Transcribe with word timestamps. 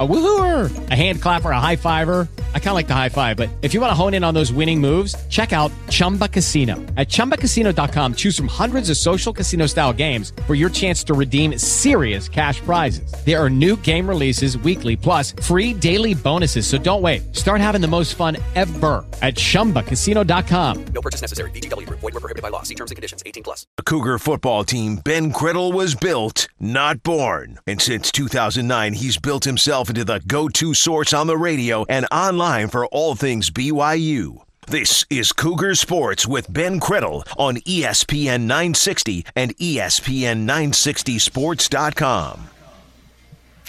A 0.00 0.08
woohooer, 0.08 0.90
a 0.90 0.94
hand 0.94 1.20
clapper, 1.20 1.50
a 1.50 1.60
high 1.60 1.76
fiver. 1.76 2.26
I 2.54 2.58
kind 2.58 2.70
of 2.70 2.74
like 2.74 2.88
the 2.88 2.94
high 2.94 3.10
five, 3.10 3.36
but 3.36 3.50
if 3.60 3.74
you 3.74 3.82
want 3.82 3.90
to 3.90 3.94
hone 3.94 4.14
in 4.14 4.24
on 4.24 4.32
those 4.32 4.50
winning 4.50 4.80
moves, 4.80 5.14
check 5.28 5.52
out 5.52 5.70
Chumba 5.90 6.26
Casino. 6.26 6.76
At 6.96 7.08
ChumbaCasino.com, 7.08 8.14
choose 8.14 8.34
from 8.34 8.48
hundreds 8.48 8.88
of 8.88 8.96
social 8.96 9.32
casino 9.32 9.66
style 9.66 9.92
games 9.92 10.32
for 10.46 10.54
your 10.54 10.70
chance 10.70 11.04
to 11.04 11.12
redeem 11.12 11.58
serious 11.58 12.28
cash 12.28 12.60
prizes. 12.62 13.12
There 13.26 13.38
are 13.38 13.50
new 13.50 13.76
game 13.76 14.08
releases 14.08 14.56
weekly, 14.56 14.96
plus 14.96 15.32
free 15.42 15.74
daily 15.74 16.14
bonuses. 16.14 16.66
So 16.66 16.78
don't 16.78 17.02
wait. 17.02 17.36
Start 17.36 17.60
having 17.60 17.82
the 17.82 17.88
most 17.88 18.14
fun 18.14 18.38
ever 18.54 19.04
at 19.20 19.34
ChumbaCasino.com. 19.34 20.84
No 20.94 21.02
purchase 21.02 21.20
necessary. 21.20 21.50
VGW. 21.50 21.86
Void 21.90 22.02
were 22.14 22.20
prohibited 22.20 22.42
by 22.42 22.48
law. 22.48 22.62
See 22.62 22.74
terms 22.74 22.90
and 22.90 22.96
conditions. 22.96 23.22
18 23.26 23.42
plus. 23.42 23.66
The 23.76 23.82
Cougar 23.82 24.18
football 24.18 24.64
team, 24.64 24.96
Ben 24.96 25.30
Criddle 25.30 25.74
was 25.74 25.94
built, 25.94 26.48
not 26.58 27.02
born. 27.02 27.58
And 27.66 27.82
since 27.82 28.10
2009, 28.10 28.94
he's 28.94 29.18
built 29.18 29.44
himself 29.44 29.89
into 29.90 30.04
the 30.04 30.20
go-to 30.26 30.72
source 30.72 31.12
on 31.12 31.26
the 31.26 31.36
radio 31.36 31.84
and 31.88 32.06
online 32.10 32.68
for 32.68 32.86
all 32.86 33.14
things 33.14 33.50
BYU. 33.50 34.42
This 34.66 35.04
is 35.10 35.32
Cougar 35.32 35.74
Sports 35.74 36.28
with 36.28 36.52
Ben 36.52 36.78
Criddle 36.78 37.26
on 37.36 37.56
ESPN 37.56 38.42
960 38.42 39.26
and 39.34 39.52
E 39.58 39.76
ESPN 39.76 40.46
960sports.com. 40.46 42.48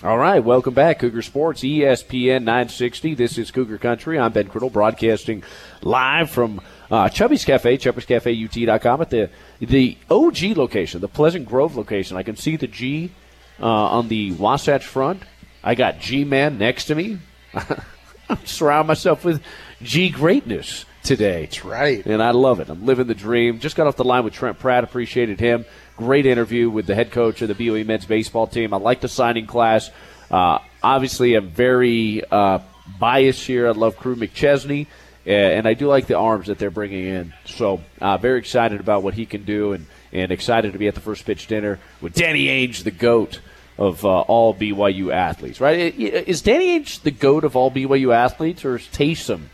All 0.03 0.17
right, 0.17 0.43
welcome 0.43 0.73
back, 0.73 0.99
Cougar 0.99 1.21
Sports, 1.21 1.61
ESPN 1.61 2.43
960. 2.43 3.15
This 3.15 3.37
is 3.37 3.51
Cougar 3.51 3.77
Country. 3.77 4.17
I'm 4.17 4.31
Ben 4.31 4.47
Criddle, 4.47 4.71
broadcasting 4.71 5.43
live 5.81 6.29
from 6.29 6.61
uh, 6.89 7.09
Chubby's 7.09 7.45
Cafe, 7.45 7.77
chubby'scafeut.com 7.77 9.01
at 9.01 9.09
the 9.09 9.29
the 9.59 9.97
OG 10.09 10.57
location, 10.57 11.01
the 11.01 11.07
Pleasant 11.07 11.47
Grove 11.47 11.75
location. 11.75 12.17
I 12.17 12.23
can 12.23 12.35
see 12.35 12.57
the 12.57 12.67
G 12.67 13.11
uh, 13.59 13.65
on 13.65 14.07
the 14.07 14.31
Wasatch 14.33 14.85
front. 14.85 15.23
I 15.63 15.75
got 15.75 15.99
G 15.99 16.23
Man 16.23 16.57
next 16.57 16.85
to 16.85 16.95
me. 16.95 17.19
I'm 18.29 18.45
surrounding 18.45 18.87
myself 18.87 19.25
with 19.25 19.41
G 19.81 20.09
greatness 20.09 20.85
today. 21.03 21.41
That's 21.41 21.65
right. 21.65 22.05
And 22.05 22.21
I 22.21 22.31
love 22.31 22.59
it. 22.59 22.69
I'm 22.69 22.85
living 22.85 23.07
the 23.07 23.15
dream. 23.15 23.59
Just 23.59 23.75
got 23.75 23.87
off 23.87 23.95
the 23.95 24.03
line 24.03 24.23
with 24.23 24.33
Trent 24.33 24.59
Pratt. 24.59 24.83
Appreciated 24.83 25.39
him. 25.39 25.65
Great 25.97 26.25
interview 26.25 26.69
with 26.69 26.87
the 26.87 26.95
head 26.95 27.11
coach 27.11 27.41
of 27.41 27.55
the 27.55 27.67
BOE 27.67 27.83
men's 27.83 28.05
baseball 28.05 28.47
team. 28.47 28.73
I 28.73 28.77
like 28.77 29.01
the 29.01 29.09
signing 29.09 29.47
class. 29.47 29.91
Uh, 30.29 30.59
obviously, 30.81 31.35
I'm 31.35 31.49
very 31.49 32.23
uh, 32.31 32.59
biased 32.99 33.45
here. 33.45 33.67
I 33.67 33.71
love 33.71 33.97
Crew 33.97 34.15
McChesney, 34.15 34.87
uh, 35.27 35.29
and 35.29 35.67
I 35.67 35.73
do 35.73 35.87
like 35.87 36.07
the 36.07 36.17
arms 36.17 36.47
that 36.47 36.57
they're 36.57 36.71
bringing 36.71 37.05
in. 37.05 37.33
So, 37.45 37.81
uh, 37.99 38.17
very 38.17 38.39
excited 38.39 38.79
about 38.79 39.03
what 39.03 39.13
he 39.13 39.25
can 39.25 39.43
do, 39.43 39.73
and, 39.73 39.85
and 40.13 40.31
excited 40.31 40.73
to 40.73 40.79
be 40.79 40.87
at 40.87 40.95
the 40.95 41.01
first 41.01 41.25
pitch 41.25 41.47
dinner 41.47 41.79
with 41.99 42.13
Danny 42.13 42.45
Ainge, 42.45 42.83
the 42.83 42.91
GOAT 42.91 43.41
of 43.81 44.05
uh, 44.05 44.19
all 44.21 44.53
BYU 44.53 45.11
athletes, 45.11 45.59
right? 45.59 45.97
Is 45.97 46.41
Danny 46.43 46.79
Ainge 46.79 47.01
the 47.01 47.09
GOAT 47.09 47.43
of 47.43 47.55
all 47.55 47.71
BYU 47.71 48.13
athletes, 48.13 48.63
or 48.63 48.75
is 48.75 48.83
Taysom 48.83 49.45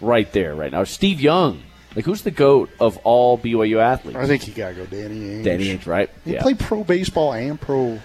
right 0.00 0.30
there 0.32 0.54
right 0.56 0.72
now? 0.72 0.82
Steve 0.82 1.20
Young. 1.20 1.62
Like, 1.94 2.04
who's 2.04 2.22
the 2.22 2.32
GOAT 2.32 2.68
of 2.80 2.98
all 3.04 3.38
BYU 3.38 3.78
athletes? 3.78 4.18
I 4.18 4.26
think 4.26 4.48
you 4.48 4.54
gotta 4.54 4.74
go 4.74 4.86
Danny 4.86 5.14
Ainge. 5.20 5.44
Danny 5.44 5.66
Ainge, 5.68 5.86
right? 5.86 6.10
He 6.24 6.34
played 6.34 6.58
pro 6.58 6.82
baseball 6.82 7.32
and 7.32 7.60
pro. 7.60 8.00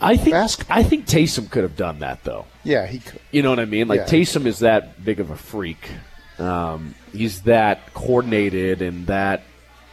I 0.00 0.16
think 0.16 0.32
basketball. 0.32 0.78
I 0.78 0.82
think 0.82 1.06
Taysom 1.06 1.50
could 1.50 1.62
have 1.62 1.76
done 1.76 1.98
that 1.98 2.24
though. 2.24 2.46
Yeah, 2.64 2.86
he 2.86 2.98
could. 2.98 3.20
You 3.30 3.42
know 3.42 3.50
what 3.50 3.60
I 3.60 3.66
mean? 3.66 3.86
Like 3.86 4.00
Yeah. 4.00 4.06
Taysom 4.06 4.46
is 4.46 4.60
that 4.60 5.04
big 5.04 5.20
of 5.20 5.30
a 5.30 5.36
freak. 5.36 5.90
Um, 6.38 6.94
he's 7.12 7.42
that 7.42 7.92
coordinated 7.94 8.80
and 8.80 9.06
that 9.08 9.42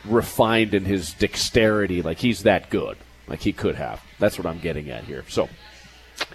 refined 0.05 0.73
in 0.73 0.85
his 0.85 1.13
dexterity. 1.13 2.01
Like 2.01 2.19
he's 2.19 2.43
that 2.43 2.69
good. 2.69 2.97
Like 3.27 3.41
he 3.41 3.51
could 3.51 3.75
have. 3.75 4.01
That's 4.19 4.37
what 4.37 4.45
I'm 4.45 4.59
getting 4.59 4.89
at 4.89 5.03
here. 5.03 5.23
So. 5.29 5.49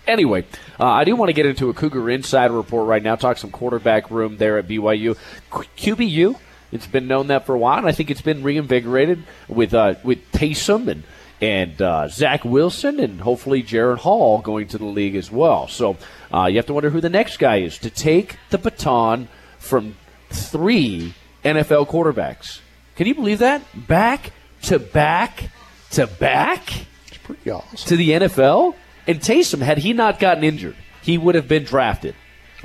Anyway, 0.06 0.44
uh, 0.78 0.84
I 0.84 1.04
do 1.04 1.16
want 1.16 1.30
to 1.30 1.32
get 1.32 1.46
into 1.46 1.70
a 1.70 1.74
Cougar 1.74 2.10
Insider 2.10 2.52
report 2.52 2.86
right 2.86 3.02
now. 3.02 3.16
Talk 3.16 3.38
some 3.38 3.50
quarterback 3.50 4.10
room 4.10 4.36
there 4.36 4.58
at 4.58 4.68
BYU. 4.68 5.16
Q- 5.50 5.96
QBU, 5.96 6.38
it's 6.72 6.86
been 6.86 7.06
known 7.06 7.28
that 7.28 7.46
for 7.46 7.54
a 7.54 7.58
while, 7.58 7.78
and 7.78 7.86
I 7.86 7.92
think 7.92 8.10
it's 8.10 8.20
been 8.20 8.42
reinvigorated 8.42 9.24
with 9.48 9.72
uh, 9.72 9.94
with 10.04 10.18
Taysom 10.32 10.88
and 10.88 11.02
and 11.40 11.80
uh, 11.80 12.08
Zach 12.08 12.44
Wilson, 12.44 13.00
and 13.00 13.20
hopefully 13.20 13.62
Jaren 13.62 13.98
Hall 13.98 14.40
going 14.40 14.68
to 14.68 14.78
the 14.78 14.84
league 14.84 15.16
as 15.16 15.30
well. 15.30 15.68
So 15.68 15.96
uh, 16.32 16.46
you 16.46 16.56
have 16.56 16.66
to 16.66 16.74
wonder 16.74 16.90
who 16.90 17.00
the 17.00 17.08
next 17.08 17.38
guy 17.38 17.56
is 17.60 17.78
to 17.78 17.90
take 17.90 18.36
the 18.50 18.58
baton 18.58 19.28
from 19.58 19.96
three 20.28 21.14
NFL 21.44 21.88
quarterbacks. 21.88 22.60
Can 22.96 23.06
you 23.06 23.14
believe 23.14 23.38
that? 23.38 23.62
Back 23.88 24.32
to 24.62 24.78
back 24.78 25.50
to 25.92 26.06
back 26.06 26.86
pretty 27.34 27.50
awesome. 27.50 27.88
to 27.88 27.96
the 27.96 28.10
NFL. 28.10 28.74
And 29.06 29.20
Taysom, 29.20 29.60
had 29.60 29.78
he 29.78 29.92
not 29.92 30.18
gotten 30.18 30.44
injured, 30.44 30.76
he 31.02 31.18
would 31.18 31.34
have 31.34 31.48
been 31.48 31.64
drafted. 31.64 32.14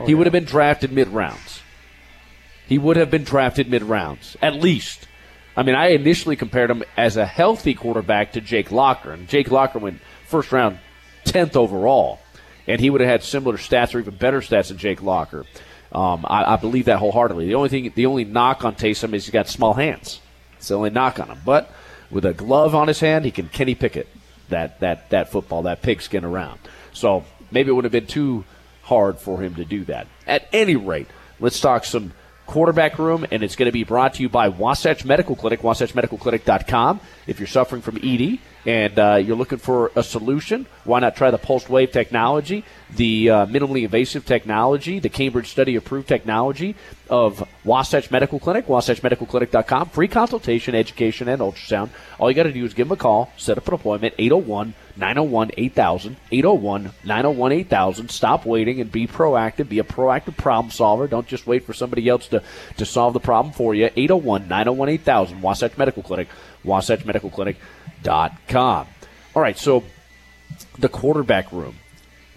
he 0.05 0.13
would 0.13 0.25
have 0.25 0.33
been 0.33 0.45
drafted 0.45 0.91
mid 0.91 1.07
rounds. 1.07 1.61
He 2.67 2.77
would 2.77 2.97
have 2.97 3.11
been 3.11 3.23
drafted 3.23 3.69
mid 3.69 3.83
rounds, 3.83 4.35
at 4.41 4.55
least. 4.55 5.07
I 5.57 5.63
mean, 5.63 5.75
I 5.75 5.89
initially 5.89 6.35
compared 6.35 6.69
him 6.69 6.83
as 6.97 7.15
a 7.15 7.25
healthy 7.25 7.73
quarterback 7.73 8.33
to 8.33 8.41
Jake 8.41 8.71
Locker, 8.71 9.11
and 9.11 9.27
Jake 9.27 9.51
Locker 9.51 9.79
went 9.79 10.01
first 10.27 10.51
round, 10.51 10.79
tenth 11.23 11.55
overall, 11.55 12.19
and 12.67 12.81
he 12.81 12.89
would 12.89 13.01
have 13.01 13.09
had 13.09 13.23
similar 13.23 13.57
stats 13.57 13.95
or 13.95 13.99
even 13.99 14.15
better 14.17 14.41
stats 14.41 14.67
than 14.67 14.77
Jake 14.77 15.01
Locker. 15.01 15.45
Um, 15.91 16.25
I, 16.27 16.53
I 16.53 16.55
believe 16.57 16.85
that 16.85 16.99
wholeheartedly. 16.99 17.47
The 17.47 17.55
only 17.55 17.69
thing, 17.69 17.91
the 17.95 18.05
only 18.05 18.25
knock 18.25 18.65
on 18.65 18.75
Taysom 18.75 19.13
is 19.13 19.25
he's 19.25 19.29
got 19.29 19.47
small 19.47 19.73
hands. 19.73 20.19
It's 20.57 20.67
the 20.67 20.75
only 20.75 20.89
knock 20.89 21.19
on 21.19 21.29
him. 21.29 21.39
But 21.45 21.71
with 22.11 22.25
a 22.25 22.33
glove 22.33 22.75
on 22.75 22.89
his 22.89 22.99
hand, 22.99 23.23
he 23.23 23.31
can 23.31 23.47
Kenny 23.47 23.75
Pickett 23.75 24.09
that 24.49 24.79
that 24.79 25.09
that 25.09 25.29
football, 25.29 25.63
that 25.63 25.81
pigskin 25.81 26.23
around. 26.23 26.59
So 26.93 27.25
maybe 27.51 27.69
it 27.69 27.73
would 27.73 27.85
have 27.85 27.91
been 27.91 28.07
too 28.07 28.43
hard 28.83 29.19
for 29.19 29.41
him 29.41 29.55
to 29.55 29.65
do 29.65 29.83
that. 29.85 30.07
At 30.27 30.47
any 30.53 30.75
rate, 30.75 31.07
let's 31.39 31.59
talk 31.59 31.85
some 31.85 32.13
quarterback 32.45 32.99
room, 32.99 33.25
and 33.31 33.43
it's 33.43 33.55
going 33.55 33.67
to 33.67 33.73
be 33.73 33.83
brought 33.83 34.15
to 34.15 34.21
you 34.21 34.29
by 34.29 34.49
Wasatch 34.49 35.03
Medical 35.03 35.35
Clinic, 35.35 35.61
wasatchmedicalclinic.com. 35.61 36.99
If 37.27 37.39
you're 37.39 37.47
suffering 37.47 37.81
from 37.81 37.97
ED 37.97 38.39
and 38.65 38.97
uh, 38.97 39.15
you're 39.15 39.35
looking 39.35 39.59
for 39.59 39.91
a 39.95 40.03
solution, 40.03 40.65
why 40.83 40.99
not 40.99 41.15
try 41.15 41.31
the 41.31 41.37
pulsed 41.37 41.69
wave 41.69 41.91
technology, 41.91 42.63
the 42.95 43.29
uh, 43.29 43.45
minimally 43.45 43.83
invasive 43.83 44.25
technology, 44.25 44.99
the 44.99 45.09
Cambridge 45.09 45.49
study 45.49 45.75
approved 45.75 46.07
technology 46.07 46.75
of 47.09 47.47
Wasatch 47.63 48.09
Medical 48.09 48.39
Clinic, 48.39 48.67
wasatchmedicalclinic.com. 48.67 49.89
Free 49.89 50.07
consultation, 50.07 50.73
education, 50.73 51.27
and 51.27 51.41
ultrasound. 51.41 51.89
All 52.19 52.29
you 52.29 52.35
got 52.35 52.43
to 52.43 52.51
do 52.51 52.65
is 52.65 52.73
give 52.73 52.87
them 52.87 52.97
a 52.97 52.99
call, 52.99 53.31
set 53.37 53.57
up 53.57 53.67
an 53.67 53.73
appointment, 53.75 54.15
801 54.17 54.73
901 54.97 55.51
8000, 55.57 56.17
801 56.31 56.91
901 57.03 57.51
8000. 57.51 58.09
Stop 58.09 58.45
waiting 58.45 58.79
and 58.81 58.91
be 58.91 59.07
proactive. 59.07 59.69
Be 59.69 59.79
a 59.79 59.83
proactive 59.83 60.37
problem 60.37 60.69
solver. 60.71 61.07
Don't 61.07 61.27
just 61.27 61.47
wait 61.47 61.65
for 61.65 61.73
somebody 61.73 62.07
else 62.07 62.27
to, 62.27 62.43
to 62.77 62.85
solve 62.85 63.13
the 63.13 63.19
problem 63.19 63.53
for 63.53 63.73
you. 63.75 63.89
801 63.95 64.47
901 64.47 64.89
8000, 64.89 65.41
Wasatch 65.41 65.75
Medical 65.77 66.03
Clinic, 66.03 66.27
wasatchmedicalclinic.com. 66.63 68.87
All 69.35 69.41
right, 69.41 69.57
so 69.57 69.83
the 70.77 70.89
quarterback 70.89 71.51
room. 71.51 71.75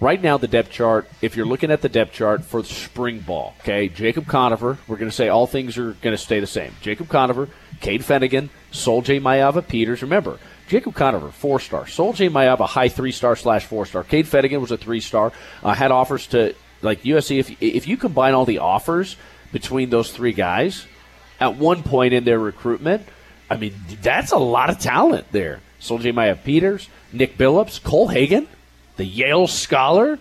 Right 0.01 0.23
now, 0.23 0.39
the 0.39 0.47
depth 0.47 0.71
chart, 0.71 1.09
if 1.21 1.37
you're 1.37 1.47
looking 1.47 1.73
at 1.73 1.83
the 1.83 1.89
depth 1.89 2.13
chart 2.13 2.45
for 2.45 2.63
spring 2.63 3.19
ball, 3.19 3.55
okay, 3.61 3.89
Jacob 3.89 4.29
Conover, 4.29 4.79
we're 4.87 4.97
going 4.97 5.11
to 5.11 5.15
say 5.15 5.29
all 5.29 5.49
things 5.49 5.77
are 5.77 5.95
going 5.95 6.15
to 6.15 6.23
stay 6.23 6.39
the 6.39 6.47
same. 6.47 6.73
Jacob 6.81 7.09
Conover, 7.09 7.49
Cade 7.81 8.03
Fennegan, 8.03 8.49
Sol 8.71 9.03
J. 9.03 9.19
Mayava 9.19 9.67
Peters. 9.67 10.03
Remember, 10.03 10.39
Jacob 10.69 10.95
Conover, 10.95 11.31
four 11.31 11.61
star. 11.61 11.87
Sol-Jay 11.87 12.29
Maiava, 12.29 12.67
high 12.67 12.89
three 12.89 13.13
star 13.13 13.37
slash 13.37 13.65
four 13.65 13.87
star. 13.87 14.05
Cade 14.05 14.27
Fennegan 14.27 14.61
was 14.61 14.71
a 14.71 14.77
three 14.77 15.01
star. 15.01 15.33
Uh, 15.63 15.75
had 15.75 15.91
offers 15.91 16.27
to, 16.29 16.55
like 16.83 17.03
USC, 17.03 17.39
if, 17.39 17.63
if 17.63 17.89
you 17.89 17.97
combine 17.97 18.35
all 18.35 18.45
the 18.45 18.59
offers 18.59 19.17
between 19.51 19.91
those 19.91 20.13
three 20.13 20.33
guys 20.33 20.87
at 21.41 21.57
one 21.57 21.83
point 21.83 22.13
in 22.13 22.25
their 22.25 22.39
recruitment, 22.39 23.07
I 23.51 23.57
mean, 23.57 23.75
that's 24.03 24.33
a 24.33 24.39
lot 24.39 24.69
of 24.71 24.79
talent 24.79 25.27
there. 25.33 25.61
Sol 25.79 25.99
J. 25.99 26.13
Maya 26.13 26.37
Peters, 26.37 26.89
Nick 27.13 27.39
Billups, 27.39 27.83
Cole 27.83 28.09
Hagen, 28.09 28.47
the 28.97 29.05
Yale 29.05 29.47
scholar, 29.47 30.19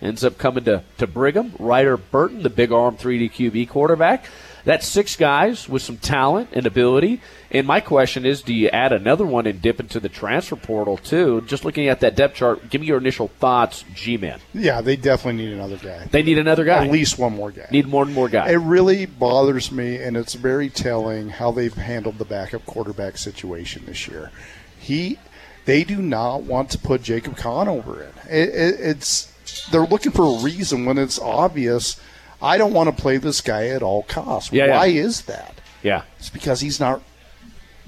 ends 0.00 0.24
up 0.24 0.38
coming 0.38 0.64
to, 0.64 0.84
to 0.98 1.06
Brigham. 1.06 1.52
Ryder 1.58 1.96
Burton, 1.96 2.42
the 2.42 2.50
big 2.50 2.70
arm 2.70 2.96
3D 2.96 3.32
QB 3.32 3.68
quarterback. 3.68 4.24
That's 4.64 4.86
six 4.86 5.16
guys 5.16 5.68
with 5.68 5.82
some 5.82 5.96
talent 5.96 6.50
and 6.52 6.66
ability. 6.66 7.20
And 7.50 7.66
my 7.66 7.80
question 7.80 8.24
is, 8.24 8.42
do 8.42 8.54
you 8.54 8.68
add 8.68 8.92
another 8.92 9.26
one 9.26 9.46
and 9.46 9.60
dip 9.60 9.80
into 9.80 9.98
the 9.98 10.08
transfer 10.08 10.56
portal 10.56 10.96
too? 10.96 11.42
Just 11.42 11.64
looking 11.64 11.88
at 11.88 12.00
that 12.00 12.14
depth 12.14 12.36
chart, 12.36 12.70
give 12.70 12.80
me 12.80 12.86
your 12.86 12.98
initial 12.98 13.28
thoughts, 13.28 13.84
G-man. 13.94 14.40
Yeah, 14.54 14.80
they 14.80 14.96
definitely 14.96 15.44
need 15.44 15.52
another 15.52 15.76
guy. 15.76 16.06
They 16.10 16.22
need 16.22 16.38
another 16.38 16.64
guy. 16.64 16.84
At 16.84 16.92
least 16.92 17.18
one 17.18 17.34
more 17.34 17.50
guy. 17.50 17.66
need 17.70 17.88
more 17.88 18.04
and 18.04 18.14
more 18.14 18.28
guys. 18.28 18.50
It 18.50 18.58
really 18.58 19.06
bothers 19.06 19.72
me, 19.72 19.96
and 19.96 20.16
it's 20.16 20.34
very 20.34 20.68
telling 20.68 21.30
how 21.30 21.50
they've 21.50 21.74
handled 21.74 22.18
the 22.18 22.24
backup 22.24 22.64
quarterback 22.66 23.16
situation 23.18 23.84
this 23.86 24.06
year. 24.06 24.30
He, 24.78 25.18
they 25.64 25.84
do 25.84 25.96
not 25.98 26.42
want 26.42 26.70
to 26.70 26.78
put 26.78 27.02
Jacob 27.02 27.36
Conover 27.36 28.02
in. 28.02 28.12
It, 28.30 28.48
it, 28.50 28.80
it's 28.80 29.32
they're 29.70 29.86
looking 29.86 30.12
for 30.12 30.38
a 30.38 30.42
reason 30.42 30.84
when 30.84 30.98
it's 30.98 31.18
obvious. 31.18 32.00
I 32.42 32.58
don't 32.58 32.72
want 32.72 32.94
to 32.94 33.02
play 33.02 33.16
this 33.18 33.40
guy 33.40 33.68
at 33.68 33.82
all 33.82 34.02
costs. 34.04 34.52
Yeah, 34.52 34.66
yeah. 34.66 34.76
Why 34.78 34.86
is 34.86 35.22
that? 35.22 35.60
yeah, 35.82 36.02
It's 36.18 36.30
because 36.30 36.60
he's 36.60 36.78
not. 36.80 37.02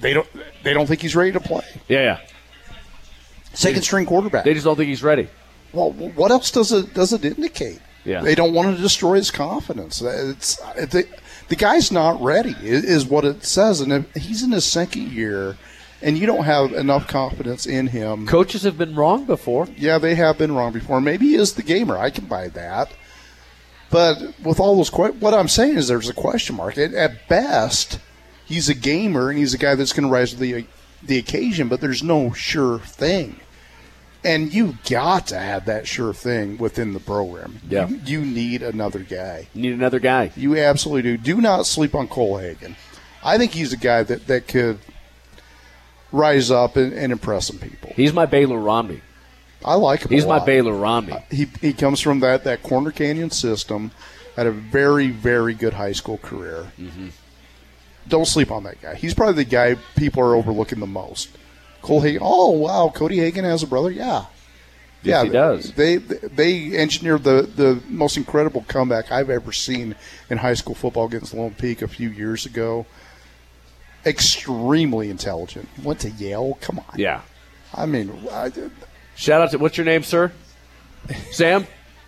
They 0.01 0.13
don't. 0.13 0.29
They 0.63 0.73
don't 0.75 0.87
think 0.87 1.01
he's 1.03 1.15
ready 1.17 1.33
to 1.33 1.41
play. 1.41 1.65
yeah, 1.89 2.01
yeah. 2.03 2.19
Second 3.55 3.83
string 3.83 4.07
quarterback. 4.07 4.45
They 4.45 4.55
just 4.55 4.65
don't 4.65 4.77
think 4.77 4.89
he's 4.89 5.03
ready. 5.03 5.29
Well, 5.73 5.93
what 5.93 6.31
else 6.31 6.51
does 6.51 6.73
it 6.73 6.95
does 6.95 7.13
it 7.13 7.25
indicate? 7.25 7.81
Yeah. 8.05 8.21
they 8.21 8.35
don't 8.35 8.53
want 8.53 8.75
to 8.75 8.83
destroy 8.83 9.15
his 9.15 9.31
confidence. 9.31 10.03
Uh, 10.03 10.33
it's 10.35 10.61
uh, 10.61 10.87
the, 10.91 11.07
the 11.49 11.55
guy's 11.55 11.93
not 11.93 12.21
ready 12.21 12.55
is 12.61 13.07
what 13.07 13.25
it 13.25 13.45
says, 13.45 13.81
and 13.81 13.93
if 13.93 14.13
he's 14.15 14.43
in 14.43 14.51
his 14.51 14.65
second 14.65 15.13
year, 15.13 15.57
and 16.03 16.19
you 16.19 16.27
don't 16.27 16.43
have 16.43 16.73
enough 16.73 17.07
confidence 17.07 17.65
in 17.65 17.87
him. 17.87 18.27
Coaches 18.27 18.65
have 18.65 18.77
been 18.77 18.97
wrong 18.97 19.25
before. 19.25 19.69
Yeah, 19.77 19.99
they 19.99 20.17
have 20.17 20.37
been 20.37 20.53
wrong 20.53 20.73
before. 20.73 21.01
Maybe 21.01 21.29
he 21.29 21.35
is 21.37 21.53
the 21.55 21.63
gamer. 21.63 21.97
I 21.97 22.11
can 22.11 22.25
buy 22.25 22.49
that. 22.49 22.91
But 23.93 24.21
with 24.43 24.59
all 24.59 24.77
those, 24.77 24.91
que- 24.91 25.13
what 25.21 25.35
I'm 25.35 25.49
saying 25.49 25.77
is 25.77 25.87
there's 25.87 26.09
a 26.09 26.15
question 26.15 26.57
mark. 26.57 26.79
At, 26.79 26.95
at 26.95 27.29
best, 27.29 28.01
he's 28.47 28.69
a 28.71 28.75
gamer 28.75 29.29
and 29.29 29.39
he's 29.39 29.53
a 29.55 29.59
guy 29.59 29.75
that's 29.75 29.93
going 29.93 30.09
to 30.09 30.13
rise 30.13 30.33
to 30.33 30.37
the 30.37 30.67
the 31.05 31.19
occasion. 31.19 31.69
But 31.69 31.81
there's 31.83 32.03
no 32.03 32.33
sure 32.33 32.79
thing, 32.79 33.39
and 34.25 34.53
you 34.53 34.79
got 34.89 35.27
to 35.29 35.39
have 35.39 35.67
that 35.67 35.87
sure 35.87 36.15
thing 36.15 36.57
within 36.57 36.95
the 36.95 37.01
program. 37.01 37.61
Yeah. 37.69 37.87
you, 37.89 38.01
you 38.05 38.21
need 38.25 38.63
another 38.63 39.01
guy. 39.01 39.49
You 39.53 39.63
need 39.63 39.75
another 39.75 40.01
guy. 40.01 40.33
You 40.37 40.57
absolutely 40.57 41.03
do. 41.03 41.17
Do 41.19 41.41
not 41.43 41.67
sleep 41.67 41.95
on 41.95 42.09
Cole 42.09 42.39
Hagen. 42.39 42.77
I 43.23 43.37
think 43.37 43.53
he's 43.53 43.73
a 43.75 43.77
guy 43.77 44.03
that 44.05 44.27
that 44.27 44.49
could 44.49 44.79
rise 46.13 46.51
up 46.51 46.77
and, 46.77 46.93
and 46.93 47.13
impress 47.13 47.47
some 47.49 47.59
people. 47.59 47.93
He's 47.95 48.13
my 48.13 48.25
Baylor 48.27 48.59
Romney. 48.59 49.03
I 49.65 49.75
like 49.75 50.03
him. 50.03 50.11
He's 50.11 50.27
my. 50.27 50.45
Baylor 50.45 50.75
Romney. 50.75 51.17
he 51.31 51.47
he 51.61 51.73
comes 51.73 52.01
from 52.01 52.21
that 52.21 52.45
that 52.45 52.63
Corner 52.63 52.91
Canyon 52.91 53.31
system, 53.31 53.91
had 54.37 54.47
a 54.47 54.53
very 54.53 55.11
very 55.11 55.55
good 55.55 55.75
high 55.75 55.93
school 55.93 56.19
career. 56.19 56.73
Mm-hmm. 56.79 57.09
Don't 58.09 58.27
sleep 58.27 58.51
on 58.51 58.65
that 58.65 58.81
guy. 58.81 58.95
He's 58.95 59.15
probably 59.15 59.45
the 59.45 59.51
guy 59.51 59.77
people 59.97 60.23
are 60.23 60.35
overlooking 60.35 60.81
the 60.81 60.87
most. 60.87 61.29
Cole 61.83 62.01
Hagen. 62.01 62.21
Oh 62.23 62.51
wow, 62.51 62.93
Cody 62.95 63.19
Hagen 63.19 63.45
has 63.45 63.63
a 63.63 63.67
brother. 63.67 63.91
Yeah, 63.91 64.27
Yes, 65.03 65.25
he 65.25 65.29
does. 65.31 65.73
They 65.73 65.97
they 65.97 66.77
engineered 66.77 67.25
the 67.25 67.43
the 67.43 67.83
most 67.89 68.17
incredible 68.17 68.65
comeback 68.69 69.11
I've 69.11 69.31
ever 69.31 69.53
seen 69.53 69.97
in 70.31 70.39
high 70.39 70.55
school 70.55 70.75
football 70.75 71.07
against 71.07 71.35
Lone 71.35 71.55
Peak 71.55 71.83
a 71.83 71.89
few 71.89 72.09
years 72.09 72.47
ago. 72.47 72.87
Extremely 74.07 75.11
intelligent. 75.11 75.69
Went 75.83 76.01
to 76.01 76.11
Yale. 76.11 76.59
Come 76.61 76.79
on. 76.79 76.99
Yeah. 76.99 77.23
I 77.75 77.87
mean, 77.87 78.13
I, 78.31 78.51
Shout 79.23 79.41
out 79.41 79.53
to 79.53 79.59
what's 79.59 79.77
your 79.77 79.85
name, 79.85 80.03
sir? 80.03 80.33
Sam. 81.31 81.65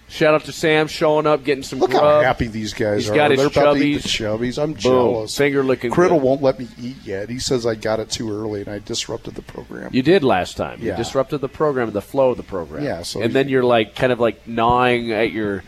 Shout 0.08 0.34
out 0.34 0.44
to 0.46 0.52
Sam 0.52 0.88
showing 0.88 1.26
up, 1.28 1.44
getting 1.44 1.62
some 1.62 1.78
Look 1.78 1.93
how 1.93 2.20
happy 2.20 2.49
these 2.49 2.75
guys 2.75 3.02
He's 3.02 3.11
are. 3.11 3.14
got 3.14 3.31
his 3.31 3.38
They're 3.38 3.46
about 3.46 3.75
to 3.75 3.78
the 3.78 3.94
chubbies. 3.94 4.00
chubbies. 4.02 4.62
I'm 4.62 4.72
Boom. 4.72 4.81
jealous. 4.81 5.37
Finger 5.38 5.62
licking 5.62 5.93
Criddle 5.93 6.08
good. 6.11 6.22
won't 6.22 6.43
let 6.43 6.58
me 6.58 6.66
eat 6.81 6.96
yet. 7.05 7.31
He 7.31 7.38
says 7.38 7.64
I 7.66 7.76
got 7.76 8.00
it 8.00 8.11
too 8.11 8.31
early 8.32 8.61
and 8.62 8.69
I 8.69 8.81
disrupted 8.81 9.37
the 9.37 9.43
program. 9.43 9.90
You 9.94 10.02
did 10.02 10.25
last 10.25 10.56
time. 10.56 10.82
You 10.82 10.93
disrupted 10.96 11.40
the 11.40 11.49
program, 11.49 11.90
the 11.93 12.02
flow 12.02 12.31
of 12.32 12.37
the 12.37 12.43
program. 12.43 12.82
Yeah, 12.84 13.02
so 13.02 13.20
and 13.22 13.31
you- 13.31 13.34
then 13.34 13.49
you're 13.49 13.62
like 13.64 13.94
kind 13.94 14.11
of 14.12 14.19
like 14.19 14.46
gnawing 14.49 15.12
at 15.12 15.31
your. 15.31 15.62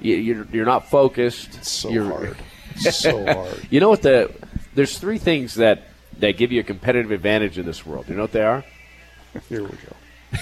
you- 0.00 0.16
You're 0.16 0.46
you're 0.52 0.66
not 0.66 0.88
focused. 0.88 1.56
It's 1.56 1.70
so 1.70 1.90
You're- 1.90 2.06
hard. 2.08 2.36
It's 2.76 2.96
so 2.96 3.24
hard. 3.26 3.66
You 3.70 3.80
know 3.80 3.90
what 3.90 4.00
the? 4.02 4.32
There's 4.74 4.96
three 4.98 5.18
things 5.18 5.56
that 5.56 5.82
that 6.20 6.38
give 6.38 6.50
you 6.52 6.60
a 6.60 6.64
competitive 6.64 7.10
advantage 7.10 7.58
in 7.58 7.66
this 7.66 7.84
world. 7.84 8.06
You 8.08 8.14
know 8.14 8.22
what 8.22 8.32
they 8.32 8.42
are? 8.42 8.64
Here 9.50 9.62
we 9.62 9.68
go. 9.68 10.38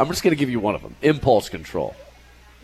I'm 0.00 0.08
just 0.08 0.22
going 0.22 0.32
to 0.32 0.36
give 0.38 0.48
you 0.50 0.60
one 0.60 0.74
of 0.74 0.82
them. 0.82 0.94
Impulse 1.02 1.48
control. 1.50 1.94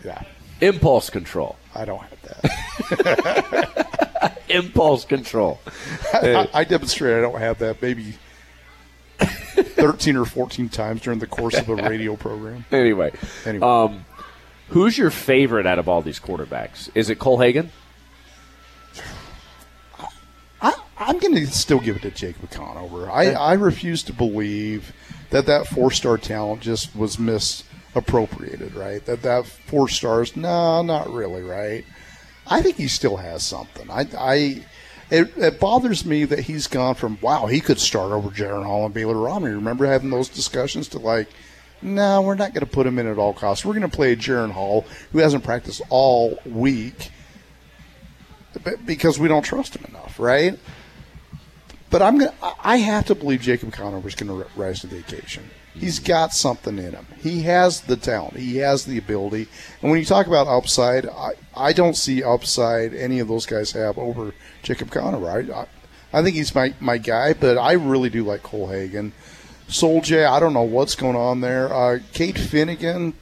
Yeah, 0.05 0.23
Impulse 0.61 1.11
control. 1.11 1.57
I 1.75 1.85
don't 1.85 2.01
have 2.03 2.23
that. 2.23 4.39
Impulse 4.49 5.05
control. 5.05 5.61
I, 6.15 6.49
I 6.55 6.65
demonstrate 6.65 7.19
I 7.19 7.21
don't 7.21 7.39
have 7.39 7.59
that 7.59 7.83
maybe 7.83 8.15
13 9.19 10.17
or 10.17 10.25
14 10.25 10.69
times 10.71 11.03
during 11.03 11.19
the 11.19 11.27
course 11.27 11.59
of 11.59 11.69
a 11.69 11.77
radio 11.77 12.17
program. 12.17 12.65
Anyway, 12.73 13.13
Anyway. 13.45 13.67
Um, 13.67 14.07
who's 14.69 14.97
your 14.97 15.11
favorite 15.11 15.67
out 15.67 15.79
of 15.79 15.89
all 15.89 16.01
these 16.01 16.19
quarterbacks? 16.21 16.89
Is 16.95 17.11
it 17.11 17.19
Cole 17.19 17.39
Hagen? 17.39 17.71
I, 20.63 20.73
I'm 20.99 21.19
going 21.19 21.35
to 21.35 21.47
still 21.49 21.81
give 21.81 21.97
it 21.97 22.03
to 22.03 22.11
Jacob 22.11 22.51
Conover. 22.51 23.11
I, 23.11 23.33
I 23.33 23.53
refuse 23.55 24.03
to 24.05 24.15
believe 24.15 24.93
that 25.31 25.47
that 25.47 25.67
four 25.67 25.91
star 25.91 26.19
talent 26.19 26.63
just 26.63 26.95
was 26.95 27.19
misappropriated, 27.19 28.75
right? 28.75 29.05
That 29.07 29.23
that 29.23 29.47
four 29.47 29.89
stars, 29.89 30.37
no, 30.37 30.83
not 30.83 31.13
really, 31.13 31.43
right? 31.43 31.85
I 32.47 32.63
think 32.63 32.77
he 32.77 32.89
still 32.89 33.17
has 33.17 33.43
something. 33.43 33.91
I, 33.91 34.07
I 34.17 34.65
it, 35.11 35.37
it 35.37 35.61
bothers 35.61 36.05
me 36.05 36.25
that 36.25 36.41
he's 36.41 36.67
gone 36.67 36.95
from 36.95 37.19
wow, 37.21 37.47
he 37.47 37.61
could 37.61 37.79
start 37.79 38.13
over 38.13 38.29
Jaren 38.29 38.65
Hall 38.65 38.85
and 38.85 38.95
Baylor 38.95 39.17
Romney. 39.17 39.51
Remember 39.51 39.87
having 39.87 40.11
those 40.11 40.29
discussions 40.29 40.89
to 40.89 40.99
like, 40.99 41.29
no, 41.83 42.23
we're 42.23 42.35
not 42.35 42.55
going 42.55 42.65
to 42.65 42.71
put 42.71 42.87
him 42.87 42.99
in 42.99 43.07
at 43.07 43.19
all 43.19 43.33
costs. 43.33 43.65
We're 43.65 43.75
going 43.75 43.89
to 43.89 43.97
play 43.97 44.17
Jaren 44.17 44.51
Hall, 44.51 44.85
who 45.13 45.19
hasn't 45.19 45.45
practiced 45.45 45.83
all 45.91 46.39
week 46.47 47.11
because 48.85 49.19
we 49.19 49.29
don't 49.29 49.45
trust 49.45 49.77
him 49.77 49.85
enough, 49.89 50.19
right? 50.19 50.59
But 51.91 52.03
I'm 52.03 52.19
gonna. 52.19 52.35
I 52.63 52.79
have 52.79 53.07
to 53.07 53.15
believe 53.15 53.41
Jacob 53.41 53.73
Conover's 53.73 54.15
going 54.15 54.29
to 54.29 54.49
rise 54.57 54.81
to 54.81 54.87
the 54.87 54.99
occasion. 54.99 55.51
He's 55.75 55.99
got 55.99 56.33
something 56.33 56.79
in 56.79 56.93
him. 56.93 57.07
He 57.19 57.43
has 57.43 57.83
the 57.83 57.97
talent. 57.97 58.37
He 58.37 58.57
has 58.57 58.87
the 58.87 58.97
ability. 58.97 59.47
And 59.83 59.91
when 59.91 60.01
you 60.01 60.07
talk 60.07 60.27
about 60.27 60.47
upside, 60.47 61.07
I, 61.07 61.33
I 61.55 61.73
don't 61.75 61.97
see 61.97 62.23
upside 62.23 62.95
any 62.95 63.19
of 63.19 63.29
those 63.29 63.45
guys 63.45 63.73
have 63.73 63.99
over 63.99 64.33
Jacob 64.63 64.91
Conover. 64.91 65.29
I, 65.29 65.61
I, 65.61 65.67
I 66.19 66.23
think 66.23 66.35
he's 66.35 66.55
my, 66.55 66.73
my 66.81 66.97
guy, 66.97 67.35
but 67.35 67.59
I 67.59 67.73
really 67.73 68.09
do 68.09 68.25
like 68.25 68.43
Cole 68.43 68.69
Hagen. 68.69 69.13
Soul 69.69 70.01
J, 70.01 70.25
I 70.25 70.41
don't 70.41 70.55
know 70.55 70.63
what's 70.63 70.95
going 70.95 71.17
on 71.17 71.43
there. 71.43 71.73
Uh, 71.73 71.99
Cade 72.15 72.37
Fennegan 72.37 73.13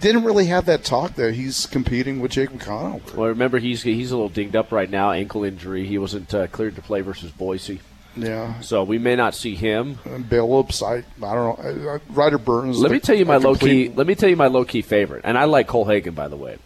didn't 0.00 0.24
really 0.24 0.46
have 0.46 0.66
that 0.66 0.84
talk 0.84 1.14
that 1.14 1.34
he's 1.34 1.66
competing 1.66 2.20
with 2.20 2.32
Jacob 2.32 2.60
Conover. 2.60 3.16
Well, 3.16 3.28
remember 3.28 3.58
he's 3.58 3.82
he's 3.82 4.10
a 4.10 4.16
little 4.16 4.28
dinged 4.28 4.56
up 4.56 4.72
right 4.72 4.88
now, 4.90 5.10
ankle 5.12 5.44
injury. 5.44 5.86
He 5.86 5.98
wasn't 5.98 6.32
uh, 6.34 6.46
cleared 6.48 6.76
to 6.76 6.82
play 6.82 7.00
versus 7.00 7.30
Boise, 7.30 7.80
Yeah. 8.16 8.60
so 8.60 8.84
we 8.84 8.98
may 8.98 9.16
not 9.16 9.34
see 9.34 9.54
him. 9.54 9.98
And 10.04 10.24
Billups, 10.24 10.82
I, 10.82 10.96
I 11.24 11.34
don't 11.34 11.58
know. 11.58 11.88
Uh, 11.90 11.98
Ryder 12.10 12.38
Burns. 12.38 12.78
Let 12.78 12.92
me 12.92 13.00
tell 13.00 13.16
you 13.16 13.24
my 13.24 13.36
low 13.36 13.54
key. 13.54 13.88
Let 13.88 14.06
me 14.06 14.14
tell 14.14 14.28
you 14.28 14.36
my 14.36 14.46
low 14.48 14.64
key 14.64 14.82
favorite, 14.82 15.22
and 15.24 15.36
I 15.38 15.44
like 15.44 15.66
Cole 15.68 15.84
Hagen 15.86 16.14
by 16.14 16.28
the 16.28 16.36
way. 16.36 16.58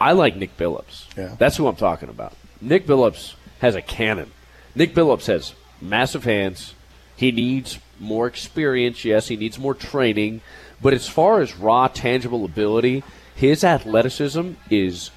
I 0.00 0.12
like 0.12 0.36
Nick 0.36 0.56
Billups. 0.56 1.06
Yeah. 1.16 1.34
That's 1.38 1.56
who 1.56 1.66
I'm 1.66 1.76
talking 1.76 2.08
about. 2.08 2.32
Nick 2.60 2.86
Billups 2.86 3.34
has 3.60 3.74
a 3.74 3.82
cannon. 3.82 4.30
Nick 4.74 4.94
Billups 4.94 5.26
has 5.26 5.54
massive 5.80 6.24
hands. 6.24 6.74
He 7.16 7.32
needs 7.32 7.80
more 7.98 8.28
experience. 8.28 9.04
Yes, 9.04 9.26
he 9.26 9.36
needs 9.36 9.58
more 9.58 9.74
training. 9.74 10.40
But 10.80 10.94
as 10.94 11.08
far 11.08 11.40
as 11.40 11.56
raw, 11.56 11.88
tangible 11.88 12.44
ability, 12.44 13.02
his 13.34 13.64
athleticism 13.64 14.52
is 14.70 15.10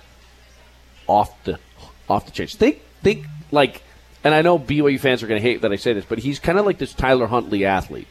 off 1.08 1.44
the 1.44 1.60
off 2.10 2.26
the 2.26 2.32
chains. 2.32 2.56
Think 2.56 2.82
think 3.02 3.26
like, 3.52 3.84
and 4.24 4.34
I 4.34 4.42
know 4.42 4.58
BYU 4.58 5.00
fans 5.00 5.24
are 5.24 5.28
going 5.28 5.42
to 5.42 5.48
hate 5.48 5.62
that 5.62 5.72
I 5.72 5.76
say 5.76 5.94
this, 5.94 6.06
but 6.06 6.20
he's 6.20 6.40
kind 6.40 6.58
of 6.58 6.66
like 6.66 6.78
this 6.78 6.94
Tyler 6.94 7.28
Huntley 7.28 7.66
athlete. 7.66 8.08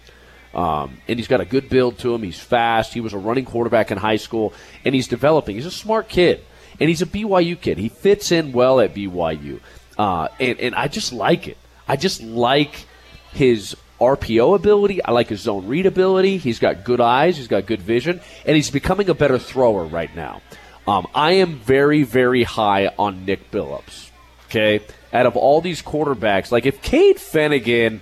Um, 0.52 0.98
and 1.06 1.16
he's 1.16 1.28
got 1.28 1.40
a 1.40 1.44
good 1.44 1.68
build 1.68 1.98
to 2.00 2.12
him. 2.12 2.22
He's 2.22 2.40
fast. 2.40 2.92
He 2.92 3.00
was 3.00 3.12
a 3.12 3.18
running 3.18 3.44
quarterback 3.44 3.92
in 3.92 3.98
high 3.98 4.16
school, 4.16 4.52
and 4.84 4.94
he's 4.94 5.06
developing. 5.06 5.54
He's 5.54 5.66
a 5.66 5.70
smart 5.70 6.08
kid, 6.08 6.44
and 6.80 6.88
he's 6.88 7.02
a 7.02 7.06
BYU 7.06 7.60
kid. 7.60 7.78
He 7.78 7.88
fits 7.88 8.32
in 8.32 8.50
well 8.50 8.80
at 8.80 8.92
BYU, 8.94 9.60
uh, 9.96 10.28
and 10.40 10.58
and 10.58 10.74
I 10.74 10.88
just 10.88 11.12
like 11.12 11.46
it. 11.46 11.56
I 11.86 11.96
just 11.96 12.20
like 12.20 12.86
his 13.32 13.76
RPO 14.00 14.56
ability. 14.56 15.04
I 15.04 15.12
like 15.12 15.28
his 15.28 15.40
zone 15.40 15.66
read 15.66 15.86
ability. 15.86 16.38
He's 16.38 16.58
got 16.58 16.84
good 16.84 17.00
eyes. 17.00 17.36
He's 17.36 17.48
got 17.48 17.66
good 17.66 17.82
vision, 17.82 18.20
and 18.46 18.56
he's 18.56 18.70
becoming 18.70 19.08
a 19.08 19.14
better 19.14 19.38
thrower 19.38 19.84
right 19.84 20.14
now. 20.14 20.42
Um, 20.86 21.06
I 21.14 21.32
am 21.32 21.56
very, 21.56 22.02
very 22.02 22.42
high 22.42 22.88
on 22.98 23.24
Nick 23.26 23.50
Billups. 23.50 24.10
Okay, 24.46 24.80
out 25.12 25.26
of 25.26 25.36
all 25.36 25.60
these 25.60 25.82
quarterbacks, 25.82 26.50
like 26.50 26.66
if 26.66 26.82
Cade 26.82 27.18
Fennegan, 27.18 28.00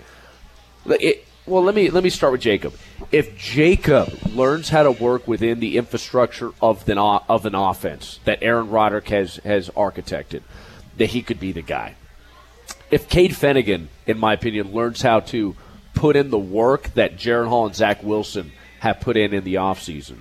it, 0.86 1.26
Well, 1.46 1.62
let 1.62 1.74
me 1.74 1.90
let 1.90 2.04
me 2.04 2.10
start 2.10 2.32
with 2.32 2.40
Jacob. 2.40 2.74
If 3.12 3.36
Jacob 3.36 4.08
learns 4.34 4.68
how 4.68 4.84
to 4.84 4.92
work 4.92 5.26
within 5.28 5.60
the 5.60 5.76
infrastructure 5.76 6.52
of 6.62 6.84
the 6.84 6.98
of 6.98 7.44
an 7.44 7.54
offense 7.54 8.20
that 8.24 8.42
Aaron 8.42 8.70
Roderick 8.70 9.08
has 9.08 9.36
has 9.44 9.68
architected, 9.70 10.42
that 10.96 11.10
he 11.10 11.22
could 11.22 11.40
be 11.40 11.52
the 11.52 11.62
guy. 11.62 11.96
If 12.90 13.08
Cade 13.08 13.32
Fennegan, 13.32 13.88
in 14.06 14.18
my 14.18 14.32
opinion, 14.32 14.72
learns 14.72 15.02
how 15.02 15.20
to 15.20 15.54
put 15.98 16.14
in 16.14 16.30
the 16.30 16.38
work 16.38 16.94
that 16.94 17.16
Jaren 17.16 17.48
Hall 17.48 17.66
and 17.66 17.74
Zach 17.74 18.04
Wilson 18.04 18.52
have 18.78 19.00
put 19.00 19.16
in 19.16 19.34
in 19.34 19.42
the 19.42 19.56
offseason, 19.56 20.20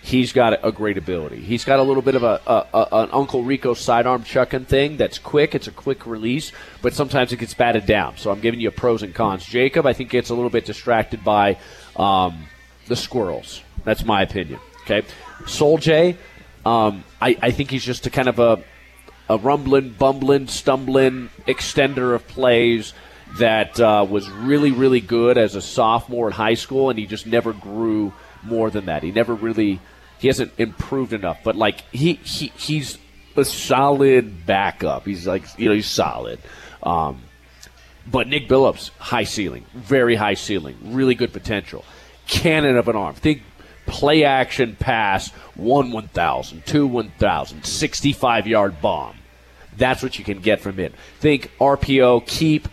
he's 0.00 0.32
got 0.32 0.64
a 0.64 0.70
great 0.70 0.96
ability. 0.96 1.40
He's 1.40 1.64
got 1.64 1.80
a 1.80 1.82
little 1.82 2.02
bit 2.02 2.14
of 2.14 2.22
a, 2.22 2.40
a, 2.46 2.66
a, 2.72 2.88
an 3.02 3.08
Uncle 3.12 3.42
Rico 3.42 3.74
sidearm 3.74 4.22
chucking 4.22 4.66
thing 4.66 4.96
that's 4.96 5.18
quick. 5.18 5.56
It's 5.56 5.66
a 5.66 5.72
quick 5.72 6.06
release, 6.06 6.52
but 6.80 6.94
sometimes 6.94 7.32
it 7.32 7.38
gets 7.38 7.54
batted 7.54 7.86
down. 7.86 8.16
So 8.18 8.30
I'm 8.30 8.40
giving 8.40 8.60
you 8.60 8.70
pros 8.70 9.02
and 9.02 9.12
cons. 9.12 9.44
Jacob, 9.44 9.84
I 9.84 9.94
think, 9.94 10.10
gets 10.10 10.30
a 10.30 10.34
little 10.34 10.50
bit 10.50 10.64
distracted 10.64 11.24
by 11.24 11.58
um, 11.96 12.44
the 12.86 12.94
squirrels. 12.94 13.62
That's 13.84 14.04
my 14.04 14.22
opinion. 14.22 14.60
Okay, 14.82 15.02
Sol-Jay, 15.46 16.16
um, 16.64 17.02
I, 17.20 17.36
I 17.42 17.50
think 17.50 17.72
he's 17.72 17.84
just 17.84 18.06
a 18.06 18.10
kind 18.10 18.28
of 18.28 18.38
a 18.38 18.62
a 19.28 19.38
rumbling, 19.38 19.90
bumbling, 19.90 20.46
stumbling 20.46 21.30
extender 21.48 22.14
of 22.14 22.28
plays 22.28 22.94
that 23.38 23.78
uh, 23.80 24.06
was 24.08 24.28
really, 24.30 24.72
really 24.72 25.00
good 25.00 25.38
as 25.38 25.54
a 25.54 25.62
sophomore 25.62 26.28
in 26.28 26.32
high 26.32 26.54
school, 26.54 26.90
and 26.90 26.98
he 26.98 27.06
just 27.06 27.26
never 27.26 27.52
grew 27.52 28.12
more 28.42 28.70
than 28.70 28.86
that. 28.86 29.02
He 29.02 29.10
never 29.10 29.34
really 29.34 29.80
he 30.18 30.28
hasn't 30.28 30.52
improved 30.58 31.12
enough, 31.12 31.38
but 31.44 31.56
like 31.56 31.82
he, 31.92 32.14
he 32.14 32.52
he's 32.56 32.98
a 33.36 33.44
solid 33.44 34.46
backup. 34.46 35.04
He's 35.04 35.26
like 35.26 35.44
you 35.58 35.68
know 35.68 35.74
he's 35.74 35.88
solid. 35.88 36.38
Um, 36.82 37.22
but 38.06 38.28
Nick 38.28 38.48
Billups, 38.48 38.90
high 38.98 39.24
ceiling, 39.24 39.66
very 39.74 40.14
high 40.14 40.34
ceiling, 40.34 40.76
really 40.82 41.14
good 41.14 41.32
potential, 41.32 41.84
cannon 42.28 42.76
of 42.76 42.88
an 42.88 42.96
arm. 42.96 43.14
Think 43.14 43.42
play 43.86 44.24
action 44.24 44.76
pass, 44.76 45.30
one 45.54 45.90
1,000, 45.90 46.64
two 46.66 46.86
1,000, 46.86 47.64
65 47.64 48.46
yard 48.46 48.80
bomb. 48.80 49.16
That's 49.76 50.02
what 50.02 50.18
you 50.18 50.24
can 50.24 50.40
get 50.40 50.60
from 50.60 50.78
it. 50.78 50.94
Think 51.20 51.50
RPO, 51.60 52.26
keep, 52.26 52.68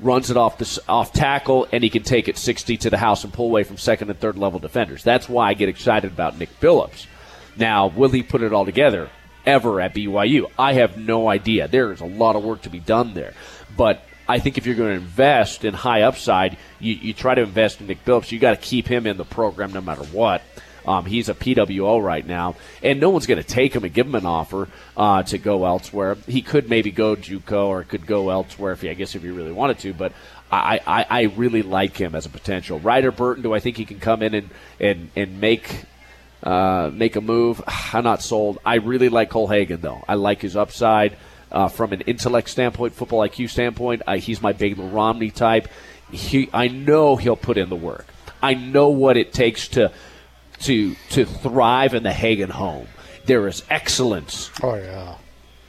runs 0.00 0.30
it 0.30 0.36
off 0.36 0.58
the 0.58 0.82
off 0.88 1.12
tackle, 1.12 1.66
and 1.72 1.84
he 1.84 1.90
can 1.90 2.02
take 2.02 2.28
it 2.28 2.36
60 2.36 2.76
to 2.78 2.90
the 2.90 2.98
house 2.98 3.24
and 3.24 3.32
pull 3.32 3.46
away 3.46 3.64
from 3.64 3.76
second 3.76 4.10
and 4.10 4.18
third 4.18 4.36
level 4.36 4.58
defenders. 4.58 5.02
That's 5.02 5.28
why 5.28 5.48
I 5.48 5.54
get 5.54 5.68
excited 5.68 6.12
about 6.12 6.38
Nick 6.38 6.50
Phillips. 6.50 7.06
Now, 7.56 7.86
will 7.86 8.10
he 8.10 8.22
put 8.22 8.42
it 8.42 8.52
all 8.52 8.64
together 8.64 9.10
ever 9.46 9.80
at 9.80 9.94
BYU? 9.94 10.50
I 10.58 10.74
have 10.74 10.98
no 10.98 11.28
idea. 11.28 11.68
There 11.68 11.92
is 11.92 12.00
a 12.00 12.06
lot 12.06 12.36
of 12.36 12.44
work 12.44 12.62
to 12.62 12.70
be 12.70 12.80
done 12.80 13.14
there, 13.14 13.34
but 13.76 14.02
I 14.26 14.38
think 14.38 14.58
if 14.58 14.66
you're 14.66 14.74
going 14.74 14.90
to 14.90 15.02
invest 15.02 15.64
in 15.64 15.74
high 15.74 16.02
upside, 16.02 16.56
you, 16.80 16.94
you 16.94 17.12
try 17.12 17.34
to 17.34 17.42
invest 17.42 17.80
in 17.80 17.86
Nick 17.86 17.98
Phillips. 17.98 18.32
You 18.32 18.38
got 18.38 18.60
to 18.60 18.68
keep 18.68 18.86
him 18.86 19.06
in 19.06 19.16
the 19.16 19.24
program 19.24 19.72
no 19.72 19.80
matter 19.80 20.04
what. 20.04 20.42
Um, 20.86 21.06
he's 21.06 21.28
a 21.28 21.34
PWO 21.34 22.02
right 22.02 22.26
now, 22.26 22.56
and 22.82 23.00
no 23.00 23.10
one's 23.10 23.26
going 23.26 23.42
to 23.42 23.48
take 23.48 23.74
him 23.74 23.84
and 23.84 23.92
give 23.92 24.06
him 24.06 24.14
an 24.14 24.26
offer 24.26 24.68
uh, 24.96 25.22
to 25.24 25.38
go 25.38 25.64
elsewhere. 25.64 26.16
He 26.26 26.42
could 26.42 26.68
maybe 26.68 26.90
go 26.90 27.16
JUCO 27.16 27.66
or 27.66 27.84
could 27.84 28.06
go 28.06 28.30
elsewhere 28.30 28.72
if 28.72 28.82
he, 28.82 28.90
I 28.90 28.94
guess 28.94 29.14
if 29.14 29.22
he 29.22 29.30
really 29.30 29.52
wanted 29.52 29.78
to. 29.80 29.94
But 29.94 30.12
I, 30.50 30.80
I, 30.86 31.06
I 31.08 31.22
really 31.22 31.62
like 31.62 31.96
him 31.96 32.14
as 32.14 32.26
a 32.26 32.30
potential. 32.30 32.78
Ryder 32.78 33.10
Burton, 33.10 33.42
do 33.42 33.54
I 33.54 33.60
think 33.60 33.76
he 33.76 33.84
can 33.84 34.00
come 34.00 34.22
in 34.22 34.34
and 34.34 34.50
and 34.78 35.10
and 35.16 35.40
make 35.40 35.84
uh, 36.42 36.90
make 36.92 37.16
a 37.16 37.20
move? 37.20 37.62
I'm 37.92 38.04
not 38.04 38.22
sold. 38.22 38.58
I 38.64 38.76
really 38.76 39.08
like 39.08 39.30
Cole 39.30 39.48
Hagen 39.48 39.80
though. 39.80 40.04
I 40.08 40.14
like 40.14 40.42
his 40.42 40.56
upside. 40.56 41.16
Uh, 41.52 41.68
from 41.68 41.92
an 41.92 42.00
intellect 42.00 42.48
standpoint, 42.50 42.94
football 42.94 43.20
IQ 43.20 43.48
standpoint, 43.48 44.02
he's 44.18 44.42
my 44.42 44.52
Baylor 44.52 44.88
Romney 44.88 45.30
type. 45.30 45.68
He, 46.10 46.50
I 46.52 46.66
know 46.66 47.14
he'll 47.14 47.36
put 47.36 47.58
in 47.58 47.68
the 47.68 47.76
work. 47.76 48.06
I 48.42 48.54
know 48.54 48.88
what 48.88 49.16
it 49.16 49.32
takes 49.32 49.68
to 49.68 49.92
to 50.60 50.94
to 51.10 51.24
thrive 51.24 51.94
in 51.94 52.02
the 52.02 52.12
Hagen 52.12 52.50
home. 52.50 52.86
There 53.26 53.48
is 53.48 53.62
excellence. 53.70 54.50
Oh 54.62 54.74
yeah. 54.74 55.16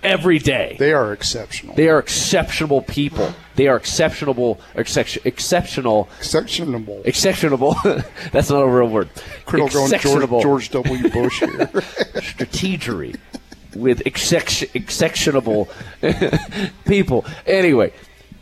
Every 0.04 0.38
day. 0.38 0.76
They 0.78 0.94
are 0.94 1.14
exceptional. 1.14 1.76
They 1.76 1.90
are 1.90 1.98
exceptional 1.98 2.84
people. 2.84 3.34
They 3.56 3.68
are 3.68 3.76
exceptional, 3.76 4.62
exceptional, 4.76 5.26
exceptional, 5.26 6.10
exceptional. 7.04 7.76
That's 8.32 8.52
not 8.52 8.60
a 8.62 8.68
real 8.68 8.88
word. 8.88 9.10
Going 9.48 9.68
George, 9.70 10.30
George 10.44 10.70
W. 10.70 11.10
Bush 11.10 11.40
here. 11.40 11.50
Strategery 12.22 13.18
with 13.76 14.02
exceptional 14.06 15.68
people. 16.86 17.26
Anyway, 17.46 17.94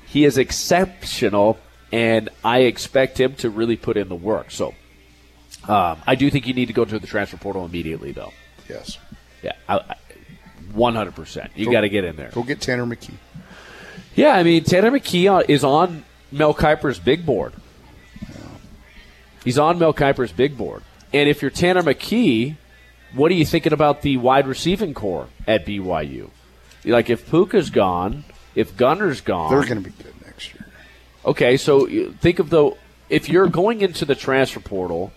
he 0.05 0.25
is 0.25 0.37
exceptional, 0.37 1.57
and 1.91 2.29
I 2.43 2.59
expect 2.59 3.19
him 3.19 3.35
to 3.35 3.49
really 3.49 3.77
put 3.77 3.97
in 3.97 4.09
the 4.09 4.15
work. 4.15 4.51
So 4.51 4.75
um, 5.67 6.01
I 6.05 6.15
do 6.15 6.29
think 6.29 6.47
you 6.47 6.53
need 6.53 6.67
to 6.67 6.73
go 6.73 6.85
to 6.85 6.99
the 6.99 7.07
transfer 7.07 7.37
portal 7.37 7.65
immediately, 7.65 8.11
though. 8.11 8.33
Yes. 8.69 8.97
Yeah, 9.41 9.53
one 10.73 10.95
hundred 10.95 11.15
percent. 11.15 11.51
You 11.55 11.71
got 11.71 11.81
to 11.81 11.89
get 11.89 12.03
in 12.03 12.15
there. 12.15 12.29
Go 12.29 12.43
get 12.43 12.61
Tanner 12.61 12.85
McKee. 12.85 13.15
Yeah, 14.15 14.29
I 14.29 14.43
mean 14.43 14.63
Tanner 14.63 14.91
McKee 14.91 15.31
uh, 15.31 15.43
is 15.47 15.63
on 15.63 16.05
Mel 16.31 16.53
Kiper's 16.53 16.99
big 16.99 17.25
board. 17.25 17.53
He's 19.43 19.57
on 19.57 19.77
Mel 19.79 19.93
Kiper's 19.93 20.31
big 20.31 20.57
board, 20.57 20.83
and 21.11 21.27
if 21.27 21.41
you're 21.41 21.51
Tanner 21.51 21.83
McKee, 21.83 22.55
what 23.13 23.31
are 23.31 23.35
you 23.35 23.45
thinking 23.45 23.73
about 23.73 24.01
the 24.01 24.17
wide 24.17 24.47
receiving 24.47 24.93
core 24.93 25.27
at 25.45 25.65
BYU? 25.65 26.29
Like 26.85 27.09
if 27.09 27.29
Puka's 27.29 27.69
gone, 27.69 28.23
if 28.55 28.77
Gunner's 28.77 29.21
gone, 29.21 29.51
they're 29.51 29.67
going 29.67 29.83
to 29.83 29.89
be 29.89 30.03
good 30.03 30.13
next 30.25 30.53
year. 30.53 30.65
Okay, 31.25 31.57
so 31.57 31.87
think 32.19 32.39
of 32.39 32.49
the 32.49 32.71
if 33.09 33.27
you're 33.29 33.47
going 33.47 33.81
into 33.81 34.05
the 34.05 34.15
transfer 34.15 34.59
portal 34.59 35.11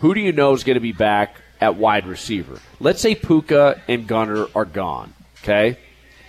who 0.00 0.14
do 0.14 0.20
you 0.20 0.32
know 0.32 0.52
is 0.52 0.64
going 0.64 0.74
to 0.74 0.80
be 0.80 0.92
back 0.92 1.36
at 1.60 1.76
wide 1.76 2.06
receiver? 2.06 2.60
Let's 2.80 3.00
say 3.00 3.14
Puka 3.14 3.80
and 3.88 4.06
Gunner 4.06 4.46
are 4.54 4.64
gone. 4.64 5.14
Okay. 5.42 5.78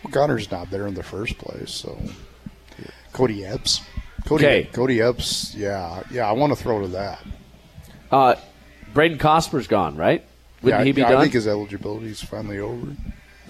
Well, 0.04 0.12
Gunner's 0.12 0.50
not 0.52 0.70
there 0.70 0.88
in 0.88 0.94
the 0.94 1.04
first 1.04 1.38
place, 1.38 1.72
so 1.72 2.00
Cody 3.14 3.46
Epps. 3.46 3.82
Cody, 4.26 4.46
okay. 4.46 4.70
Cody 4.72 5.02
Epps, 5.02 5.56
yeah, 5.56 6.04
yeah. 6.12 6.28
I 6.28 6.32
want 6.34 6.56
to 6.56 6.62
throw 6.62 6.82
to 6.82 6.88
that. 6.90 7.24
Uh, 8.12 8.36
Brayden 8.94 9.20
Cosper's 9.20 9.68
gone, 9.68 9.96
right? 9.96 10.24
Wouldn't 10.62 10.80
yeah, 10.82 10.86
he 10.86 10.92
be 10.92 11.02
yeah, 11.02 11.10
done? 11.10 11.18
I 11.18 11.22
think 11.22 11.34
his 11.34 11.48
eligibility 11.48 12.08
is 12.08 12.22
finally 12.22 12.60
over. 12.60 12.88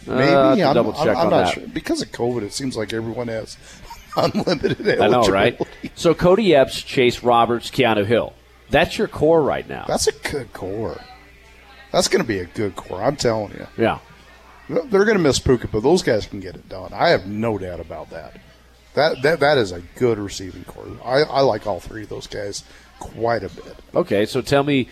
Uh, 0.08 0.16
Maybe 0.16 0.34
uh, 0.34 0.70
I'm, 0.70 0.74
double 0.74 0.94
check 0.94 1.10
I'm, 1.10 1.18
I'm 1.18 1.26
on 1.26 1.30
not 1.30 1.46
that. 1.46 1.54
sure 1.54 1.68
because 1.68 2.02
of 2.02 2.12
COVID. 2.12 2.44
It 2.44 2.54
seems 2.54 2.78
like 2.78 2.94
everyone 2.94 3.28
has 3.28 3.58
unlimited 4.18 4.88
eligibility. 4.88 5.02
I 5.02 5.08
know, 5.08 5.28
right? 5.28 5.62
So 5.96 6.14
Cody 6.14 6.56
Epps, 6.56 6.82
Chase 6.82 7.22
Roberts, 7.22 7.70
Keanu 7.70 8.06
Hill. 8.06 8.34
That's 8.72 8.98
your 8.98 9.08
core 9.08 9.42
right 9.44 9.68
now. 9.68 9.86
That's 9.88 10.08
a 10.08 10.12
good 10.12 10.52
core. 10.54 11.00
That's 11.92 12.08
going 12.08 12.24
to 12.24 12.28
be 12.28 12.40
a 12.40 12.46
good 12.46 12.76
core. 12.76 13.04
I'm 13.04 13.18
telling 13.18 13.52
you. 13.52 13.68
Yeah. 13.78 14.00
They're 14.70 15.06
going 15.06 15.18
to 15.18 15.24
miss 15.24 15.40
Puka, 15.40 15.68
but 15.68 15.84
those 15.84 16.02
guys 16.02 16.26
can 16.26 16.40
get 16.40 16.56
it 16.56 16.70
done. 16.70 16.94
I 16.94 17.10
have 17.10 17.28
no 17.28 17.58
doubt 17.58 17.82
about 17.82 18.10
that. 18.12 18.40
That 18.94 19.22
that 19.22 19.40
that 19.40 19.58
is 19.58 19.72
a 19.72 19.82
good 19.96 20.18
receiving 20.18 20.64
core. 20.66 20.86
I, 21.04 21.22
I 21.24 21.42
like 21.42 21.66
all 21.66 21.80
three 21.80 22.04
of 22.04 22.10
those 22.10 22.28
guys 22.28 22.64
quite 23.00 23.44
a 23.44 23.50
bit. 23.50 23.76
Okay, 23.96 24.26
so 24.26 24.42
tell 24.42 24.64
me, 24.64 24.90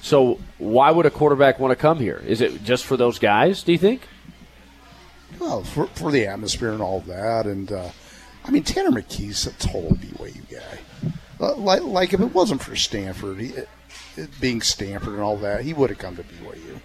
so 0.00 0.38
why 0.58 0.90
would 0.90 1.06
a 1.06 1.10
quarterback 1.10 1.58
want 1.58 1.72
to 1.72 1.76
come 1.76 1.98
here? 1.98 2.22
Is 2.26 2.40
it 2.40 2.62
just 2.62 2.84
for 2.84 2.96
those 2.96 3.18
guys? 3.18 3.62
Do 3.62 3.72
you 3.72 3.78
think? 3.78 4.02
Well, 5.40 5.64
for, 5.64 5.86
for 5.88 6.12
the 6.12 6.26
atmosphere 6.26 6.72
and 6.72 6.82
all 6.82 7.00
that, 7.00 7.46
and 7.46 7.70
uh, 7.72 7.90
I 8.44 8.50
mean 8.50 8.62
Tanner 8.62 8.90
McKee's 8.90 9.46
a 9.46 9.52
total 9.52 9.96
BYU 9.96 10.48
guy. 10.50 10.78
Like, 11.42 11.82
like 11.82 12.12
if 12.12 12.20
it 12.20 12.34
wasn't 12.34 12.62
for 12.62 12.76
Stanford, 12.76 13.40
he, 13.40 13.52
it 14.16 14.40
being 14.40 14.62
Stanford 14.62 15.14
and 15.14 15.22
all 15.22 15.36
that, 15.38 15.64
he 15.64 15.72
would 15.72 15.90
have 15.90 15.98
come 15.98 16.16
to 16.16 16.22
BYU. 16.22 16.80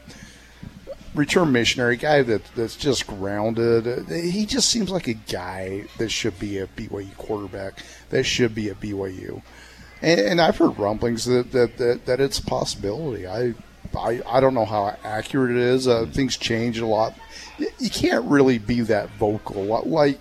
Return 1.13 1.51
missionary 1.51 1.97
guy 1.97 2.21
that 2.23 2.43
that's 2.55 2.75
just 2.75 3.07
grounded. 3.07 4.07
He 4.09 4.45
just 4.45 4.69
seems 4.69 4.89
like 4.89 5.07
a 5.07 5.13
guy 5.13 5.85
that 5.97 6.09
should 6.09 6.39
be 6.39 6.57
a 6.59 6.67
BYU 6.67 7.15
quarterback. 7.17 7.83
That 8.09 8.23
should 8.23 8.53
be 8.53 8.69
a 8.69 8.75
BYU. 8.75 9.41
And, 10.01 10.19
and 10.19 10.41
I've 10.41 10.57
heard 10.57 10.77
rumblings 10.77 11.25
that, 11.25 11.51
that, 11.51 11.77
that, 11.77 12.05
that 12.05 12.19
it's 12.19 12.39
a 12.39 12.43
possibility. 12.43 13.25
I, 13.27 13.55
I 13.95 14.21
I 14.27 14.39
don't 14.39 14.53
know 14.53 14.65
how 14.65 14.95
accurate 15.03 15.51
it 15.51 15.57
is. 15.57 15.87
Uh, 15.87 16.05
things 16.11 16.37
change 16.37 16.79
a 16.79 16.85
lot. 16.85 17.15
You 17.57 17.89
can't 17.89 18.25
really 18.25 18.59
be 18.59 18.81
that 18.81 19.09
vocal. 19.11 19.63
Like 19.63 20.19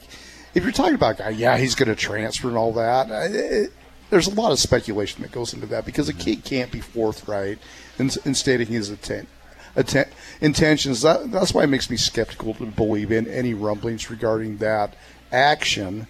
if 0.54 0.62
you're 0.62 0.72
talking 0.72 0.94
about 0.94 1.18
guy, 1.18 1.30
yeah, 1.30 1.58
he's 1.58 1.74
going 1.74 1.88
to 1.88 1.96
transfer 1.96 2.48
and 2.48 2.56
all 2.56 2.72
that. 2.74 3.10
It, 3.10 3.72
there's 4.10 4.26
a 4.26 4.34
lot 4.34 4.52
of 4.52 4.58
speculation 4.58 5.22
that 5.22 5.32
goes 5.32 5.52
into 5.54 5.66
that 5.66 5.84
because 5.84 6.08
a 6.08 6.14
kid 6.14 6.44
can't 6.44 6.70
be 6.70 6.80
forthright 6.80 7.58
in, 7.98 8.10
in 8.24 8.34
stating 8.34 8.68
his 8.68 8.90
intent, 8.90 9.28
intent, 9.76 10.08
intentions. 10.40 11.02
That, 11.02 11.30
that's 11.32 11.52
why 11.52 11.64
it 11.64 11.68
makes 11.68 11.90
me 11.90 11.96
skeptical 11.96 12.54
to 12.54 12.66
believe 12.66 13.10
in 13.10 13.26
any 13.26 13.54
rumblings 13.54 14.10
regarding 14.10 14.58
that 14.58 14.94
action. 15.32 16.06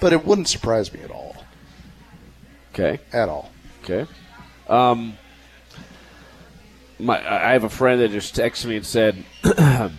But 0.00 0.12
it 0.12 0.24
wouldn't 0.24 0.48
surprise 0.48 0.92
me 0.92 1.00
at 1.00 1.10
all. 1.10 1.36
Okay. 2.72 3.00
At 3.12 3.28
all. 3.28 3.50
Okay. 3.84 4.06
Um, 4.68 5.16
my, 6.98 7.18
I 7.18 7.52
have 7.52 7.64
a 7.64 7.68
friend 7.68 8.00
that 8.00 8.10
just 8.10 8.34
texted 8.34 8.66
me 8.66 8.76
and 8.76 8.86
said, 8.86 9.24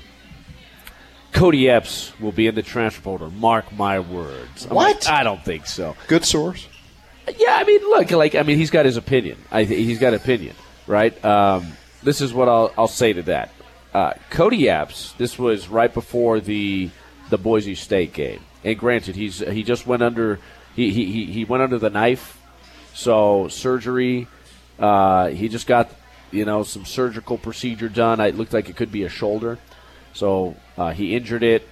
Cody 1.31 1.69
Epps 1.69 2.13
will 2.19 2.31
be 2.31 2.47
in 2.47 2.55
the 2.55 2.61
transfer 2.63 3.01
portal. 3.01 3.29
Mark 3.31 3.71
my 3.73 3.99
words. 3.99 4.65
I'm 4.65 4.75
What? 4.75 5.05
like, 5.05 5.07
I 5.09 5.23
don't 5.23 5.43
think 5.43 5.65
so. 5.67 5.95
Good 6.07 6.25
source. 6.25 6.67
Yeah, 7.27 7.55
I 7.55 7.63
mean, 7.63 7.81
look, 7.81 8.11
like 8.11 8.35
I 8.35 8.43
mean, 8.43 8.57
he's 8.57 8.69
got 8.69 8.85
his 8.85 8.97
opinion. 8.97 9.37
I 9.51 9.63
he's 9.63 9.99
got 9.99 10.13
opinion, 10.13 10.55
right? 10.87 11.23
Um, 11.25 11.73
this 12.03 12.21
is 12.21 12.33
what 12.33 12.47
I'll 12.47 12.71
I'll 12.77 12.87
say 12.87 13.13
to 13.13 13.23
that. 13.23 13.51
Uh, 13.93 14.13
Cody 14.29 14.69
Epps. 14.69 15.13
This 15.13 15.39
was 15.39 15.67
right 15.67 15.93
before 15.93 16.39
the 16.39 16.89
the 17.29 17.37
Boise 17.37 17.75
State 17.75 18.13
game, 18.13 18.41
and 18.63 18.77
granted, 18.77 19.15
he's 19.15 19.39
he 19.39 19.63
just 19.63 19.87
went 19.87 20.03
under 20.03 20.39
he 20.75 20.91
he 20.91 21.25
he, 21.25 21.45
went 21.45 21.63
under 21.63 21.79
the 21.79 21.89
knife, 21.89 22.39
so 22.93 23.47
surgery. 23.47 24.27
Uh, 24.77 25.29
he 25.29 25.47
just 25.47 25.67
got 25.67 25.89
you 26.31 26.45
know 26.45 26.63
some 26.63 26.85
surgical 26.85 27.37
procedure 27.37 27.89
done. 27.89 28.19
It 28.19 28.35
looked 28.35 28.53
like 28.53 28.69
it 28.69 28.75
could 28.75 28.91
be 28.91 29.03
a 29.03 29.09
shoulder, 29.09 29.57
so 30.13 30.55
uh, 30.77 30.91
he 30.91 31.15
injured 31.15 31.43
it. 31.43 31.67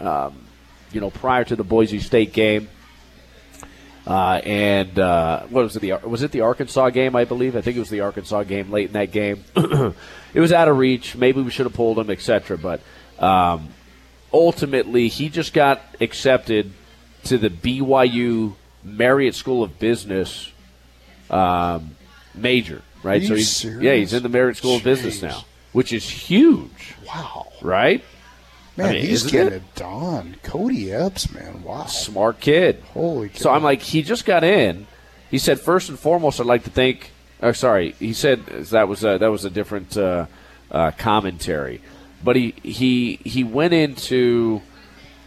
Um, 0.00 0.46
you 0.90 1.00
know, 1.00 1.10
prior 1.10 1.44
to 1.44 1.56
the 1.56 1.64
Boise 1.64 2.00
State 2.00 2.32
game. 2.32 2.68
Uh, 4.08 4.40
and 4.42 4.98
uh, 4.98 5.42
what 5.50 5.64
was 5.64 5.76
it? 5.76 5.80
The 5.80 5.92
was 6.08 6.22
it 6.22 6.32
the 6.32 6.40
Arkansas 6.40 6.88
game? 6.90 7.14
I 7.14 7.26
believe. 7.26 7.54
I 7.54 7.60
think 7.60 7.76
it 7.76 7.80
was 7.80 7.90
the 7.90 8.00
Arkansas 8.00 8.44
game. 8.44 8.70
Late 8.70 8.86
in 8.86 8.94
that 8.94 9.12
game, 9.12 9.44
it 9.54 10.40
was 10.40 10.50
out 10.50 10.66
of 10.66 10.78
reach. 10.78 11.14
Maybe 11.14 11.42
we 11.42 11.50
should 11.50 11.66
have 11.66 11.74
pulled 11.74 11.98
him, 11.98 12.08
etc. 12.08 12.56
But 12.56 12.80
um, 13.18 13.68
ultimately, 14.32 15.08
he 15.08 15.28
just 15.28 15.52
got 15.52 15.82
accepted 16.00 16.72
to 17.24 17.36
the 17.36 17.50
BYU 17.50 18.54
Marriott 18.82 19.34
School 19.34 19.62
of 19.62 19.78
Business 19.78 20.50
um, 21.28 21.94
major. 22.34 22.80
Right. 23.02 23.22
So 23.22 23.34
he's 23.34 23.50
serious? 23.50 23.82
yeah, 23.82 23.94
he's 23.94 24.14
in 24.14 24.22
the 24.22 24.30
Marriott 24.30 24.56
School 24.56 24.76
of 24.76 24.84
Business 24.84 25.20
now, 25.20 25.44
which 25.72 25.92
is 25.92 26.08
huge. 26.08 26.94
Wow. 27.06 27.52
Right. 27.60 28.02
Man, 28.78 28.92
mean, 28.92 29.06
he's 29.06 29.24
getting 29.24 29.54
it? 29.54 29.56
it? 29.56 29.74
done. 29.74 30.36
Cody 30.44 30.92
Epps, 30.92 31.34
man. 31.34 31.64
Wow. 31.64 31.86
Smart 31.86 32.38
kid. 32.38 32.80
Holy 32.94 33.28
Cow. 33.28 33.38
So. 33.38 33.50
I'm 33.50 33.64
like, 33.64 33.82
he 33.82 34.02
just 34.02 34.24
got 34.24 34.44
in. 34.44 34.86
He 35.32 35.38
said, 35.38 35.58
first 35.58 35.88
and 35.88 35.98
foremost, 35.98 36.40
I'd 36.40 36.46
like 36.46 36.62
to 36.62 36.70
thank. 36.70 37.10
Oh, 37.42 37.50
sorry, 37.50 37.96
he 37.98 38.12
said 38.12 38.46
that 38.46 38.86
was 38.86 39.02
a, 39.02 39.18
that 39.18 39.26
was 39.32 39.44
a 39.44 39.50
different 39.50 39.96
uh, 39.96 40.26
uh, 40.70 40.92
commentary, 40.92 41.80
but 42.22 42.36
he 42.36 42.54
he 42.62 43.16
he 43.24 43.44
went 43.44 43.74
into. 43.74 44.62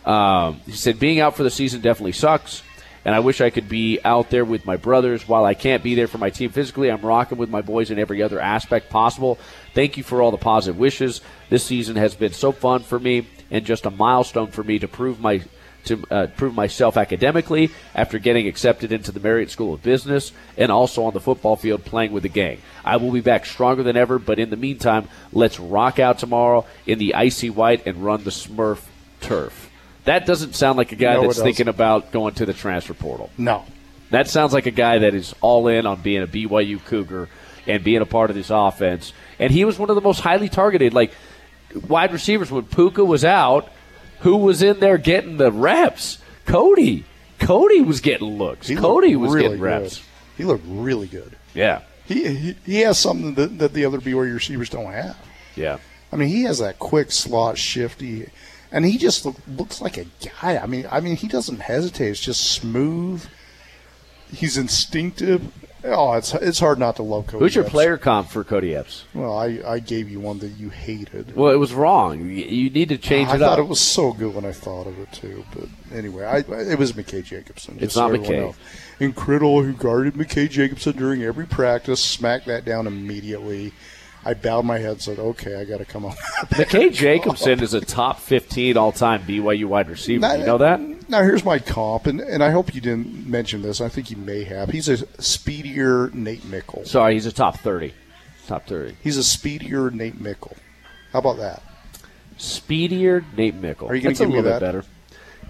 Um, 0.05 0.61
he 0.65 0.71
said, 0.71 0.97
being 0.97 1.19
out 1.19 1.35
for 1.35 1.43
the 1.43 1.51
season 1.51 1.81
definitely 1.81 2.13
sucks, 2.13 2.63
and 3.05 3.13
I 3.13 3.19
wish 3.19 3.39
I 3.39 3.49
could 3.49 3.69
be 3.69 3.99
out 4.03 4.29
there 4.29 4.43
with 4.43 4.65
my 4.65 4.77
brothers. 4.77 5.27
While 5.27 5.45
I 5.45 5.53
can't 5.53 5.83
be 5.83 5.93
there 5.93 6.07
for 6.07 6.17
my 6.17 6.29
team 6.29 6.49
physically, 6.49 6.89
I'm 6.89 7.01
rocking 7.01 7.37
with 7.37 7.49
my 7.49 7.61
boys 7.61 7.91
in 7.91 7.99
every 7.99 8.21
other 8.21 8.39
aspect 8.39 8.89
possible. 8.89 9.37
Thank 9.73 9.97
you 9.97 10.03
for 10.03 10.21
all 10.21 10.31
the 10.31 10.37
positive 10.37 10.79
wishes. 10.79 11.21
This 11.49 11.63
season 11.63 11.97
has 11.97 12.15
been 12.15 12.33
so 12.33 12.51
fun 12.51 12.81
for 12.81 12.99
me 12.99 13.27
and 13.51 13.65
just 13.65 13.85
a 13.85 13.91
milestone 13.91 14.47
for 14.47 14.63
me 14.63 14.79
to 14.79 14.87
prove 14.87 15.19
my 15.19 15.43
to 15.85 16.03
uh, 16.11 16.27
prove 16.37 16.53
myself 16.53 16.95
academically 16.95 17.71
after 17.95 18.19
getting 18.19 18.47
accepted 18.47 18.91
into 18.91 19.11
the 19.11 19.19
Marriott 19.19 19.49
School 19.49 19.73
of 19.73 19.81
Business 19.81 20.31
and 20.57 20.71
also 20.71 21.03
on 21.03 21.13
the 21.13 21.19
football 21.19 21.55
field 21.55 21.83
playing 21.83 22.11
with 22.11 22.23
the 22.23 22.29
gang. 22.29 22.59
I 22.85 22.97
will 22.97 23.11
be 23.11 23.21
back 23.21 23.45
stronger 23.45 23.83
than 23.83 23.97
ever, 23.97 24.19
but 24.19 24.39
in 24.39 24.49
the 24.51 24.57
meantime, 24.57 25.07
let's 25.33 25.59
rock 25.59 25.99
out 25.99 26.19
tomorrow 26.19 26.65
in 26.85 26.99
the 26.99 27.15
icy 27.15 27.49
white 27.49 27.87
and 27.87 28.03
run 28.03 28.23
the 28.23 28.29
Smurf 28.29 28.83
turf. 29.21 29.69
That 30.05 30.25
doesn't 30.25 30.55
sound 30.55 30.77
like 30.77 30.91
a 30.91 30.95
guy 30.95 31.19
that's 31.19 31.41
thinking 31.41 31.67
about 31.67 32.11
going 32.11 32.33
to 32.35 32.45
the 32.45 32.53
transfer 32.53 32.93
portal. 32.93 33.29
no. 33.37 33.65
That 34.11 34.27
sounds 34.27 34.51
like 34.51 34.65
a 34.65 34.71
guy 34.71 34.99
that 34.99 35.15
is 35.15 35.33
all 35.39 35.69
in 35.69 35.85
on 35.85 36.01
being 36.01 36.21
a 36.21 36.27
BYU 36.27 36.83
Cougar 36.83 37.29
and 37.65 37.81
being 37.81 38.01
a 38.01 38.05
part 38.05 38.29
of 38.29 38.35
this 38.35 38.49
offense. 38.49 39.13
And 39.39 39.53
he 39.53 39.63
was 39.63 39.79
one 39.79 39.89
of 39.89 39.95
the 39.95 40.01
most 40.01 40.19
highly 40.19 40.49
targeted, 40.49 40.93
like 40.93 41.13
wide 41.75 42.13
receivers 42.13 42.51
when 42.51 42.63
Puka 42.65 43.03
was 43.05 43.23
out. 43.25 43.69
Who 44.19 44.37
was 44.37 44.61
in 44.61 44.79
there 44.79 44.97
getting 44.97 45.37
the 45.37 45.51
reps? 45.51 46.19
Cody. 46.45 47.05
Cody 47.39 47.81
was 47.81 48.01
getting 48.01 48.37
looks. 48.37 48.67
He 48.67 48.75
Cody 48.75 49.15
was 49.15 49.31
really 49.33 49.47
getting 49.47 49.61
reps. 49.61 49.97
Good. 49.97 50.05
He 50.37 50.43
looked 50.45 50.63
really 50.67 51.07
good. 51.07 51.35
Yeah, 51.53 51.81
He, 52.05 52.27
he 52.35 52.55
he 52.65 52.79
has 52.81 52.97
something 52.99 53.33
that, 53.35 53.57
that 53.59 53.73
the 53.73 53.83
other 53.85 53.99
BYU 53.99 54.33
receivers 54.33 54.69
don't 54.69 54.91
have. 54.91 55.17
yeah. 55.55 55.77
I 56.13 56.17
mean, 56.17 56.27
he 56.29 56.43
has 56.43 56.59
that 56.59 56.77
quick 56.77 57.09
slot 57.11 57.57
shifty, 57.57 58.29
and 58.71 58.83
he 58.85 58.97
just 58.97 59.25
look, 59.25 59.35
looks 59.47 59.79
like 59.81 59.97
a 59.97 60.05
guy. 60.41 60.57
I 60.57 60.65
mean, 60.65 60.85
I 60.91 60.99
mean, 60.99 61.15
he 61.15 61.27
doesn't 61.29 61.61
hesitate. 61.61 62.09
It's 62.09 62.19
just 62.19 62.51
smooth. 62.51 63.25
He's 64.33 64.57
instinctive. 64.57 65.41
Oh, 65.83 66.13
it's 66.13 66.33
it's 66.35 66.59
hard 66.59 66.77
not 66.77 66.97
to 66.97 67.03
love 67.03 67.25
Cody. 67.27 67.43
Who's 67.43 67.55
your 67.55 67.63
Epps. 67.63 67.71
player 67.71 67.97
comp 67.97 68.29
for 68.29 68.43
Cody 68.43 68.75
Epps? 68.75 69.03
Well, 69.15 69.35
I, 69.37 69.59
I 69.65 69.79
gave 69.79 70.09
you 70.11 70.19
one 70.19 70.37
that 70.39 70.49
you 70.49 70.69
hated. 70.69 71.35
Well, 71.35 71.51
it 71.51 71.55
was 71.57 71.73
wrong. 71.73 72.19
You- 72.21 72.45
You 72.45 72.69
need 72.69 72.89
to 72.89 72.97
change 72.99 73.29
I 73.29 73.35
it 73.35 73.39
thought 73.39 73.53
up. 73.53 73.65
it 73.65 73.67
was 73.67 73.79
so 73.79 74.13
good 74.13 74.35
when 74.35 74.45
I 74.45 74.51
thought 74.51 74.85
of 74.85 74.99
it 74.99 75.11
too. 75.11 75.43
But 75.55 75.69
anyway, 75.91 76.25
I, 76.25 76.37
it 76.61 76.77
was 76.77 76.93
McKay 76.93 77.23
Jacobson. 77.23 77.75
It's 77.75 77.93
just 77.93 77.95
so 77.95 78.07
not 78.09 78.19
McKay. 78.19 78.37
knows. 78.37 78.55
And 78.99 79.15
Criddle, 79.15 79.65
who 79.65 79.73
guarded 79.73 80.13
McKay 80.13 80.47
Jacobson 80.49 80.95
during 80.95 81.23
every 81.23 81.47
practice, 81.47 81.99
smacked 82.03 82.45
that 82.45 82.63
down 82.63 82.85
immediately. 82.85 83.73
I 84.23 84.33
bowed 84.35 84.65
my 84.65 84.77
head, 84.77 84.91
and 84.91 85.01
said, 85.01 85.19
"Okay, 85.19 85.55
I 85.55 85.65
got 85.65 85.77
to 85.79 85.85
come 85.85 86.05
up." 86.05 86.15
McKay 86.51 86.93
Jacobson 86.93 87.59
is 87.61 87.73
a 87.73 87.81
top 87.81 88.19
15 88.19 88.77
all 88.77 88.91
time 88.91 89.23
BYU 89.23 89.65
wide 89.65 89.89
receiver. 89.89 90.37
you 90.37 90.45
know 90.45 90.59
that? 90.59 90.79
Now 91.09 91.23
here's 91.23 91.43
my 91.43 91.59
comp, 91.59 92.05
and, 92.07 92.21
and 92.21 92.43
I 92.43 92.51
hope 92.51 92.73
you 92.75 92.81
didn't 92.81 93.27
mention 93.27 93.61
this. 93.63 93.81
I 93.81 93.89
think 93.89 94.11
you 94.11 94.17
may 94.17 94.43
have. 94.43 94.69
He's 94.69 94.87
a 94.89 94.97
speedier 95.21 96.09
Nate 96.13 96.45
Meikle. 96.45 96.85
Sorry, 96.85 97.13
he's 97.15 97.25
a 97.25 97.31
top 97.31 97.57
30. 97.59 97.93
Top 98.47 98.65
30. 98.67 98.95
He's 99.01 99.17
a 99.17 99.23
speedier 99.23 99.89
Nate 99.91 100.19
Meikle. 100.21 100.55
How 101.13 101.19
about 101.19 101.37
that? 101.37 101.63
Speedier 102.37 103.23
Nate 103.35 103.55
Meikle. 103.55 103.87
Are 103.89 103.95
you 103.95 104.01
That's 104.01 104.19
a 104.19 104.25
give 104.25 104.35
me 104.35 104.41
that? 104.41 104.59
better. 104.61 104.83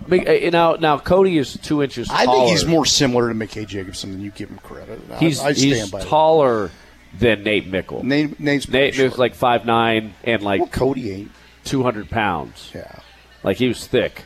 Uh, 0.10 0.50
Now, 0.50 0.74
now 0.76 0.98
Cody 0.98 1.38
is 1.38 1.58
two 1.58 1.84
inches 1.84 2.08
Taller. 2.08 2.22
I 2.22 2.26
think 2.26 2.50
he's 2.50 2.66
more 2.66 2.86
similar 2.86 3.30
to 3.30 3.36
McKay 3.36 3.68
Jacobson 3.68 4.12
than 4.12 4.22
you 4.22 4.32
give 4.32 4.50
him 4.50 4.58
credit. 4.60 5.00
I- 5.12 5.18
He's, 5.18 5.40
I, 5.40 5.54
he's 5.54 5.92
taller 5.92 6.72
than 7.18 7.44
Nate 7.44 7.68
Meikle. 7.68 8.04
Nate, 8.04 8.40
Nate's 8.40 8.70
Nate 8.70 8.98
was 9.00 9.18
like 9.18 9.36
five 9.36 9.66
nine 9.66 10.14
and 10.24 10.42
like 10.42 10.60
well, 10.60 10.70
Cody 10.70 11.12
ain't. 11.12 11.32
200 11.66 12.10
pounds. 12.10 12.72
Yeah. 12.74 13.00
Like 13.44 13.58
he 13.58 13.68
was 13.68 13.86
thick. 13.86 14.24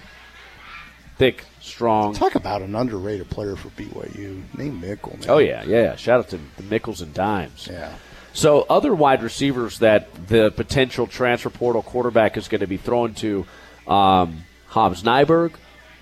Thick, 1.17 1.45
strong. 1.61 2.13
Talk 2.13 2.35
about 2.35 2.61
an 2.61 2.75
underrated 2.75 3.29
player 3.29 3.55
for 3.55 3.69
BYU. 3.69 4.41
Nate 4.57 4.73
Meikle. 4.73 5.17
Man. 5.19 5.29
Oh, 5.29 5.37
yeah, 5.37 5.63
yeah, 5.63 5.81
yeah. 5.81 5.95
Shout 5.95 6.19
out 6.19 6.29
to 6.29 6.39
the 6.57 6.63
Mickles 6.63 7.01
and 7.01 7.13
Dimes. 7.13 7.69
Yeah. 7.71 7.93
So, 8.33 8.65
other 8.69 8.93
wide 8.93 9.23
receivers 9.23 9.79
that 9.79 10.27
the 10.27 10.51
potential 10.51 11.07
transfer 11.07 11.49
portal 11.49 11.81
quarterback 11.81 12.35
is 12.35 12.49
going 12.49 12.59
to 12.59 12.67
be 12.67 12.75
thrown 12.75 13.13
to 13.15 13.45
um, 13.87 14.43
Hobbs 14.67 15.03
Nyberg, 15.03 15.53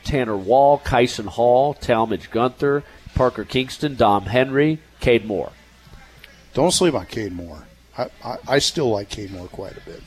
Tanner 0.03 0.35
Wall, 0.35 0.79
Kyson 0.79 1.27
Hall, 1.27 1.75
Talmadge 1.75 2.31
Gunther, 2.31 2.83
Parker 3.13 3.43
Kingston, 3.43 3.95
Dom 3.95 4.25
Henry, 4.25 4.79
Cade 4.99 5.25
Moore. 5.25 5.51
Don't 6.53 6.71
sleep 6.71 6.93
on 6.93 7.05
Cade 7.05 7.33
Moore. 7.33 7.65
I, 7.97 8.09
I, 8.23 8.37
I 8.47 8.59
still 8.59 8.89
like 8.89 9.09
Cade 9.09 9.31
Moore 9.31 9.47
quite 9.47 9.77
a 9.77 9.81
bit. 9.81 10.01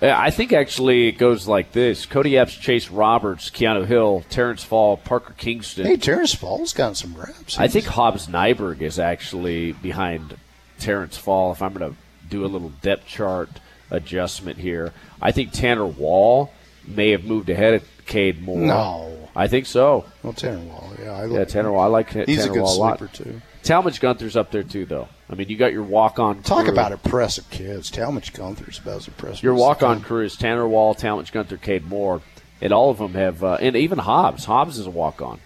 Yeah, 0.00 0.18
I 0.20 0.30
think 0.30 0.52
actually 0.52 1.08
it 1.08 1.18
goes 1.18 1.48
like 1.48 1.72
this 1.72 2.06
Cody 2.06 2.38
Epps, 2.38 2.54
Chase 2.54 2.88
Roberts, 2.88 3.50
Keanu 3.50 3.84
Hill, 3.84 4.24
Terrence 4.30 4.62
Fall, 4.62 4.96
Parker 4.96 5.34
Kingston. 5.36 5.86
Hey, 5.86 5.96
Terrence 5.96 6.32
Fall's 6.34 6.72
gotten 6.72 6.94
some 6.94 7.14
reps. 7.14 7.58
I 7.58 7.66
think 7.66 7.86
Hobbs 7.86 8.28
Nyberg 8.28 8.80
is 8.80 9.00
actually 9.00 9.72
behind 9.72 10.36
Terrence 10.78 11.16
Fall. 11.16 11.50
If 11.50 11.62
I'm 11.62 11.72
going 11.72 11.92
to 11.92 11.98
do 12.28 12.44
a 12.44 12.46
little 12.46 12.70
depth 12.80 13.08
chart 13.08 13.50
adjustment 13.90 14.58
here, 14.58 14.92
I 15.20 15.32
think 15.32 15.50
Tanner 15.50 15.86
Wall 15.86 16.52
may 16.86 17.10
have 17.10 17.24
moved 17.24 17.50
ahead 17.50 17.74
of 17.74 17.82
Cade 18.06 18.40
Moore. 18.40 18.58
No. 18.58 19.28
I 19.34 19.48
think 19.48 19.66
so. 19.66 20.04
Well, 20.22 20.32
Tanner 20.32 20.60
Wall. 20.60 20.92
Yeah, 21.02 21.12
I 21.12 21.26
Yeah, 21.26 21.44
Tanner 21.44 21.72
Wall. 21.72 21.82
I 21.82 21.86
like 21.86 22.10
He's 22.12 22.38
Tanner 22.38 22.50
a 22.52 22.54
good 22.54 22.62
Wall 22.62 22.76
a 22.76 22.78
lot. 22.78 22.98
sleeper 22.98 23.14
too. 23.14 23.42
Talmadge 23.68 24.00
Gunther's 24.00 24.34
up 24.34 24.50
there 24.50 24.62
too, 24.62 24.86
though. 24.86 25.08
I 25.28 25.34
mean, 25.34 25.50
you 25.50 25.56
got 25.58 25.74
your 25.74 25.82
walk-on. 25.82 26.42
Talk 26.42 26.64
crew. 26.64 26.72
about 26.72 26.90
impressive 26.90 27.50
kids. 27.50 27.90
Talmadge 27.90 28.32
Gunther's 28.32 28.78
about 28.78 28.96
as 28.96 29.08
impressive. 29.08 29.42
Your 29.42 29.54
walk-on 29.54 30.00
crew 30.00 30.24
is 30.24 30.36
Tanner 30.36 30.66
Wall, 30.66 30.94
Talmadge 30.94 31.32
Gunther, 31.32 31.58
Cade 31.58 31.84
Moore, 31.84 32.22
and 32.62 32.72
all 32.72 32.88
of 32.88 32.96
them 32.96 33.12
have, 33.12 33.44
uh, 33.44 33.58
and 33.60 33.76
even 33.76 33.98
Hobbs. 33.98 34.46
Hobbs 34.46 34.78
is 34.78 34.86
a 34.86 34.90
walk-on. 34.90 35.38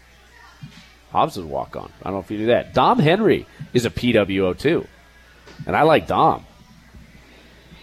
Hobbs 1.11 1.37
is 1.37 1.43
a 1.43 1.49
walk-on. 1.49 1.91
I 2.01 2.05
don't 2.05 2.13
know 2.13 2.21
if 2.21 2.31
you 2.31 2.39
knew 2.39 2.47
that. 2.47 2.75
Dom 2.75 3.01
Henry 3.01 3.45
is 3.75 3.87
a 3.87 3.91
PWO 3.91 4.57
too, 4.57 4.87
and 5.67 5.75
I 5.75 5.83
like 5.83 6.07
Dom. 6.07 6.47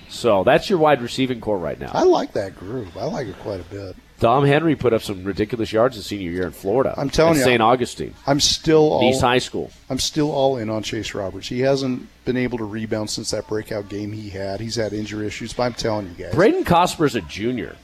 So 0.07 0.45
that's 0.45 0.69
your 0.69 0.79
wide 0.79 1.01
receiving 1.01 1.41
core 1.41 1.57
right 1.57 1.77
now. 1.77 1.91
I 1.93 2.03
like 2.03 2.31
that 2.33 2.55
group. 2.55 2.95
I 2.95 3.03
like 3.03 3.27
it 3.27 3.37
quite 3.39 3.59
a 3.59 3.65
bit. 3.65 3.95
Dom 4.19 4.45
Henry 4.45 4.75
put 4.75 4.91
up 4.93 5.01
some 5.01 5.23
ridiculous 5.23 5.71
yards 5.71 5.95
his 5.95 6.05
senior 6.05 6.29
year 6.31 6.43
in 6.43 6.51
Florida. 6.51 6.93
I'm 6.97 7.09
telling 7.09 7.37
you, 7.37 7.43
St. 7.43 7.61
Augustine, 7.61 8.13
I'm 8.27 8.41
still 8.41 8.91
all 8.91 9.09
East 9.09 9.21
High 9.21 9.37
School. 9.37 9.71
I'm 9.89 9.99
still 9.99 10.31
all 10.31 10.57
in 10.57 10.69
on 10.69 10.83
Chase 10.83 11.13
Roberts. 11.13 11.47
He 11.47 11.61
hasn't 11.61 12.07
been 12.25 12.35
able 12.35 12.57
to 12.57 12.65
rebound 12.65 13.09
since 13.09 13.31
that 13.31 13.47
breakout 13.47 13.87
game 13.87 14.11
he 14.11 14.29
had. 14.29 14.59
He's 14.59 14.75
had 14.75 14.91
injury 14.91 15.25
issues, 15.25 15.53
but 15.53 15.63
I'm 15.63 15.73
telling 15.73 16.07
you 16.07 16.25
guys, 16.25 16.33
Brayden 16.33 16.65
Cosper's 16.65 17.15
a 17.15 17.21
junior. 17.21 17.77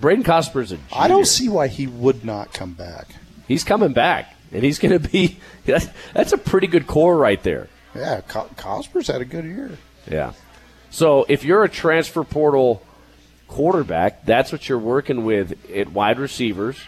Brayden 0.00 0.24
Cosper's 0.24 0.72
a 0.72 0.76
junior. 0.76 0.90
I 0.92 1.08
don't 1.08 1.26
see 1.26 1.48
why 1.48 1.68
he 1.68 1.86
would 1.86 2.24
not 2.24 2.54
come 2.54 2.72
back. 2.72 3.08
He's 3.46 3.62
coming 3.62 3.92
back, 3.92 4.34
and 4.52 4.62
he's 4.64 4.78
going 4.78 4.98
to 5.00 5.08
be. 5.08 5.38
That's 5.66 6.32
a 6.32 6.38
pretty 6.38 6.66
good 6.66 6.86
core 6.86 7.16
right 7.16 7.42
there. 7.42 7.68
Yeah, 7.94 8.20
Cosper's 8.22 9.08
had 9.08 9.20
a 9.20 9.24
good 9.24 9.44
year. 9.44 9.78
Yeah. 10.10 10.32
So 10.90 11.26
if 11.28 11.44
you're 11.44 11.64
a 11.64 11.68
transfer 11.68 12.24
portal 12.24 12.82
quarterback, 13.48 14.24
that's 14.24 14.52
what 14.52 14.68
you're 14.68 14.78
working 14.78 15.24
with 15.24 15.54
at 15.70 15.92
wide 15.92 16.18
receivers, 16.18 16.78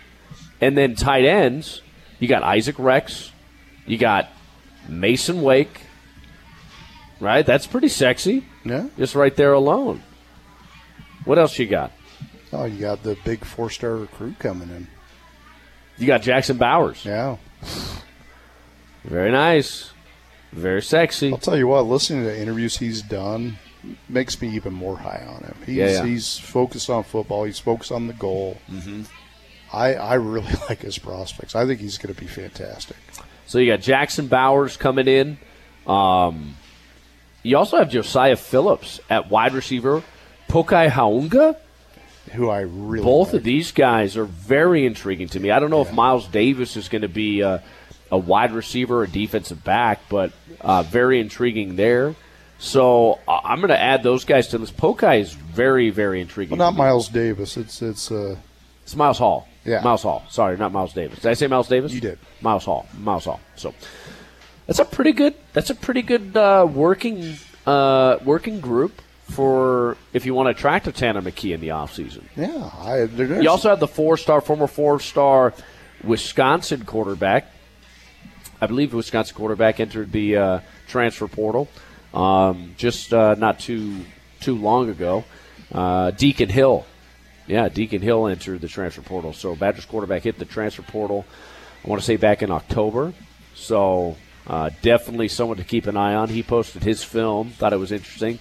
and 0.60 0.76
then 0.76 0.94
tight 0.94 1.24
ends. 1.24 1.82
You 2.18 2.28
got 2.28 2.42
Isaac 2.42 2.78
Rex. 2.78 3.32
You 3.86 3.98
got 3.98 4.28
Mason 4.88 5.42
Wake. 5.42 5.82
Right? 7.20 7.44
That's 7.44 7.66
pretty 7.66 7.88
sexy. 7.88 8.44
Yeah. 8.64 8.88
Just 8.96 9.14
right 9.14 9.34
there 9.34 9.52
alone. 9.52 10.02
What 11.24 11.38
else 11.38 11.58
you 11.58 11.66
got? 11.66 11.92
Oh, 12.52 12.64
you 12.64 12.80
got 12.80 13.02
the 13.02 13.16
big 13.24 13.44
four 13.44 13.70
star 13.70 13.96
recruit 13.96 14.38
coming 14.38 14.70
in. 14.70 14.86
You 15.96 16.06
got 16.06 16.22
Jackson 16.22 16.58
Bowers. 16.58 17.04
Yeah. 17.04 17.36
Very 19.04 19.32
nice. 19.32 19.90
Very 20.52 20.80
sexy. 20.80 21.32
I'll 21.32 21.38
tell 21.38 21.56
you 21.56 21.66
what, 21.66 21.86
listening 21.86 22.24
to 22.24 22.40
interviews 22.40 22.78
he's 22.78 23.02
done 23.02 23.58
makes 24.08 24.40
me 24.40 24.48
even 24.50 24.72
more 24.72 24.96
high 24.98 25.24
on 25.28 25.42
him. 25.42 25.56
He's, 25.64 25.76
Yeah, 25.76 25.90
yeah. 25.90 26.04
he's 26.04 26.38
focused 26.38 26.90
on 26.90 27.04
football, 27.04 27.44
he's 27.44 27.58
focused 27.58 27.92
on 27.92 28.06
the 28.06 28.12
goal. 28.12 28.58
Mm-hmm. 28.70 29.02
I, 29.72 29.94
I 29.94 30.14
really 30.14 30.52
like 30.68 30.80
his 30.80 30.98
prospects. 30.98 31.54
I 31.54 31.66
think 31.66 31.80
he's 31.80 31.98
going 31.98 32.14
to 32.14 32.20
be 32.20 32.26
fantastic. 32.26 32.96
So 33.46 33.58
you 33.58 33.70
got 33.72 33.80
Jackson 33.80 34.26
Bowers 34.26 34.76
coming 34.76 35.08
in. 35.08 35.38
Um, 35.86 36.56
you 37.42 37.56
also 37.56 37.78
have 37.78 37.90
Josiah 37.90 38.36
Phillips 38.36 39.00
at 39.08 39.30
wide 39.30 39.54
receiver. 39.54 40.02
Pokai 40.48 40.90
Haunga. 40.90 41.56
Who 42.32 42.50
I 42.50 42.60
really 42.60 43.04
Both 43.04 43.28
like. 43.28 43.38
of 43.38 43.44
these 43.44 43.72
guys 43.72 44.16
are 44.16 44.24
very 44.24 44.84
intriguing 44.84 45.28
to 45.28 45.40
me. 45.40 45.50
I 45.50 45.58
don't 45.60 45.70
know 45.70 45.80
if 45.80 45.92
Miles 45.92 46.26
Davis 46.28 46.76
is 46.76 46.88
going 46.88 47.02
to 47.02 47.08
be 47.08 47.40
a, 47.40 47.62
a 48.10 48.18
wide 48.18 48.52
receiver 48.52 49.00
or 49.00 49.04
a 49.04 49.08
defensive 49.08 49.64
back, 49.64 50.00
but 50.10 50.32
uh, 50.60 50.82
very 50.82 51.20
intriguing 51.20 51.76
there. 51.76 52.14
So 52.58 53.20
uh, 53.28 53.40
I'm 53.44 53.58
going 53.58 53.68
to 53.68 53.80
add 53.80 54.02
those 54.02 54.24
guys 54.24 54.48
to 54.48 54.58
this. 54.58 54.70
Pokai 54.70 55.20
is 55.20 55.32
very, 55.32 55.90
very 55.90 56.20
intriguing. 56.20 56.58
Well, 56.58 56.72
not. 56.72 56.76
Miles 56.78 57.08
Davis. 57.08 57.56
It's 57.56 57.80
it's 57.82 58.10
uh, 58.10 58.36
It's 58.82 58.96
Miles 58.96 59.18
Hall. 59.18 59.46
Yeah. 59.64 59.80
Miles 59.82 60.02
Hall. 60.02 60.24
Sorry, 60.28 60.56
not 60.56 60.72
Miles 60.72 60.92
Davis. 60.92 61.20
Did 61.20 61.30
I 61.30 61.34
say 61.34 61.46
Miles 61.46 61.68
Davis? 61.68 61.92
You 61.92 62.00
did. 62.00 62.18
Miles 62.40 62.64
Hall. 62.64 62.86
Miles 62.98 63.26
Hall. 63.26 63.40
So 63.54 63.74
that's 64.66 64.78
a 64.78 64.84
pretty 64.84 65.12
good. 65.12 65.34
That's 65.52 65.70
a 65.70 65.74
pretty 65.74 66.02
good 66.02 66.36
uh, 66.36 66.66
working 66.68 67.36
uh, 67.66 68.18
working 68.24 68.60
group 68.60 69.02
for 69.24 69.96
if 70.12 70.24
you 70.26 70.34
want 70.34 70.46
to 70.46 70.50
attract 70.50 70.86
a 70.88 70.92
Tanner 70.92 71.20
McKee 71.22 71.52
in 71.54 71.60
the 71.60 71.68
offseason. 71.68 72.22
yeah. 72.34 72.70
I, 72.78 73.02
You 73.42 73.50
also 73.50 73.68
have 73.68 73.78
the 73.78 73.86
four-star, 73.86 74.40
former 74.40 74.66
four-star 74.66 75.52
Wisconsin 76.02 76.84
quarterback. 76.86 77.52
I 78.60 78.66
believe 78.66 78.90
the 78.90 78.96
Wisconsin 78.96 79.36
quarterback 79.36 79.80
entered 79.80 80.12
the 80.12 80.36
uh, 80.36 80.60
transfer 80.88 81.28
portal 81.28 81.68
um, 82.14 82.74
just 82.76 83.12
uh, 83.12 83.34
not 83.34 83.58
too 83.58 84.04
too 84.40 84.56
long 84.56 84.88
ago. 84.88 85.24
Uh, 85.72 86.10
Deacon 86.12 86.48
Hill, 86.48 86.86
yeah, 87.46 87.68
Deacon 87.68 88.00
Hill 88.00 88.26
entered 88.26 88.60
the 88.60 88.68
transfer 88.68 89.02
portal. 89.02 89.32
So 89.32 89.54
Badgers 89.54 89.84
quarterback 89.84 90.22
hit 90.22 90.38
the 90.38 90.44
transfer 90.44 90.82
portal. 90.82 91.24
I 91.84 91.88
want 91.88 92.00
to 92.00 92.06
say 92.06 92.16
back 92.16 92.42
in 92.42 92.50
October. 92.50 93.12
So 93.54 94.16
uh, 94.46 94.70
definitely 94.82 95.28
someone 95.28 95.58
to 95.58 95.64
keep 95.64 95.86
an 95.86 95.96
eye 95.96 96.14
on. 96.14 96.28
He 96.28 96.42
posted 96.42 96.82
his 96.82 97.04
film. 97.04 97.50
Thought 97.50 97.72
it 97.72 97.78
was 97.78 97.92
interesting. 97.92 98.38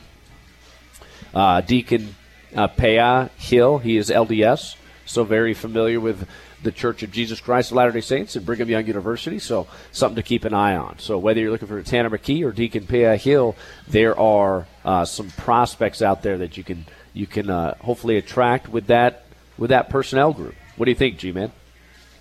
Uh, 1.33 1.61
Deacon 1.61 2.15
uh, 2.55 2.67
Pea 2.67 3.29
Hill, 3.37 3.79
he 3.79 3.97
is 3.97 4.09
LDS, 4.09 4.75
so 5.05 5.23
very 5.23 5.53
familiar 5.53 5.99
with 5.99 6.27
the 6.63 6.71
Church 6.71 7.03
of 7.03 7.11
Jesus 7.11 7.39
Christ 7.39 7.71
of 7.71 7.77
Latter 7.77 7.91
day 7.91 8.01
Saints 8.01 8.35
at 8.35 8.45
Brigham 8.45 8.69
Young 8.69 8.85
University, 8.85 9.39
so 9.39 9.67
something 9.91 10.15
to 10.15 10.23
keep 10.23 10.43
an 10.43 10.53
eye 10.53 10.75
on. 10.75 10.99
So 10.99 11.17
whether 11.17 11.39
you're 11.39 11.51
looking 11.51 11.67
for 11.67 11.81
Tanner 11.83 12.09
McKee 12.09 12.43
or 12.43 12.51
Deacon 12.51 12.87
Pea 12.87 13.17
Hill, 13.17 13.55
there 13.87 14.17
are 14.19 14.67
uh, 14.83 15.05
some 15.05 15.29
prospects 15.31 16.01
out 16.01 16.23
there 16.23 16.37
that 16.39 16.57
you 16.57 16.63
can 16.63 16.85
you 17.13 17.27
can 17.27 17.49
uh, 17.49 17.75
hopefully 17.79 18.17
attract 18.17 18.69
with 18.69 18.87
that 18.87 19.25
with 19.57 19.69
that 19.69 19.89
personnel 19.89 20.33
group. 20.33 20.55
What 20.75 20.85
do 20.85 20.91
you 20.91 20.97
think, 20.97 21.17
G-Man? 21.17 21.51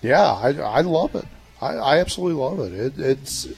Yeah, 0.02 0.22
I, 0.22 0.48
I 0.52 0.80
love 0.80 1.14
it. 1.14 1.26
I, 1.60 1.74
I 1.74 1.98
absolutely 1.98 2.40
love 2.40 2.60
it. 2.60 2.72
it. 2.72 2.98
It's 2.98 3.48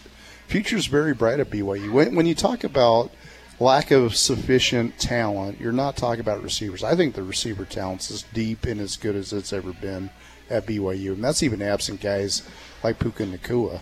future's 0.47 0.87
very 0.87 1.15
bright 1.15 1.41
at 1.41 1.51
BYU. 1.51 1.93
When, 1.93 2.15
when 2.15 2.27
you 2.27 2.35
talk 2.35 2.65
about 2.65 3.13
lack 3.61 3.91
of 3.91 4.17
sufficient 4.17 4.99
talent, 4.99 5.61
you're 5.61 5.73
not 5.73 5.97
talking 5.97 6.21
about 6.21 6.43
receivers. 6.43 6.83
I 6.83 6.97
think 6.97 7.15
the 7.15 7.23
receiver 7.23 7.65
talent's 7.65 8.11
as 8.11 8.23
deep 8.33 8.65
and 8.65 8.81
as 8.81 8.97
good 8.97 9.17
as 9.17 9.33
it's 9.33 9.53
ever 9.53 9.73
been 9.73 10.11
at 10.51 10.67
BYU, 10.67 11.13
and 11.13 11.25
that's 11.25 11.43
even 11.43 11.63
absent 11.63 12.01
guys 12.01 12.43
like 12.83 12.99
Puka 12.99 13.25
Nacua. 13.25 13.81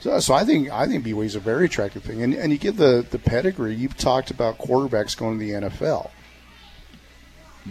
So, 0.00 0.18
so 0.18 0.34
I 0.34 0.44
think 0.44 0.70
I 0.70 0.86
think 0.86 1.04
BYU 1.04 1.24
is 1.24 1.34
a 1.36 1.40
very 1.40 1.66
attractive 1.66 2.02
thing, 2.02 2.22
and, 2.22 2.34
and 2.34 2.52
you 2.52 2.58
get 2.58 2.76
the 2.76 3.06
the 3.08 3.18
pedigree. 3.18 3.74
You've 3.74 3.96
talked 3.96 4.30
about 4.30 4.58
quarterbacks 4.58 5.16
going 5.16 5.38
to 5.38 5.44
the 5.44 5.52
NFL. 5.52 6.10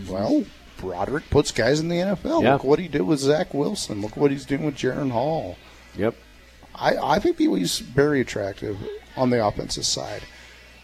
Well, 0.08 0.46
Broderick 0.78 1.30
puts 1.30 1.52
guys 1.52 1.80
in 1.80 1.90
the 1.90 1.98
NFL. 1.98 2.44
Yeah. 2.44 2.54
Look 2.54 2.64
what 2.64 2.80
he 2.80 2.88
did 2.88 3.02
with 3.04 3.20
Zach 3.20 3.54
Wilson. 3.54 4.02
Look 4.02 4.18
what 4.18 4.32
he's 4.32 4.46
doing 4.46 4.66
with 4.66 4.76
Jaren 4.76 5.12
Hall. 5.12 5.58
Yep. 5.96 6.16
I, 6.74 6.96
I 7.16 7.20
think 7.20 7.38
BYU's 7.38 7.80
very 7.80 8.22
attractive 8.22 8.78
on 9.16 9.30
the 9.30 9.46
offensive 9.46 9.86
side. 9.86 10.24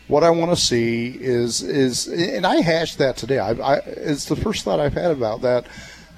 What 0.07 0.23
I 0.23 0.29
want 0.29 0.51
to 0.51 0.61
see 0.61 1.17
is 1.19 1.61
is 1.61 2.07
and 2.07 2.45
I 2.45 2.61
hashed 2.61 2.97
that 2.99 3.17
today. 3.17 3.39
I, 3.39 3.51
I 3.51 3.75
it's 3.85 4.25
the 4.25 4.35
first 4.35 4.63
thought 4.63 4.79
I've 4.79 4.93
had 4.93 5.11
about 5.11 5.41
that, 5.41 5.65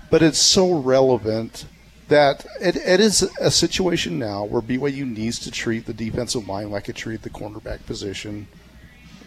but 0.10 0.22
it's 0.22 0.40
so 0.40 0.74
relevant 0.74 1.66
that 2.08 2.46
it, 2.60 2.76
it 2.76 3.00
is 3.00 3.22
a 3.40 3.52
situation 3.52 4.20
now 4.20 4.44
where 4.44 4.62
BYU 4.62 5.06
needs 5.06 5.40
to 5.40 5.52
treat 5.52 5.86
the 5.86 5.94
defensive 5.94 6.48
line 6.48 6.72
like 6.72 6.90
it 6.90 6.96
treated 6.96 7.22
the 7.22 7.30
cornerback 7.30 7.86
position 7.86 8.48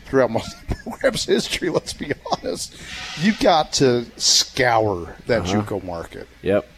throughout 0.05 0.31
most 0.31 0.55
of 0.55 0.69
the 0.69 0.75
program's 0.91 1.25
history. 1.25 1.71
Let's 1.71 1.93
be 1.93 2.13
honest. 2.33 2.77
You've 3.21 3.41
got 3.41 3.73
to 3.75 4.05
scour 4.21 5.17
that 5.27 5.43
uh-huh. 5.43 5.63
JUCO 5.63 5.85
market. 5.85 6.29
Yep. 6.43 6.69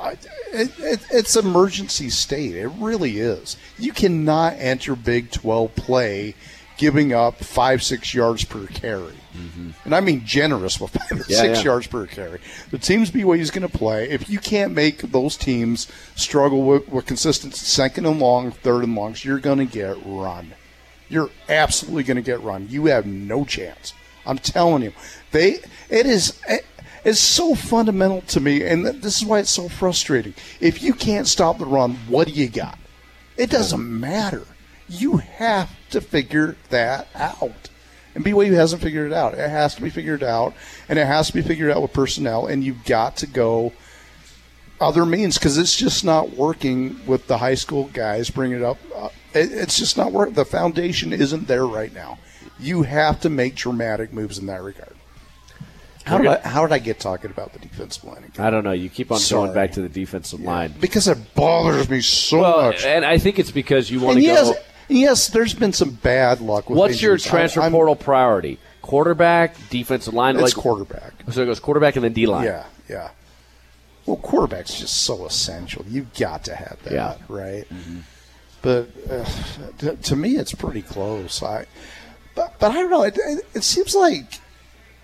I- 0.00 0.18
it, 0.52 0.72
it, 0.78 1.00
it's 1.10 1.36
emergency 1.36 2.10
state. 2.10 2.54
It 2.54 2.68
really 2.68 3.18
is. 3.18 3.56
You 3.78 3.92
cannot 3.92 4.54
enter 4.58 4.96
Big 4.96 5.30
12 5.30 5.74
play 5.76 6.34
giving 6.78 7.12
up 7.12 7.36
five, 7.36 7.82
six 7.82 8.14
yards 8.14 8.44
per 8.44 8.66
carry. 8.66 9.14
And 9.84 9.94
I 9.94 10.00
mean 10.00 10.24
generous 10.24 10.80
with 10.80 10.90
five 10.92 11.12
or 11.20 11.24
Yeah, 11.28 11.40
six 11.40 11.58
yeah. 11.58 11.64
yards 11.64 11.86
per 11.86 12.06
carry. 12.06 12.40
The 12.70 12.78
teams 12.78 13.10
BYU 13.10 13.38
is 13.38 13.50
going 13.50 13.68
to 13.68 13.78
play, 13.78 14.08
if 14.10 14.28
you 14.28 14.38
can't 14.38 14.72
make 14.74 15.00
those 15.00 15.36
teams 15.36 15.86
struggle 16.16 16.62
with, 16.62 16.88
with 16.88 17.06
consistent 17.06 17.54
second 17.54 18.06
and 18.06 18.18
long, 18.18 18.50
third 18.50 18.84
and 18.84 18.94
longs, 18.94 19.24
you're 19.24 19.38
going 19.38 19.58
to 19.58 19.64
get 19.64 19.96
run. 20.04 20.52
You're 21.08 21.30
absolutely 21.48 22.02
going 22.02 22.16
to 22.16 22.22
get 22.22 22.42
run. 22.42 22.66
You 22.68 22.86
have 22.86 23.06
no 23.06 23.44
chance. 23.44 23.94
I'm 24.26 24.38
telling 24.38 24.82
you. 24.82 24.92
They 25.30 25.58
it 25.88 26.06
is 26.06 26.40
it, 26.48 26.66
it's 27.04 27.20
so 27.20 27.54
fundamental 27.54 28.20
to 28.22 28.40
me 28.40 28.62
and 28.62 28.84
this 28.84 29.20
is 29.22 29.24
why 29.24 29.38
it's 29.38 29.50
so 29.50 29.68
frustrating. 29.68 30.34
If 30.60 30.82
you 30.82 30.92
can't 30.92 31.26
stop 31.26 31.58
the 31.58 31.64
run, 31.66 31.94
what 32.08 32.28
do 32.28 32.34
you 32.34 32.48
got? 32.48 32.78
It 33.36 33.50
doesn't 33.50 34.00
matter. 34.00 34.42
You 34.88 35.18
have 35.18 35.70
to 35.90 36.00
figure 36.00 36.56
that 36.70 37.08
out. 37.14 37.68
And 38.18 38.26
BYU 38.26 38.54
hasn't 38.54 38.82
figured 38.82 39.12
it 39.12 39.14
out. 39.14 39.34
It 39.34 39.48
has 39.48 39.76
to 39.76 39.82
be 39.82 39.90
figured 39.90 40.24
out, 40.24 40.52
and 40.88 40.98
it 40.98 41.06
has 41.06 41.28
to 41.28 41.32
be 41.34 41.40
figured 41.40 41.70
out 41.70 41.82
with 41.82 41.92
personnel. 41.92 42.48
And 42.48 42.64
you've 42.64 42.84
got 42.84 43.16
to 43.18 43.28
go 43.28 43.72
other 44.80 45.06
means 45.06 45.38
because 45.38 45.56
it's 45.56 45.76
just 45.76 46.04
not 46.04 46.30
working 46.30 46.98
with 47.06 47.28
the 47.28 47.38
high 47.38 47.54
school 47.54 47.84
guys 47.92 48.28
bringing 48.28 48.58
it 48.58 48.64
up. 48.64 48.76
Uh, 48.92 49.10
it, 49.34 49.52
it's 49.52 49.78
just 49.78 49.96
not 49.96 50.10
working. 50.10 50.34
The 50.34 50.44
foundation 50.44 51.12
isn't 51.12 51.46
there 51.46 51.64
right 51.64 51.94
now. 51.94 52.18
You 52.58 52.82
have 52.82 53.20
to 53.20 53.30
make 53.30 53.54
dramatic 53.54 54.12
moves 54.12 54.36
in 54.36 54.46
that 54.46 54.62
regard. 54.64 54.96
How 56.04 56.18
did, 56.18 56.26
I, 56.26 56.38
how 56.40 56.66
did 56.66 56.72
I 56.72 56.78
get 56.80 56.98
talking 56.98 57.30
about 57.30 57.52
the 57.52 57.60
defensive 57.60 58.02
line 58.02 58.24
again? 58.24 58.44
I 58.44 58.50
don't 58.50 58.64
know. 58.64 58.72
You 58.72 58.88
keep 58.88 59.12
on 59.12 59.20
going 59.30 59.52
back 59.54 59.72
to 59.72 59.82
the 59.82 59.88
defensive 59.90 60.40
line. 60.40 60.74
Because 60.80 61.06
it 61.06 61.34
bothers 61.36 61.88
me 61.88 62.00
so 62.00 62.40
Well, 62.40 62.62
much. 62.62 62.84
and 62.84 63.04
I 63.04 63.18
think 63.18 63.38
it's 63.38 63.52
because 63.52 63.90
you 63.92 64.00
want 64.00 64.16
And 64.16 64.24
to 64.24 64.32
yes, 64.32 64.50
go. 64.50 64.56
Yes, 64.88 65.28
there's 65.28 65.54
been 65.54 65.72
some 65.72 65.90
bad 65.90 66.40
luck 66.40 66.68
with 66.68 66.78
What's 66.78 67.00
your 67.02 67.16
transfer 67.18 67.60
I- 67.62 67.70
portal 67.70 67.96
priority? 67.96 68.58
Quarterback, 68.82 69.54
defensive 69.68 70.14
line, 70.14 70.36
It's 70.36 70.42
like 70.44 70.54
quarterback. 70.54 71.12
So 71.30 71.42
it 71.42 71.46
goes 71.46 71.60
quarterback 71.60 71.96
and 71.96 72.04
then 72.04 72.14
D 72.14 72.26
line. 72.26 72.44
Yeah, 72.46 72.64
yeah. 72.88 73.10
Well, 74.06 74.16
quarterback's 74.16 74.78
just 74.78 75.02
so 75.02 75.26
essential. 75.26 75.84
You've 75.86 76.14
got 76.14 76.44
to 76.44 76.54
have 76.54 76.78
that, 76.84 76.92
Yeah. 76.94 77.16
right? 77.28 77.64
But 78.62 78.88
uh, 79.10 79.24
to, 79.78 79.96
to 79.96 80.16
me, 80.16 80.36
it's 80.36 80.54
pretty 80.54 80.80
close. 80.80 81.42
I, 81.42 81.66
but, 82.34 82.54
but 82.58 82.70
I 82.70 82.74
don't 82.76 82.90
know. 82.90 83.02
It, 83.02 83.18
it 83.54 83.62
seems 83.62 83.94
like 83.94 84.40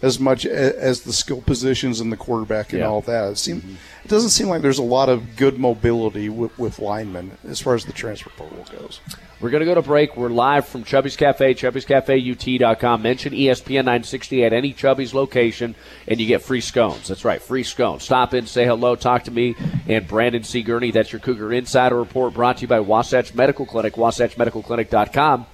as 0.00 0.20
much 0.20 0.46
as 0.46 1.00
the 1.02 1.12
skill 1.12 1.40
positions 1.40 2.00
and 2.00 2.12
the 2.12 2.16
quarterback 2.16 2.70
and 2.72 2.80
Yeah. 2.80 2.86
all 2.88 3.00
that. 3.02 3.32
It, 3.32 3.38
seem, 3.38 3.78
it 4.04 4.08
doesn't 4.08 4.30
seem 4.30 4.48
like 4.48 4.62
there's 4.62 4.78
a 4.78 4.82
lot 4.82 5.08
of 5.08 5.36
good 5.36 5.58
mobility 5.58 6.28
with, 6.28 6.56
with 6.58 6.78
linemen 6.78 7.32
as 7.48 7.60
far 7.60 7.74
as 7.74 7.84
the 7.84 7.92
transfer 7.92 8.30
portal 8.36 8.64
goes. 8.70 9.00
We're 9.40 9.50
going 9.50 9.60
to 9.60 9.66
go 9.66 9.74
to 9.76 9.82
break. 9.82 10.16
We're 10.16 10.30
live 10.30 10.66
from 10.66 10.82
Chubby's 10.82 11.16
Cafe, 11.16 11.54
Chubby'sCafeUT.com. 11.54 13.02
Mention 13.02 13.32
ESPN 13.32 13.84
960 13.84 14.44
at 14.44 14.52
any 14.52 14.72
Chubby's 14.72 15.14
location, 15.14 15.76
and 16.08 16.20
you 16.20 16.26
get 16.26 16.42
free 16.42 16.60
scones. 16.60 17.06
That's 17.08 17.24
right, 17.24 17.40
free 17.40 17.62
scones. 17.62 18.02
Stop 18.02 18.34
in, 18.34 18.46
say 18.46 18.64
hello, 18.66 18.96
talk 18.96 19.24
to 19.24 19.30
me, 19.30 19.54
and 19.86 20.08
Brandon 20.08 20.42
C. 20.42 20.62
Gurney. 20.62 20.90
That's 20.90 21.12
your 21.12 21.20
Cougar 21.20 21.52
Insider 21.52 21.96
Report 21.96 22.34
brought 22.34 22.56
to 22.58 22.62
you 22.62 22.68
by 22.68 22.80
Wasatch 22.80 23.32
Medical 23.34 23.64
Clinic, 23.66 23.94
WasatchMedicalClinic.com. 23.94 25.46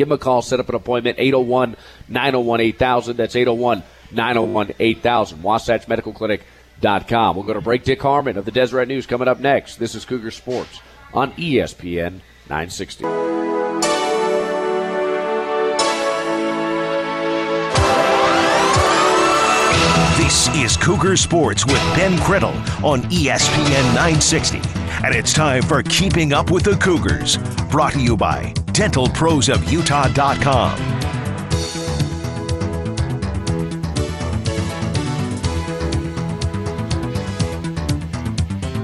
Give 0.00 0.08
them 0.08 0.14
a 0.14 0.18
call, 0.18 0.40
set 0.40 0.60
up 0.60 0.70
an 0.70 0.74
appointment, 0.76 1.18
801 1.18 1.76
901 2.08 2.60
8000. 2.62 3.16
That's 3.18 3.36
801 3.36 3.82
901 4.12 4.72
8000. 4.80 5.42
WasatchMedicalClinic.com. 5.42 7.36
We'll 7.36 7.44
go 7.44 7.52
to 7.52 7.60
break. 7.60 7.84
Dick 7.84 8.00
Harmon 8.00 8.38
of 8.38 8.46
the 8.46 8.50
Deseret 8.50 8.88
News 8.88 9.04
coming 9.04 9.28
up 9.28 9.40
next. 9.40 9.76
This 9.76 9.94
is 9.94 10.06
Cougar 10.06 10.30
Sports 10.30 10.80
on 11.12 11.32
ESPN 11.32 12.22
960. 12.48 13.69
This 20.30 20.46
is 20.54 20.76
Cougar 20.76 21.16
Sports 21.16 21.66
with 21.66 21.80
Ben 21.96 22.12
Criddle 22.18 22.54
on 22.84 23.02
ESPN 23.10 23.82
960. 23.96 24.60
And 25.04 25.12
it's 25.12 25.32
time 25.32 25.60
for 25.60 25.82
Keeping 25.82 26.32
Up 26.32 26.52
with 26.52 26.62
the 26.62 26.76
Cougars, 26.76 27.36
brought 27.68 27.94
to 27.94 28.00
you 28.00 28.16
by 28.16 28.52
DentalProsOfUtah.com. 28.66 31.19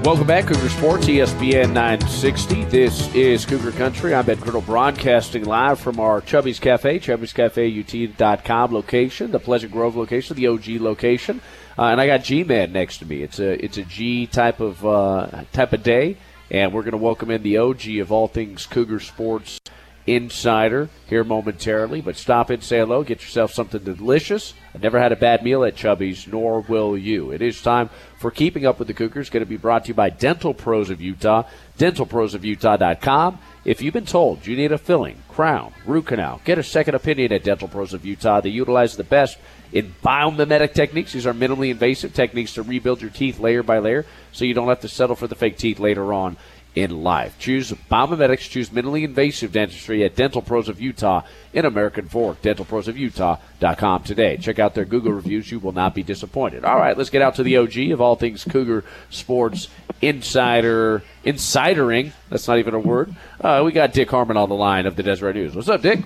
Welcome 0.07 0.25
back, 0.25 0.45
Cougar 0.45 0.69
Sports, 0.69 1.07
ESPN 1.07 1.73
960. 1.73 2.63
This 2.63 3.13
is 3.13 3.43
Cougar 3.45 3.73
Country. 3.73 4.15
I'm 4.15 4.25
Ben 4.25 4.37
Criddle 4.37 4.65
broadcasting 4.65 5.43
live 5.43 5.81
from 5.81 5.99
our 5.99 6.21
Chubby's 6.21 6.59
Cafe, 6.59 6.99
Chubby'sCafeUT.com 6.99 8.73
location, 8.73 9.31
the 9.31 9.39
Pleasant 9.41 9.73
Grove 9.73 9.97
location, 9.97 10.37
the 10.37 10.47
OG 10.47 10.79
location. 10.79 11.41
Uh, 11.77 11.87
and 11.87 11.99
I 11.99 12.07
got 12.07 12.23
G-Man 12.23 12.71
next 12.71 12.99
to 12.99 13.05
me. 13.05 13.21
It's 13.21 13.39
a 13.39 13.61
it's 13.61 13.77
a 13.77 13.83
G 13.83 14.27
type 14.27 14.61
of 14.61 14.85
uh, 14.85 15.43
type 15.51 15.73
of 15.73 15.83
day, 15.83 16.15
and 16.49 16.71
we're 16.71 16.83
going 16.83 16.93
to 16.93 16.97
welcome 16.97 17.29
in 17.29 17.43
the 17.43 17.57
OG 17.57 17.97
of 17.99 18.09
all 18.09 18.29
things 18.29 18.65
Cougar 18.65 19.01
Sports 19.01 19.59
Insider 20.07 20.89
here 21.07 21.25
momentarily. 21.25 21.99
But 21.99 22.15
stop 22.15 22.49
in, 22.49 22.61
say 22.61 22.79
hello, 22.79 23.03
get 23.03 23.21
yourself 23.21 23.51
something 23.51 23.83
delicious. 23.83 24.53
I've 24.73 24.81
never 24.81 24.99
had 24.99 25.11
a 25.11 25.17
bad 25.17 25.43
meal 25.43 25.65
at 25.65 25.75
Chubby's, 25.75 26.25
nor 26.27 26.61
will 26.61 26.97
you. 26.97 27.31
It 27.31 27.41
is 27.41 27.61
time 27.61 27.89
for 28.17 28.31
Keeping 28.31 28.65
Up 28.65 28.79
with 28.79 28.87
the 28.87 28.93
Cougars, 28.93 29.29
going 29.29 29.43
to 29.43 29.49
be 29.49 29.57
brought 29.57 29.83
to 29.85 29.87
you 29.89 29.93
by 29.93 30.09
Dental 30.09 30.53
Pros 30.53 30.89
of 30.89 31.01
Utah, 31.01 31.43
dentalprosofutah.com. 31.77 33.39
If 33.65 33.81
you've 33.81 33.93
been 33.93 34.05
told 34.05 34.47
you 34.47 34.55
need 34.55 34.71
a 34.71 34.77
filling, 34.77 35.21
crown, 35.27 35.73
root 35.85 36.05
canal, 36.05 36.39
get 36.45 36.57
a 36.57 36.63
second 36.63 36.95
opinion 36.95 37.33
at 37.33 37.43
Dental 37.43 37.67
Pros 37.67 37.93
of 37.93 38.05
Utah. 38.05 38.39
They 38.39 38.49
utilize 38.49 38.95
the 38.95 39.03
best 39.03 39.37
in 39.73 39.93
biomimetic 40.01 40.73
techniques. 40.73 41.11
These 41.11 41.27
are 41.27 41.33
minimally 41.33 41.69
invasive 41.69 42.13
techniques 42.13 42.53
to 42.53 42.63
rebuild 42.63 43.01
your 43.01 43.09
teeth 43.09 43.39
layer 43.39 43.63
by 43.63 43.79
layer 43.79 44.05
so 44.31 44.45
you 44.45 44.53
don't 44.53 44.69
have 44.69 44.79
to 44.81 44.87
settle 44.87 45.17
for 45.17 45.27
the 45.27 45.35
fake 45.35 45.57
teeth 45.57 45.79
later 45.79 46.13
on 46.13 46.37
in 46.77 47.03
life. 47.03 47.39
Choose 47.39 47.71
biomimetics, 47.71 48.49
choose 48.49 48.69
minimally 48.69 49.03
invasive 49.03 49.51
dentistry 49.51 50.03
at 50.03 50.15
Dental 50.15 50.43
Pros 50.43 50.69
of 50.69 50.79
Utah 50.79 51.23
in 51.51 51.65
American 51.65 52.07
Fork. 52.07 52.39
DentalProsOfUtah.com 52.43 54.03
today. 54.03 54.37
Check 54.37 54.59
out 54.59 54.75
their 54.75 54.85
Google 54.85 55.13
reviews. 55.13 55.51
You 55.51 55.59
will 55.59 55.71
not 55.71 55.95
be 55.95 56.03
disappointed. 56.03 56.63
All 56.63 56.77
right, 56.77 56.95
let's 56.95 57.09
get 57.09 57.23
out 57.23 57.33
to 57.35 57.43
the 57.43 57.57
OG 57.57 57.91
of 57.91 57.99
all 57.99 58.15
things 58.15 58.43
Cougar 58.43 58.83
Sports 59.09 59.69
Insider. 60.01 61.01
Insidering. 61.23 62.13
That's 62.29 62.47
not 62.47 62.59
even 62.59 62.75
a 62.75 62.79
word. 62.79 63.15
Uh, 63.41 63.63
we 63.65 63.71
got 63.71 63.91
Dick 63.91 64.11
Harmon 64.11 64.37
on 64.37 64.47
the 64.47 64.55
line 64.55 64.85
of 64.85 64.95
the 64.95 65.01
Deseret 65.01 65.35
News. 65.35 65.55
What's 65.55 65.69
up, 65.69 65.81
Dick? 65.81 66.01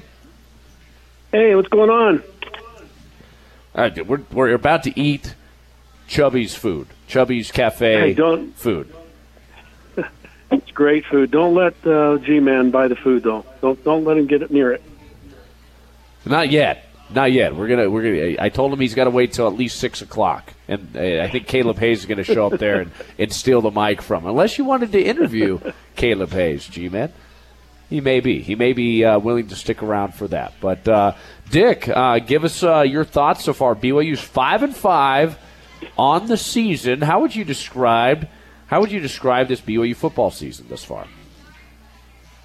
Hey, 1.34 1.54
what's 1.54 1.68
going 1.68 1.90
on? 1.90 2.24
All 3.76 3.84
right, 3.84 4.08
we're, 4.08 4.22
we're 4.32 4.54
about 4.54 4.84
to 4.84 4.98
eat 4.98 5.36
Chubby's 6.08 6.56
food. 6.56 6.88
Chubby's 7.08 7.52
Cafe 7.52 8.14
Hey, 8.14 8.52
food. 8.56 8.94
It's 10.52 10.72
great 10.72 11.06
food. 11.06 11.32
Don't 11.32 11.56
let 11.56 11.74
uh, 11.86 12.18
G-Man 12.18 12.72
buy 12.72 12.88
the 12.88 12.96
food 12.96 13.24
though. 13.24 13.46
Don't 13.62 13.82
don't 13.84 14.04
let 14.04 14.18
him 14.18 14.28
get 14.28 14.42
it 14.42 14.52
near 14.52 14.72
it. 14.72 14.84
Not 16.26 16.50
yet. 16.52 16.88
Not 17.14 17.32
yet. 17.32 17.56
We're 17.56 17.68
gonna. 17.68 17.90
We're 17.90 18.04
gonna. 18.04 18.44
I 18.44 18.50
told 18.50 18.72
him 18.72 18.80
he's 18.80 18.94
got 18.96 19.04
to 19.06 19.10
wait 19.10 19.34
till 19.34 19.48
at 19.48 19.54
least 19.54 19.80
six 19.80 20.02
o'clock, 20.02 20.54
and 20.68 20.96
uh, 20.96 21.24
I 21.24 21.30
think 21.30 21.48
Caleb 21.48 21.78
Hayes 21.80 22.00
is 22.00 22.06
going 22.06 22.20
to 22.20 22.24
show 22.24 22.48
up 22.48 22.60
there 22.60 22.82
and, 22.82 22.92
and 23.18 23.34
steal 23.34 23.62
the 23.62 23.72
mic 23.72 24.02
from. 24.02 24.24
him. 24.24 24.30
Unless 24.30 24.58
you 24.58 24.64
wanted 24.64 24.92
to 24.94 25.02
interview 25.02 25.60
Caleb 25.96 26.32
Hayes, 26.32 26.66
G-man, 26.68 27.12
he 27.90 28.00
may 28.00 28.22
be. 28.22 28.42
He 28.42 28.56
may 28.56 28.72
be 28.72 29.04
uh, 29.04 29.20
willing 29.20 29.48
to 29.50 29.56
stick 29.56 29.84
around 29.84 30.14
for 30.16 30.28
that. 30.30 30.54
But 30.62 30.88
uh, 30.88 31.16
Dick, 31.50 31.90
uh, 31.90 32.20
give 32.20 32.46
us 32.46 32.64
uh, 32.64 32.82
your 32.82 33.04
thoughts 33.04 33.44
so 33.44 33.52
far. 33.52 33.76
BYU's 33.76 34.22
five 34.22 34.64
and 34.64 34.74
five 34.76 35.38
on 35.98 36.28
the 36.28 36.38
season. 36.38 37.02
How 37.02 37.20
would 37.22 37.36
you 37.36 37.44
describe? 37.44 38.30
How 38.72 38.80
would 38.80 38.90
you 38.90 39.02
describe 39.02 39.50
this 39.50 39.60
BYU 39.60 39.94
football 39.94 40.32
season 40.32 40.68
thus 40.70 40.82
far? 40.82 41.06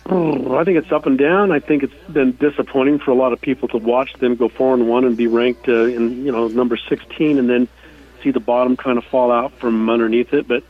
Oh, 0.06 0.56
I 0.56 0.64
think 0.64 0.76
it's 0.76 0.90
up 0.90 1.06
and 1.06 1.16
down. 1.16 1.52
I 1.52 1.60
think 1.60 1.84
it's 1.84 1.94
been 2.12 2.32
disappointing 2.32 2.98
for 2.98 3.12
a 3.12 3.14
lot 3.14 3.32
of 3.32 3.40
people 3.40 3.68
to 3.68 3.76
watch 3.78 4.12
them 4.14 4.34
go 4.34 4.48
four 4.48 4.74
and 4.74 4.88
one 4.88 5.04
and 5.04 5.16
be 5.16 5.28
ranked 5.28 5.68
uh, 5.68 5.84
in 5.84 6.26
you 6.26 6.32
know 6.32 6.48
number 6.48 6.76
sixteen, 6.76 7.38
and 7.38 7.48
then 7.48 7.68
see 8.24 8.32
the 8.32 8.40
bottom 8.40 8.76
kind 8.76 8.98
of 8.98 9.04
fall 9.04 9.30
out 9.30 9.52
from 9.60 9.88
underneath 9.88 10.34
it. 10.34 10.48
But 10.48 10.64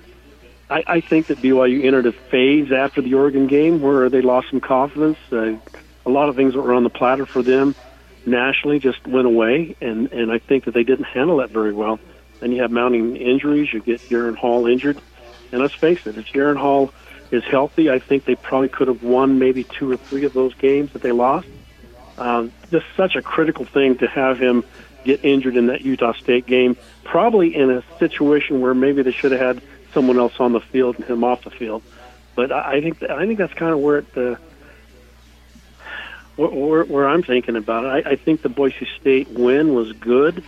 I, 0.68 0.84
I 0.86 1.00
think 1.00 1.28
that 1.28 1.38
BYU 1.38 1.84
entered 1.84 2.04
a 2.04 2.12
phase 2.12 2.70
after 2.70 3.00
the 3.00 3.14
Oregon 3.14 3.46
game 3.46 3.80
where 3.80 4.10
they 4.10 4.20
lost 4.20 4.50
some 4.50 4.60
confidence. 4.60 5.16
Uh, 5.32 5.56
a 6.04 6.10
lot 6.10 6.28
of 6.28 6.36
things 6.36 6.52
that 6.52 6.60
were 6.60 6.74
on 6.74 6.84
the 6.84 6.90
platter 6.90 7.24
for 7.24 7.42
them 7.42 7.74
nationally 8.26 8.78
just 8.78 9.06
went 9.06 9.26
away, 9.26 9.74
and 9.80 10.12
and 10.12 10.30
I 10.30 10.36
think 10.36 10.64
that 10.64 10.74
they 10.74 10.84
didn't 10.84 11.06
handle 11.06 11.38
that 11.38 11.48
very 11.48 11.72
well. 11.72 11.98
Then 12.40 12.52
you 12.52 12.60
have 12.60 12.70
mounting 12.70 13.16
injuries. 13.16 13.72
You 13.72 13.80
get 13.80 14.00
Jaren 14.00 14.36
Hall 14.36 14.66
injured, 14.66 15.00
and 15.52 15.60
let's 15.60 15.74
face 15.74 16.06
it, 16.06 16.18
if 16.18 16.26
Jaren 16.26 16.56
Hall 16.56 16.92
is 17.30 17.44
healthy, 17.44 17.90
I 17.90 17.98
think 17.98 18.24
they 18.24 18.34
probably 18.36 18.68
could 18.68 18.88
have 18.88 19.02
won 19.02 19.38
maybe 19.38 19.64
two 19.64 19.90
or 19.90 19.96
three 19.96 20.24
of 20.24 20.32
those 20.32 20.54
games 20.54 20.92
that 20.92 21.02
they 21.02 21.12
lost. 21.12 21.48
Um, 22.18 22.52
just 22.70 22.86
such 22.96 23.16
a 23.16 23.22
critical 23.22 23.64
thing 23.64 23.98
to 23.98 24.06
have 24.06 24.38
him 24.38 24.64
get 25.04 25.24
injured 25.24 25.56
in 25.56 25.66
that 25.66 25.82
Utah 25.82 26.12
State 26.14 26.46
game, 26.46 26.76
probably 27.04 27.54
in 27.54 27.70
a 27.70 27.82
situation 27.98 28.60
where 28.60 28.74
maybe 28.74 29.02
they 29.02 29.12
should 29.12 29.32
have 29.32 29.40
had 29.40 29.62
someone 29.92 30.18
else 30.18 30.34
on 30.40 30.52
the 30.52 30.60
field 30.60 30.96
and 30.96 31.04
him 31.04 31.24
off 31.24 31.44
the 31.44 31.50
field. 31.50 31.82
But 32.34 32.52
I 32.52 32.80
think 32.80 33.02
I 33.02 33.26
think 33.26 33.38
that's 33.38 33.54
kind 33.54 33.72
of 33.72 33.78
where 33.80 33.98
it, 33.98 34.06
uh, 34.16 34.36
where, 36.36 36.84
where 36.84 37.08
I'm 37.08 37.22
thinking 37.22 37.56
about 37.56 37.84
it. 37.84 38.06
I, 38.06 38.10
I 38.10 38.16
think 38.16 38.42
the 38.42 38.48
Boise 38.48 38.86
State 39.00 39.28
win 39.28 39.74
was 39.74 39.92
good. 39.92 40.44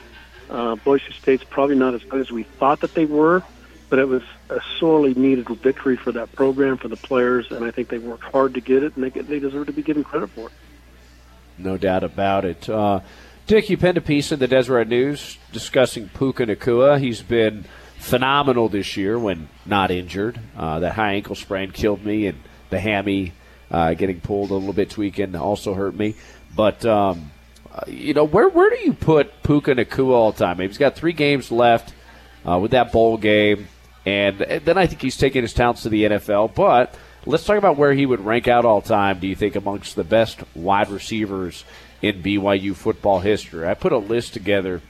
Uh, 0.50 0.76
Boise 0.76 1.12
State's 1.12 1.44
probably 1.44 1.76
not 1.76 1.94
as 1.94 2.02
good 2.04 2.20
as 2.20 2.30
we 2.30 2.42
thought 2.42 2.80
that 2.80 2.94
they 2.94 3.06
were, 3.06 3.42
but 3.88 3.98
it 3.98 4.08
was 4.08 4.22
a 4.50 4.60
sorely 4.78 5.14
needed 5.14 5.48
victory 5.48 5.96
for 5.96 6.12
that 6.12 6.32
program, 6.32 6.76
for 6.76 6.88
the 6.88 6.96
players, 6.96 7.50
and 7.50 7.64
I 7.64 7.70
think 7.70 7.88
they 7.88 7.98
worked 7.98 8.24
hard 8.24 8.54
to 8.54 8.60
get 8.60 8.82
it, 8.82 8.96
and 8.96 9.04
they, 9.04 9.20
they 9.20 9.38
deserve 9.38 9.66
to 9.66 9.72
be 9.72 9.82
given 9.82 10.04
credit 10.04 10.30
for 10.30 10.48
it. 10.48 10.52
No 11.56 11.76
doubt 11.76 12.04
about 12.04 12.44
it. 12.44 12.68
Uh, 12.68 13.00
Dick, 13.46 13.70
you 13.70 13.76
penned 13.78 13.96
a 13.96 14.02
piece 14.02 14.30
in 14.30 14.38
the 14.38 14.46
Deseret 14.46 14.88
News 14.88 15.38
discussing 15.52 16.08
Puka 16.10 16.46
Nacua. 16.46 17.00
He's 17.00 17.22
been 17.22 17.64
phenomenal 17.98 18.68
this 18.68 18.96
year 18.96 19.18
when 19.18 19.48
not 19.64 19.90
injured. 19.90 20.38
Uh, 20.56 20.80
that 20.80 20.92
high 20.92 21.14
ankle 21.14 21.34
sprain 21.34 21.70
killed 21.70 22.04
me, 22.04 22.26
and 22.26 22.38
the 22.70 22.78
hammy 22.78 23.32
uh, 23.70 23.94
getting 23.94 24.20
pulled 24.20 24.50
a 24.50 24.54
little 24.54 24.72
bit 24.72 24.96
weekend 24.96 25.34
also 25.34 25.74
hurt 25.74 25.94
me. 25.94 26.14
But 26.54 26.84
um, 26.84 27.32
uh, 27.72 27.80
you 27.86 28.14
know, 28.14 28.24
where 28.24 28.48
where 28.48 28.70
do 28.70 28.78
you 28.84 28.92
put 28.92 29.42
Puka 29.42 29.74
Nacua 29.74 30.12
all 30.12 30.32
the 30.32 30.44
time? 30.44 30.58
He's 30.58 30.78
got 30.78 30.96
three 30.96 31.12
games 31.12 31.50
left 31.50 31.94
uh, 32.46 32.58
with 32.58 32.72
that 32.72 32.92
bowl 32.92 33.16
game, 33.16 33.68
and, 34.08 34.38
then 34.64 34.78
I 34.78 34.86
think 34.86 35.02
he's 35.02 35.16
taking 35.16 35.42
his 35.42 35.52
talents 35.52 35.82
to 35.82 35.90
the 35.90 36.04
NFL. 36.04 36.54
But 36.54 36.94
let's 37.26 37.44
talk 37.44 37.58
about 37.58 37.76
where 37.76 37.92
he 37.92 38.06
would 38.06 38.24
rank 38.24 38.48
out 38.48 38.64
all 38.64 38.80
time. 38.80 39.18
Do 39.18 39.26
you 39.26 39.36
think 39.36 39.54
amongst 39.54 39.96
the 39.96 40.04
best 40.04 40.42
wide 40.54 40.88
receivers 40.88 41.64
in 42.00 42.22
BYU 42.22 42.74
football 42.74 43.20
history? 43.20 43.68
I 43.68 43.74
put 43.74 43.92
a 43.92 43.98
list 43.98 44.32
together 44.32 44.80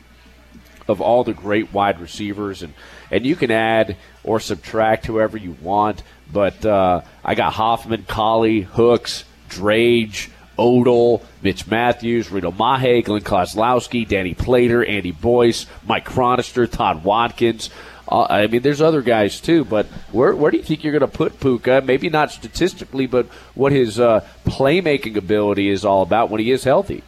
of 0.87 1.00
all 1.00 1.24
the 1.24 1.35
great 1.35 1.72
wide 1.72 2.00
receivers, 2.00 2.62
and 2.62 2.74
and 3.11 3.26
you 3.26 3.35
can 3.35 3.50
add 3.50 3.96
or 4.22 4.38
subtract 4.38 5.07
whoever 5.07 5.37
you 5.37 5.57
want. 5.61 6.02
But 6.33 6.64
uh, 6.64 7.02
I 7.24 7.35
got 7.35 7.54
Hoffman, 7.54 8.04
Collie, 8.04 8.61
Hooks, 8.61 9.24
Drage. 9.48 10.31
Odell, 10.61 11.22
Mitch 11.40 11.68
Matthews, 11.68 12.33
Reno 12.33 12.50
Mahe, 12.50 13.00
Glenn 13.02 13.22
Kozlowski, 13.22 14.09
Danny 14.09 14.35
Plater, 14.35 14.85
Andy 14.85 15.12
Boyce, 15.12 15.66
Mike 15.87 16.04
Cronister, 16.04 16.68
Todd 16.68 17.04
Watkins. 17.04 17.70
Uh, 18.10 18.26
I 18.30 18.46
mean, 18.46 18.62
there's 18.62 18.80
other 18.80 19.02
guys 19.02 19.40
too, 19.40 19.64
but 19.64 19.86
where 20.12 20.34
where 20.34 20.50
do 20.50 20.56
you 20.56 20.62
think 20.62 20.82
you're 20.82 20.98
going 20.98 21.10
to 21.10 21.16
put 21.16 21.38
Puka? 21.40 21.82
Maybe 21.84 22.08
not 22.08 22.30
statistically, 22.30 23.06
but 23.06 23.26
what 23.54 23.72
his 23.72 24.00
uh, 24.00 24.26
playmaking 24.44 25.16
ability 25.16 25.68
is 25.68 25.84
all 25.84 26.02
about 26.02 26.30
when 26.30 26.40
he 26.40 26.50
is 26.50 26.64
healthy. 26.64 27.02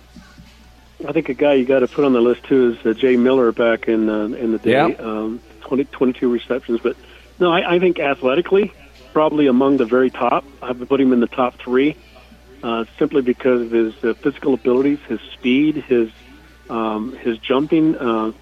I 1.06 1.12
think 1.12 1.30
a 1.30 1.34
guy 1.34 1.54
you 1.54 1.64
got 1.64 1.78
to 1.78 1.88
put 1.88 2.04
on 2.04 2.12
the 2.12 2.20
list 2.20 2.44
too 2.44 2.76
is 2.78 2.86
uh, 2.86 2.92
Jay 2.92 3.16
Miller 3.16 3.52
back 3.52 3.88
in 3.88 4.10
uh, 4.10 4.24
in 4.26 4.52
the 4.52 4.58
day, 4.58 4.72
Yeah. 4.72 4.86
um, 4.98 5.40
20, 5.62 5.84
22 5.84 6.30
receptions. 6.30 6.80
But 6.82 6.96
no, 7.38 7.50
I, 7.50 7.76
I 7.76 7.78
think 7.78 7.98
athletically, 7.98 8.70
probably 9.14 9.46
among 9.46 9.78
the 9.78 9.86
very 9.86 10.10
top. 10.10 10.44
I 10.60 10.72
would 10.72 10.86
put 10.88 11.00
him 11.00 11.14
in 11.14 11.20
the 11.20 11.26
top 11.26 11.54
three, 11.58 11.96
uh, 12.62 12.84
simply 12.98 13.22
because 13.22 13.62
of 13.62 13.70
his 13.70 14.04
uh, 14.04 14.12
physical 14.14 14.52
abilities, 14.52 14.98
his 15.08 15.20
speed, 15.32 15.76
his 15.76 16.10
um, 16.68 17.16
his 17.16 17.38
jumping. 17.38 17.96
Uh, 17.96 18.32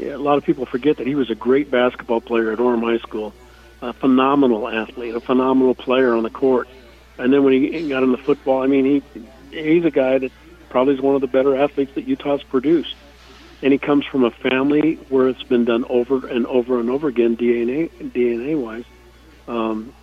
a 0.00 0.16
lot 0.16 0.38
of 0.38 0.44
people 0.44 0.66
forget 0.66 0.98
that 0.98 1.06
he 1.06 1.14
was 1.14 1.30
a 1.30 1.34
great 1.34 1.70
basketball 1.70 2.20
player 2.20 2.52
at 2.52 2.58
Orem 2.58 2.82
High 2.82 2.98
School, 2.98 3.32
a 3.82 3.92
phenomenal 3.92 4.68
athlete, 4.68 5.14
a 5.14 5.20
phenomenal 5.20 5.74
player 5.74 6.14
on 6.14 6.22
the 6.22 6.30
court. 6.30 6.68
And 7.18 7.32
then 7.32 7.44
when 7.44 7.52
he 7.54 7.88
got 7.88 8.02
into 8.02 8.18
football, 8.18 8.62
I 8.62 8.66
mean, 8.66 8.84
he 8.84 9.22
he's 9.50 9.84
a 9.84 9.90
guy 9.90 10.18
that 10.18 10.32
probably 10.68 10.94
is 10.94 11.00
one 11.00 11.14
of 11.14 11.20
the 11.22 11.26
better 11.26 11.56
athletes 11.56 11.92
that 11.94 12.06
Utah's 12.06 12.42
produced. 12.42 12.94
And 13.62 13.72
he 13.72 13.78
comes 13.78 14.04
from 14.04 14.24
a 14.24 14.30
family 14.30 14.96
where 15.08 15.28
it's 15.28 15.42
been 15.44 15.64
done 15.64 15.84
over 15.88 16.26
and 16.26 16.46
over 16.46 16.78
and 16.78 16.90
over 16.90 17.08
again, 17.08 17.36
DNA 17.36 17.90
DNA 18.00 18.60
wise. 18.60 18.84
Um, 19.48 19.94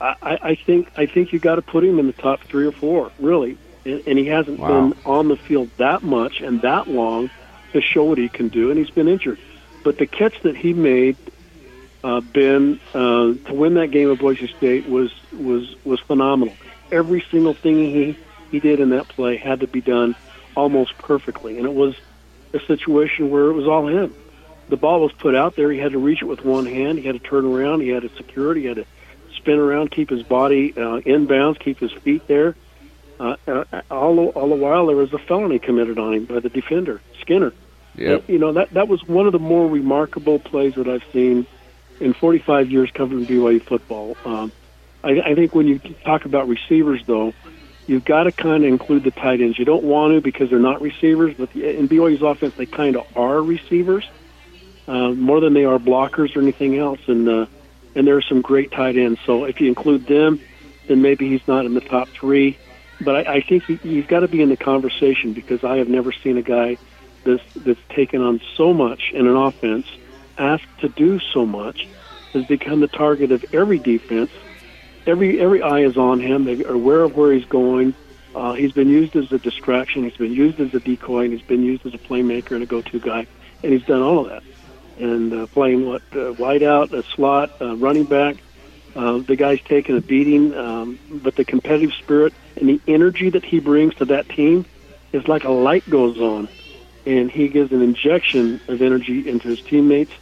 I, 0.00 0.38
I 0.42 0.54
think 0.56 0.90
I 0.96 1.06
think 1.06 1.32
you 1.32 1.38
got 1.38 1.54
to 1.56 1.62
put 1.62 1.82
him 1.82 1.98
in 1.98 2.06
the 2.08 2.12
top 2.12 2.40
three 2.42 2.66
or 2.66 2.72
four, 2.72 3.10
really. 3.18 3.56
And, 3.86 4.02
and 4.06 4.18
he 4.18 4.26
hasn't 4.26 4.58
Wow. 4.58 4.66
been 4.68 4.94
on 5.06 5.28
the 5.28 5.36
field 5.36 5.70
that 5.78 6.02
much 6.02 6.40
and 6.42 6.60
that 6.62 6.88
long 6.88 7.30
to 7.72 7.80
show 7.80 8.04
what 8.04 8.18
he 8.18 8.28
can 8.28 8.48
do, 8.48 8.70
and 8.70 8.78
he's 8.78 8.90
been 8.90 9.08
injured. 9.08 9.38
But 9.84 9.98
the 9.98 10.06
catch 10.06 10.40
that 10.42 10.56
he 10.56 10.72
made, 10.72 11.16
uh, 12.04 12.20
Ben, 12.20 12.80
uh, 12.94 13.34
to 13.34 13.54
win 13.54 13.74
that 13.74 13.88
game 13.88 14.10
at 14.12 14.18
Boise 14.18 14.46
State 14.48 14.88
was 14.88 15.12
was 15.32 15.74
was 15.84 16.00
phenomenal. 16.00 16.54
Every 16.90 17.24
single 17.30 17.54
thing 17.54 17.76
he 17.78 18.16
he 18.50 18.60
did 18.60 18.80
in 18.80 18.90
that 18.90 19.08
play 19.08 19.36
had 19.36 19.60
to 19.60 19.66
be 19.66 19.80
done 19.80 20.14
almost 20.54 20.96
perfectly, 20.98 21.56
and 21.56 21.66
it 21.66 21.72
was 21.72 21.94
a 22.52 22.60
situation 22.60 23.30
where 23.30 23.46
it 23.46 23.54
was 23.54 23.66
all 23.66 23.86
him. 23.86 24.14
The 24.68 24.76
ball 24.76 25.00
was 25.00 25.12
put 25.12 25.34
out 25.34 25.56
there. 25.56 25.70
He 25.70 25.78
had 25.78 25.92
to 25.92 25.98
reach 25.98 26.22
it 26.22 26.26
with 26.26 26.44
one 26.44 26.66
hand. 26.66 26.98
He 26.98 27.06
had 27.06 27.20
to 27.20 27.28
turn 27.28 27.44
around. 27.44 27.80
He 27.80 27.88
had 27.88 28.02
to 28.02 28.10
secure 28.16 28.52
it. 28.52 28.58
He 28.58 28.66
had 28.66 28.76
to 28.76 28.86
spin 29.36 29.58
around, 29.58 29.90
keep 29.90 30.08
his 30.10 30.22
body 30.22 30.72
uh, 30.72 31.00
inbounds, 31.00 31.58
keep 31.58 31.78
his 31.78 31.92
feet 31.92 32.26
there. 32.28 32.54
Uh, 33.22 33.36
uh, 33.46 33.82
all, 33.90 34.16
the- 34.16 34.32
all 34.32 34.48
the 34.48 34.54
while, 34.56 34.86
there 34.86 34.96
was 34.96 35.12
a 35.12 35.18
felony 35.18 35.58
committed 35.58 35.98
on 35.98 36.12
him 36.14 36.24
by 36.24 36.40
the 36.40 36.48
defender, 36.48 37.00
Skinner. 37.20 37.52
Yep. 37.94 38.28
You 38.28 38.38
know 38.38 38.52
that 38.54 38.70
that 38.72 38.88
was 38.88 39.06
one 39.06 39.26
of 39.26 39.32
the 39.32 39.38
more 39.38 39.68
remarkable 39.68 40.38
plays 40.38 40.74
that 40.76 40.88
I've 40.88 41.04
seen 41.12 41.46
in 42.00 42.14
45 42.14 42.70
years 42.70 42.90
covering 42.90 43.26
BYU 43.26 43.62
football. 43.62 44.16
Um, 44.24 44.50
I, 45.04 45.20
I 45.20 45.34
think 45.34 45.54
when 45.54 45.68
you 45.68 45.78
talk 45.78 46.24
about 46.24 46.48
receivers, 46.48 47.04
though, 47.06 47.34
you've 47.86 48.04
got 48.04 48.24
to 48.24 48.32
kind 48.32 48.64
of 48.64 48.70
include 48.70 49.04
the 49.04 49.10
tight 49.10 49.40
ends. 49.42 49.58
You 49.58 49.66
don't 49.66 49.84
want 49.84 50.14
to 50.14 50.20
because 50.22 50.48
they're 50.48 50.58
not 50.58 50.80
receivers, 50.80 51.34
but 51.36 51.52
the, 51.52 51.78
in 51.78 51.86
BYU's 51.88 52.22
offense, 52.22 52.54
they 52.54 52.64
kind 52.66 52.96
of 52.96 53.06
are 53.14 53.42
receivers 53.42 54.08
uh, 54.88 55.10
more 55.10 55.40
than 55.40 55.52
they 55.52 55.66
are 55.66 55.78
blockers 55.78 56.34
or 56.34 56.40
anything 56.40 56.78
else. 56.78 57.00
And 57.08 57.28
uh, 57.28 57.46
and 57.94 58.06
there 58.06 58.16
are 58.16 58.22
some 58.22 58.40
great 58.40 58.72
tight 58.72 58.96
ends. 58.96 59.20
So 59.26 59.44
if 59.44 59.60
you 59.60 59.68
include 59.68 60.06
them, 60.06 60.40
then 60.88 61.02
maybe 61.02 61.28
he's 61.28 61.46
not 61.46 61.66
in 61.66 61.74
the 61.74 61.82
top 61.82 62.08
three. 62.08 62.56
But 63.02 63.26
I, 63.28 63.34
I 63.34 63.40
think 63.40 63.64
he, 63.64 63.76
he's 63.76 64.06
got 64.06 64.20
to 64.20 64.28
be 64.28 64.42
in 64.42 64.48
the 64.48 64.56
conversation 64.56 65.32
because 65.32 65.64
I 65.64 65.78
have 65.78 65.88
never 65.88 66.12
seen 66.12 66.36
a 66.36 66.42
guy 66.42 66.78
that's 67.24 67.42
that's 67.54 67.80
taken 67.90 68.22
on 68.22 68.40
so 68.56 68.72
much 68.72 69.10
in 69.12 69.26
an 69.26 69.36
offense, 69.36 69.86
asked 70.38 70.78
to 70.80 70.88
do 70.88 71.18
so 71.18 71.46
much, 71.46 71.86
has 72.32 72.46
become 72.46 72.80
the 72.80 72.88
target 72.88 73.32
of 73.32 73.44
every 73.54 73.78
defense. 73.78 74.30
Every 75.06 75.40
every 75.40 75.62
eye 75.62 75.80
is 75.80 75.96
on 75.96 76.20
him. 76.20 76.44
They 76.44 76.64
are 76.64 76.74
aware 76.74 77.02
of 77.02 77.16
where 77.16 77.32
he's 77.32 77.44
going. 77.46 77.94
Uh, 78.34 78.54
he's 78.54 78.72
been 78.72 78.88
used 78.88 79.14
as 79.16 79.30
a 79.32 79.38
distraction. 79.38 80.04
He's 80.04 80.16
been 80.16 80.32
used 80.32 80.58
as 80.60 80.72
a 80.74 80.80
decoy. 80.80 81.24
And 81.24 81.32
he's 81.32 81.42
been 81.42 81.62
used 81.62 81.84
as 81.84 81.94
a 81.94 81.98
playmaker 81.98 82.52
and 82.52 82.62
a 82.62 82.66
go-to 82.66 82.98
guy. 82.98 83.26
And 83.62 83.72
he's 83.72 83.84
done 83.84 84.00
all 84.00 84.20
of 84.20 84.28
that. 84.30 84.42
And 84.98 85.32
uh, 85.32 85.46
playing 85.48 85.86
what 85.86 86.02
uh, 86.14 86.32
wide 86.38 86.62
out, 86.62 86.92
a 86.94 87.02
slot, 87.02 87.60
uh, 87.60 87.76
running 87.76 88.04
back. 88.04 88.36
Uh, 88.94 89.18
the 89.18 89.36
guy's 89.36 89.60
taken 89.62 89.96
a 89.96 90.00
beating, 90.00 90.54
um, 90.54 90.98
but 91.10 91.34
the 91.36 91.44
competitive 91.44 91.92
spirit 91.94 92.34
and 92.56 92.68
the 92.68 92.80
energy 92.86 93.30
that 93.30 93.44
he 93.44 93.58
brings 93.58 93.94
to 93.94 94.04
that 94.04 94.28
team 94.28 94.66
is 95.12 95.26
like 95.28 95.44
a 95.44 95.50
light 95.50 95.88
goes 95.88 96.18
on, 96.18 96.48
and 97.06 97.30
he 97.30 97.48
gives 97.48 97.72
an 97.72 97.82
injection 97.82 98.60
of 98.68 98.82
energy 98.82 99.28
into 99.28 99.48
his 99.48 99.60
teammates. 99.62 100.12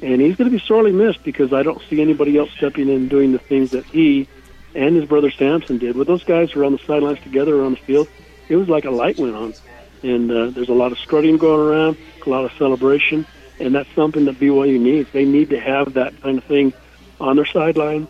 And 0.00 0.20
he's 0.20 0.36
going 0.36 0.50
to 0.50 0.56
be 0.56 0.64
sorely 0.64 0.92
missed 0.92 1.24
because 1.24 1.52
I 1.52 1.62
don't 1.62 1.82
see 1.88 2.00
anybody 2.00 2.38
else 2.38 2.50
stepping 2.52 2.88
in 2.88 2.96
and 2.96 3.10
doing 3.10 3.32
the 3.32 3.38
things 3.38 3.72
that 3.72 3.84
he 3.86 4.28
and 4.74 4.94
his 4.94 5.06
brother 5.06 5.30
Samson 5.30 5.78
did. 5.78 5.96
When 5.96 6.06
those 6.06 6.22
guys 6.22 6.54
were 6.54 6.64
on 6.64 6.72
the 6.72 6.78
sidelines 6.78 7.20
together 7.20 7.56
or 7.56 7.64
on 7.64 7.72
the 7.72 7.78
field, 7.78 8.08
it 8.48 8.56
was 8.56 8.68
like 8.68 8.84
a 8.84 8.90
light 8.90 9.18
went 9.18 9.34
on. 9.34 9.54
And 10.02 10.30
uh, 10.30 10.50
there's 10.50 10.68
a 10.68 10.74
lot 10.74 10.92
of 10.92 10.98
strutting 10.98 11.38
going 11.38 11.60
around, 11.60 11.96
a 12.24 12.30
lot 12.30 12.44
of 12.44 12.52
celebration, 12.52 13.26
and 13.58 13.74
that's 13.74 13.92
something 13.96 14.26
that 14.26 14.38
BYU 14.38 14.78
needs. 14.78 15.10
They 15.10 15.24
need 15.24 15.50
to 15.50 15.58
have 15.58 15.94
that 15.94 16.20
kind 16.20 16.38
of 16.38 16.44
thing 16.44 16.72
on 17.20 17.34
their 17.34 17.46
sideline 17.46 18.06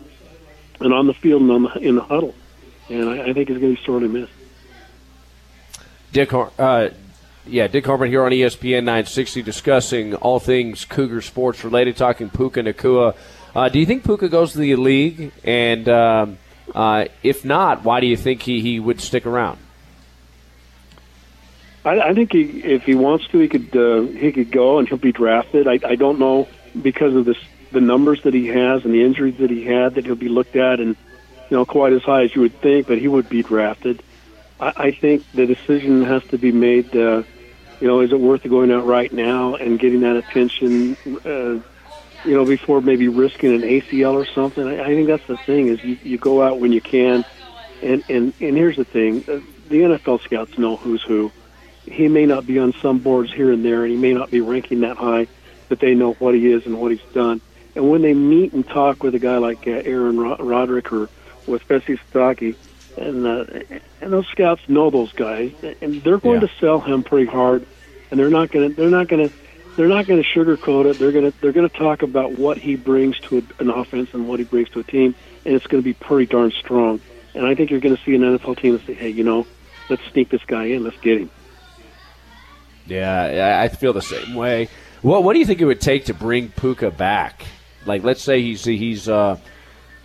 and 0.79 0.93
on 0.93 1.07
the 1.07 1.13
field 1.13 1.41
and 1.41 1.51
on 1.51 1.63
the, 1.63 1.79
in 1.79 1.95
the 1.95 2.01
huddle. 2.01 2.35
And 2.89 3.09
I, 3.09 3.29
I 3.29 3.33
think 3.33 3.49
he's 3.49 3.57
going 3.57 3.75
to 3.75 3.79
be 3.81 3.85
sorely 3.85 4.07
missed. 4.07 4.31
Dick, 6.11 6.33
uh, 6.33 6.89
yeah, 7.45 7.67
Dick 7.67 7.85
Harmon 7.85 8.09
here 8.09 8.23
on 8.23 8.31
ESPN 8.31 8.83
960 8.83 9.41
discussing 9.43 10.15
all 10.15 10.39
things 10.39 10.85
Cougar 10.85 11.21
sports 11.21 11.63
related, 11.63 11.97
talking 11.97 12.29
Puka 12.29 12.61
Nacua. 12.61 13.15
Uh, 13.55 13.69
do 13.69 13.79
you 13.79 13.85
think 13.85 14.03
Puka 14.03 14.29
goes 14.29 14.53
to 14.53 14.59
the 14.59 14.75
league? 14.75 15.31
And 15.43 15.87
um, 15.89 16.37
uh, 16.73 17.05
if 17.23 17.45
not, 17.45 17.83
why 17.83 17.99
do 17.99 18.07
you 18.07 18.17
think 18.17 18.41
he, 18.41 18.61
he 18.61 18.79
would 18.79 19.01
stick 19.01 19.25
around? 19.25 19.59
I, 21.85 21.99
I 21.99 22.13
think 22.13 22.33
he, 22.33 22.41
if 22.63 22.83
he 22.83 22.95
wants 22.95 23.27
to, 23.27 23.39
he 23.39 23.47
could 23.47 23.75
uh, 23.75 24.01
he 24.01 24.31
could 24.31 24.51
go 24.51 24.79
and 24.79 24.87
he'll 24.87 24.97
be 24.97 25.11
drafted. 25.11 25.67
I, 25.67 25.79
I 25.85 25.95
don't 25.95 26.19
know 26.19 26.47
because 26.81 27.15
of 27.15 27.25
this 27.25 27.37
the 27.71 27.81
numbers 27.81 28.23
that 28.23 28.33
he 28.33 28.47
has 28.47 28.83
and 28.83 28.93
the 28.93 29.03
injuries 29.03 29.37
that 29.37 29.49
he 29.49 29.63
had 29.63 29.95
that 29.95 30.05
he'll 30.05 30.15
be 30.15 30.29
looked 30.29 30.55
at 30.55 30.79
and 30.79 30.95
you 31.49 31.57
know 31.57 31.65
quite 31.65 31.93
as 31.93 32.03
high 32.03 32.23
as 32.23 32.35
you 32.35 32.41
would 32.41 32.59
think, 32.61 32.87
but 32.87 32.97
he 32.97 33.07
would 33.07 33.29
be 33.29 33.43
drafted. 33.43 34.01
I, 34.59 34.73
I 34.75 34.91
think 34.91 35.23
the 35.33 35.45
decision 35.45 36.03
has 36.03 36.23
to 36.25 36.37
be 36.37 36.51
made. 36.51 36.95
Uh, 36.95 37.23
you 37.79 37.87
know, 37.87 38.01
is 38.01 38.11
it 38.11 38.19
worth 38.19 38.43
going 38.43 38.71
out 38.71 38.85
right 38.85 39.11
now 39.11 39.55
and 39.55 39.79
getting 39.79 40.01
that 40.01 40.17
attention? 40.17 40.97
Uh, 41.25 41.59
you 42.25 42.35
know, 42.35 42.45
before 42.45 42.81
maybe 42.81 43.07
risking 43.07 43.53
an 43.53 43.61
ACL 43.61 44.13
or 44.13 44.25
something. 44.25 44.65
I, 44.65 44.83
I 44.83 44.87
think 44.87 45.07
that's 45.07 45.25
the 45.27 45.37
thing 45.37 45.67
is 45.67 45.83
you, 45.83 45.97
you 46.03 46.17
go 46.17 46.41
out 46.41 46.59
when 46.59 46.71
you 46.71 46.81
can, 46.81 47.23
and 47.81 48.03
and 48.09 48.33
and 48.39 48.57
here's 48.57 48.75
the 48.75 48.85
thing: 48.85 49.23
uh, 49.27 49.39
the 49.69 49.81
NFL 49.81 50.21
scouts 50.21 50.57
know 50.57 50.75
who's 50.75 51.01
who. 51.03 51.31
He 51.85 52.07
may 52.07 52.25
not 52.25 52.45
be 52.45 52.59
on 52.59 52.73
some 52.73 52.99
boards 52.99 53.33
here 53.33 53.51
and 53.51 53.63
there, 53.63 53.83
and 53.83 53.91
he 53.91 53.97
may 53.97 54.13
not 54.13 54.29
be 54.29 54.41
ranking 54.41 54.81
that 54.81 54.97
high, 54.97 55.27
but 55.69 55.79
they 55.79 55.95
know 55.95 56.13
what 56.13 56.35
he 56.35 56.51
is 56.51 56.65
and 56.65 56.79
what 56.79 56.91
he's 56.91 57.13
done. 57.13 57.41
And 57.75 57.89
when 57.89 58.01
they 58.01 58.13
meet 58.13 58.53
and 58.53 58.67
talk 58.67 59.03
with 59.03 59.15
a 59.15 59.19
guy 59.19 59.37
like 59.37 59.67
uh, 59.67 59.71
Aaron 59.71 60.19
Ro- 60.19 60.37
Roderick 60.37 60.91
or 60.91 61.09
with 61.47 61.67
Fesi 61.67 61.99
Sitake, 62.11 62.55
and 62.97 63.25
uh, 63.25 63.45
and 64.01 64.11
those 64.13 64.27
scouts 64.27 64.61
know 64.67 64.89
those 64.89 65.11
guys, 65.13 65.51
and 65.81 66.01
they're 66.03 66.17
going 66.17 66.41
Yeah. 66.41 66.47
to 66.47 66.53
sell 66.59 66.79
him 66.81 67.03
pretty 67.03 67.27
hard, 67.29 67.65
and 68.11 68.19
they're 68.19 68.29
not 68.29 68.51
going 68.51 68.69
to 68.69 68.75
they're 68.75 68.89
not 68.89 69.07
going 69.07 69.29
to 69.29 69.35
they're 69.77 69.87
not 69.87 70.07
going 70.07 70.21
to 70.21 70.27
sugarcoat 70.29 70.85
it. 70.91 70.99
They're 70.99 71.11
going 71.11 71.31
to 71.31 71.41
they're 71.41 71.51
going 71.53 71.69
to 71.69 71.77
talk 71.77 72.01
about 72.01 72.37
what 72.37 72.57
he 72.57 72.75
brings 72.75 73.17
to 73.21 73.37
a, 73.37 73.61
an 73.61 73.69
offense 73.69 74.09
and 74.13 74.27
what 74.27 74.39
he 74.39 74.45
brings 74.45 74.69
to 74.71 74.79
a 74.79 74.83
team, 74.83 75.15
and 75.45 75.53
it's 75.55 75.67
going 75.67 75.81
to 75.81 75.85
be 75.85 75.93
pretty 75.93 76.25
darn 76.25 76.51
strong. 76.51 76.99
And 77.35 77.45
I 77.45 77.53
think 77.55 77.69
you're 77.69 77.79
going 77.79 77.95
to 77.95 78.03
see 78.03 78.15
an 78.15 78.21
NFL 78.21 78.59
team 78.59 78.73
that 78.73 78.85
say, 78.87 78.95
hey, 78.95 79.09
you 79.09 79.23
know, 79.23 79.45
let's 79.89 80.01
sneak 80.11 80.29
this 80.29 80.43
guy 80.45 80.65
in, 80.65 80.83
let's 80.83 80.97
get 80.99 81.19
him. 81.21 81.29
Yeah, 82.87 83.57
I 83.61 83.65
I 83.65 83.67
feel 83.69 83.93
the 83.93 84.01
same 84.01 84.33
way. 84.35 84.67
What 85.01 85.23
What 85.23 85.33
do 85.33 85.39
you 85.39 85.45
think 85.45 85.61
it 85.61 85.65
would 85.65 85.81
take 85.81 86.05
to 86.05 86.13
bring 86.13 86.49
Puka 86.49 86.91
back? 86.91 87.43
Like, 87.89 88.03
let's 88.03 88.21
say 88.21 88.41
he's 88.41 88.63
he's 88.63 89.09
uh, 89.09 89.37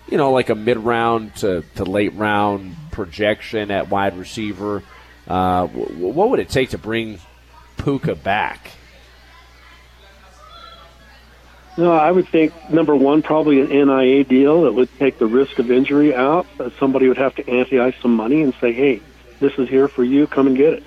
you 0.09 0.17
know 0.17 0.33
like 0.33 0.49
a 0.49 0.55
mid 0.55 0.79
round 0.79 1.37
to, 1.37 1.63
to 1.77 1.85
late 1.85 2.15
round 2.15 2.75
projection 2.91 3.71
at 3.71 3.91
wide 3.91 4.17
receiver. 4.17 4.83
Uh, 5.29 5.67
wh- 5.67 6.01
what 6.01 6.31
would 6.31 6.41
it 6.41 6.49
take 6.49 6.71
to 6.71 6.79
bring 6.79 7.19
Puka 7.77 8.15
back? 8.15 8.71
No, 11.77 11.93
I 11.93 12.11
would 12.11 12.29
think 12.29 12.53
number 12.71 12.95
one, 12.95 13.21
probably 13.21 13.61
an 13.61 13.69
NIL 13.69 14.25
deal 14.25 14.63
that 14.63 14.73
would 14.73 14.89
take 14.99 15.19
the 15.19 15.27
risk 15.27 15.59
of 15.59 15.71
injury 15.71 16.15
out. 16.15 16.47
Somebody 16.79 17.09
would 17.09 17.19
have 17.19 17.35
to 17.35 17.51
ante 17.51 17.81
ice 17.81 17.95
some 18.01 18.15
money 18.15 18.43
and 18.43 18.55
say, 18.61 18.73
hey, 18.73 19.01
this 19.41 19.53
is 19.59 19.69
here 19.69 19.89
for 19.89 20.05
you, 20.05 20.27
come 20.29 20.47
and 20.47 20.57
get 20.57 20.75
it. 20.75 20.85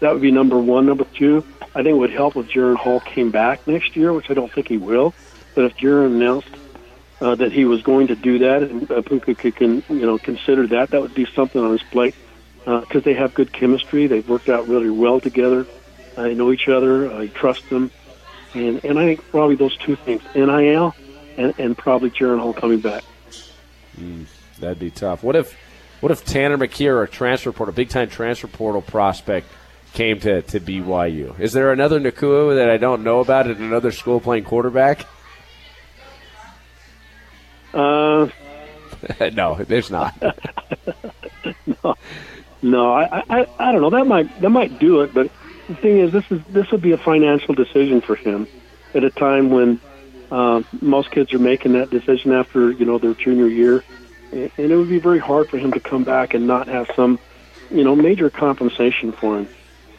That 0.00 0.12
would 0.12 0.22
be 0.22 0.32
number 0.32 0.58
one. 0.58 0.86
Number 0.86 1.04
two, 1.14 1.44
I 1.74 1.84
think 1.84 1.94
it 1.94 1.98
would 1.98 2.10
help 2.10 2.36
if 2.36 2.48
Jaren 2.48 2.76
Hall 2.76 2.98
came 3.00 3.30
back 3.30 3.66
next 3.68 3.94
year, 3.94 4.12
which 4.12 4.28
I 4.28 4.34
don't 4.34 4.52
think 4.52 4.66
he 4.66 4.76
will. 4.76 5.14
But 5.54 5.66
if 5.66 5.76
Jaren 5.76 6.06
announced 6.06 6.48
uh, 7.20 7.34
that 7.36 7.52
he 7.52 7.64
was 7.64 7.82
going 7.82 8.08
to 8.08 8.16
do 8.16 8.38
that 8.38 8.62
and 8.62 8.90
uh, 8.90 9.02
Puka 9.02 9.34
could, 9.34 9.56
can, 9.56 9.82
you 9.88 10.06
know, 10.06 10.18
consider 10.18 10.66
that, 10.68 10.90
that 10.90 11.00
would 11.00 11.14
be 11.14 11.26
something 11.26 11.60
on 11.60 11.72
his 11.72 11.82
plate 11.82 12.14
because 12.64 12.96
uh, 12.96 13.00
they 13.00 13.14
have 13.14 13.34
good 13.34 13.52
chemistry. 13.52 14.06
They've 14.06 14.28
worked 14.28 14.48
out 14.48 14.68
really 14.68 14.90
well 14.90 15.20
together. 15.20 15.66
I 16.16 16.32
know 16.32 16.52
each 16.52 16.68
other. 16.68 17.12
I 17.12 17.26
trust 17.28 17.68
them. 17.70 17.90
And, 18.54 18.84
and 18.84 18.98
I 18.98 19.04
think 19.04 19.30
probably 19.30 19.56
those 19.56 19.76
two 19.76 19.96
things, 19.96 20.22
NIL 20.34 20.94
and, 21.36 21.54
and 21.58 21.76
probably 21.76 22.10
Jaren 22.10 22.38
Hall 22.38 22.52
coming 22.52 22.80
back. 22.80 23.02
Mm, 23.98 24.26
that'd 24.60 24.78
be 24.78 24.90
tough. 24.90 25.22
What 25.22 25.36
if 25.36 25.56
what 26.00 26.12
if 26.12 26.24
Tanner 26.24 26.58
McKee, 26.58 27.02
a 27.02 27.06
transfer 27.06 27.52
portal, 27.52 27.74
big 27.74 27.88
time 27.88 28.08
transfer 28.08 28.46
portal 28.46 28.82
prospect, 28.82 29.48
came 29.94 30.20
to, 30.20 30.42
to 30.42 30.60
BYU? 30.60 31.38
Is 31.40 31.52
there 31.52 31.72
another 31.72 31.98
Nacua 32.00 32.56
that 32.56 32.68
I 32.68 32.76
don't 32.76 33.02
know 33.02 33.20
about 33.20 33.48
at 33.48 33.56
another 33.56 33.90
school 33.90 34.20
playing 34.20 34.44
quarterback? 34.44 35.06
Uh, 37.74 38.28
no, 39.32 39.56
there's 39.56 39.90
not. 39.90 40.14
no, 41.66 41.94
no. 42.62 42.92
I, 42.92 43.24
I 43.28 43.46
I 43.58 43.72
don't 43.72 43.82
know. 43.82 43.90
That 43.90 44.06
might 44.06 44.40
that 44.40 44.50
might 44.50 44.78
do 44.78 45.02
it, 45.02 45.12
but 45.12 45.30
the 45.68 45.74
thing 45.74 45.98
is, 45.98 46.12
this 46.12 46.24
is 46.30 46.40
this 46.48 46.70
would 46.70 46.82
be 46.82 46.92
a 46.92 46.98
financial 46.98 47.54
decision 47.54 48.00
for 48.00 48.14
him 48.14 48.46
at 48.94 49.04
a 49.04 49.10
time 49.10 49.50
when 49.50 49.80
uh, 50.30 50.62
most 50.80 51.10
kids 51.10 51.32
are 51.32 51.38
making 51.38 51.72
that 51.72 51.90
decision 51.90 52.32
after 52.32 52.70
you 52.70 52.84
know 52.84 52.98
their 52.98 53.14
junior 53.14 53.46
year, 53.46 53.84
and 54.32 54.50
it 54.58 54.76
would 54.76 54.88
be 54.88 54.98
very 54.98 55.18
hard 55.18 55.48
for 55.48 55.58
him 55.58 55.72
to 55.72 55.80
come 55.80 56.04
back 56.04 56.34
and 56.34 56.46
not 56.46 56.68
have 56.68 56.90
some, 56.94 57.18
you 57.70 57.84
know, 57.84 57.96
major 57.96 58.30
compensation 58.30 59.12
for 59.12 59.38
him. 59.38 59.48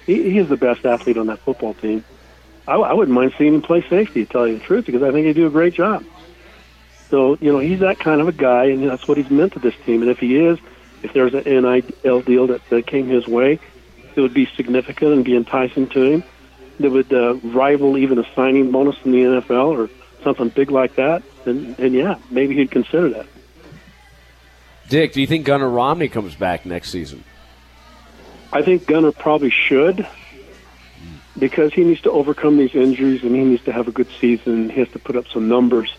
He, 0.05 0.31
he 0.31 0.37
is 0.37 0.49
the 0.49 0.57
best 0.57 0.85
athlete 0.85 1.17
on 1.17 1.27
that 1.27 1.39
football 1.39 1.73
team. 1.73 2.03
I, 2.67 2.75
I 2.75 2.93
wouldn't 2.93 3.13
mind 3.13 3.33
seeing 3.37 3.55
him 3.55 3.61
play 3.61 3.81
safety, 3.87 4.25
to 4.25 4.31
tell 4.31 4.47
you 4.47 4.59
the 4.59 4.63
truth, 4.63 4.85
because 4.85 5.03
I 5.03 5.11
think 5.11 5.27
he'd 5.27 5.33
do 5.33 5.47
a 5.47 5.51
great 5.51 5.73
job. 5.73 6.03
So 7.09 7.37
you 7.41 7.51
know, 7.51 7.59
he's 7.59 7.79
that 7.79 7.99
kind 7.99 8.21
of 8.21 8.27
a 8.27 8.31
guy, 8.31 8.65
and 8.65 8.87
that's 8.89 9.07
what 9.07 9.17
he's 9.17 9.29
meant 9.29 9.53
to 9.53 9.59
this 9.59 9.75
team. 9.85 10.01
And 10.01 10.11
if 10.11 10.19
he 10.19 10.37
is, 10.37 10.59
if 11.03 11.13
there's 11.13 11.33
an 11.33 11.43
NIL 11.43 12.21
deal 12.21 12.47
that, 12.47 12.67
that 12.69 12.87
came 12.87 13.07
his 13.07 13.27
way, 13.27 13.59
it 14.15 14.21
would 14.21 14.33
be 14.33 14.47
significant 14.55 15.11
and 15.13 15.25
be 15.25 15.35
enticing 15.35 15.87
to 15.89 16.03
him, 16.03 16.23
that 16.79 16.91
would 16.91 17.13
uh, 17.13 17.35
rival 17.35 17.97
even 17.97 18.17
a 18.17 18.25
signing 18.33 18.71
bonus 18.71 18.95
in 19.05 19.11
the 19.11 19.19
NFL 19.19 19.77
or 19.77 19.89
something 20.23 20.49
big 20.49 20.71
like 20.71 20.95
that, 20.95 21.23
And, 21.45 21.75
then 21.77 21.93
yeah, 21.93 22.15
maybe 22.31 22.55
he'd 22.55 22.71
consider 22.71 23.09
that. 23.09 23.27
Dick, 24.89 25.13
do 25.13 25.21
you 25.21 25.27
think 25.27 25.45
Gunnar 25.45 25.69
Romney 25.69 26.09
comes 26.09 26.35
back 26.35 26.65
next 26.65 26.89
season? 26.89 27.23
I 28.51 28.61
think 28.61 28.87
Gunnar 28.87 29.11
probably 29.11 29.49
should 29.49 30.07
because 31.37 31.73
he 31.73 31.83
needs 31.83 32.01
to 32.01 32.11
overcome 32.11 32.57
these 32.57 32.73
injuries 32.73 33.23
and 33.23 33.35
he 33.35 33.43
needs 33.43 33.63
to 33.65 33.71
have 33.71 33.87
a 33.87 33.91
good 33.91 34.07
season. 34.19 34.69
He 34.69 34.79
has 34.79 34.89
to 34.89 34.99
put 34.99 35.15
up 35.15 35.27
some 35.27 35.47
numbers. 35.47 35.93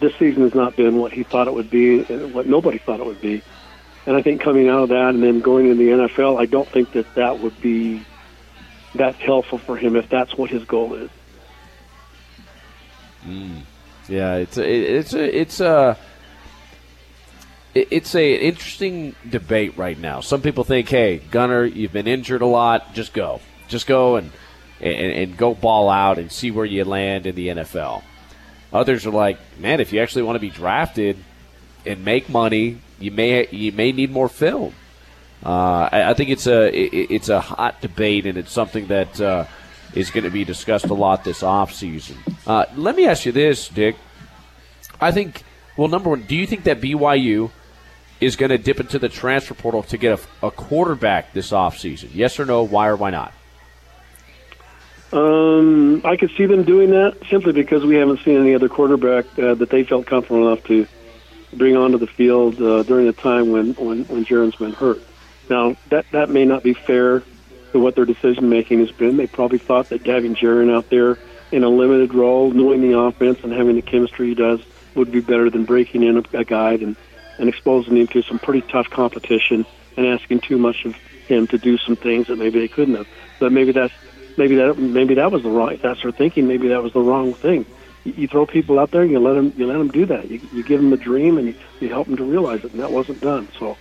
This 0.00 0.14
season 0.16 0.42
has 0.42 0.54
not 0.54 0.76
been 0.76 0.96
what 0.96 1.12
he 1.12 1.22
thought 1.22 1.48
it 1.48 1.54
would 1.54 1.70
be, 1.70 2.02
what 2.02 2.46
nobody 2.46 2.78
thought 2.78 3.00
it 3.00 3.06
would 3.06 3.20
be. 3.20 3.42
And 4.06 4.16
I 4.16 4.22
think 4.22 4.40
coming 4.40 4.68
out 4.68 4.84
of 4.84 4.88
that 4.90 5.10
and 5.10 5.22
then 5.22 5.40
going 5.40 5.68
in 5.68 5.76
the 5.76 5.88
NFL, 5.88 6.40
I 6.40 6.46
don't 6.46 6.68
think 6.68 6.92
that 6.92 7.14
that 7.14 7.40
would 7.40 7.60
be 7.60 8.02
that 8.94 9.16
helpful 9.16 9.58
for 9.58 9.76
him 9.76 9.96
if 9.96 10.08
that's 10.08 10.36
what 10.36 10.50
his 10.50 10.64
goal 10.64 10.94
is. 10.94 11.10
Mm. 13.26 13.62
Yeah, 14.08 14.36
it's 14.36 14.56
a, 14.56 14.66
it's 14.66 15.12
a, 15.12 15.38
it's 15.38 15.60
a 15.60 15.98
it's 17.74 18.14
a 18.14 18.34
interesting 18.34 19.14
debate 19.28 19.76
right 19.76 19.98
now. 19.98 20.20
Some 20.20 20.40
people 20.40 20.64
think, 20.64 20.88
"Hey, 20.88 21.18
Gunnar, 21.18 21.64
you've 21.64 21.92
been 21.92 22.06
injured 22.06 22.42
a 22.42 22.46
lot. 22.46 22.94
Just 22.94 23.12
go, 23.12 23.40
just 23.68 23.86
go 23.86 24.16
and 24.16 24.32
and, 24.80 25.12
and 25.12 25.36
go 25.36 25.54
ball 25.54 25.90
out 25.90 26.18
and 26.18 26.32
see 26.32 26.50
where 26.50 26.64
you 26.64 26.84
land 26.84 27.26
in 27.26 27.34
the 27.34 27.48
NFL." 27.48 28.02
Others 28.72 29.06
are 29.06 29.10
like, 29.10 29.38
"Man, 29.58 29.80
if 29.80 29.92
you 29.92 30.00
actually 30.00 30.22
want 30.22 30.36
to 30.36 30.40
be 30.40 30.50
drafted 30.50 31.16
and 31.86 32.04
make 32.04 32.28
money, 32.28 32.78
you 33.00 33.10
may 33.10 33.48
you 33.50 33.72
may 33.72 33.92
need 33.92 34.10
more 34.10 34.28
film. 34.28 34.74
Uh, 35.44 35.88
I, 35.92 36.10
I, 36.10 36.14
think 36.14 36.30
it's 36.30 36.46
a 36.46 36.68
it, 36.76 37.10
it's 37.10 37.28
a 37.28 37.40
hot 37.40 37.80
debate, 37.80 38.26
and 38.26 38.36
it's 38.36 38.52
something 38.52 38.88
that 38.88 39.20
uh, 39.20 39.44
is 39.94 40.10
going 40.10 40.24
to 40.24 40.30
be 40.30 40.44
discussed 40.44 40.86
a 40.86 40.94
lot 40.94 41.24
this 41.24 41.42
offseason. 41.42 42.16
Uh, 42.46 42.66
let 42.74 42.96
me 42.96 43.06
ask 43.06 43.24
you 43.24 43.32
this, 43.32 43.68
Dick. 43.68 43.96
I 45.00 45.12
think 45.12 45.44
well, 45.76 45.88
number 45.88 46.10
one, 46.10 46.22
do 46.22 46.34
you 46.34 46.46
think 46.46 46.64
that 46.64 46.80
BYU 46.80 47.50
is 48.20 48.34
going 48.34 48.50
to 48.50 48.58
dip 48.58 48.80
into 48.80 48.98
the 48.98 49.08
transfer 49.08 49.54
portal 49.54 49.84
to 49.84 49.96
get 49.96 50.18
a, 50.42 50.46
a 50.46 50.50
quarterback 50.50 51.32
this 51.32 51.52
offseason? 51.52 52.10
Yes 52.12 52.40
or 52.40 52.44
no? 52.44 52.64
Why 52.64 52.88
or 52.88 52.96
why 52.96 53.10
not? 53.10 53.32
Um, 55.12 56.02
I 56.04 56.16
could 56.16 56.30
see 56.36 56.46
them 56.46 56.64
doing 56.64 56.90
that 56.90 57.16
simply 57.30 57.52
because 57.52 57.84
we 57.84 57.96
haven't 57.96 58.20
seen 58.20 58.36
any 58.36 58.54
other 58.54 58.68
quarterback 58.68 59.26
uh, 59.38 59.54
that 59.54 59.70
they 59.70 59.84
felt 59.84 60.06
comfortable 60.06 60.46
enough 60.48 60.64
to 60.64 60.86
bring 61.54 61.76
onto 61.76 61.96
the 61.96 62.06
field 62.06 62.60
uh, 62.60 62.82
during 62.82 63.06
the 63.06 63.14
time 63.14 63.50
when 63.50 63.72
when 63.74 64.04
when 64.04 64.24
Jaren's 64.26 64.56
been 64.56 64.72
hurt. 64.72 65.00
Now 65.48 65.76
that 65.88 66.04
that 66.12 66.28
may 66.28 66.44
not 66.44 66.62
be 66.62 66.74
fair 66.74 67.22
to 67.72 67.78
what 67.78 67.94
their 67.94 68.04
decision 68.04 68.50
making 68.50 68.80
has 68.80 68.90
been. 68.90 69.16
They 69.16 69.26
probably 69.26 69.58
thought 69.58 69.88
that 69.88 70.06
having 70.06 70.34
Jaren 70.34 70.74
out 70.74 70.90
there 70.90 71.18
in 71.52 71.64
a 71.64 71.68
limited 71.68 72.12
role, 72.12 72.50
knowing 72.50 72.82
the 72.82 72.98
offense 72.98 73.38
and 73.42 73.52
having 73.52 73.76
the 73.76 73.82
chemistry 73.82 74.28
he 74.28 74.34
does, 74.34 74.60
would 74.94 75.10
be 75.10 75.20
better 75.20 75.48
than 75.48 75.64
breaking 75.64 76.02
in 76.02 76.18
a, 76.18 76.38
a 76.38 76.44
guide 76.44 76.82
and 76.82 76.96
and 77.38 77.48
exposing 77.48 77.96
him 77.96 78.08
to 78.08 78.20
some 78.22 78.38
pretty 78.38 78.62
tough 78.68 78.90
competition 78.90 79.64
and 79.96 80.06
asking 80.06 80.40
too 80.40 80.58
much 80.58 80.84
of 80.84 80.94
him 81.28 81.46
to 81.46 81.56
do 81.56 81.78
some 81.78 81.96
things 81.96 82.26
that 82.26 82.36
maybe 82.36 82.58
they 82.58 82.68
couldn't 82.68 82.94
have. 82.94 83.08
But 83.38 83.52
maybe 83.52 83.72
that's 83.72 83.94
maybe 84.38 84.54
that 84.56 84.78
maybe 84.78 85.14
that 85.14 85.30
was 85.30 85.42
the 85.42 85.50
wrong. 85.50 85.72
If 85.72 85.82
that's 85.82 86.02
their 86.02 86.12
thinking, 86.12 86.48
maybe 86.48 86.68
that 86.68 86.82
was 86.82 86.92
the 86.92 87.00
wrong 87.00 87.34
thing 87.34 87.66
you 88.16 88.28
throw 88.28 88.46
people 88.46 88.78
out 88.78 88.90
there, 88.90 89.04
you 89.04 89.18
let 89.18 89.34
them, 89.34 89.52
you 89.56 89.66
let 89.66 89.78
them 89.78 89.88
do 89.88 90.06
that. 90.06 90.30
You, 90.30 90.40
you 90.52 90.62
give 90.62 90.80
them 90.80 90.92
a 90.92 90.96
dream, 90.96 91.38
and 91.38 91.48
you, 91.48 91.54
you 91.80 91.88
help 91.88 92.06
them 92.06 92.16
to 92.16 92.24
realize 92.24 92.64
it. 92.64 92.72
And 92.72 92.80
that 92.80 92.90
wasn't 92.90 93.20
done. 93.20 93.48
So, 93.58 93.76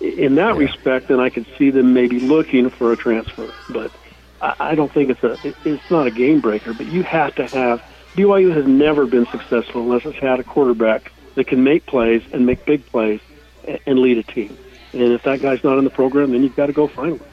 in 0.00 0.34
that 0.36 0.54
yeah. 0.54 0.58
respect, 0.58 1.08
then 1.08 1.20
I 1.20 1.30
could 1.30 1.46
see 1.58 1.70
them 1.70 1.92
maybe 1.94 2.20
looking 2.20 2.70
for 2.70 2.92
a 2.92 2.96
transfer. 2.96 3.52
But 3.70 3.92
I, 4.40 4.54
I 4.58 4.74
don't 4.74 4.92
think 4.92 5.10
it's 5.10 5.22
a, 5.22 5.32
it, 5.46 5.56
it's 5.64 5.90
not 5.90 6.06
a 6.06 6.10
game 6.10 6.40
breaker. 6.40 6.74
But 6.74 6.86
you 6.86 7.02
have 7.02 7.34
to 7.36 7.46
have 7.48 7.82
BYU 8.14 8.54
has 8.54 8.66
never 8.66 9.06
been 9.06 9.26
successful 9.26 9.82
unless 9.82 10.04
it's 10.04 10.18
had 10.18 10.40
a 10.40 10.44
quarterback 10.44 11.12
that 11.36 11.46
can 11.46 11.62
make 11.62 11.86
plays 11.86 12.22
and 12.32 12.44
make 12.44 12.64
big 12.64 12.84
plays 12.86 13.20
and, 13.66 13.78
and 13.86 13.98
lead 13.98 14.18
a 14.18 14.22
team. 14.22 14.56
And 14.92 15.02
if 15.02 15.22
that 15.22 15.40
guy's 15.40 15.62
not 15.62 15.78
in 15.78 15.84
the 15.84 15.90
program, 15.90 16.32
then 16.32 16.42
you've 16.42 16.56
got 16.56 16.66
to 16.66 16.72
go 16.72 16.88
find 16.88 17.20
one. 17.20 17.29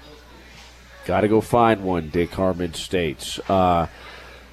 Got 1.08 1.22
to 1.22 1.30
go 1.30 1.40
find 1.40 1.86
one, 1.86 2.10
Dick 2.10 2.32
Harmon 2.32 2.74
states. 2.74 3.40
Uh, 3.50 3.88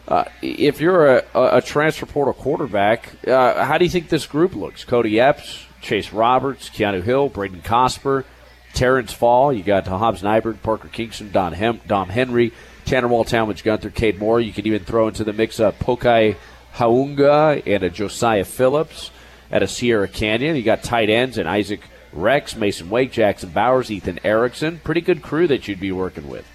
uh, 0.06 0.24
if 0.40 0.80
you're 0.80 1.16
a, 1.16 1.24
a, 1.34 1.60
transfer 1.60 2.06
portal 2.06 2.32
quarterback, 2.32 3.26
uh, 3.26 3.64
how 3.64 3.76
do 3.76 3.84
you 3.84 3.90
think 3.90 4.08
this 4.08 4.24
group 4.24 4.54
looks? 4.54 4.84
Cody 4.84 5.18
Epps, 5.18 5.66
Chase 5.80 6.12
Roberts, 6.12 6.70
Keanu 6.70 7.02
Hill, 7.02 7.28
Brayden 7.28 7.64
Cosper, 7.64 8.24
Terrence 8.72 9.12
Fall. 9.12 9.52
You 9.52 9.64
got 9.64 9.88
Hobbs 9.88 10.22
Nyberg, 10.22 10.62
Parker 10.62 10.86
Kingston, 10.86 11.32
Don 11.32 11.54
Hem- 11.54 11.80
Dom 11.88 12.08
Henry, 12.08 12.52
Tanner 12.84 13.08
Wall, 13.08 13.24
Talmadge 13.24 13.64
Gunther, 13.64 13.90
Cade 13.90 14.20
Moore. 14.20 14.40
You 14.40 14.52
can 14.52 14.64
even 14.64 14.84
throw 14.84 15.08
into 15.08 15.24
the 15.24 15.32
mix 15.32 15.58
a 15.58 15.72
Pokai 15.72 16.36
Haunga 16.76 17.64
and 17.66 17.82
a 17.82 17.90
Josiah 17.90 18.44
Phillips 18.44 19.10
at 19.50 19.64
a 19.64 19.66
Sierra 19.66 20.06
Canyon. 20.06 20.54
You 20.54 20.62
got 20.62 20.84
tight 20.84 21.10
ends 21.10 21.36
and 21.36 21.48
Isaac 21.48 21.80
Rex, 22.14 22.54
Masen 22.54 22.88
Wake, 22.88 23.12
Jackson 23.12 23.50
Bowers, 23.50 23.90
Ethan 23.90 24.20
Erickson. 24.24 24.80
Pretty 24.84 25.00
good 25.00 25.22
crew 25.22 25.46
that 25.48 25.68
you'd 25.68 25.80
be 25.80 25.92
working 25.92 26.28
with. 26.28 26.46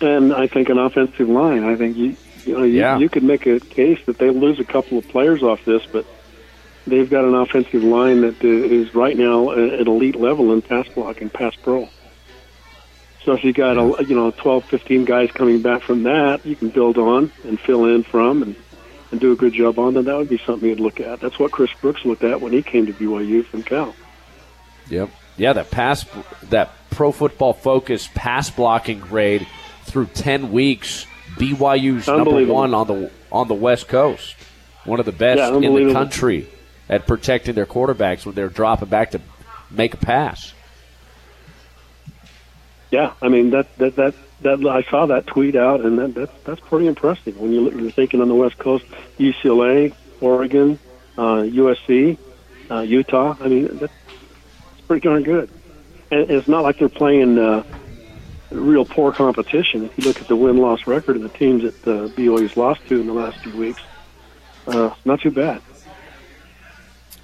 And 0.00 0.32
I 0.32 0.46
think 0.46 0.68
an 0.68 0.78
offensive 0.78 1.28
line. 1.28 1.64
I 1.64 1.76
think 1.76 1.96
you 1.96 2.16
you 2.46 2.54
know, 2.54 2.64
you, 2.64 2.80
yeah. 2.80 2.98
you 2.98 3.08
could 3.08 3.22
make 3.22 3.46
a 3.46 3.60
case 3.60 3.98
that 4.06 4.18
they 4.18 4.30
lose 4.30 4.60
a 4.60 4.64
couple 4.64 4.98
of 4.98 5.08
players 5.08 5.42
off 5.42 5.64
this, 5.64 5.84
but 5.86 6.06
they've 6.86 7.08
got 7.08 7.24
an 7.24 7.34
offensive 7.34 7.82
line 7.82 8.20
that 8.20 8.42
is 8.44 8.94
right 8.94 9.16
now 9.16 9.50
at 9.50 9.86
elite 9.86 10.16
level 10.16 10.52
in 10.52 10.62
pass 10.62 10.86
blocking, 10.88 11.30
pass 11.30 11.54
pro. 11.56 11.88
So 13.24 13.32
if 13.32 13.42
you 13.42 13.54
got 13.54 13.78
a 13.78 14.04
you 14.04 14.14
know 14.14 14.30
12, 14.30 14.64
15 14.66 15.04
guys 15.06 15.30
coming 15.32 15.62
back 15.62 15.82
from 15.82 16.02
that, 16.02 16.44
you 16.44 16.54
can 16.54 16.68
build 16.68 16.98
on 16.98 17.32
and 17.44 17.58
fill 17.58 17.86
in 17.86 18.02
from 18.02 18.42
and 18.42 18.56
and 19.10 19.20
do 19.20 19.32
a 19.32 19.36
good 19.36 19.54
job 19.54 19.78
on. 19.78 19.94
Then 19.94 20.04
that 20.04 20.16
would 20.16 20.28
be 20.28 20.38
something 20.38 20.68
you'd 20.68 20.80
look 20.80 21.00
at. 21.00 21.20
That's 21.20 21.38
what 21.38 21.52
Chris 21.52 21.70
Brooks 21.80 22.04
looked 22.04 22.24
at 22.24 22.40
when 22.40 22.52
he 22.52 22.62
came 22.62 22.84
to 22.86 22.92
BYU 22.92 23.44
from 23.46 23.62
Cal. 23.62 23.94
Yep. 24.88 25.10
Yeah, 25.36 25.52
that 25.54 25.70
pass 25.70 26.06
that 26.44 26.70
pro 26.90 27.10
football 27.10 27.52
focus 27.52 28.08
pass 28.14 28.50
blocking 28.50 29.00
grade 29.00 29.46
through 29.84 30.06
ten 30.06 30.52
weeks 30.52 31.06
BYU's 31.36 32.06
number 32.06 32.46
one 32.46 32.74
on 32.74 32.86
the 32.86 33.10
on 33.32 33.48
the 33.48 33.54
West 33.54 33.88
Coast, 33.88 34.36
one 34.84 35.00
of 35.00 35.06
the 35.06 35.12
best 35.12 35.38
yeah, 35.38 35.56
in 35.56 35.74
the 35.74 35.92
country 35.92 36.48
at 36.88 37.06
protecting 37.06 37.54
their 37.54 37.66
quarterbacks 37.66 38.24
when 38.24 38.34
they're 38.34 38.48
dropping 38.48 38.88
back 38.88 39.12
to 39.12 39.20
make 39.70 39.94
a 39.94 39.96
pass. 39.96 40.52
Yeah, 42.90 43.14
I 43.20 43.28
mean 43.28 43.50
that 43.50 43.76
that 43.78 43.96
that 43.96 44.14
that 44.42 44.64
I 44.66 44.82
saw 44.82 45.06
that 45.06 45.26
tweet 45.26 45.56
out, 45.56 45.80
and 45.80 45.98
that, 45.98 46.14
that's 46.14 46.32
that's 46.44 46.60
pretty 46.60 46.86
impressive 46.86 47.36
when 47.38 47.52
you 47.52 47.62
look, 47.62 47.74
you're 47.74 47.90
thinking 47.90 48.20
on 48.20 48.28
the 48.28 48.34
West 48.34 48.58
Coast, 48.58 48.84
UCLA, 49.18 49.92
Oregon, 50.20 50.78
uh, 51.18 51.42
USC, 51.42 52.18
uh, 52.70 52.80
Utah. 52.80 53.36
I 53.40 53.48
mean, 53.48 53.68
that's 53.78 53.92
pretty 54.86 55.06
darn 55.06 55.22
good. 55.22 55.50
And 56.10 56.30
it's 56.30 56.48
not 56.48 56.62
like 56.62 56.78
they're 56.78 56.88
playing 56.88 57.38
uh, 57.38 57.64
real 58.50 58.84
poor 58.84 59.12
competition. 59.12 59.84
If 59.84 59.98
you 59.98 60.04
look 60.04 60.20
at 60.20 60.28
the 60.28 60.36
win 60.36 60.56
loss 60.56 60.86
record 60.86 61.16
of 61.16 61.22
the 61.22 61.28
teams 61.30 61.62
that 61.62 61.86
uh, 61.86 62.08
BYU's 62.08 62.56
lost 62.56 62.86
to 62.88 63.00
in 63.00 63.06
the 63.06 63.12
last 63.12 63.38
few 63.38 63.56
weeks, 63.56 63.80
uh, 64.66 64.94
not 65.04 65.20
too 65.20 65.30
bad. 65.30 65.60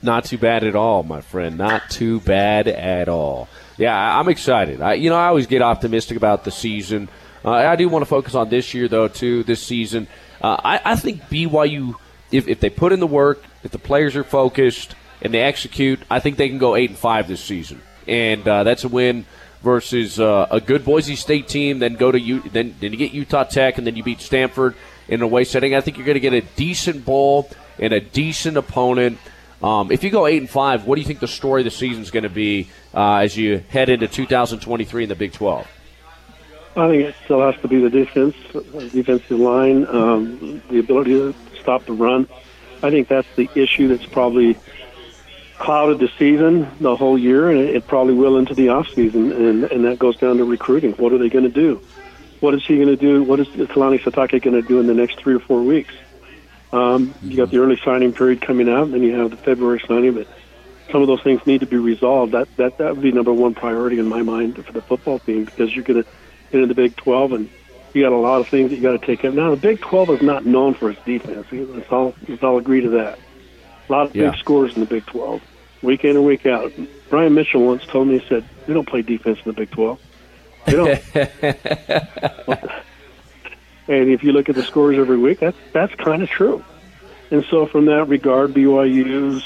Not 0.03 0.25
too 0.25 0.39
bad 0.39 0.65
at 0.65 0.75
all, 0.75 1.03
my 1.03 1.21
friend. 1.21 1.59
Not 1.59 1.91
too 1.91 2.21
bad 2.21 2.69
at 2.69 3.09
all. 3.09 3.49
Yeah, 3.77 4.19
I'm 4.19 4.29
excited. 4.29 4.81
I, 4.81 4.95
you 4.95 5.11
know, 5.11 5.17
I 5.17 5.27
always 5.27 5.47
get 5.47 5.63
optimistic 5.63 6.17
about 6.17 6.45
the 6.45 6.51
season. 6.51 7.09
Uh, 7.45 7.51
I 7.53 7.77
do 7.77 7.89
want 7.89 8.03
to 8.03 8.07
focus 8.07 8.35
on 8.35 8.49
this 8.49 8.73
year, 8.75 8.89
though, 8.89 9.09
too. 9.09 9.43
This 9.43 9.63
season, 9.63 10.09
uh, 10.41 10.57
I, 10.63 10.81
I 10.93 10.97
think 10.97 11.23
BYU, 11.25 11.95
if, 12.31 12.49
if 12.49 12.61
they 12.61 12.71
put 12.71 12.93
in 12.93 13.01
the 13.01 13.07
work, 13.07 13.43
if 13.63 13.71
the 13.71 13.79
players 13.79 14.17
are 14.17 14.25
focused 14.25 14.95
and 15.23 15.35
they 15.35 15.41
execute, 15.41 16.01
I 16.11 16.21
think 16.21 16.37
they 16.37 16.49
can 16.49 16.59
go 16.59 16.77
eight 16.77 16.91
and 16.91 16.99
five 16.99 17.29
this 17.29 17.43
season, 17.43 17.81
and 18.07 18.47
uh, 18.47 18.65
that's 18.65 18.85
a 18.85 18.89
win 18.89 19.27
versus 19.63 20.19
uh, 20.19 20.47
a 20.51 20.61
good 20.61 20.85
Boise 20.85 21.17
State 21.17 21.49
team. 21.49 21.79
Then 21.79 21.95
go 21.95 22.11
to 22.11 22.21
U, 22.21 22.41
then 22.41 22.75
then 22.81 22.93
you 22.93 22.99
get 22.99 23.13
Utah 23.13 23.45
Tech, 23.45 23.79
and 23.79 23.87
then 23.87 23.97
you 23.97 24.03
beat 24.03 24.21
Stanford 24.21 24.75
in 25.09 25.23
a 25.23 25.27
way 25.27 25.45
setting. 25.45 25.75
I 25.75 25.81
think 25.81 25.97
you're 25.97 26.07
going 26.07 26.15
to 26.15 26.21
get 26.21 26.33
a 26.33 26.43
decent 26.57 27.05
bowl 27.05 27.51
and 27.79 27.93
a 27.93 28.01
decent 28.01 28.57
opponent. 28.57 29.19
Um, 29.63 29.93
if 29.93 30.03
you 30.03 30.11
go 30.11 30.27
eight 30.27 30.39
and 30.39 30.49
five, 30.49 30.87
what 30.87 30.95
do 30.95 31.03
you 31.03 31.07
think 31.07 31.21
the 31.21 31.29
story 31.29 31.61
of 31.61 31.65
the 31.67 31.71
season 31.71 32.03
is 32.03 32.11
going 32.11 32.23
to 32.23 32.31
be 32.31 32.71
uh, 32.95 33.17
as 33.17 33.37
you 33.37 33.63
head 33.69 33.91
into 33.91 34.09
2023 34.09 35.03
in 35.03 35.09
the 35.09 35.15
Big 35.15 35.33
12? 35.33 35.67
I 36.77 36.89
think 36.89 37.05
it 37.05 37.15
still 37.25 37.43
has 37.43 37.61
to 37.63 37.69
be 37.69 37.81
the 37.81 37.91
defense, 37.91 38.37
uh, 38.55 38.61
defensive 38.93 39.39
line, 39.39 39.87
um, 39.89 40.63
the 40.71 40.79
ability 40.79 41.13
to 41.13 41.35
stop 41.61 41.85
the 41.85 41.93
run. 41.93 42.29
I 42.83 42.91
think 42.91 43.09
that's 43.09 43.29
the 43.37 43.51
issue 43.55 43.89
that's 43.89 44.07
probably 44.07 44.57
clouded 45.61 45.99
the 46.01 46.09
season 46.19 46.67
the 46.81 46.97
whole 46.97 47.17
year, 47.19 47.51
and 47.51 47.61
it, 47.61 47.77
it 47.77 47.87
probably 47.87 48.15
will 48.15 48.39
into 48.39 48.55
the 48.55 48.71
off 48.71 48.89
season, 48.95 49.31
and 49.31 49.65
and 49.65 49.85
that 49.85 49.99
goes 49.99 50.17
down 50.17 50.39
to 50.39 50.45
recruiting. 50.45 50.93
What 50.93 51.13
are 51.13 51.19
they 51.19 51.29
going 51.29 51.45
to 51.45 51.51
do? 51.51 51.81
What 52.41 52.55
is 52.55 52.65
he 52.67 52.77
going 52.77 52.89
to 52.89 52.97
do? 52.97 53.23
What 53.23 53.39
is 53.39 53.47
Kalani 53.49 54.01
Sitake 54.01 54.43
going 54.43 54.61
to 54.61 54.67
do 54.67 54.81
in 54.81 54.87
the 54.87 54.95
next 54.95 55.19
three 55.21 55.35
or 55.35 55.41
four 55.41 55.63
weeks? 55.63 55.93
Um, 56.73 57.15
you 57.23 57.37
got 57.37 57.51
the 57.51 57.59
early 57.59 57.79
signing 57.85 58.13
period 58.13 58.41
coming 58.41 58.69
out, 58.69 58.85
and 58.85 58.95
then 58.95 59.03
you 59.03 59.15
have 59.15 59.31
the 59.31 59.37
February 59.37 59.83
signing, 59.87 60.15
but 60.15 60.27
some 60.91 61.03
of 61.03 61.09
those 61.09 61.23
things 61.23 61.45
need 61.47 61.61
to 61.61 61.67
be 61.67 61.77
resolved. 61.77 62.33
That 62.33 62.49
that 62.57 62.79
that 62.79 62.95
would 62.95 63.03
be 63.03 63.13
number 63.13 63.33
one 63.33 63.55
priority 63.55 63.99
in 63.99 64.07
my 64.09 64.23
mind 64.23 64.65
for 64.65 64.73
the 64.73 64.83
football 64.83 65.19
team 65.21 65.45
because 65.45 65.75
you're 65.75 65.85
going 65.85 66.03
to 66.03 66.09
get 66.51 66.63
into 66.63 66.67
the 66.69 66.75
Big 66.75 66.97
12 66.97 67.33
and 67.33 67.51
you 67.93 68.03
got 68.03 68.13
a 68.13 68.17
lot 68.17 68.41
of 68.41 68.49
things 68.49 68.71
that 68.71 68.77
you 68.77 68.83
got 68.83 69.01
to 69.01 69.07
take 69.07 69.21
care 69.21 69.31
of. 69.31 69.37
Now 69.37 69.51
the 69.51 69.57
Big 69.61 69.81
12 69.81 70.11
is 70.11 70.23
not 70.23 70.47
known 70.47 70.75
for 70.75 70.91
its 70.91 71.01
defense. 71.05 71.47
Let's 71.53 71.91
all 71.91 72.15
let's 72.29 72.43
all 72.43 72.57
agree 72.59 72.81
to 72.83 72.91
that. 72.91 73.19
A 73.89 73.93
lot 73.93 74.07
of 74.07 74.15
Yeah. 74.15 74.31
big 74.31 74.39
scores 74.39 74.73
in 74.75 74.81
the 74.81 74.87
Big 74.87 75.05
12, 75.07 75.43
week 75.83 76.05
in 76.05 76.17
and 76.17 76.25
week 76.25 76.47
out. 76.47 76.73
Brian 77.09 77.35
Mitchell 77.35 77.65
once 77.65 77.85
told 77.87 78.09
me 78.09 78.19
he 78.19 78.29
said 78.29 78.45
we 78.67 78.75
don't 78.75 78.89
play 78.89 79.03
defense 79.03 79.39
in 79.39 79.45
the 79.45 79.53
Big 79.53 79.71
12. 79.71 80.01
We 80.67 80.73
don't. 80.73 80.89
and 83.89 84.11
if 84.11 84.23
you 84.23 84.33
look 84.33 84.49
at 84.49 84.55
the 84.55 84.63
scores 84.63 84.99
every 84.99 85.19
week, 85.19 85.41
that's 85.41 85.57
that's 85.73 85.95
kind 85.95 86.23
of 86.23 86.29
true. 86.29 86.65
And 87.31 87.45
so, 87.45 87.67
from 87.67 87.87
that 87.87 88.09
regard, 88.09 88.53
BYU's 88.53 89.45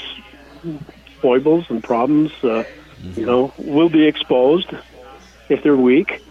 foibles 1.21 1.69
and 1.69 1.83
problems, 1.83 2.31
uh, 2.43 2.63
you 3.15 3.25
know, 3.25 3.53
will 3.57 3.89
be 3.89 4.07
exposed 4.07 4.71
if 5.49 5.61
they're 5.63 5.75
weak, 5.75 6.23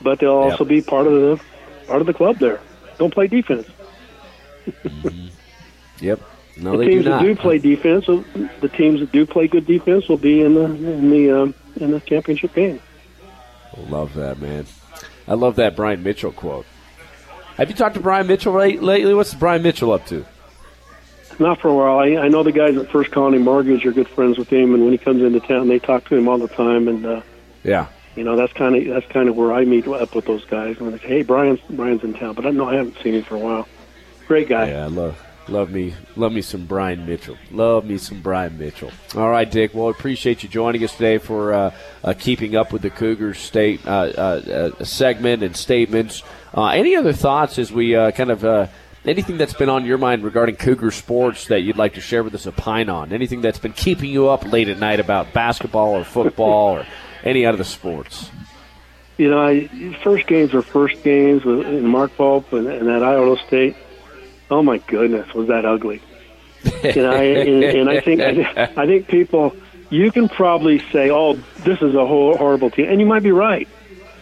but 0.00 0.20
they'll 0.20 0.30
also 0.30 0.64
be 0.64 0.80
part 0.80 1.06
of 1.06 1.12
the 1.12 1.40
part 1.86 2.00
of 2.00 2.06
the 2.06 2.14
club. 2.14 2.38
There, 2.38 2.60
don't 2.98 3.12
play 3.12 3.26
defense. 3.26 3.68
Yep. 6.00 6.20
No, 6.56 6.72
the 6.72 6.78
they 6.78 6.84
do 6.84 6.90
teams 6.92 7.04
that 7.06 7.22
do 7.22 7.34
play 7.36 7.58
defense, 7.58 8.06
the 8.06 8.68
teams 8.68 9.00
that 9.00 9.10
do 9.12 9.26
play 9.26 9.48
good 9.48 9.66
defense, 9.66 10.08
will 10.08 10.16
be 10.18 10.40
in 10.40 10.54
the 10.54 10.64
in 10.64 11.10
the 11.10 11.30
um, 11.42 11.54
in 11.76 11.90
the 11.90 12.00
championship 12.00 12.54
game. 12.54 12.80
Love 13.88 14.14
that, 14.14 14.38
man. 14.40 14.66
I 15.26 15.34
love 15.34 15.56
that 15.56 15.74
Brian 15.74 16.02
Mitchell 16.02 16.30
quote. 16.32 16.66
Have 17.56 17.70
you 17.70 17.74
talked 17.76 17.94
to 17.96 18.00
Brian 18.00 18.26
Mitchell 18.26 18.52
late, 18.52 18.82
lately? 18.82 19.14
What's 19.14 19.34
Brian 19.34 19.62
Mitchell 19.62 19.92
up 19.92 20.06
to? 20.06 20.24
Not 21.40 21.60
for 21.60 21.68
a 21.68 21.74
while. 21.74 21.98
I, 21.98 22.24
I 22.24 22.28
know 22.28 22.44
the 22.44 22.52
guys 22.52 22.76
at 22.76 22.90
First 22.90 23.10
Colony 23.10 23.38
Mortgage 23.38 23.84
are 23.86 23.92
good 23.92 24.08
friends 24.08 24.38
with 24.38 24.48
him, 24.48 24.74
and 24.74 24.84
when 24.84 24.92
he 24.92 24.98
comes 24.98 25.22
into 25.22 25.40
town, 25.40 25.66
they 25.68 25.80
talk 25.80 26.04
to 26.08 26.16
him 26.16 26.28
all 26.28 26.38
the 26.38 26.46
time. 26.48 26.86
And 26.86 27.04
uh, 27.04 27.22
Yeah. 27.64 27.86
you 28.14 28.22
know, 28.22 28.36
that's 28.36 28.52
kind 28.52 28.76
of 28.76 28.84
that's 28.86 29.10
kind 29.12 29.28
of 29.28 29.34
where 29.34 29.52
I 29.52 29.64
meet 29.64 29.88
up 29.88 30.14
with 30.14 30.26
those 30.26 30.44
guys. 30.44 30.76
And 30.78 30.92
they 30.92 30.98
say, 30.98 31.08
"Hey, 31.08 31.22
Brian's 31.22 31.58
Brian's 31.70 32.04
in 32.04 32.14
town," 32.14 32.34
but 32.34 32.46
I 32.46 32.50
know 32.50 32.68
I 32.68 32.74
haven't 32.76 32.98
seen 33.02 33.14
him 33.14 33.24
for 33.24 33.34
a 33.34 33.40
while. 33.40 33.66
Great 34.28 34.48
guy. 34.48 34.68
Yeah, 34.70 34.84
I 34.84 34.86
love 34.86 35.23
love 35.48 35.70
me 35.70 35.94
love 36.16 36.32
me 36.32 36.42
some 36.42 36.66
Brian 36.66 37.06
Mitchell. 37.06 37.36
Love 37.50 37.84
me 37.84 37.98
some 37.98 38.20
Brian 38.20 38.58
Mitchell. 38.58 38.90
All 39.16 39.30
right, 39.30 39.50
Dick. 39.50 39.74
Well, 39.74 39.88
appreciate 39.88 40.42
you 40.42 40.48
joining 40.48 40.82
us 40.84 40.92
today 40.92 41.18
for 41.18 41.52
uh, 41.52 41.74
uh, 42.02 42.14
keeping 42.18 42.56
up 42.56 42.72
with 42.72 42.82
the 42.82 42.90
Cougars 42.90 43.38
state 43.38 43.86
uh, 43.86 43.90
uh, 43.90 44.70
uh, 44.80 44.84
segment 44.84 45.42
and 45.42 45.56
statements. 45.56 46.22
Uh, 46.52 46.68
any 46.68 46.96
other 46.96 47.12
thoughts 47.12 47.58
as 47.58 47.72
we 47.72 47.92
kind 48.12 48.30
of 48.30 48.70
anything 49.04 49.36
that's 49.36 49.54
been 49.54 49.68
on 49.68 49.84
your 49.84 49.98
mind 49.98 50.24
regarding 50.24 50.56
Cougar 50.56 50.90
sports 50.90 51.46
that 51.48 51.60
you'd 51.60 51.76
like 51.76 51.94
to 51.94 52.00
share 52.00 52.22
with 52.22 52.34
us? 52.34 52.46
Opine 52.46 52.88
on 52.88 53.12
anything 53.12 53.40
that's 53.40 53.58
been 53.58 53.72
keeping 53.72 54.10
you 54.10 54.28
up 54.28 54.44
late 54.50 54.68
at 54.68 54.78
night 54.78 55.00
about 55.00 55.32
basketball 55.32 55.90
or 55.90 56.04
football 56.04 56.78
or 56.78 56.86
any 57.22 57.44
other 57.44 57.64
sports. 57.64 58.30
You 59.16 59.30
know, 59.30 59.40
I, 59.40 59.68
first 60.02 60.26
games 60.26 60.54
are 60.54 60.62
first 60.62 61.02
games 61.04 61.44
with 61.44 61.66
in 61.66 61.86
Mark 61.86 62.16
Pope 62.16 62.52
and, 62.52 62.66
and 62.66 62.88
at 62.88 63.02
Iowa 63.02 63.36
State. 63.46 63.76
Oh 64.54 64.62
my 64.62 64.78
goodness, 64.78 65.34
was 65.34 65.48
that 65.48 65.64
ugly? 65.64 66.00
Know, 66.84 67.10
I, 67.10 67.22
and, 67.24 67.64
and 67.64 67.90
I 67.90 68.00
think 68.00 68.20
I, 68.56 68.86
think 68.86 69.08
people, 69.08 69.56
you 69.90 70.12
can 70.12 70.28
probably 70.28 70.78
say, 70.92 71.10
"Oh, 71.10 71.32
this 71.64 71.82
is 71.82 71.94
a 71.94 72.06
horrible 72.06 72.70
team," 72.70 72.88
and 72.88 73.00
you 73.00 73.06
might 73.06 73.24
be 73.24 73.32
right. 73.32 73.66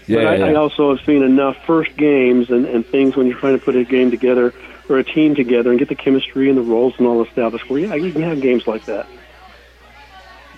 Yeah, 0.06 0.16
but 0.16 0.26
I, 0.26 0.36
yeah, 0.36 0.44
I 0.46 0.54
also 0.54 0.96
have 0.96 1.04
seen 1.04 1.22
enough 1.22 1.56
first 1.66 1.94
games 1.98 2.48
and, 2.50 2.64
and 2.64 2.84
things 2.86 3.14
when 3.14 3.26
you're 3.26 3.38
trying 3.38 3.58
to 3.58 3.64
put 3.64 3.76
a 3.76 3.84
game 3.84 4.10
together 4.10 4.54
or 4.88 4.98
a 4.98 5.04
team 5.04 5.34
together 5.34 5.68
and 5.68 5.78
get 5.78 5.88
the 5.90 5.94
chemistry 5.94 6.48
and 6.48 6.56
the 6.56 6.62
roles 6.62 6.94
and 6.96 7.06
all 7.06 7.22
established. 7.22 7.68
Where 7.68 7.78
yeah, 7.80 7.94
you 7.94 8.10
can 8.10 8.22
have 8.22 8.40
games 8.40 8.66
like 8.66 8.86
that. 8.86 9.06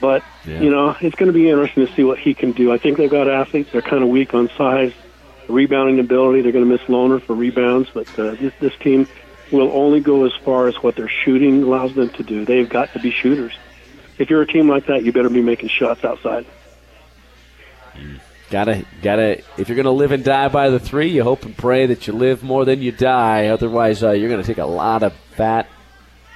But 0.01 0.23
Yeah. 0.47 0.61
you 0.61 0.71
know, 0.71 0.97
it's 1.01 1.17
going 1.17 1.33
to 1.33 1.33
be 1.33 1.51
interesting 1.51 1.85
to 1.85 1.93
see 1.95 2.05
what 2.05 2.19
he 2.21 2.33
can 2.33 2.53
do. 2.53 2.73
I 2.73 2.79
think 2.79 2.97
they've 2.97 3.11
got 3.11 3.29
athletes. 3.29 3.73
They're 3.73 3.83
kind 3.83 4.05
of 4.05 4.09
weak 4.09 4.35
on 4.35 4.49
size, 4.57 4.93
rebounding 5.49 5.99
ability. 5.99 6.43
They're 6.43 6.53
going 6.53 6.65
to 6.65 6.71
miss 6.71 6.83
Lohner 6.83 7.21
for 7.21 7.35
rebounds, 7.35 7.91
but 7.93 8.09
uh, 8.19 8.33
this, 8.33 8.53
this 8.61 8.77
team 8.77 9.09
will 9.53 9.71
only 9.73 10.01
go 10.01 10.25
as 10.25 10.33
far 10.45 10.69
as 10.69 10.75
what 10.77 10.97
their 10.97 11.09
shooting 11.09 11.63
allows 11.63 11.95
them 11.95 12.11
to 12.11 12.23
do. 12.23 12.45
They've 12.45 12.69
got 12.69 12.93
to 12.95 12.99
be 12.99 13.11
shooters. 13.11 13.53
If 14.19 14.31
you're 14.31 14.43
a 14.43 14.47
team 14.47 14.69
like 14.69 14.87
that, 14.87 15.05
you 15.05 15.13
better 15.13 15.29
be 15.31 15.43
making 15.43 15.69
shots 15.71 16.05
outside. 16.05 16.47
Gotta, 18.51 18.85
gotta. 19.03 19.43
If 19.57 19.69
you're 19.69 19.77
gonna 19.77 19.91
live 19.91 20.13
and 20.13 20.23
die 20.23 20.49
by 20.49 20.71
the 20.71 20.79
three, 20.79 21.09
you 21.09 21.23
hope 21.25 21.45
and 21.45 21.57
pray 21.57 21.87
that 21.87 22.07
you 22.07 22.13
live 22.13 22.43
more 22.43 22.65
than 22.65 22.83
you 22.83 22.93
die. 22.93 23.47
Otherwise, 23.49 24.03
uh, 24.05 24.11
you're 24.13 24.29
gonna 24.31 24.43
take 24.45 24.59
a 24.59 24.67
lot 24.67 25.03
of 25.03 25.13
fat, 25.37 25.69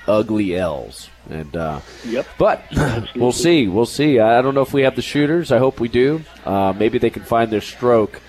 ugly 0.07 0.57
L's. 0.57 1.09
And 1.31 1.55
uh, 1.55 1.81
Yep. 2.07 2.27
but 2.39 2.63
we'll 3.15 3.33
see. 3.33 3.69
We'll 3.69 3.87
see. 3.87 4.19
I 4.19 4.41
don't 4.41 4.55
know 4.55 4.63
if 4.63 4.73
we 4.73 4.83
have 4.83 4.97
the 4.97 5.03
shooters. 5.03 5.53
I 5.53 5.59
hope 5.59 5.79
we 5.79 5.89
do. 5.89 6.23
Uh, 6.45 6.73
maybe 6.77 6.99
they 6.99 7.11
can 7.11 7.23
find 7.23 7.51
their 7.51 7.61
stroke 7.61 8.21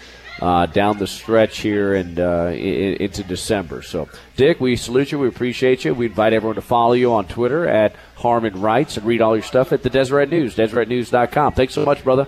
uh, 0.41 0.65
down 0.67 0.97
the 0.97 1.07
stretch 1.07 1.59
here 1.59 1.93
and 1.95 2.19
uh, 2.19 2.45
i- 2.47 2.51
i- 2.51 2.97
into 2.99 3.23
December. 3.23 3.81
So, 3.81 4.07
Dick, 4.35 4.59
we 4.59 4.75
salute 4.75 5.11
you. 5.11 5.19
We 5.19 5.27
appreciate 5.27 5.83
you. 5.85 5.93
We 5.93 6.05
invite 6.07 6.33
everyone 6.33 6.55
to 6.55 6.61
follow 6.61 6.93
you 6.93 7.13
on 7.13 7.25
Twitter 7.25 7.67
at 7.67 7.93
Harmon 8.15 8.61
Writes 8.61 8.97
and 8.97 9.05
read 9.05 9.21
all 9.21 9.35
your 9.35 9.43
stuff 9.43 9.71
at 9.71 9.83
the 9.83 9.89
Deseret 9.89 10.29
News, 10.29 10.55
DeseretNews.com. 10.55 11.53
Thanks 11.53 11.73
so 11.73 11.85
much, 11.85 12.03
brother. 12.03 12.27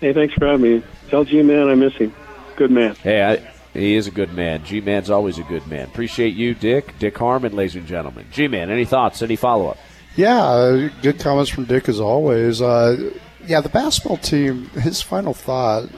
Hey, 0.00 0.12
thanks 0.12 0.34
for 0.34 0.46
having 0.46 0.62
me. 0.80 0.82
Tell 1.08 1.24
G 1.24 1.42
Man 1.42 1.68
I 1.68 1.74
miss 1.74 1.94
him. 1.94 2.14
Good 2.56 2.70
man. 2.70 2.94
Hey, 2.96 3.22
I, 3.22 3.36
he 3.78 3.94
is 3.96 4.06
a 4.06 4.10
good 4.10 4.32
man. 4.32 4.64
G 4.64 4.80
Man's 4.80 5.10
always 5.10 5.38
a 5.38 5.42
good 5.44 5.66
man. 5.66 5.86
Appreciate 5.86 6.34
you, 6.34 6.54
Dick. 6.54 6.98
Dick 6.98 7.16
Harmon, 7.16 7.54
ladies 7.56 7.74
and 7.76 7.86
gentlemen. 7.86 8.26
G 8.30 8.46
Man, 8.48 8.70
any 8.70 8.84
thoughts? 8.84 9.22
Any 9.22 9.36
follow 9.36 9.68
up? 9.68 9.78
Yeah, 10.16 10.40
uh, 10.44 10.88
good 11.02 11.18
comments 11.18 11.50
from 11.50 11.64
Dick 11.64 11.88
as 11.88 11.98
always. 12.00 12.62
Uh, 12.62 13.10
yeah, 13.46 13.60
the 13.60 13.68
basketball 13.68 14.16
team. 14.18 14.66
His 14.70 15.02
final 15.02 15.34
thought. 15.34 15.88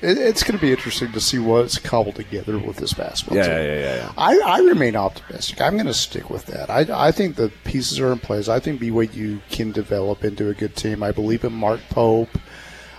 It, 0.00 0.16
it's 0.18 0.42
going 0.44 0.56
to 0.58 0.60
be 0.64 0.70
interesting 0.70 1.12
to 1.12 1.20
see 1.20 1.38
what's 1.38 1.78
cobbled 1.78 2.14
together 2.16 2.56
with 2.58 2.76
this 2.76 2.92
basketball 2.92 3.36
team. 3.42 3.50
yeah. 3.50 3.62
Yeah, 3.62 3.94
yeah. 3.96 4.12
I, 4.16 4.38
I 4.44 4.58
remain 4.60 4.94
optimistic. 4.96 5.60
I'm 5.60 5.74
going 5.74 5.86
to 5.86 5.94
stick 5.94 6.30
with 6.30 6.46
that. 6.46 6.70
I, 6.70 7.08
I 7.08 7.10
think 7.12 7.36
the 7.36 7.50
pieces 7.64 7.98
are 7.98 8.12
in 8.12 8.18
place. 8.18 8.48
I 8.48 8.60
think 8.60 8.80
BYU 8.80 9.40
can 9.50 9.72
develop 9.72 10.24
into 10.24 10.48
a 10.48 10.54
good 10.54 10.76
team. 10.76 11.02
I 11.02 11.10
believe 11.12 11.42
in 11.44 11.52
Mark 11.52 11.80
Pope. 11.90 12.30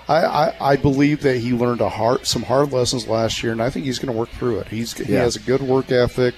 I, 0.07 0.25
I, 0.25 0.71
I 0.71 0.75
believe 0.75 1.21
that 1.21 1.37
he 1.37 1.53
learned 1.53 1.81
a 1.81 1.89
hard, 1.89 2.25
some 2.25 2.41
hard 2.43 2.71
lessons 2.73 3.07
last 3.07 3.43
year, 3.43 3.51
and 3.51 3.61
I 3.61 3.69
think 3.69 3.85
he's 3.85 3.99
going 3.99 4.11
to 4.11 4.17
work 4.17 4.29
through 4.29 4.59
it. 4.59 4.67
He's 4.67 4.93
he 4.97 5.13
Yeah. 5.13 5.19
has 5.21 5.35
a 5.35 5.39
good 5.39 5.61
work 5.61 5.91
ethic. 5.91 6.33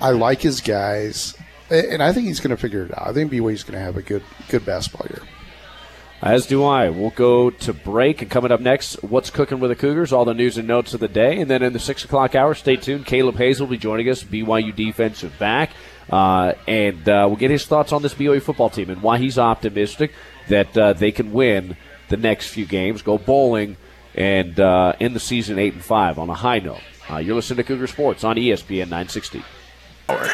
I 0.00 0.10
like 0.10 0.40
his 0.42 0.60
guys, 0.60 1.36
and 1.70 2.02
I 2.02 2.12
think 2.12 2.26
he's 2.26 2.40
going 2.40 2.50
to 2.50 2.56
figure 2.56 2.84
it 2.84 2.90
out. 2.98 3.06
I 3.06 3.12
think 3.12 3.30
BYU's 3.30 3.62
going 3.62 3.78
to 3.78 3.84
have 3.84 3.96
a 3.96 4.02
good 4.02 4.24
good 4.48 4.66
basketball 4.66 5.06
year. 5.08 5.22
As 6.22 6.46
do 6.46 6.64
I. 6.64 6.90
We'll 6.90 7.10
go 7.10 7.48
to 7.48 7.72
break, 7.72 8.20
and 8.20 8.30
coming 8.30 8.52
up 8.52 8.60
next, 8.60 9.02
what's 9.02 9.30
cooking 9.30 9.58
with 9.58 9.70
the 9.70 9.76
Cougars? 9.76 10.12
All 10.12 10.26
the 10.26 10.34
news 10.34 10.58
and 10.58 10.68
notes 10.68 10.92
of 10.92 11.00
the 11.00 11.08
day, 11.08 11.40
and 11.40 11.50
then 11.50 11.62
in 11.62 11.72
the 11.72 11.78
six 11.78 12.04
o'clock 12.04 12.34
hour, 12.34 12.54
stay 12.54 12.76
tuned. 12.76 13.06
Caleb 13.06 13.36
Hayes 13.36 13.58
will 13.58 13.66
be 13.66 13.78
joining 13.78 14.08
us, 14.10 14.22
BYU 14.22 14.76
defensive 14.76 15.38
back, 15.38 15.70
uh, 16.10 16.52
and 16.68 17.08
uh, 17.08 17.24
we'll 17.26 17.36
get 17.36 17.50
his 17.50 17.64
thoughts 17.64 17.92
on 17.92 18.02
this 18.02 18.12
BYU 18.12 18.42
football 18.42 18.68
team 18.68 18.90
and 18.90 19.00
why 19.02 19.16
he's 19.16 19.38
optimistic 19.38 20.12
that 20.48 20.76
uh, 20.76 20.92
they 20.92 21.10
can 21.10 21.32
win 21.32 21.76
the 22.10 22.18
next 22.18 22.48
few 22.48 22.66
games, 22.66 23.00
go 23.00 23.16
bowling, 23.16 23.78
and 24.14 24.60
uh, 24.60 24.92
end 25.00 25.16
the 25.16 25.20
season 25.20 25.58
eight 25.58 25.72
and 25.72 25.84
five 25.84 26.18
on 26.18 26.28
a 26.28 26.34
high 26.34 26.58
note. 26.58 26.82
Uh, 27.08 27.16
you're 27.16 27.34
listening 27.34 27.56
to 27.56 27.64
Cougar 27.64 27.86
Sports 27.86 28.24
on 28.24 28.36
ESPN 28.36 28.90
960. 28.90 29.42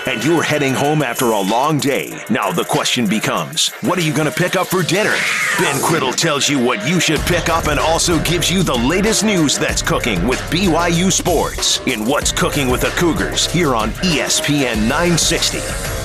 And 0.07 0.24
you're 0.24 0.43
heading 0.43 0.74
home 0.74 1.03
after 1.03 1.27
a 1.27 1.41
long 1.41 1.79
day. 1.79 2.18
Now 2.31 2.51
the 2.51 2.64
question 2.64 3.07
becomes, 3.07 3.68
what 3.83 3.99
are 3.99 4.03
you 4.03 4.12
going 4.12 4.31
to 4.31 4.37
pick 4.37 4.57
up 4.57 4.68
for 4.68 4.83
dinner? 4.83 5.14
Ben 5.59 5.77
Criddle 5.83 6.14
tells 6.14 6.49
you 6.49 6.62
what 6.62 6.87
you 6.89 7.01
should 7.01 7.20
pick 7.20 7.49
up 7.49 7.66
and 7.66 7.79
also 7.79 8.22
gives 8.22 8.51
you 8.51 8.62
the 8.62 8.74
latest 8.74 9.24
news 9.24 9.59
that's 9.59 9.83
cooking 9.83 10.27
with 10.27 10.41
BYU 10.51 11.12
Sports 11.12 11.81
in 11.87 12.05
What's 12.05 12.33
Cooking 12.33 12.68
with 12.68 12.83
the 12.83 12.91
Cougars 12.91 13.47
here 13.47 13.74
on 13.74 13.91
ESPN 14.03 14.89
960. 14.89 15.95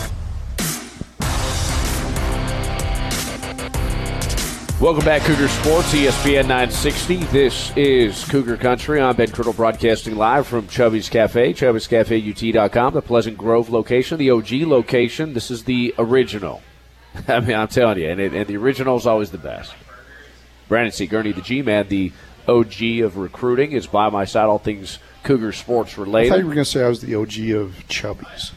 Welcome 4.81 5.05
back, 5.05 5.21
Cougar 5.21 5.47
Sports, 5.47 5.93
ESPN 5.93 6.47
960. 6.47 7.17
This 7.25 7.71
is 7.77 8.25
Cougar 8.25 8.57
Country. 8.57 8.99
I'm 8.99 9.15
Ben 9.15 9.27
Criddle 9.27 9.55
broadcasting 9.55 10.15
live 10.15 10.47
from 10.47 10.67
Chubby's 10.67 11.07
Cafe, 11.07 11.53
Chubby'sCafeUT.com, 11.53 12.95
the 12.95 13.03
Pleasant 13.03 13.37
Grove 13.37 13.69
location, 13.69 14.17
the 14.17 14.31
OG 14.31 14.53
location. 14.63 15.33
This 15.33 15.51
is 15.51 15.65
the 15.65 15.93
original. 15.99 16.63
I 17.27 17.41
mean, 17.41 17.55
I'm 17.55 17.67
telling 17.67 17.99
you, 17.99 18.09
and, 18.09 18.19
it, 18.19 18.33
and 18.33 18.47
the 18.47 18.57
original 18.57 18.97
is 18.97 19.05
always 19.05 19.29
the 19.29 19.37
best. 19.37 19.71
Brandon 20.67 20.91
C. 20.91 21.05
Gurney, 21.05 21.31
the 21.31 21.41
G-Man, 21.41 21.87
the 21.87 22.11
OG 22.47 22.81
of 23.03 23.17
recruiting, 23.17 23.73
is 23.73 23.85
by 23.85 24.09
my 24.09 24.25
side, 24.25 24.45
all 24.45 24.57
things 24.57 24.97
Cougar 25.21 25.51
sports 25.51 25.95
related. 25.99 26.31
I 26.31 26.35
thought 26.37 26.39
you 26.39 26.47
were 26.47 26.55
going 26.55 26.65
to 26.65 26.71
say 26.71 26.83
I 26.83 26.89
was 26.89 27.01
the 27.01 27.13
OG 27.13 27.37
of 27.51 27.87
Chubbies. 27.87 28.51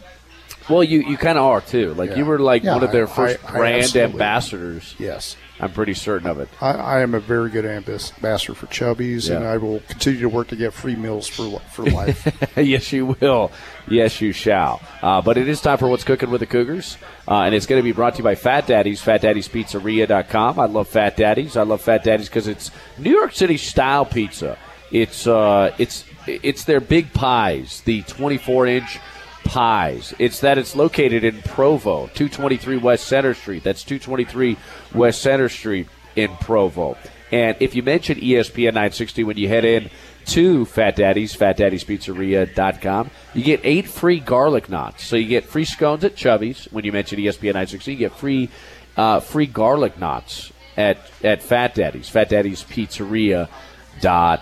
Well, 0.69 0.83
you, 0.83 1.03
you 1.03 1.17
kind 1.17 1.37
of 1.39 1.45
are, 1.45 1.61
too. 1.61 1.95
Like, 1.95 2.11
Yeah. 2.11 2.17
you 2.17 2.25
were 2.25 2.39
like 2.39 2.63
Yeah, 2.65 2.75
one 2.75 2.85
of 2.85 2.93
their 2.93 3.07
first 3.07 3.39
I- 3.45 3.49
I 3.49 3.57
brand 3.59 3.83
absolutely- 3.85 4.13
ambassadors. 4.13 4.95
Yes. 4.99 5.37
I'm 5.61 5.71
pretty 5.71 5.95
certain 5.95 6.29
of 6.29 6.41
it. 6.41 6.49
I, 6.61 6.71
I 6.73 7.01
am 7.03 7.15
a 7.15 7.21
very 7.21 7.49
good 7.49 7.65
ambassador 7.65 8.55
for 8.55 8.67
Chubbies, 8.67 9.35
and 9.35 9.45
I 9.47 9.57
will 9.57 9.79
continue 9.89 10.21
to 10.23 10.29
work 10.29 10.49
to 10.49 10.57
get 10.57 10.73
free 10.75 10.97
meals 10.97 11.29
for 11.29 11.61
for 11.73 11.85
life. 11.85 12.27
yes, 12.57 12.93
you 12.93 13.15
will. 13.21 13.53
Yes, 13.87 14.21
you 14.21 14.33
shall. 14.33 14.83
Uh, 15.01 15.23
but 15.23 15.39
it 15.39 15.49
is 15.49 15.61
time 15.61 15.79
for 15.79 15.87
What's 15.87 16.03
Cooking 16.03 16.31
with 16.31 16.41
the 16.41 16.47
Cougars. 16.47 16.97
Uh, 17.29 17.43
and 17.43 17.55
it's 17.55 17.67
going 17.67 17.79
to 17.79 17.85
be 17.85 17.93
brought 17.93 18.15
to 18.15 18.19
you 18.19 18.25
by 18.25 18.35
Fat 18.35 18.67
Daddy's, 18.67 19.01
FatDaddy'sPizzeria.com. 19.01 20.59
I 20.59 20.67
love 20.67 20.89
Fat 20.89 21.17
Daddy's. 21.17 21.57
I 21.57 21.63
love 21.63 21.81
Fat 21.81 22.03
Daddy's 22.05 22.29
because 22.29 22.49
it's 22.49 22.71
New 22.99 23.11
York 23.13 23.33
City 23.33 23.57
style 23.57 24.05
pizza. 24.05 24.59
It's, 24.91 25.27
uh, 25.27 25.75
it's, 25.79 26.05
it's 26.27 26.65
their 26.65 26.81
big 26.81 27.13
pies, 27.13 27.81
the 27.83 28.03
24 28.03 28.67
inch 28.67 28.99
pies. 29.45 30.15
It's 30.19 30.41
that 30.41 30.59
it's 30.59 30.75
located 30.75 31.23
in 31.25 31.41
Provo, 31.43 32.07
223 32.09 32.79
West 32.79 33.07
Center 33.07 33.35
Street. 33.35 33.63
That's 33.63 33.85
223 33.85 34.57
West 34.95 35.23
Center 35.23 35.49
Street 35.49 35.89
in 36.17 36.35
Provo. 36.37 36.97
And 37.33 37.57
if 37.61 37.75
you 37.75 37.83
mention 37.83 38.19
ESPN 38.19 38.75
960 38.75 39.25
when 39.25 39.37
you 39.37 39.49
head 39.49 39.65
in 39.65 39.91
to 40.27 40.65
Fat 40.65 40.97
Daddy's, 40.97 41.37
FatDaddy'sPizzeria.com, 41.37 43.11
you 43.35 43.43
get 43.43 43.61
eight 43.65 43.89
free 43.89 44.21
garlic 44.21 44.69
knots. 44.69 45.05
So 45.05 45.17
you 45.17 45.29
get 45.29 45.45
free 45.45 45.65
scones 45.65 46.05
at 46.05 46.17
Chubby's 46.17 46.67
when 46.71 46.85
you 46.85 46.93
mention 46.93 47.19
ESPN 47.19 47.55
960. 47.55 47.93
You 47.93 47.99
get 47.99 48.13
free 48.13 48.51
uh, 48.97 49.19
free 49.21 49.47
garlic 49.47 49.99
knots 49.99 50.53
at 50.77 50.99
at 51.23 51.43
Fat 51.43 51.75
Daddy's, 51.75 52.11
FatDaddy'sPizzeria.com. 52.11 54.41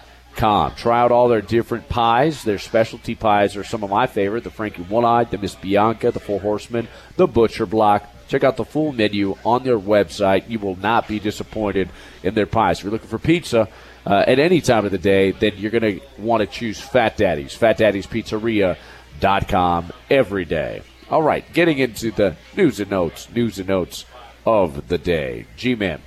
Try 0.76 1.00
out 1.00 1.12
all 1.12 1.28
their 1.28 1.40
different 1.40 1.88
pies. 1.88 2.42
Their 2.42 2.58
specialty 2.58 3.14
pies 3.14 3.56
are 3.56 3.64
some 3.64 3.84
of 3.84 3.90
my 3.90 4.06
favorite: 4.06 4.44
the 4.44 4.50
Frankie 4.50 4.82
One 4.82 5.04
Eye, 5.04 5.24
the 5.24 5.38
Miss 5.38 5.54
Bianca, 5.54 6.10
the 6.10 6.20
Four 6.20 6.40
Horsemen, 6.40 6.88
the 7.16 7.26
Butcher 7.26 7.66
Block. 7.66 8.08
Check 8.28 8.44
out 8.44 8.56
the 8.56 8.64
full 8.64 8.92
menu 8.92 9.36
on 9.44 9.62
their 9.62 9.78
website. 9.78 10.48
You 10.48 10.58
will 10.58 10.76
not 10.76 11.06
be 11.06 11.20
disappointed 11.20 11.90
in 12.22 12.32
their 12.34 12.46
pies. 12.46 12.78
If 12.78 12.84
you're 12.84 12.92
looking 12.92 13.08
for 13.08 13.18
pizza 13.18 13.68
uh, 14.06 14.24
at 14.26 14.38
any 14.38 14.62
time 14.62 14.86
of 14.86 14.90
the 14.90 14.98
day, 14.98 15.32
then 15.32 15.52
you're 15.56 15.70
going 15.70 15.98
to 15.98 16.00
want 16.18 16.40
to 16.40 16.46
choose 16.46 16.80
Fat 16.80 17.18
Daddy's. 17.18 17.54
FatDaddy'sPizzeria.com 17.58 19.92
every 20.10 20.46
day. 20.46 20.82
All 21.10 21.22
right, 21.22 21.44
getting 21.52 21.78
into 21.78 22.10
the 22.10 22.36
news 22.56 22.80
and 22.80 22.90
notes, 22.90 23.28
news 23.30 23.58
and 23.58 23.68
notes 23.68 24.06
of 24.46 24.88
the 24.88 24.96
day. 24.96 25.44
G-Man, 25.58 26.00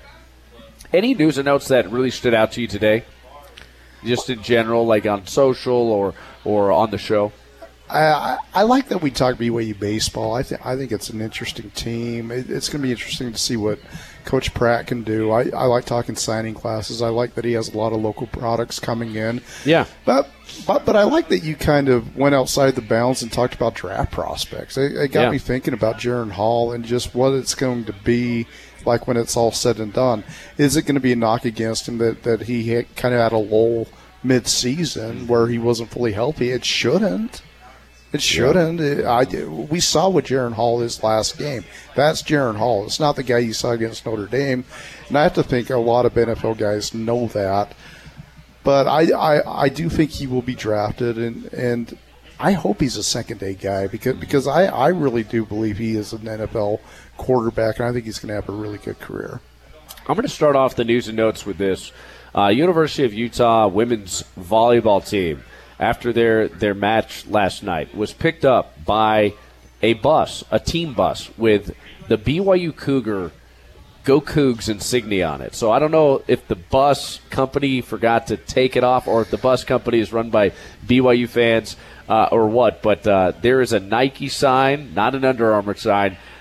any 0.91 1.13
news 1.13 1.38
and 1.38 1.45
notes 1.45 1.67
that 1.67 1.91
really 1.91 2.09
stood 2.09 2.34
out 2.34 2.53
to 2.53 2.61
you 2.61 2.67
today? 2.67 3.03
Just 4.04 4.30
in 4.30 4.41
general, 4.43 4.86
like 4.86 5.06
on 5.06 5.26
social 5.28 5.74
or 5.91 6.14
or 6.43 6.72
on 6.72 6.91
the 6.91 6.98
show? 6.98 7.32
I, 7.88 8.39
I, 8.56 8.64
like 8.64 8.88
that 8.89 9.04
we 9.04 9.12
talk 9.12 9.36
BYU 9.36 9.80
baseball. 9.80 10.34
I 10.34 10.41
think 10.41 10.66
I 10.66 10.76
think 10.76 10.91
it's 10.91 11.12
an 11.12 11.22
interesting 11.22 11.70
team. 11.72 12.32
It, 12.32 12.50
it's 12.50 12.68
going 12.68 12.82
to 12.82 12.88
be 12.88 12.91
interesting 12.91 13.32
to 13.32 13.38
see 13.38 13.58
what 13.58 13.78
Coach 14.26 14.56
Pratt 14.56 14.88
can 14.88 15.04
do. 15.04 15.30
I, 15.30 15.50
I 15.50 15.66
like 15.66 15.86
talking 15.86 16.16
signing 16.16 16.56
classes. 16.56 17.04
I 17.04 17.10
like 17.10 17.36
that 17.36 17.46
he 17.46 17.54
has 17.54 17.70
a 17.72 17.78
lot 17.78 17.93
of 17.93 18.02
local 18.02 18.26
products 18.26 18.80
coming 18.80 19.14
in. 19.14 19.39
Yeah. 19.66 19.86
But 20.04 20.32
but 20.66 20.84
but 20.84 20.96
I 20.96 21.04
like 21.04 21.30
that 21.30 21.43
you 21.43 21.56
kind 21.56 21.88
of 21.88 22.16
went 22.18 22.34
outside 22.34 22.74
the 22.74 22.82
bounds 22.82 23.22
and 23.22 23.32
talked 23.32 23.54
about 23.54 23.76
draft 23.76 24.12
prospects. 24.12 24.78
It, 24.78 24.93
it 24.93 25.12
got 25.12 25.26
Yeah. 25.26 25.32
me 25.32 25.38
thinking 25.38 25.76
about 25.76 25.98
Jaren 26.00 26.32
Hall 26.32 26.72
and 26.72 26.84
just 26.84 27.14
what 27.14 27.34
it's 27.34 27.54
going 27.54 27.86
to 27.86 27.93
be 27.93 28.48
like 28.86 29.07
when 29.07 29.17
it's 29.17 29.36
all 29.38 29.51
said 29.51 29.79
and 29.79 29.93
done. 29.93 30.23
Is 30.57 30.75
it 30.75 30.83
going 30.83 30.95
to 30.95 31.01
be 31.01 31.13
a 31.13 31.15
knock 31.15 31.45
against 31.45 31.88
him 31.88 31.97
that 31.99 32.23
that 32.23 32.43
he 32.43 32.69
had, 32.69 32.95
kind 32.95 33.13
of 33.13 33.19
had 33.19 33.31
a 33.33 33.38
lull 33.38 33.88
mid-season 34.23 35.27
where 35.27 35.47
he 35.47 35.57
wasn't 35.57 35.91
fully 35.91 36.13
healthy? 36.13 36.51
It 36.51 36.65
shouldn't. 36.65 37.41
It 38.13 38.21
shouldn't. 38.21 38.79
It- 38.79 39.05
I, 39.05 39.23
we 39.45 39.79
saw 39.79 40.09
what 40.09 40.25
Jaren 40.25 40.53
Hall 40.53 40.81
is 40.81 41.03
last 41.03 41.38
game. 41.38 41.65
That's 41.95 42.21
Jaren 42.23 42.55
Hall. 42.57 42.86
It's 42.86 42.99
not 42.99 43.15
the 43.15 43.23
guy 43.23 43.39
you 43.39 43.53
saw 43.53 43.71
against 43.71 44.05
Notre 44.05 44.25
Dame. 44.27 44.63
And 45.09 45.17
I 45.17 45.23
have 45.23 45.33
to 45.33 45.43
think 45.43 45.69
a 45.69 45.77
lot 45.77 46.05
of 46.05 46.13
NFL 46.13 46.57
guys 46.57 46.93
know 46.93 47.27
that. 47.27 47.73
But 48.63 48.88
I, 48.88 49.11
I, 49.11 49.63
I 49.65 49.69
do 49.69 49.89
think 49.89 50.11
he 50.11 50.25
will 50.25 50.41
be 50.41 50.55
drafted, 50.55 51.19
and, 51.19 51.45
and 51.53 51.95
I 52.39 52.53
hope 52.53 52.79
he's 52.81 52.97
a 52.97 53.03
second 53.03 53.39
day 53.39 53.53
guy 53.53 53.86
because 53.88 54.15
because 54.17 54.47
I, 54.47 54.65
I 54.65 54.88
really 54.88 55.23
do 55.23 55.45
believe 55.45 55.77
he 55.77 55.95
is 55.95 56.13
an 56.13 56.21
NFL 56.21 56.79
quarterback, 57.18 57.80
and 57.80 57.88
I 57.88 57.91
think 57.91 58.05
he's 58.05 58.20
going 58.20 58.30
to 58.30 58.36
have 58.36 58.49
a 58.49 58.51
really 58.51 58.78
good 58.78 58.99
career. 58.99 59.41
I'm 60.07 60.16
going 60.16 60.28
to 60.28 60.34
start 60.34 60.55
off 60.55 60.76
the 60.76 60.84
news 60.84 61.07
and 61.07 61.18
notes 61.18 61.45
with 61.45 61.57
this. 61.57 61.91
Uh, 62.36 62.47
University 62.47 63.05
of 63.05 63.13
Utah 63.13 63.68
women's 63.68 64.24
volleyball 64.38 65.07
team, 65.07 65.43
after 65.80 66.13
their, 66.13 66.47
their 66.47 66.74
match 66.74 67.26
last 67.28 67.63
night, 67.63 67.95
was 67.95 68.13
picked 68.13 68.45
up 68.45 68.86
by 68.86 69.34
a 69.82 69.93
bus, 69.93 70.43
a 70.51 70.59
team 70.59 70.93
bus, 70.93 71.30
with 71.38 71.76
the 72.07 72.18
BYU 72.18 72.76
Cougar 72.76 73.32
Go 74.05 74.22
Cougs 74.22 74.70
insignia 74.70 75.28
on 75.28 75.41
it. 75.41 75.55
So 75.55 75.72
I 75.72 75.80
don't 75.80 75.89
know 75.89 76.22
if 76.28 76.47
the 76.47 76.55
bus 76.55 77.20
company 77.32 77.82
forgot 77.82 78.28
to 78.28 78.38
take 78.38 78.76
it 78.76 78.84
off 78.84 79.07
or 79.07 79.24
if 79.24 79.32
the 79.32 79.38
bus 79.38 79.63
company 79.63 79.99
is 79.99 80.13
run 80.13 80.30
by 80.30 80.51
BYU 80.86 81.28
fans 81.28 81.76
uh, 82.07 82.30
or 82.32 82.47
what. 82.47 82.84
But 82.84 83.07
uh, 83.07 83.34
there 83.41 83.61
is 83.61 83.74
a 83.74 83.80
Nike 83.80 84.30
sign, 84.30 84.93
not 84.93 85.16
an 85.16 85.26
Under 85.26 85.51
Armour 85.53 85.76
sign. 85.76 86.18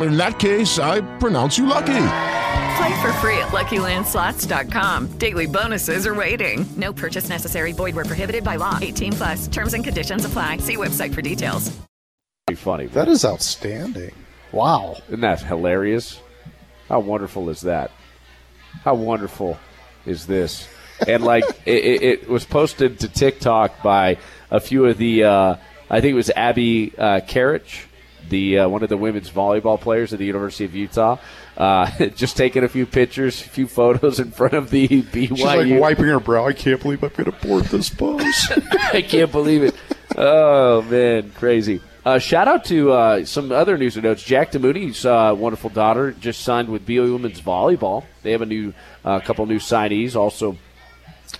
In 0.00 0.16
that 0.16 0.38
case, 0.38 0.78
I 0.78 1.00
pronounce 1.18 1.58
you 1.58 1.66
lucky. 1.66 2.04
Play 2.76 3.02
for 3.02 3.12
free 3.14 3.38
at 3.38 3.48
LuckyLandSlots.com. 3.48 5.18
Daily 5.18 5.46
bonuses 5.46 6.06
are 6.06 6.14
waiting. 6.14 6.64
No 6.76 6.92
purchase 6.92 7.28
necessary. 7.28 7.72
Void 7.72 7.94
were 7.94 8.04
prohibited 8.04 8.42
by 8.42 8.56
law. 8.56 8.78
18 8.80 9.12
plus. 9.12 9.48
Terms 9.48 9.74
and 9.74 9.84
conditions 9.84 10.24
apply. 10.24 10.56
See 10.58 10.76
website 10.76 11.14
for 11.14 11.22
details. 11.22 11.70
Pretty 12.46 12.60
funny. 12.60 12.86
That 12.86 13.08
is 13.08 13.24
outstanding. 13.24 14.12
Wow. 14.50 14.96
Isn't 15.08 15.20
that 15.20 15.42
hilarious? 15.42 16.20
How 16.88 17.00
wonderful 17.00 17.50
is 17.50 17.60
that? 17.60 17.90
How 18.84 18.94
wonderful 18.94 19.58
is 20.06 20.26
this? 20.26 20.66
And 21.06 21.22
like 21.22 21.44
it, 21.66 21.84
it, 21.84 22.02
it 22.02 22.28
was 22.28 22.44
posted 22.44 22.98
to 23.00 23.08
TikTok 23.08 23.82
by 23.82 24.18
a 24.50 24.58
few 24.58 24.86
of 24.86 24.98
the, 24.98 25.24
uh, 25.24 25.56
I 25.88 26.00
think 26.00 26.12
it 26.12 26.16
was 26.16 26.30
Abby 26.30 26.92
uh, 26.98 27.20
Karich, 27.20 27.84
the 28.32 28.58
uh, 28.58 28.68
one 28.68 28.82
of 28.82 28.88
the 28.88 28.96
women's 28.96 29.30
volleyball 29.30 29.80
players 29.80 30.12
at 30.12 30.18
the 30.18 30.24
University 30.24 30.64
of 30.64 30.74
Utah. 30.74 31.18
Uh, 31.56 31.88
just 32.16 32.36
taking 32.36 32.64
a 32.64 32.68
few 32.68 32.86
pictures, 32.86 33.40
a 33.40 33.48
few 33.48 33.68
photos 33.68 34.18
in 34.18 34.32
front 34.32 34.54
of 34.54 34.70
the 34.70 34.88
BYU. 34.88 35.28
She's 35.28 35.44
like 35.44 35.80
wiping 35.80 36.06
her 36.06 36.18
brow. 36.18 36.48
I 36.48 36.52
can't 36.52 36.80
believe 36.82 37.04
I'm 37.04 37.10
going 37.10 37.30
to 37.30 37.46
board 37.46 37.64
this 37.66 37.90
bus. 37.90 38.50
I 38.92 39.02
can't 39.02 39.30
believe 39.30 39.62
it. 39.62 39.76
Oh 40.16 40.82
man, 40.82 41.30
crazy. 41.30 41.80
Uh, 42.04 42.18
shout 42.18 42.48
out 42.48 42.64
to 42.64 42.90
uh, 42.90 43.24
some 43.24 43.52
other 43.52 43.78
news 43.78 43.96
and 43.96 44.02
notes. 44.02 44.24
Jack 44.24 44.50
DeMooney's 44.50 45.06
uh, 45.06 45.32
wonderful 45.38 45.70
daughter 45.70 46.10
just 46.10 46.40
signed 46.40 46.68
with 46.68 46.84
BYU 46.84 47.12
Women's 47.12 47.40
Volleyball. 47.40 48.04
They 48.22 48.32
have 48.32 48.42
a 48.42 48.46
new 48.46 48.74
uh, 49.04 49.20
couple 49.20 49.46
new 49.46 49.60
signees. 49.60 50.16
Also, 50.16 50.56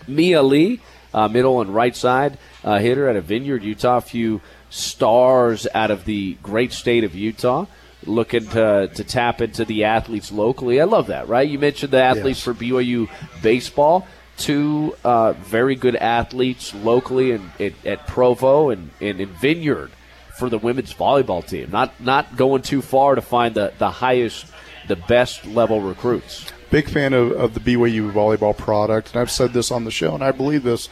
Mia 0.07 0.43
Lee, 0.43 0.81
uh, 1.13 1.27
middle 1.27 1.61
and 1.61 1.75
right 1.75 1.97
side 1.97 2.39
uh, 2.65 2.79
hitter 2.79 3.09
at 3.09 3.17
a 3.17 3.21
Vineyard, 3.21 3.63
Utah. 3.63 3.97
A 3.97 4.01
few 4.01 4.41
stars 4.73 5.67
out 5.75 5.91
of 5.91 6.05
the 6.07 6.35
great 6.43 6.73
state 6.73 7.05
of 7.05 7.15
Utah 7.15 7.67
looking 8.07 8.47
to, 8.49 8.89
to 8.95 9.05
tap 9.05 9.41
into 9.41 9.65
the 9.65 9.85
athletes 9.85 10.33
locally. 10.33 10.81
I 10.81 10.85
love 10.85 11.07
that, 11.09 11.29
right? 11.29 11.49
You 11.49 11.59
mentioned 11.59 11.93
the 11.93 12.03
athletes 12.03 12.39
Yes. 12.39 12.45
for 12.45 12.55
BYU 12.55 13.09
baseball. 13.43 14.07
Two 14.39 14.97
uh, 15.05 15.35
very 15.35 15.77
good 15.77 15.95
athletes 15.95 16.75
locally 16.75 17.33
in, 17.33 17.75
at 17.85 18.07
Provo 18.07 18.71
and, 18.71 18.91
and 19.01 19.21
in 19.21 19.29
Vineyard 19.29 19.91
for 20.39 20.49
the 20.49 20.59
women's 20.59 20.93
volleyball 20.95 21.47
team. 21.47 21.71
Not 21.71 22.01
not 22.01 22.35
going 22.37 22.63
too 22.63 22.81
far 22.81 23.15
to 23.15 23.21
find 23.21 23.55
the, 23.55 23.73
the 23.79 23.91
highest, 23.91 24.47
the 24.89 24.97
best 24.97 25.45
level 25.45 25.81
recruits. 25.83 26.51
Big 26.71 26.89
fan 26.89 27.13
of, 27.13 27.33
of 27.33 27.53
the 27.53 27.61
BYU 27.61 28.11
volleyball 28.11 28.57
product, 28.57 29.13
and 29.13 29.21
I've 29.21 29.31
said 29.31 29.53
this 29.53 29.71
on 29.71 29.85
the 29.85 29.91
show, 29.91 30.15
and 30.15 30.25
I 30.25 30.33
believe 30.33 30.63
this. 30.63 30.89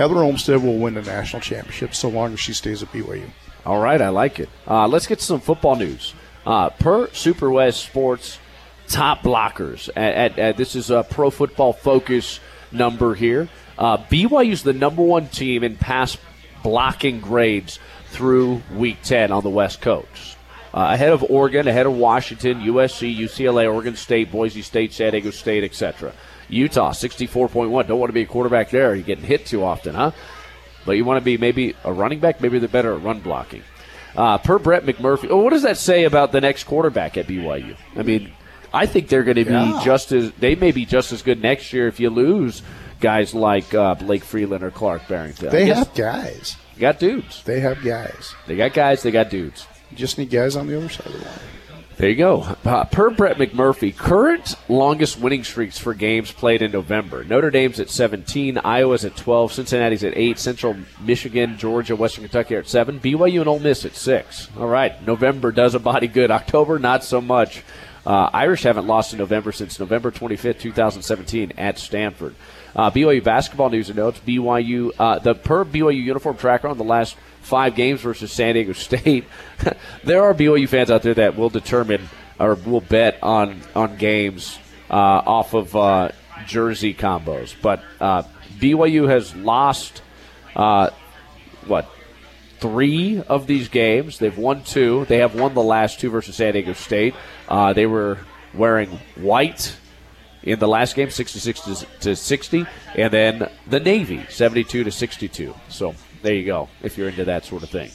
Heather 0.00 0.24
Olmstead 0.24 0.62
will 0.62 0.78
win 0.78 0.94
the 0.94 1.02
national 1.02 1.42
championship 1.42 1.94
so 1.94 2.08
long 2.08 2.32
as 2.32 2.40
she 2.40 2.54
stays 2.54 2.82
at 2.82 2.90
BYU. 2.90 3.28
All 3.66 3.82
right, 3.82 4.00
I 4.00 4.08
like 4.08 4.40
it. 4.40 4.48
Uh, 4.66 4.88
let's 4.88 5.06
get 5.06 5.20
some 5.20 5.40
football 5.40 5.76
news. 5.76 6.14
Uh, 6.46 6.70
per 6.70 7.10
Super 7.12 7.50
West 7.50 7.84
Sports 7.84 8.38
top 8.88 9.20
blockers, 9.20 9.90
at, 9.94 10.14
at, 10.14 10.38
at- 10.38 10.56
this 10.56 10.74
is 10.74 10.90
a 10.90 11.02
pro 11.02 11.28
football 11.28 11.74
focus 11.74 12.40
number 12.72 13.14
here. 13.14 13.50
Uh, 13.76 14.02
is 14.10 14.62
the 14.62 14.72
number 14.72 15.02
one 15.02 15.28
team 15.28 15.62
in 15.62 15.76
pass 15.76 16.16
blocking 16.62 17.20
grades 17.20 17.78
through 18.06 18.62
Week 18.74 18.96
10 19.02 19.30
on 19.30 19.42
the 19.42 19.50
West 19.50 19.82
Coast. 19.82 20.38
Uh, 20.72 20.92
ahead 20.94 21.12
of 21.12 21.22
Oregon, 21.28 21.68
ahead 21.68 21.84
of 21.84 21.94
Washington, 21.94 22.60
USC, 22.62 23.14
UCLA, 23.14 23.70
Oregon 23.70 23.96
State, 23.96 24.32
Boise 24.32 24.62
State, 24.62 24.94
San 24.94 25.12
Diego 25.12 25.30
State, 25.30 25.62
etc. 25.62 26.14
Utah, 26.50 26.90
64.1. 26.92 27.86
Don't 27.86 27.98
want 27.98 28.08
to 28.10 28.14
be 28.14 28.22
a 28.22 28.26
quarterback 28.26 28.70
there. 28.70 28.94
You're 28.94 29.04
getting 29.04 29.24
hit 29.24 29.46
too 29.46 29.62
often, 29.64 29.94
huh? 29.94 30.12
But 30.86 30.92
you 30.92 31.04
want 31.04 31.18
to 31.20 31.24
be 31.24 31.36
maybe 31.36 31.74
a 31.84 31.92
running 31.92 32.20
back. 32.20 32.40
Maybe 32.40 32.58
they're 32.58 32.68
better 32.68 32.94
at 32.94 33.02
run 33.02 33.20
blocking. 33.20 33.62
Uh, 34.16 34.38
per 34.38 34.58
Brett 34.58 34.84
McMurphy, 34.84 35.28
oh, 35.30 35.36
what 35.38 35.50
does 35.50 35.62
that 35.62 35.76
say 35.78 36.04
about 36.04 36.32
the 36.32 36.40
next 36.40 36.64
quarterback 36.64 37.16
at 37.16 37.26
BYU? 37.26 37.76
I 37.96 38.02
mean, 38.02 38.32
I 38.72 38.86
think 38.86 39.08
they're 39.08 39.22
going 39.22 39.36
to 39.36 39.44
be 39.44 39.52
Yeah. 39.52 39.80
just 39.84 40.10
as 40.12 40.32
they 40.32 40.54
may 40.56 40.72
be 40.72 40.84
just 40.84 41.12
as 41.12 41.22
good 41.22 41.40
next 41.42 41.72
year 41.72 41.86
if 41.86 42.00
you 42.00 42.10
lose 42.10 42.62
guys 43.00 43.34
like 43.34 43.72
uh, 43.72 43.94
Blake 43.94 44.24
Freeland 44.24 44.64
or 44.64 44.70
Clark 44.70 45.06
Barrington. 45.06 45.50
They 45.50 45.66
have 45.66 45.94
guys. 45.94 46.56
you 46.74 46.80
got 46.80 46.98
dudes. 46.98 47.42
They 47.44 47.60
have 47.60 47.84
guys. 47.84 48.34
They 48.46 48.56
got 48.56 48.74
guys. 48.74 49.02
They 49.02 49.10
got 49.12 49.30
dudes. 49.30 49.66
You 49.90 49.96
just 49.96 50.18
need 50.18 50.30
guys 50.30 50.56
on 50.56 50.66
the 50.66 50.76
other 50.76 50.88
side 50.88 51.06
of 51.06 51.12
the 51.12 51.18
line. 51.18 51.38
There 52.00 52.08
you 52.08 52.16
go. 52.16 52.56
Uh, 52.64 52.84
per 52.86 53.10
Brett 53.10 53.36
McMurphy, 53.36 53.94
current 53.94 54.54
longest 54.70 55.20
winning 55.20 55.44
streaks 55.44 55.76
for 55.76 55.92
games 55.92 56.32
played 56.32 56.62
in 56.62 56.72
November. 56.72 57.24
Notre 57.24 57.50
Dame's 57.50 57.78
at 57.78 57.90
17, 57.90 58.56
Iowa's 58.56 59.04
at 59.04 59.16
12, 59.16 59.52
Cincinnati's 59.52 60.02
at 60.02 60.16
8, 60.16 60.38
Central 60.38 60.76
Michigan, 61.02 61.58
Georgia, 61.58 61.94
Western 61.94 62.24
Kentucky 62.24 62.56
are 62.56 62.60
at 62.60 62.68
7, 62.68 63.00
BYU 63.00 63.40
and 63.40 63.48
Ole 63.48 63.58
Miss 63.58 63.84
at 63.84 63.96
6. 63.96 64.48
All 64.56 64.66
right, 64.66 65.06
November 65.06 65.52
does 65.52 65.74
a 65.74 65.78
body 65.78 66.06
good. 66.06 66.30
October, 66.30 66.78
not 66.78 67.04
so 67.04 67.20
much. 67.20 67.62
Uh, 68.06 68.30
Irish 68.32 68.62
haven't 68.62 68.86
lost 68.86 69.12
in 69.12 69.18
November 69.18 69.52
since 69.52 69.78
November 69.78 70.10
25th, 70.10 70.58
2017 70.58 71.52
at 71.58 71.78
Stanford. 71.78 72.34
Uh, 72.74 72.90
BYU 72.90 73.22
basketball 73.22 73.68
news 73.68 73.90
and 73.90 73.98
notes. 73.98 74.18
BYU, 74.26 74.92
uh, 74.98 75.18
the 75.18 75.34
per 75.34 75.66
BYU 75.66 76.02
uniform 76.02 76.38
tracker 76.38 76.68
on 76.68 76.78
the 76.78 76.84
last 76.84 77.16
five 77.50 77.74
games 77.74 78.00
versus 78.00 78.32
San 78.32 78.54
Diego 78.54 78.72
State. 78.72 79.24
there 80.04 80.22
are 80.22 80.32
BYU 80.32 80.68
fans 80.68 80.90
out 80.90 81.02
there 81.02 81.14
that 81.14 81.36
will 81.36 81.50
determine 81.50 82.08
or 82.38 82.54
will 82.54 82.80
bet 82.80 83.18
on 83.22 83.60
on 83.74 83.96
games 83.96 84.58
uh, 84.88 84.94
off 84.94 85.52
of 85.52 85.74
uh, 85.74 86.10
jersey 86.46 86.94
combos. 86.94 87.54
But 87.60 87.82
uh, 88.00 88.22
BYU 88.58 89.08
has 89.08 89.34
lost 89.34 90.02
uh, 90.54 90.90
what 91.66 91.90
three 92.60 93.20
of 93.20 93.46
these 93.48 93.68
games. 93.68 94.18
They've 94.18 94.36
won 94.38 94.62
two. 94.62 95.04
They 95.06 95.18
have 95.18 95.34
won 95.34 95.52
the 95.54 95.62
last 95.62 95.98
two 95.98 96.10
versus 96.10 96.36
San 96.36 96.52
Diego 96.52 96.72
State. 96.74 97.14
Uh, 97.48 97.72
they 97.72 97.86
were 97.86 98.18
wearing 98.54 98.90
white 99.16 99.76
in 100.42 100.58
the 100.58 100.68
last 100.68 100.94
game, 100.94 101.10
66 101.10 101.60
to, 101.60 101.86
to 102.00 102.16
60, 102.16 102.66
and 102.94 103.12
then 103.12 103.50
the 103.66 103.80
Navy, 103.80 104.24
72 104.30 104.84
to 104.84 104.90
62. 104.90 105.54
So 105.68 105.94
there 106.22 106.34
you 106.34 106.46
go, 106.46 106.68
if 106.82 106.98
you're 106.98 107.08
into 107.08 107.24
that 107.26 107.44
sort 107.44 107.62
of 107.62 107.70
thing. 107.70 107.90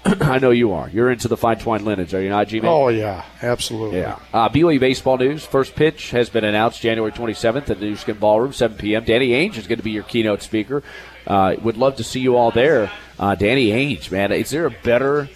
I 0.04 0.38
know 0.38 0.50
you 0.50 0.72
are. 0.72 0.88
You're 0.88 1.10
into 1.10 1.28
the 1.28 1.36
fine 1.36 1.58
twine 1.58 1.84
linens, 1.84 2.14
are 2.14 2.22
you 2.22 2.28
not, 2.28 2.48
G-Man? 2.48 2.70
Oh, 2.70 2.88
yeah, 2.88 3.24
absolutely. 3.42 3.98
Yeah. 3.98 4.18
Uh, 4.32 4.48
BYU 4.48 4.80
baseball 4.80 5.18
news. 5.18 5.44
First 5.44 5.74
pitch 5.74 6.10
has 6.10 6.30
been 6.30 6.44
announced 6.44 6.80
January 6.80 7.12
27th 7.12 7.70
at 7.70 7.78
the 7.80 7.86
New 7.86 7.96
Skin 7.96 8.16
Ballroom, 8.16 8.52
7 8.52 8.76
p.m. 8.76 9.04
Danny 9.04 9.30
Ainge 9.30 9.56
is 9.56 9.66
going 9.66 9.78
to 9.78 9.84
be 9.84 9.90
your 9.90 10.04
keynote 10.04 10.42
speaker. 10.42 10.82
Uh, 11.26 11.56
would 11.62 11.76
love 11.76 11.96
to 11.96 12.04
see 12.04 12.20
you 12.20 12.36
all 12.36 12.50
there. 12.50 12.90
Uh, 13.18 13.34
Danny 13.34 13.68
Ainge, 13.68 14.10
man, 14.10 14.32
is 14.32 14.50
there 14.50 14.66
a 14.66 14.70
better? 14.70 15.28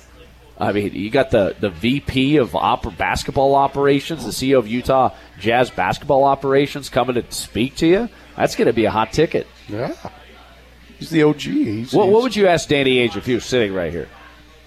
I 0.58 0.72
mean, 0.72 0.94
you 0.94 1.10
got 1.10 1.30
the, 1.30 1.56
the 1.58 1.70
VP 1.70 2.36
of 2.36 2.52
basketball 2.96 3.56
operations, 3.56 4.24
the 4.24 4.30
CEO 4.30 4.58
of 4.58 4.68
Utah 4.68 5.14
Jazz 5.40 5.70
basketball 5.70 6.24
operations 6.24 6.88
coming 6.88 7.14
to 7.16 7.32
speak 7.32 7.76
to 7.76 7.86
you. 7.86 8.08
That's 8.36 8.54
going 8.54 8.66
to 8.66 8.72
be 8.72 8.84
a 8.84 8.90
hot 8.90 9.12
ticket. 9.12 9.46
Yeah. 9.68 9.94
He's 11.02 11.10
the 11.10 11.22
OG. 11.24 11.40
He's, 11.40 11.92
What, 11.92 12.08
what 12.08 12.22
would 12.22 12.36
you 12.36 12.46
ask 12.46 12.68
Danny 12.68 12.96
Ainge 13.06 13.16
if 13.16 13.26
he 13.26 13.34
was 13.34 13.44
sitting 13.44 13.74
right 13.74 13.90
here? 13.92 14.08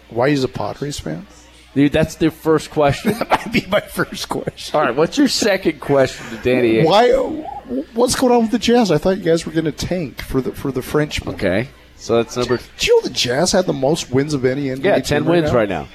Why 0.10 0.30
he's 0.30 0.44
a 0.44 0.48
Padres 0.48 1.00
fan? 1.00 1.26
Dude, 1.74 1.92
that's 1.92 2.16
the 2.16 2.32
first 2.32 2.70
question. 2.72 3.14
that 3.20 3.30
might 3.30 3.52
be 3.52 3.66
my 3.68 3.80
first 3.82 4.30
question. 4.30 4.78
All 4.80 4.86
right, 4.86 4.96
what's 4.96 5.18
your 5.18 5.28
second 5.28 5.80
question 5.82 6.26
to 6.30 6.38
Danny 6.38 6.76
Ainge? 6.76 6.86
Why? 6.86 7.12
Uh, 7.12 7.82
what's 7.94 8.16
going 8.16 8.34
on 8.34 8.44
with 8.44 8.52
the 8.52 8.60
Jazz? 8.60 8.92
I 8.92 8.98
thought 8.98 9.18
you 9.18 9.24
guys 9.24 9.46
were 9.46 9.52
going 9.52 9.66
to 9.66 9.72
tank 9.74 10.22
for 10.22 10.40
the 10.42 10.52
for 10.54 10.72
the 10.72 10.82
Frenchman. 10.82 11.36
Okay, 11.36 11.68
so 11.98 12.16
that's 12.18 12.38
number. 12.38 12.58
Do 12.58 12.86
you 12.88 12.96
know 12.96 13.08
the 13.08 13.14
Jazz 13.14 13.52
had 13.52 13.66
the 13.66 13.74
most 13.74 14.10
wins 14.12 14.34
of 14.34 14.46
any 14.46 14.68
NBA 14.68 14.84
Yeah, 14.86 14.96
team 14.96 15.04
ten 15.04 15.26
wins 15.26 15.52
now? 15.52 15.58
right 15.58 15.68
now. 15.70 15.88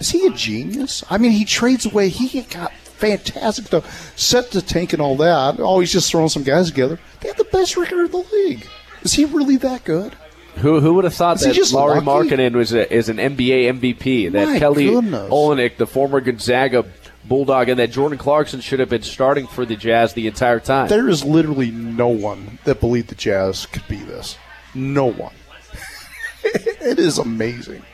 Is 0.00 0.10
he 0.10 0.26
a 0.26 0.30
genius? 0.30 1.02
I 1.08 1.16
mean, 1.16 1.30
he 1.32 1.46
trades 1.46 1.86
away. 1.86 2.10
He 2.10 2.42
got 2.42 2.72
fantastic 2.74 3.66
stuff, 3.66 4.18
set 4.18 4.50
to 4.50 4.60
tank 4.60 4.92
and 4.92 5.00
all 5.00 5.16
that. 5.16 5.56
Oh, 5.58 5.80
he's 5.80 5.92
just 5.92 6.10
throwing 6.10 6.28
some 6.28 6.42
guys 6.42 6.68
together. 6.70 6.98
They 7.20 7.28
have 7.28 7.36
the 7.38 7.44
best 7.44 7.76
record 7.78 8.04
in 8.06 8.10
the 8.10 8.18
league. 8.32 8.66
Is 9.06 9.12
he 9.12 9.24
really 9.24 9.56
that 9.58 9.84
good? 9.84 10.14
Who 10.56 10.80
who 10.80 10.94
would 10.94 11.04
have 11.04 11.14
thought 11.14 11.40
Is 11.40 11.70
that 11.70 11.76
Lauri 11.76 12.00
lucky? 12.00 12.30
Markkanen 12.30 12.54
was 12.54 12.72
a, 12.72 12.92
is 12.92 13.08
an 13.08 13.18
NBA 13.18 13.78
MVP? 13.78 14.32
That 14.32 14.48
My 14.48 14.58
Kelly 14.58 14.88
goodness. 14.88 15.30
Olynyk, 15.30 15.76
the 15.76 15.86
former 15.86 16.20
Gonzaga 16.20 16.84
Bulldog, 17.24 17.68
and 17.68 17.78
that 17.78 17.92
Jordan 17.92 18.18
Clarkson 18.18 18.60
should 18.60 18.80
have 18.80 18.88
been 18.88 19.02
starting 19.02 19.46
for 19.46 19.64
the 19.64 19.76
Jazz 19.76 20.14
the 20.14 20.26
entire 20.26 20.58
time. 20.58 20.88
There 20.88 21.08
is 21.08 21.24
literally 21.24 21.70
no 21.70 22.08
one 22.08 22.58
that 22.64 22.80
believed 22.80 23.08
the 23.10 23.14
Jazz 23.14 23.66
could 23.66 23.86
be 23.86 23.98
this. 23.98 24.36
No 24.74 25.06
one. 25.06 25.34
it 26.44 26.98
is 26.98 27.18
amazing. 27.18 27.84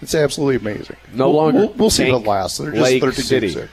It's 0.00 0.14
absolutely 0.14 0.70
amazing. 0.70 0.96
No 1.12 1.26
We'll- 1.28 1.36
longer 1.36 1.58
We'll, 1.58 1.72
we'll 1.72 1.90
see 1.90 2.08
it 2.08 2.14
lasts. 2.18 2.58
They're 2.58 2.70
just 2.70 2.82
Lake 2.84 3.02
13 3.02 3.24
City. 3.24 3.68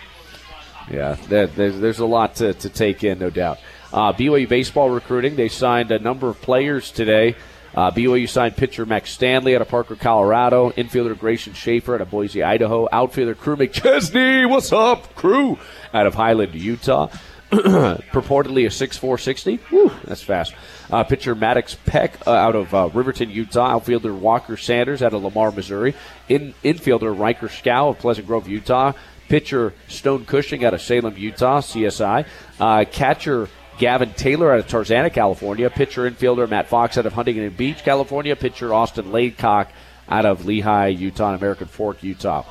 Yeah, 0.89 1.17
there, 1.27 1.45
there's, 1.45 1.79
there's 1.79 1.99
a 1.99 2.05
lot 2.07 2.33
to, 2.37 2.55
to 2.55 2.67
take 2.69 3.03
in, 3.03 3.19
no 3.19 3.29
doubt. 3.29 3.59
Uh, 3.91 4.13
BYU 4.13 4.47
baseball 4.47 4.89
recruiting, 4.89 5.35
they 5.35 5.47
signed 5.47 5.91
a 5.91 5.99
number 5.99 6.29
of 6.29 6.41
players 6.41 6.91
today. 6.91 7.35
Uh, 7.75 7.91
BYU 7.91 8.27
signed 8.27 8.57
pitcher 8.57 8.85
Max 8.85 9.11
Stanley 9.11 9.55
out 9.55 9.61
of 9.61 9.69
Parker, 9.69 9.95
Colorado. 9.95 10.71
Infielder 10.71 11.17
Grayson 11.17 11.53
Schaefer 11.53 11.95
out 11.95 12.01
of 12.01 12.09
Boise, 12.09 12.43
Idaho. 12.43 12.87
Outfielder 12.91 13.35
Crew 13.35 13.55
McChesney, 13.55 14.49
what's 14.49 14.71
up, 14.71 15.15
Crew? 15.15 15.57
Out 15.93 16.07
of 16.07 16.15
Highland, 16.15 16.55
Utah. 16.55 17.09
Purportedly 17.51 18.65
a 18.65 18.69
6'4", 18.69 19.19
60. 19.19 19.59
That's 20.05 20.21
fast. 20.21 20.53
Uh, 20.91 21.03
pitcher 21.03 21.33
Maddox 21.33 21.75
Peck 21.85 22.27
uh, 22.27 22.31
out 22.31 22.55
of 22.55 22.73
uh, 22.73 22.89
Riverton, 22.93 23.31
Utah. 23.31 23.71
Outfielder 23.71 24.13
Walker 24.13 24.55
Sanders 24.55 25.01
out 25.01 25.13
of 25.13 25.23
Lamar, 25.23 25.51
Missouri. 25.51 25.95
In 26.27 26.53
infielder 26.63 27.17
Riker 27.17 27.49
Scow 27.49 27.89
of 27.89 27.99
Pleasant 27.99 28.27
Grove, 28.27 28.47
Utah. 28.47 28.93
Pitcher 29.29 29.73
Stone 29.87 30.25
Cushing 30.25 30.65
out 30.65 30.73
of 30.73 30.81
Salem, 30.81 31.15
Utah, 31.17 31.61
CSI. 31.61 32.25
Uh, 32.59 32.85
catcher 32.91 33.47
Gavin 33.79 34.13
Taylor 34.13 34.51
out 34.51 34.59
of 34.59 34.67
Tarzana, 34.67 35.11
California. 35.11 35.69
Pitcher 35.69 36.09
infielder 36.09 36.47
Matt 36.47 36.67
Fox 36.67 36.97
out 36.97 37.05
of 37.05 37.13
Huntington 37.13 37.49
Beach, 37.51 37.83
California. 37.83 38.35
Pitcher 38.35 38.73
Austin 38.73 39.11
Laycock 39.11 39.71
out 40.07 40.25
of 40.25 40.41
Lehi, 40.41 40.97
Utah, 40.97 41.29
and 41.29 41.37
American 41.37 41.67
Fork, 41.67 42.03
Utah. 42.03 42.43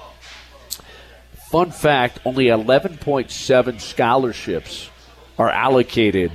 Fun 1.50 1.70
fact 1.70 2.18
only 2.24 2.46
11.7 2.46 3.80
scholarships 3.80 4.90
are 5.38 5.50
allocated 5.50 6.32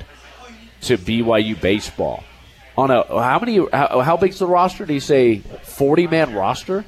to 0.82 0.98
BYU 0.98 1.60
baseball. 1.60 2.24
On 2.78 2.90
a 2.90 3.04
how 3.22 3.40
many 3.40 3.58
how, 3.72 4.02
how 4.02 4.18
big's 4.18 4.40
the 4.40 4.48
roster? 4.48 4.86
Do 4.86 4.94
you 4.94 5.00
say 5.00 5.40
40 5.40 6.08
man 6.08 6.34
roster? 6.34 6.86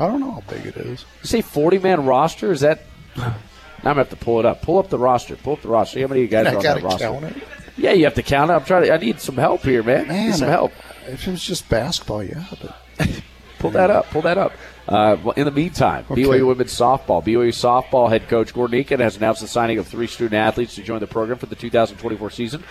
I 0.00 0.06
don't 0.08 0.20
know 0.20 0.32
how 0.32 0.42
big 0.48 0.66
it 0.66 0.76
is. 0.76 1.04
You 1.22 1.28
say 1.28 1.40
40 1.40 1.78
man 1.78 2.04
roster? 2.04 2.50
Is 2.50 2.60
that 2.60 2.82
now 3.84 3.90
I'm 3.90 3.96
gonna 3.96 4.08
have 4.08 4.10
to 4.10 4.16
pull 4.16 4.40
it 4.40 4.46
up. 4.46 4.62
Pull 4.62 4.78
up 4.78 4.88
the 4.88 4.98
roster. 4.98 5.36
Pull 5.36 5.54
up 5.54 5.62
the 5.62 5.68
roster. 5.68 5.94
See 5.98 6.00
how 6.02 6.08
many 6.08 6.22
of 6.24 6.30
you 6.30 6.36
guys 6.36 6.46
are 6.52 6.56
on 6.56 6.62
that 6.62 6.82
roster? 6.82 7.04
count 7.04 7.24
it. 7.24 7.42
Yeah, 7.76 7.92
you 7.92 8.04
have 8.04 8.14
to 8.14 8.22
count 8.22 8.50
it. 8.50 8.54
I'm 8.54 8.64
trying 8.64 8.84
to. 8.84 8.92
I 8.94 8.96
need 8.96 9.20
some 9.20 9.36
help 9.36 9.62
here, 9.62 9.82
man. 9.82 10.08
Man, 10.08 10.26
need 10.26 10.34
some 10.36 10.48
help. 10.48 10.72
If 11.06 11.26
it 11.26 11.30
was 11.30 11.44
just 11.44 11.68
basketball, 11.68 12.22
yeah, 12.22 12.44
but 12.62 12.76
Pull 13.58 13.70
that 13.72 13.90
up. 13.90 14.10
Pull 14.10 14.22
that 14.22 14.36
up. 14.36 14.52
Uh, 14.86 15.16
well, 15.22 15.32
in 15.36 15.46
the 15.46 15.50
meantime, 15.50 16.04
Okay. 16.10 16.22
BYU 16.22 16.46
women's 16.46 16.74
softball. 16.78 17.24
BYU 17.24 17.48
softball 17.48 18.10
head 18.10 18.28
coach 18.28 18.52
Gordon 18.52 18.82
Eakin 18.84 18.98
has 19.00 19.16
announced 19.16 19.40
the 19.40 19.48
signing 19.48 19.78
of 19.78 19.86
three 19.88 20.06
student 20.06 20.34
athletes 20.34 20.74
to 20.74 20.82
join 20.82 21.00
the 21.00 21.06
program 21.06 21.38
for 21.38 21.46
the 21.46 21.54
2024 21.56 22.28
season. 22.30 22.62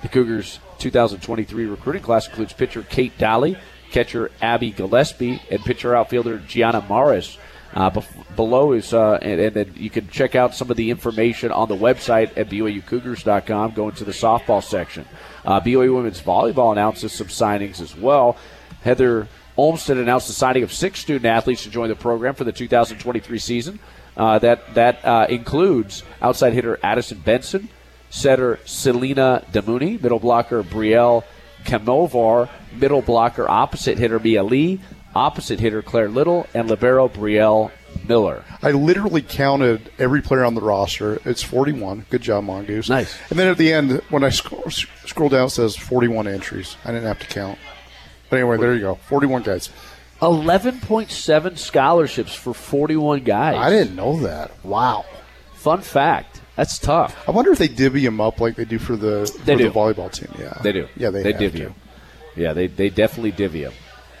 The 0.00 0.08
Cougars' 0.08 0.58
2023 0.78 1.66
recruiting 1.66 2.02
class 2.02 2.26
includes 2.28 2.54
pitcher 2.54 2.82
Kate 2.82 3.16
Daly, 3.18 3.58
catcher 3.90 4.30
Abby 4.40 4.70
Gillespie, 4.70 5.42
and 5.50 5.60
pitcher 5.62 5.94
outfielder 5.94 6.38
Gianna 6.38 6.82
Morris. 6.88 7.36
Uh, 7.74 7.90
bef- 7.90 8.36
below 8.36 8.72
is, 8.72 8.94
uh, 8.94 9.18
and, 9.20 9.40
and 9.40 9.54
then 9.54 9.72
you 9.76 9.90
can 9.90 10.08
check 10.08 10.34
out 10.34 10.54
some 10.54 10.70
of 10.70 10.76
the 10.76 10.90
information 10.90 11.52
on 11.52 11.68
the 11.68 11.76
website 11.76 12.36
at 12.36 12.48
BYUCougars.com. 12.48 13.72
Go 13.72 13.88
into 13.88 14.04
the 14.04 14.12
softball 14.12 14.62
section. 14.62 15.04
Uh, 15.44 15.60
BYU 15.60 15.94
women's 15.94 16.20
volleyball 16.20 16.72
announces 16.72 17.12
some 17.12 17.26
signings 17.28 17.80
as 17.80 17.96
well. 17.96 18.36
Heather 18.82 19.28
Olmstead 19.56 19.98
announced 19.98 20.28
the 20.28 20.32
signing 20.32 20.62
of 20.62 20.72
six 20.72 21.00
student 21.00 21.26
athletes 21.26 21.64
to 21.64 21.70
join 21.70 21.88
the 21.88 21.96
program 21.96 22.34
for 22.34 22.44
the 22.44 22.52
2023 22.52 23.38
season. 23.38 23.78
Uh, 24.16 24.38
that 24.38 24.74
that 24.74 25.04
uh, 25.04 25.26
includes 25.28 26.02
outside 26.20 26.52
hitter 26.52 26.78
Addison 26.82 27.18
Benson, 27.18 27.68
setter 28.10 28.58
Selena 28.64 29.44
Damuni, 29.52 30.00
middle 30.02 30.18
blocker 30.18 30.62
Brielle 30.62 31.22
Kamovar, 31.64 32.48
middle 32.72 33.02
blocker 33.02 33.48
opposite 33.48 33.98
hitter 33.98 34.18
Mia 34.18 34.42
Lee, 34.42 34.80
opposite 35.18 35.60
hitter 35.60 35.82
Claire 35.82 36.08
Little, 36.08 36.46
and 36.54 36.70
libero 36.70 37.08
Brielle 37.08 37.70
Miller. 38.06 38.44
I 38.62 38.70
literally 38.70 39.22
counted 39.22 39.90
every 39.98 40.22
player 40.22 40.44
on 40.44 40.54
the 40.54 40.60
roster. 40.60 41.20
It's 41.24 41.42
41. 41.42 42.06
Good 42.10 42.22
job, 42.22 42.44
Mongoose. 42.44 42.88
Nice. 42.88 43.16
And 43.30 43.38
then 43.38 43.48
at 43.48 43.58
the 43.58 43.72
end, 43.72 44.00
when 44.10 44.22
I 44.24 44.28
scroll, 44.30 44.70
scroll 44.70 45.28
down, 45.28 45.46
it 45.46 45.50
says 45.50 45.76
41 45.76 46.26
entries. 46.28 46.76
I 46.84 46.92
didn't 46.92 47.06
have 47.06 47.18
to 47.20 47.26
count. 47.26 47.58
But 48.30 48.36
anyway, 48.36 48.58
there 48.58 48.74
you 48.74 48.80
go. 48.80 48.94
41 49.08 49.42
guys. 49.42 49.70
11.7 50.20 51.58
scholarships 51.58 52.34
for 52.34 52.52
41 52.54 53.24
guys. 53.24 53.56
I 53.56 53.70
didn't 53.70 53.96
know 53.96 54.20
that. 54.20 54.52
Wow. 54.64 55.04
Fun 55.54 55.80
fact. 55.80 56.40
That's 56.56 56.78
tough. 56.78 57.16
I 57.28 57.30
wonder 57.30 57.52
if 57.52 57.58
they 57.58 57.68
divvy 57.68 58.04
them 58.04 58.20
up 58.20 58.40
like 58.40 58.56
they 58.56 58.64
do 58.64 58.78
for 58.78 58.96
the, 58.96 59.26
for 59.32 59.44
They 59.44 59.54
the 59.54 59.64
do. 59.64 59.70
volleyball 59.70 60.10
team. 60.12 60.28
Yeah. 60.38 60.58
They 60.62 60.72
do. 60.72 60.88
Yeah, 60.96 61.10
they, 61.10 61.22
they 61.22 61.32
divvy 61.32 61.60
to. 61.60 61.64
'em. 61.66 61.74
Yeah, 62.36 62.52
they, 62.52 62.66
they 62.66 62.90
definitely 62.90 63.30
divvy 63.32 63.64
'em. 63.64 63.72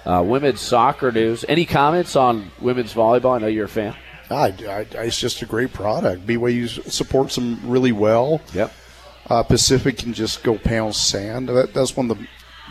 Uh, 0.04 0.22
women's 0.26 0.60
soccer 0.60 1.12
news. 1.12 1.44
Any 1.48 1.66
comments 1.66 2.16
on 2.16 2.50
women's 2.60 2.94
volleyball? 2.94 3.36
I 3.36 3.38
know 3.38 3.46
you're 3.46 3.66
a 3.66 3.68
fan. 3.68 3.94
I, 4.30 4.46
I, 4.68 4.86
it's 5.04 5.18
just 5.18 5.42
a 5.42 5.46
great 5.46 5.72
product. 5.72 6.26
BYU 6.26 6.90
supports 6.90 7.34
them 7.34 7.60
really 7.68 7.92
well. 7.92 8.40
Yep. 8.54 8.72
Uh, 9.28 9.42
Pacific 9.42 9.98
can 9.98 10.12
just 10.14 10.42
go 10.42 10.56
pound 10.56 10.94
sand. 10.94 11.48
That, 11.48 11.74
that's 11.74 11.96
one 11.96 12.10
of 12.10 12.18
the 12.18 12.26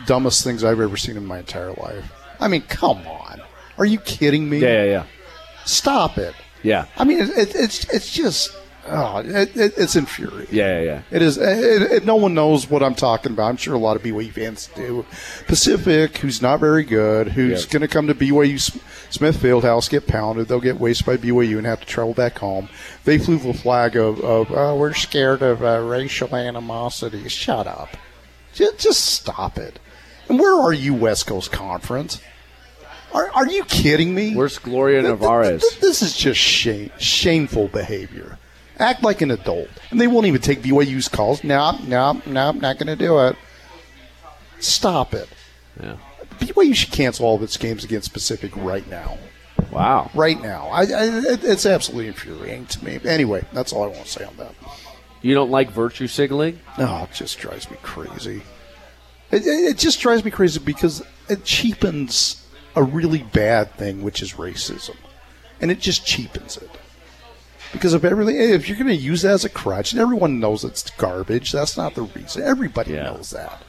dumbest 0.06 0.44
things 0.44 0.64
I've 0.64 0.80
ever 0.80 0.96
seen 0.96 1.16
in 1.16 1.26
my 1.26 1.38
entire 1.38 1.72
life. 1.72 2.12
I 2.40 2.48
mean, 2.48 2.62
come 2.62 2.98
on. 3.06 3.40
Are 3.76 3.84
you 3.84 3.98
kidding 3.98 4.48
me? 4.48 4.58
Yeah, 4.58 4.84
yeah, 4.84 4.84
yeah. 4.84 5.04
Stop 5.64 6.18
it. 6.18 6.34
Yeah. 6.62 6.86
I 6.96 7.04
mean, 7.04 7.20
it, 7.20 7.30
it, 7.30 7.54
it's 7.54 7.84
it's 7.88 8.12
just 8.12 8.56
oh, 8.90 9.18
it, 9.18 9.56
it, 9.56 9.74
it's 9.76 9.96
infuriating. 9.96 10.54
Yeah, 10.54 10.78
yeah, 10.78 10.84
yeah. 10.84 11.02
It 11.10 11.22
is. 11.22 11.36
It, 11.38 11.82
it, 11.92 12.04
no 12.04 12.16
one 12.16 12.34
knows 12.34 12.68
what 12.68 12.82
I'm 12.82 12.94
talking 12.94 13.32
about. 13.32 13.48
I'm 13.48 13.56
sure 13.56 13.74
a 13.74 13.78
lot 13.78 13.96
of 13.96 14.02
BYU 14.02 14.32
fans 14.32 14.68
do. 14.74 15.04
Pacific, 15.46 16.18
who's 16.18 16.42
not 16.42 16.60
very 16.60 16.84
good, 16.84 17.28
who's 17.28 17.64
going 17.66 17.82
to 17.82 17.88
come 17.88 18.06
to 18.08 18.14
BYU 18.14 18.60
Smith 19.10 19.36
Fieldhouse, 19.36 19.88
get 19.88 20.06
pounded. 20.06 20.48
They'll 20.48 20.60
get 20.60 20.78
wasted 20.78 21.06
by 21.06 21.16
BYU 21.16 21.58
and 21.58 21.66
have 21.66 21.80
to 21.80 21.86
travel 21.86 22.14
back 22.14 22.38
home. 22.38 22.68
They 23.04 23.18
flew 23.18 23.38
the 23.38 23.54
flag 23.54 23.96
of, 23.96 24.20
of 24.20 24.50
oh, 24.50 24.76
we're 24.76 24.94
scared 24.94 25.42
of 25.42 25.62
uh, 25.62 25.80
racial 25.80 26.34
animosity. 26.34 27.28
Shut 27.28 27.66
up. 27.66 27.96
Just, 28.54 28.78
just 28.78 29.04
stop 29.04 29.56
it. 29.58 29.78
And 30.28 30.38
where 30.38 30.60
are 30.60 30.72
you, 30.72 30.94
West 30.94 31.26
Coast 31.26 31.50
Conference? 31.52 32.20
Are, 33.14 33.30
are 33.34 33.46
you 33.48 33.64
kidding 33.64 34.14
me? 34.14 34.34
Where's 34.36 34.58
Gloria 34.58 35.02
Nevarez? 35.02 35.60
th- 35.62 35.80
This 35.80 36.02
is 36.02 36.14
just 36.14 36.38
shame, 36.38 36.90
shameful 36.98 37.68
behavior. 37.68 38.38
Act 38.78 39.02
like 39.02 39.22
an 39.22 39.30
adult. 39.30 39.68
And 39.90 40.00
they 40.00 40.06
won't 40.06 40.26
even 40.26 40.40
take 40.40 40.62
BYU's 40.62 41.08
calls. 41.08 41.42
No, 41.42 41.78
no, 41.86 42.22
no, 42.26 42.52
not 42.52 42.78
going 42.78 42.86
to 42.86 42.96
do 42.96 43.18
it. 43.26 43.36
Stop 44.60 45.14
it. 45.14 45.28
Yeah. 45.80 45.96
BYU 46.38 46.74
should 46.74 46.92
cancel 46.92 47.26
all 47.26 47.36
of 47.36 47.42
its 47.42 47.56
games 47.56 47.84
against 47.84 48.12
Pacific 48.12 48.52
right 48.56 48.88
now. 48.88 49.18
Wow. 49.72 50.10
Right 50.14 50.40
now. 50.40 50.68
I, 50.68 50.82
I, 50.82 50.86
it's 51.42 51.66
absolutely 51.66 52.08
infuriating 52.08 52.66
to 52.66 52.84
me. 52.84 53.00
Anyway, 53.04 53.44
that's 53.52 53.72
all 53.72 53.84
I 53.84 53.88
want 53.88 54.04
to 54.04 54.08
say 54.08 54.24
on 54.24 54.36
that. 54.36 54.54
You 55.20 55.34
don't 55.34 55.50
like 55.50 55.70
virtue 55.70 56.06
signaling? 56.06 56.60
No, 56.78 57.08
it 57.10 57.14
just 57.14 57.38
drives 57.38 57.68
me 57.70 57.76
crazy. 57.82 58.42
It, 59.30 59.46
it, 59.46 59.70
it 59.70 59.78
just 59.78 60.00
drives 60.00 60.24
me 60.24 60.30
crazy 60.30 60.60
because 60.60 61.02
it 61.28 61.44
cheapens 61.44 62.46
a 62.76 62.82
really 62.82 63.24
bad 63.24 63.74
thing, 63.74 64.02
which 64.02 64.22
is 64.22 64.34
racism, 64.34 64.96
and 65.60 65.70
it 65.70 65.80
just 65.80 66.06
cheapens 66.06 66.56
it. 66.56 66.70
Because 67.72 67.92
of 67.92 68.04
everything, 68.04 68.36
if 68.36 68.68
you're 68.68 68.78
going 68.78 68.88
to 68.88 68.94
use 68.94 69.22
that 69.22 69.32
as 69.32 69.44
a 69.44 69.48
crutch, 69.48 69.92
and 69.92 70.00
everyone 70.00 70.40
knows 70.40 70.64
it's 70.64 70.88
garbage, 70.90 71.52
that's 71.52 71.76
not 71.76 71.94
the 71.94 72.02
reason. 72.02 72.42
Everybody 72.42 72.92
knows 72.92 73.30
that, 73.30 73.62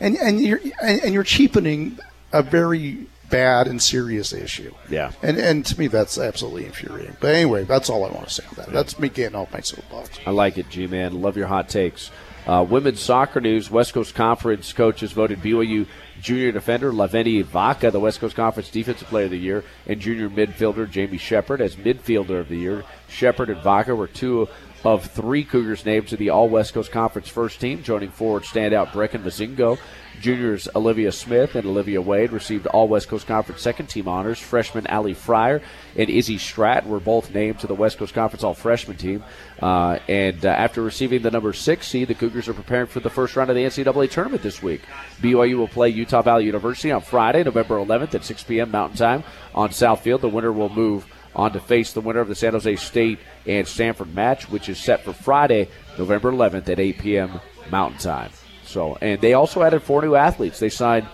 and 0.00 0.16
and 0.16 0.40
you're 0.40 0.60
and, 0.82 1.00
and 1.02 1.14
you're 1.14 1.22
cheapening 1.22 1.98
a 2.32 2.42
very 2.42 3.06
bad 3.30 3.66
and 3.66 3.82
serious 3.82 4.32
issue. 4.32 4.72
Yeah. 4.90 5.12
And 5.22 5.38
and 5.38 5.64
to 5.66 5.78
me, 5.78 5.86
that's 5.86 6.18
absolutely 6.18 6.66
infuriating. 6.66 7.16
But 7.20 7.34
anyway, 7.34 7.64
that's 7.64 7.90
all 7.90 8.04
I 8.04 8.10
want 8.10 8.28
to 8.28 8.34
say 8.34 8.44
on 8.48 8.54
that. 8.56 8.72
That's 8.72 8.98
me 8.98 9.08
getting 9.08 9.36
off 9.36 9.52
my 9.52 9.60
soapbox. 9.60 10.18
I 10.26 10.30
like 10.30 10.58
it, 10.58 10.68
G 10.70 10.86
man. 10.86 11.20
Love 11.20 11.36
your 11.36 11.46
hot 11.46 11.68
takes. 11.68 12.10
Uh, 12.46 12.64
women's 12.68 13.00
soccer 13.00 13.40
news: 13.40 13.70
West 13.70 13.94
Coast 13.94 14.14
Conference 14.14 14.72
coaches 14.72 15.12
voted 15.12 15.40
BYU 15.42 15.86
junior 16.20 16.52
defender 16.52 16.92
Laveni 16.92 17.44
Vaka 17.44 17.90
the 17.90 18.00
West 18.00 18.20
Coast 18.20 18.36
Conference 18.36 18.70
Defensive 18.70 19.08
Player 19.08 19.26
of 19.26 19.30
the 19.30 19.38
Year, 19.38 19.64
and 19.86 20.00
junior 20.00 20.28
midfielder 20.28 20.88
Jamie 20.90 21.18
Shepard 21.18 21.60
as 21.60 21.76
midfielder 21.76 22.40
of 22.40 22.48
the 22.48 22.56
year. 22.56 22.84
Shepard 23.08 23.50
and 23.50 23.62
Vaka 23.62 23.94
were 23.94 24.06
two 24.06 24.48
of 24.84 25.06
three 25.06 25.44
Cougars 25.44 25.84
named 25.84 26.08
to 26.08 26.16
the 26.16 26.30
All 26.30 26.48
West 26.48 26.74
Coast 26.74 26.92
Conference 26.92 27.28
first 27.28 27.60
team, 27.60 27.82
joining 27.82 28.10
forward 28.10 28.44
standout 28.44 28.88
Brecken 28.88 29.22
Mozingo. 29.22 29.78
Juniors 30.20 30.68
Olivia 30.74 31.12
Smith 31.12 31.54
and 31.54 31.66
Olivia 31.66 32.00
Wade 32.00 32.32
received 32.32 32.66
All 32.66 32.88
West 32.88 33.08
Coast 33.08 33.26
Conference 33.26 33.62
second 33.62 33.86
team 33.86 34.08
honors. 34.08 34.38
Freshman 34.38 34.86
Ali 34.86 35.14
Fryer 35.14 35.62
and 35.96 36.10
Izzy 36.10 36.36
Stratt 36.36 36.86
were 36.86 37.00
both 37.00 37.32
named 37.32 37.60
to 37.60 37.66
the 37.66 37.74
West 37.74 37.98
Coast 37.98 38.14
Conference 38.14 38.44
All 38.44 38.54
Freshman 38.54 38.96
team. 38.96 39.24
Uh, 39.60 39.98
and 40.08 40.44
uh, 40.44 40.48
after 40.48 40.82
receiving 40.82 41.22
the 41.22 41.30
number 41.30 41.52
six 41.52 41.88
seed, 41.88 42.08
the 42.08 42.14
Cougars 42.14 42.48
are 42.48 42.54
preparing 42.54 42.86
for 42.86 43.00
the 43.00 43.10
first 43.10 43.36
round 43.36 43.50
of 43.50 43.56
the 43.56 43.64
NCAA 43.64 44.10
tournament 44.10 44.42
this 44.42 44.62
week. 44.62 44.82
BYU 45.20 45.56
will 45.56 45.68
play 45.68 45.88
Utah 45.88 46.22
Valley 46.22 46.44
University 46.44 46.90
on 46.90 47.00
Friday, 47.00 47.42
November 47.42 47.76
11th 47.76 48.14
at 48.14 48.24
6 48.24 48.42
p.m. 48.44 48.70
Mountain 48.70 48.98
Time 48.98 49.24
on 49.54 49.70
Southfield. 49.70 50.20
The 50.20 50.28
winner 50.28 50.52
will 50.52 50.68
move 50.68 51.06
on 51.34 51.52
to 51.52 51.60
face 51.60 51.92
the 51.92 52.00
winner 52.00 52.20
of 52.20 52.28
the 52.28 52.34
San 52.34 52.52
Jose 52.52 52.76
State 52.76 53.18
and 53.46 53.66
Stanford 53.66 54.14
match, 54.14 54.50
which 54.50 54.68
is 54.68 54.78
set 54.78 55.04
for 55.04 55.12
Friday, 55.12 55.68
November 55.96 56.32
11th 56.32 56.68
at 56.68 56.80
8 56.80 56.98
p.m. 56.98 57.40
Mountain 57.70 57.98
Time. 57.98 58.30
So, 58.68 58.98
and 59.00 59.20
they 59.20 59.32
also 59.32 59.62
added 59.62 59.82
four 59.82 60.02
new 60.02 60.14
athletes. 60.14 60.58
They 60.58 60.68
signed 60.68 61.06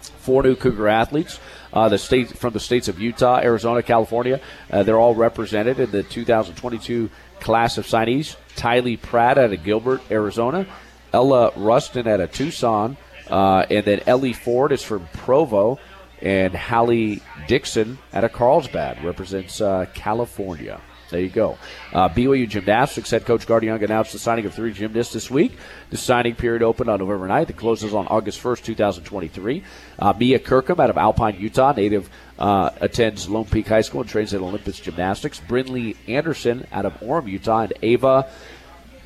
four 0.00 0.42
new 0.42 0.54
Cougar 0.54 0.88
athletes. 0.88 1.40
Uh, 1.72 1.88
the 1.88 1.96
state 1.96 2.36
from 2.36 2.52
the 2.52 2.60
states 2.60 2.88
of 2.88 3.00
Utah, 3.00 3.38
Arizona, 3.38 3.82
California. 3.82 4.40
Uh, 4.70 4.82
they're 4.82 5.00
all 5.00 5.14
represented 5.14 5.80
in 5.80 5.90
the 5.90 6.02
2022 6.02 7.08
class 7.40 7.78
of 7.78 7.86
signees. 7.86 8.36
Tylee 8.56 9.00
Pratt 9.00 9.38
out 9.38 9.54
of 9.54 9.64
Gilbert, 9.64 10.02
Arizona. 10.10 10.66
Ella 11.12 11.52
Rustin 11.56 12.06
out 12.08 12.20
of 12.20 12.32
Tucson, 12.32 12.96
uh, 13.30 13.66
and 13.70 13.84
then 13.84 14.00
Ellie 14.06 14.32
Ford 14.32 14.72
is 14.72 14.82
from 14.82 15.06
Provo, 15.12 15.78
and 16.20 16.54
Hallie 16.54 17.20
Dixon 17.48 17.98
out 18.12 18.24
of 18.24 18.32
Carlsbad 18.32 19.04
represents 19.04 19.60
uh, 19.60 19.86
California. 19.92 20.80
There 21.12 21.20
you 21.20 21.28
go. 21.28 21.58
Uh, 21.92 22.08
BYU 22.08 22.48
Gymnastics 22.48 23.10
head 23.10 23.26
coach 23.26 23.46
Guard 23.46 23.62
Young 23.62 23.82
announced 23.82 24.12
the 24.12 24.18
signing 24.18 24.46
of 24.46 24.54
three 24.54 24.72
gymnasts 24.72 25.12
this 25.12 25.30
week. 25.30 25.52
The 25.90 25.98
signing 25.98 26.34
period 26.34 26.62
opened 26.62 26.88
on 26.88 27.00
November 27.00 27.28
9th. 27.28 27.50
It 27.50 27.56
closes 27.58 27.92
on 27.92 28.06
August 28.08 28.42
1st, 28.42 28.64
2023. 28.64 29.62
Uh, 29.98 30.14
Mia 30.18 30.38
Kirkham 30.38 30.80
out 30.80 30.88
of 30.88 30.96
Alpine, 30.96 31.38
Utah, 31.38 31.72
native, 31.72 32.08
uh, 32.38 32.70
attends 32.80 33.28
Lone 33.28 33.44
Peak 33.44 33.68
High 33.68 33.82
School 33.82 34.00
and 34.00 34.08
trains 34.08 34.32
at 34.32 34.40
Olympus 34.40 34.80
Gymnastics. 34.80 35.38
Brinley 35.38 35.96
Anderson 36.08 36.66
out 36.72 36.86
of 36.86 36.98
Orem, 37.00 37.30
Utah, 37.30 37.60
and 37.60 37.74
Ava 37.82 38.30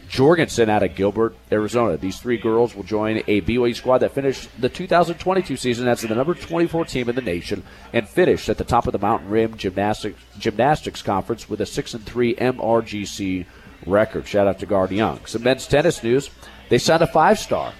Jorgensen 0.09 0.71
out 0.71 0.83
of 0.83 0.95
Gilbert, 0.95 1.37
Arizona. 1.51 1.97
These 1.97 2.19
three 2.21 2.37
girls 2.37 2.75
will 2.75 2.83
join 2.83 3.19
a 3.27 3.41
BYU 3.41 3.75
squad 3.75 3.99
that 3.99 4.13
finished 4.13 4.49
the 4.61 4.69
2022 4.69 5.57
season 5.57 5.89
as 5.89 6.03
the 6.03 6.15
number 6.15 6.35
24 6.35 6.85
team 6.85 7.09
in 7.09 7.17
the 7.17 7.23
nation 7.23 7.63
and 7.93 8.09
finished 8.09 8.49
at 8.49 8.59
the 8.59 8.65
top 8.65 8.87
of 8.87 8.93
the 8.93 8.99
Mountain 8.99 9.29
Rim 9.29 9.57
Gymnastics 9.57 10.21
Gymnastics 10.39 11.03
Conference 11.03 11.49
with 11.49 11.61
a 11.61 11.67
six 11.67 11.95
and 11.95 12.05
three 12.05 12.35
MRGC 12.37 13.47
record. 13.87 14.27
Shout 14.27 14.47
out 14.47 14.59
to 14.61 14.67
Guard 14.67 14.93
Young. 14.93 15.25
Some 15.27 15.43
men's 15.43 15.67
tennis 15.67 16.03
news: 16.03 16.31
they 16.69 16.79
signed 16.79 17.03
a 17.03 17.07
five 17.07 17.39
star. 17.39 17.73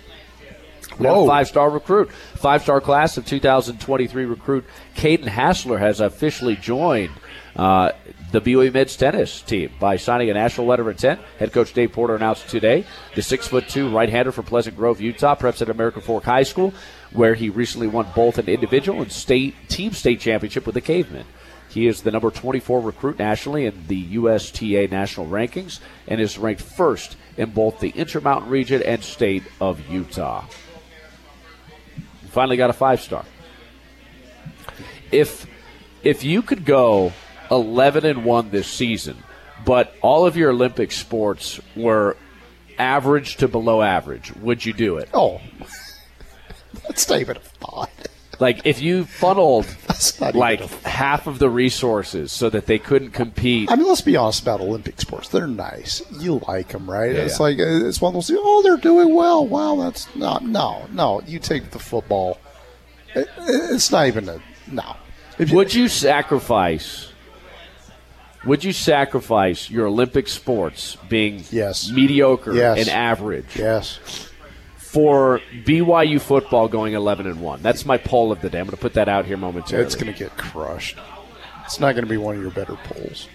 Five 0.99 1.49
star 1.49 1.71
recruit. 1.71 2.11
Five 2.11 2.63
star 2.63 2.81
class 2.81 3.17
of 3.17 3.27
2023 3.27 4.25
recruit 4.25 4.65
Caden 4.95 5.27
Hassler 5.27 5.79
has 5.79 6.01
officially 6.01 6.57
joined 6.57 7.13
uh, 7.55 7.93
the 8.33 8.41
BYU 8.41 8.73
Mids 8.73 8.97
tennis 8.97 9.41
team 9.43 9.71
by 9.79 9.97
signing 9.97 10.31
a 10.31 10.35
national 10.35 10.67
letter 10.67 10.83
of 10.83 10.89
intent. 10.89 11.21
Head 11.39 11.53
coach 11.53 11.73
Dave 11.73 11.93
Porter 11.93 12.17
announced 12.17 12.49
today 12.49 12.85
the 13.15 13.23
six 13.23 13.47
foot 13.47 13.69
two 13.69 13.89
right 13.91 14.09
hander 14.09 14.33
from 14.33 14.45
Pleasant 14.45 14.77
Grove, 14.77 15.01
Utah, 15.01 15.37
preps 15.37 15.63
at 15.63 15.71
American 15.71 16.03
Fork 16.03 16.25
High 16.25 16.43
School, 16.43 16.75
where 17.13 17.35
he 17.35 17.51
recently 17.51 17.87
won 17.87 18.07
both 18.15 18.39
an 18.39 18.49
individual 18.49 19.01
and 19.03 19.13
state 19.13 19.55
team 19.69 19.93
state 19.93 20.21
championship 20.21 20.67
with 20.67 20.75
the 20.75 20.81
Cavemen. 20.81 21.27
He 21.69 21.87
is 21.87 22.03
the 22.03 22.11
number 22.11 22.31
24 22.31 22.81
recruit 22.81 23.19
nationally 23.19 23.67
in 23.67 23.87
the 23.87 24.17
USTA 24.17 24.89
national 24.91 25.27
rankings 25.27 25.81
and 26.09 26.21
is 26.21 26.39
ranked 26.39 26.63
first 26.63 27.17
in 27.37 27.51
both 27.51 27.81
the 27.81 27.91
Intermountain 27.91 28.51
region 28.51 28.83
and 28.83 29.03
state 29.03 29.43
of 29.61 29.87
Utah. 29.89 30.45
Finally 32.31 32.57
got 32.57 32.71
a 32.71 32.75
five 32.75 33.01
star. 33.01 33.25
If 35.13 35.47
if 36.03 36.25
you 36.25 36.43
could 36.43 36.65
go 36.65 37.13
11 37.51 38.05
and 38.05 38.25
1 38.25 38.51
this 38.51 38.69
season, 38.69 39.17
but 39.65 39.95
all 40.03 40.27
of 40.27 40.37
your 40.37 40.51
Olympic 40.51 40.93
sports 40.93 41.61
were 41.75 42.17
average 42.79 43.37
to 43.39 43.49
below 43.49 43.83
average, 43.83 44.35
would 44.37 44.65
you 44.65 44.73
do 44.73 44.99
it? 44.99 45.09
Oh, 45.15 45.41
that's 46.87 47.09
not 47.09 47.21
even 47.21 47.37
a 47.37 47.41
thought. 47.41 47.91
Like 48.39 48.67
if 48.67 48.83
you 48.83 49.05
funneled 49.07 49.67
like 50.35 50.61
half 50.83 51.27
of 51.27 51.39
the 51.39 51.49
resources 51.49 52.33
so 52.33 52.51
that 52.51 52.67
they 52.67 52.79
couldn't 52.79 53.13
compete. 53.13 53.71
I 53.71 53.77
mean, 53.77 53.89
let's 53.89 54.03
be 54.03 54.17
honest 54.17 54.43
about 54.43 54.61
Olympic 54.61 55.01
sports. 55.01 55.29
They're 55.29 55.47
nice. 55.47 56.03
You 56.21 56.43
like 56.47 56.69
them, 56.69 56.91
right? 56.91 57.13
Yeah, 57.15 57.23
it's 57.23 57.39
yeah. 57.39 57.43
like 57.43 57.59
uh, 57.59 57.87
it's 57.87 58.01
one 58.01 58.11
of 58.11 58.15
those. 58.15 58.31
Oh, 58.35 58.63
they're 58.63 58.77
doing 58.77 59.15
well. 59.15 59.47
Wow, 59.47 59.77
that's 59.77 60.15
not. 60.15 60.45
No, 60.45 60.87
no. 60.93 61.23
You 61.27 61.39
take 61.39 61.71
the 61.71 61.79
football. 61.79 62.39
It, 63.15 63.27
it's 63.39 63.91
not 63.91 64.07
even 64.07 64.29
a 64.29 64.39
no. 64.71 64.97
If 65.39 65.51
you- 65.51 65.57
Would 65.57 65.75
you 65.75 65.89
sacrifice? 65.89 67.06
Would 68.47 68.63
you 68.65 68.73
sacrifice 68.73 69.69
your 69.71 69.87
Olympic 69.89 70.29
sports 70.29 70.97
being 71.09 71.43
Yes. 71.51 71.91
mediocre 71.91 72.55
Yes. 72.55 72.79
and 72.79 72.89
average 72.89 73.57
Yes. 73.57 73.99
for 74.77 75.41
BYU 75.65 76.21
football 76.21 76.69
going 76.69 76.95
11 76.95 77.27
and 77.27 77.41
1? 77.41 77.61
That's 77.63 77.85
my 77.85 77.99
poll 77.99 78.31
of 78.33 78.41
the 78.41 78.49
day. 78.49 78.59
I'm 78.61 78.67
going 78.67 78.77
to 78.77 78.81
put 78.81 78.95
that 78.95 79.09
out 79.09 79.27
here 79.27 79.37
momentarily. 79.37 79.85
It's 79.85 79.97
going 79.97 80.13
to 80.13 80.19
get 80.19 80.37
crushed. 80.37 80.97
It's 81.65 81.81
not 81.81 81.93
going 81.93 82.05
to 82.05 82.11
be 82.11 82.17
one 82.17 82.37
of 82.37 82.41
your 82.43 82.53
better 82.53 82.77
polls. 82.85 83.29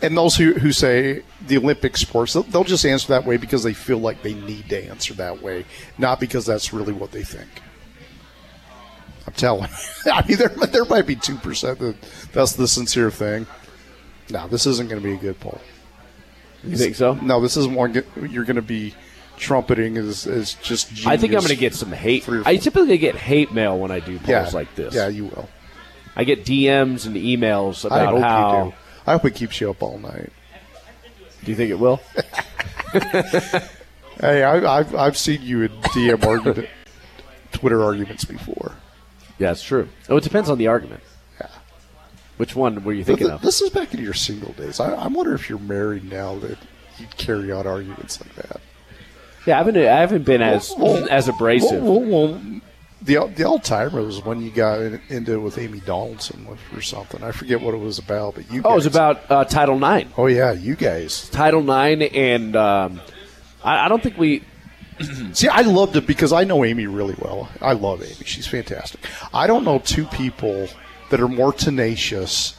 And 0.00 0.16
those 0.16 0.36
who, 0.36 0.54
who 0.54 0.72
say 0.72 1.22
the 1.46 1.56
Olympic 1.58 1.96
sports, 1.96 2.32
they'll, 2.32 2.42
they'll 2.44 2.64
just 2.64 2.84
answer 2.84 3.08
that 3.08 3.24
way 3.24 3.36
because 3.36 3.62
they 3.62 3.72
feel 3.72 3.98
like 3.98 4.22
they 4.22 4.34
need 4.34 4.68
to 4.68 4.84
answer 4.88 5.14
that 5.14 5.42
way, 5.42 5.64
not 5.98 6.18
because 6.20 6.44
that's 6.46 6.72
really 6.72 6.92
what 6.92 7.10
they 7.12 7.22
think. 7.22 7.48
I'm 9.26 9.32
telling 9.34 9.68
you. 10.06 10.12
I 10.12 10.26
mean, 10.26 10.38
there, 10.38 10.48
there 10.48 10.84
might 10.86 11.06
be 11.06 11.14
2% 11.16 11.78
that 11.78 11.96
that's 12.32 12.52
the 12.54 12.66
sincere 12.66 13.10
thing. 13.10 13.46
No, 14.32 14.48
this 14.48 14.66
isn't 14.66 14.88
going 14.88 15.00
to 15.00 15.06
be 15.06 15.14
a 15.14 15.18
good 15.18 15.38
poll. 15.38 15.60
You 16.64 16.76
think 16.76 16.96
so? 16.96 17.14
No, 17.14 17.40
this 17.40 17.56
isn't 17.56 17.74
one 17.74 17.92
you're 18.30 18.44
going 18.44 18.56
to 18.56 18.62
be 18.62 18.94
trumpeting 19.36 19.96
as, 19.96 20.26
as 20.26 20.54
just 20.54 20.88
genius. 20.88 21.06
I 21.06 21.16
think 21.16 21.32
I'm 21.32 21.40
going 21.40 21.48
to 21.48 21.56
get 21.56 21.74
some 21.74 21.92
hate. 21.92 22.28
I 22.28 22.56
typically 22.56 22.98
get 22.98 23.16
hate 23.16 23.52
mail 23.52 23.78
when 23.78 23.90
I 23.90 24.00
do 24.00 24.18
polls 24.18 24.28
yeah, 24.28 24.50
like 24.52 24.74
this. 24.74 24.94
Yeah, 24.94 25.08
you 25.08 25.26
will. 25.26 25.48
I 26.14 26.24
get 26.24 26.44
DMs 26.44 27.06
and 27.06 27.16
emails 27.16 27.84
I 27.90 28.02
about 28.02 28.14
hope 28.14 28.22
how. 28.22 28.64
you 28.64 28.70
do. 28.70 28.76
I 29.06 29.12
hope 29.12 29.24
it 29.24 29.34
keeps 29.34 29.60
you 29.60 29.70
up 29.70 29.82
all 29.82 29.98
night. 29.98 30.32
Do 31.44 31.50
you 31.50 31.56
think 31.56 31.70
it 31.70 31.78
will? 31.78 32.00
Hey, 34.20 34.44
I, 34.44 34.78
I've 34.78 34.94
I've 34.94 35.16
seen 35.16 35.42
you 35.42 35.62
in 35.62 35.70
DM 35.70 36.24
argument, 36.24 36.68
Twitter 37.50 37.82
arguments 37.82 38.24
before. 38.24 38.76
Yeah, 39.38 39.50
it's 39.50 39.62
true. 39.62 39.88
Oh, 40.08 40.16
it 40.16 40.22
depends 40.22 40.48
on 40.48 40.58
the 40.58 40.68
argument. 40.68 41.02
Which 42.42 42.56
one 42.56 42.82
were 42.82 42.92
you 42.92 43.04
Th- 43.04 43.06
thinking 43.06 43.26
th- 43.28 43.34
of? 43.36 43.42
This 43.42 43.62
is 43.62 43.70
back 43.70 43.94
in 43.94 44.02
your 44.02 44.14
single 44.14 44.50
days. 44.54 44.80
I, 44.80 44.92
I 44.94 45.06
wonder 45.06 45.32
if 45.32 45.48
you're 45.48 45.60
married 45.60 46.10
now 46.10 46.34
that 46.40 46.58
you 46.98 47.06
carry 47.16 47.52
on 47.52 47.68
arguments 47.68 48.20
like 48.20 48.34
that. 48.34 48.60
Yeah, 49.46 49.54
I 49.54 49.58
haven't. 49.58 49.76
I 49.76 50.00
haven't 50.00 50.24
been 50.24 50.42
as 50.42 50.74
Well, 50.76 51.06
as 51.08 51.28
abrasive. 51.28 51.84
Well, 51.84 52.00
well, 52.00 52.40
the 53.00 53.32
the 53.36 53.44
old 53.44 53.62
timer 53.62 54.02
was 54.02 54.24
when 54.24 54.42
you 54.42 54.50
got 54.50 54.80
in, 54.80 55.00
into 55.08 55.34
it 55.34 55.38
with 55.38 55.56
Amy 55.56 55.78
Donaldson 55.78 56.44
or 56.74 56.80
something. 56.82 57.22
I 57.22 57.30
forget 57.30 57.60
what 57.60 57.74
it 57.74 57.78
was 57.78 58.00
about, 58.00 58.34
but 58.34 58.50
you. 58.50 58.62
oh, 58.64 58.72
it 58.72 58.74
was 58.74 58.86
about 58.86 59.30
uh, 59.30 59.44
Title 59.44 59.76
IX. 59.80 60.10
Oh 60.18 60.26
yeah, 60.26 60.50
you 60.50 60.74
guys. 60.74 61.28
Title 61.28 61.62
IX, 61.70 62.12
and 62.12 62.56
um, 62.56 63.00
I, 63.62 63.84
I 63.84 63.88
don't 63.88 64.02
think 64.02 64.18
we. 64.18 64.42
See, 65.32 65.46
I 65.46 65.60
loved 65.60 65.94
it 65.94 66.08
because 66.08 66.32
I 66.32 66.42
know 66.42 66.64
Amy 66.64 66.88
really 66.88 67.14
well. 67.20 67.50
I 67.60 67.74
love 67.74 68.02
Amy; 68.02 68.14
she's 68.24 68.48
fantastic. 68.48 68.98
I 69.32 69.46
don't 69.46 69.62
know 69.62 69.78
two 69.78 70.06
people 70.06 70.66
that 71.12 71.20
are 71.20 71.28
more 71.28 71.52
tenacious 71.52 72.58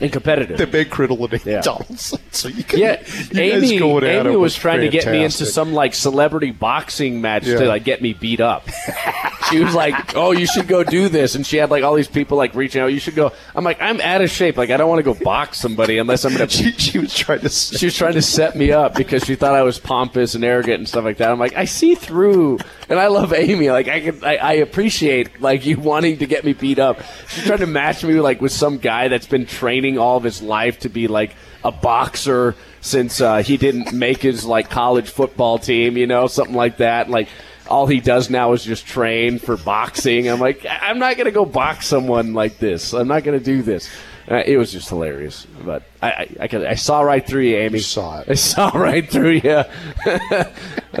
and 0.00 0.12
competitive. 0.12 0.58
than 0.58 0.70
Ben 0.70 0.86
Criddle 0.86 1.30
and 1.32 1.44
Yeah. 1.46 1.60
Donaldson. 1.60 2.20
So 2.32 2.48
you 2.48 2.62
can, 2.64 2.78
Yeah, 2.78 3.02
you 3.32 3.40
Amy. 3.40 3.74
Amy 3.76 4.32
it 4.32 4.38
was 4.38 4.54
trying 4.54 4.80
to 4.82 4.88
get 4.88 5.06
me 5.06 5.24
into 5.24 5.44
some 5.46 5.72
like 5.72 5.94
celebrity 5.94 6.52
boxing 6.52 7.20
match 7.20 7.44
Yeah. 7.44 7.58
to 7.58 7.66
like 7.66 7.84
get 7.84 8.00
me 8.00 8.12
beat 8.12 8.40
up. 8.40 8.68
she 9.50 9.58
was 9.62 9.74
like, 9.74 10.14
"Oh, 10.16 10.30
you 10.32 10.46
should 10.46 10.68
go 10.68 10.84
do 10.84 11.08
this," 11.08 11.34
and 11.34 11.44
she 11.46 11.56
had 11.56 11.70
like 11.70 11.82
all 11.82 11.94
these 11.94 12.08
people 12.08 12.38
like 12.38 12.54
reaching 12.54 12.80
out. 12.80 12.86
You 12.86 13.00
should 13.00 13.14
go. 13.16 13.32
I'm 13.54 13.64
like, 13.64 13.80
I'm 13.82 14.00
out 14.00 14.20
of 14.22 14.30
shape. 14.30 14.56
Like, 14.56 14.70
I 14.70 14.76
don't 14.76 14.88
want 14.88 15.00
to 15.00 15.02
go 15.02 15.14
box 15.24 15.58
somebody 15.58 15.98
unless 15.98 16.24
I'm 16.24 16.32
gonna. 16.32 16.48
She, 16.50 16.72
she 16.72 16.98
was 16.98 17.14
trying 17.14 17.40
to. 17.40 17.48
she 17.48 17.86
was 17.86 17.96
trying 17.96 18.14
to 18.14 18.22
set 18.22 18.56
me 18.56 18.70
up 18.72 18.94
because 18.94 19.24
she 19.24 19.34
thought 19.34 19.54
I 19.54 19.62
was 19.62 19.78
pompous 19.78 20.34
and 20.34 20.44
arrogant 20.44 20.78
and 20.78 20.88
stuff 20.88 21.04
like 21.04 21.16
that. 21.18 21.30
I'm 21.30 21.38
like, 21.38 21.56
I 21.56 21.64
see 21.64 21.94
through, 21.94 22.58
and 22.88 22.98
I 22.98 23.06
love 23.08 23.32
Amy. 23.32 23.70
Like, 23.70 23.88
I 23.88 24.00
can, 24.00 24.24
I, 24.24 24.36
I 24.36 24.52
appreciate 24.54 25.40
like 25.40 25.66
you 25.66 25.78
wanting 25.78 26.18
to 26.18 26.26
get 26.26 26.44
me 26.44 26.52
beat 26.52 26.78
up. 26.78 27.00
She's 27.28 27.44
trying 27.44 27.58
to 27.60 27.66
match 27.66 28.04
me 28.04 28.14
like 28.20 28.40
with 28.40 28.52
some 28.52 28.78
guy 28.78 29.08
that's 29.08 29.26
been 29.26 29.46
training 29.46 29.89
all 29.98 30.16
of 30.16 30.24
his 30.24 30.42
life 30.42 30.80
to 30.80 30.88
be 30.88 31.08
like 31.08 31.34
a 31.64 31.72
boxer 31.72 32.54
since 32.80 33.20
uh, 33.20 33.38
he 33.38 33.56
didn't 33.56 33.92
make 33.92 34.22
his 34.22 34.44
like 34.44 34.70
college 34.70 35.10
football 35.10 35.58
team, 35.58 35.96
you 35.96 36.06
know, 36.06 36.26
something 36.26 36.56
like 36.56 36.78
that. 36.78 37.08
Like. 37.10 37.28
All 37.68 37.86
he 37.86 38.00
does 38.00 38.30
now 38.30 38.52
is 38.52 38.64
just 38.64 38.84
train 38.84 39.38
for 39.38 39.56
boxing. 39.56 40.28
I'm 40.28 40.40
like, 40.40 40.66
I'm 40.68 40.98
not 40.98 41.14
going 41.14 41.26
to 41.26 41.30
go 41.30 41.44
box 41.44 41.86
someone 41.86 42.34
like 42.34 42.58
this. 42.58 42.92
I'm 42.92 43.06
not 43.06 43.22
going 43.22 43.38
to 43.38 43.44
do 43.44 43.62
this. 43.62 43.88
Uh, 44.30 44.42
it 44.46 44.56
was 44.56 44.70
just 44.70 44.88
hilarious, 44.88 45.46
but 45.64 45.82
I 46.00 46.28
I, 46.40 46.48
I, 46.52 46.66
I 46.70 46.74
saw 46.74 47.00
right 47.02 47.26
through 47.26 47.42
you, 47.42 47.56
Amy. 47.56 47.80
saw 47.80 48.20
it. 48.20 48.28
I 48.28 48.34
saw 48.34 48.70
right 48.76 49.08
through 49.08 49.40
you. 49.44 49.64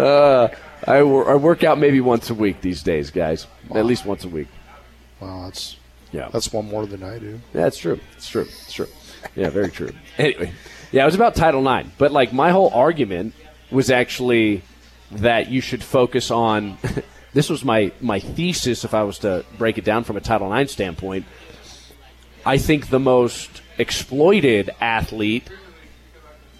uh, 0.00 0.48
I, 0.86 0.96
I 0.96 1.02
work 1.02 1.62
out 1.62 1.78
maybe 1.78 2.00
once 2.00 2.30
a 2.30 2.34
week 2.34 2.60
these 2.60 2.82
days, 2.82 3.10
guys. 3.10 3.46
At 3.74 3.86
least 3.86 4.04
once 4.04 4.24
a 4.24 4.28
week. 4.28 4.48
Wow, 5.20 5.44
that's 5.44 5.76
Yeah, 6.12 6.28
that's 6.32 6.52
one 6.52 6.66
more 6.66 6.86
than 6.86 7.02
I 7.02 7.18
do. 7.18 7.40
yeah, 7.54 7.66
it's 7.66 7.78
true. 7.78 8.00
It's 8.16 8.28
true. 8.28 8.42
It's 8.42 8.72
true. 8.72 8.88
Yeah, 9.36 9.50
very 9.50 9.70
true. 9.70 9.90
Anyway, 10.18 10.52
yeah, 10.92 11.02
it 11.02 11.06
was 11.06 11.14
about 11.14 11.34
Title 11.34 11.66
IX, 11.68 11.88
but 11.98 12.10
like 12.10 12.32
my 12.32 12.50
whole 12.50 12.70
argument 12.70 13.34
was 13.70 13.90
actually 13.90 14.62
that 15.12 15.50
you 15.50 15.60
should 15.60 15.82
focus 15.84 16.30
on. 16.30 16.78
this 17.32 17.48
was 17.48 17.64
my 17.64 17.92
my 18.00 18.18
thesis, 18.18 18.84
if 18.84 18.94
I 18.94 19.04
was 19.04 19.18
to 19.20 19.44
break 19.58 19.78
it 19.78 19.84
down 19.84 20.04
from 20.04 20.16
a 20.16 20.20
Title 20.20 20.52
IX 20.52 20.70
standpoint. 20.70 21.26
I 22.44 22.58
think 22.58 22.88
the 22.88 22.98
most 22.98 23.62
exploited 23.78 24.70
athlete 24.80 25.48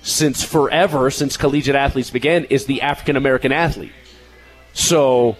since 0.02 0.44
forever, 0.44 1.10
since 1.10 1.36
collegiate 1.36 1.76
athletes 1.76 2.10
began, 2.10 2.44
is 2.44 2.66
the 2.66 2.82
African 2.82 3.16
American 3.16 3.52
athlete. 3.52 3.92
So 4.72 5.36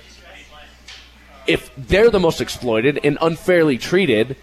if 1.51 1.71
they're 1.77 2.11
the 2.11 2.21
most 2.21 2.41
exploited 2.41 3.01
and 3.05 3.19
unfairly 3.21 3.79
treated, 3.79 4.37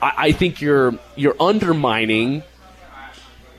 I, 0.00 0.12
I 0.16 0.32
think 0.32 0.60
you're 0.60 0.98
you're 1.16 1.36
undermining 1.40 2.42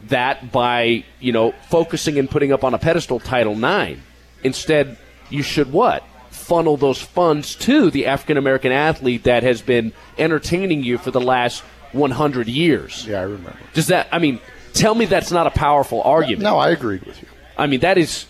that 0.08 0.52
by 0.52 1.04
you 1.20 1.32
know 1.32 1.54
focusing 1.70 2.20
and 2.20 2.30
putting 2.30 2.52
up 2.52 2.64
on 2.64 2.74
a 2.74 2.78
pedestal 2.78 3.20
Title 3.20 3.54
IX. 3.54 4.00
Instead, 4.44 4.98
you 5.30 5.42
should 5.42 5.72
what 5.72 6.04
funnel 6.30 6.78
those 6.78 7.02
funds 7.02 7.56
to 7.56 7.90
the 7.90 8.06
African 8.06 8.38
American 8.38 8.72
athlete 8.72 9.24
that 9.24 9.42
has 9.42 9.62
been 9.62 9.92
entertaining 10.18 10.84
you 10.84 10.98
for 11.00 11.10
the 11.10 11.22
last 11.22 11.62
100 11.94 12.48
years. 12.48 13.08
Yeah, 13.08 13.20
I 13.20 13.24
remember. 13.24 13.58
Does 13.74 13.88
that? 13.88 14.08
I 14.12 14.20
mean, 14.20 14.40
tell 14.74 14.94
me 14.94 15.06
that's 15.06 15.32
not 15.32 15.48
a 15.48 15.52
powerful 15.52 16.04
argument. 16.04 16.44
No, 16.44 16.58
I 16.60 16.70
agreed 16.70 17.04
with 17.04 17.20
you. 17.22 17.28
I 17.58 17.68
mean, 17.68 17.80
that 17.80 17.98
is, 17.98 18.26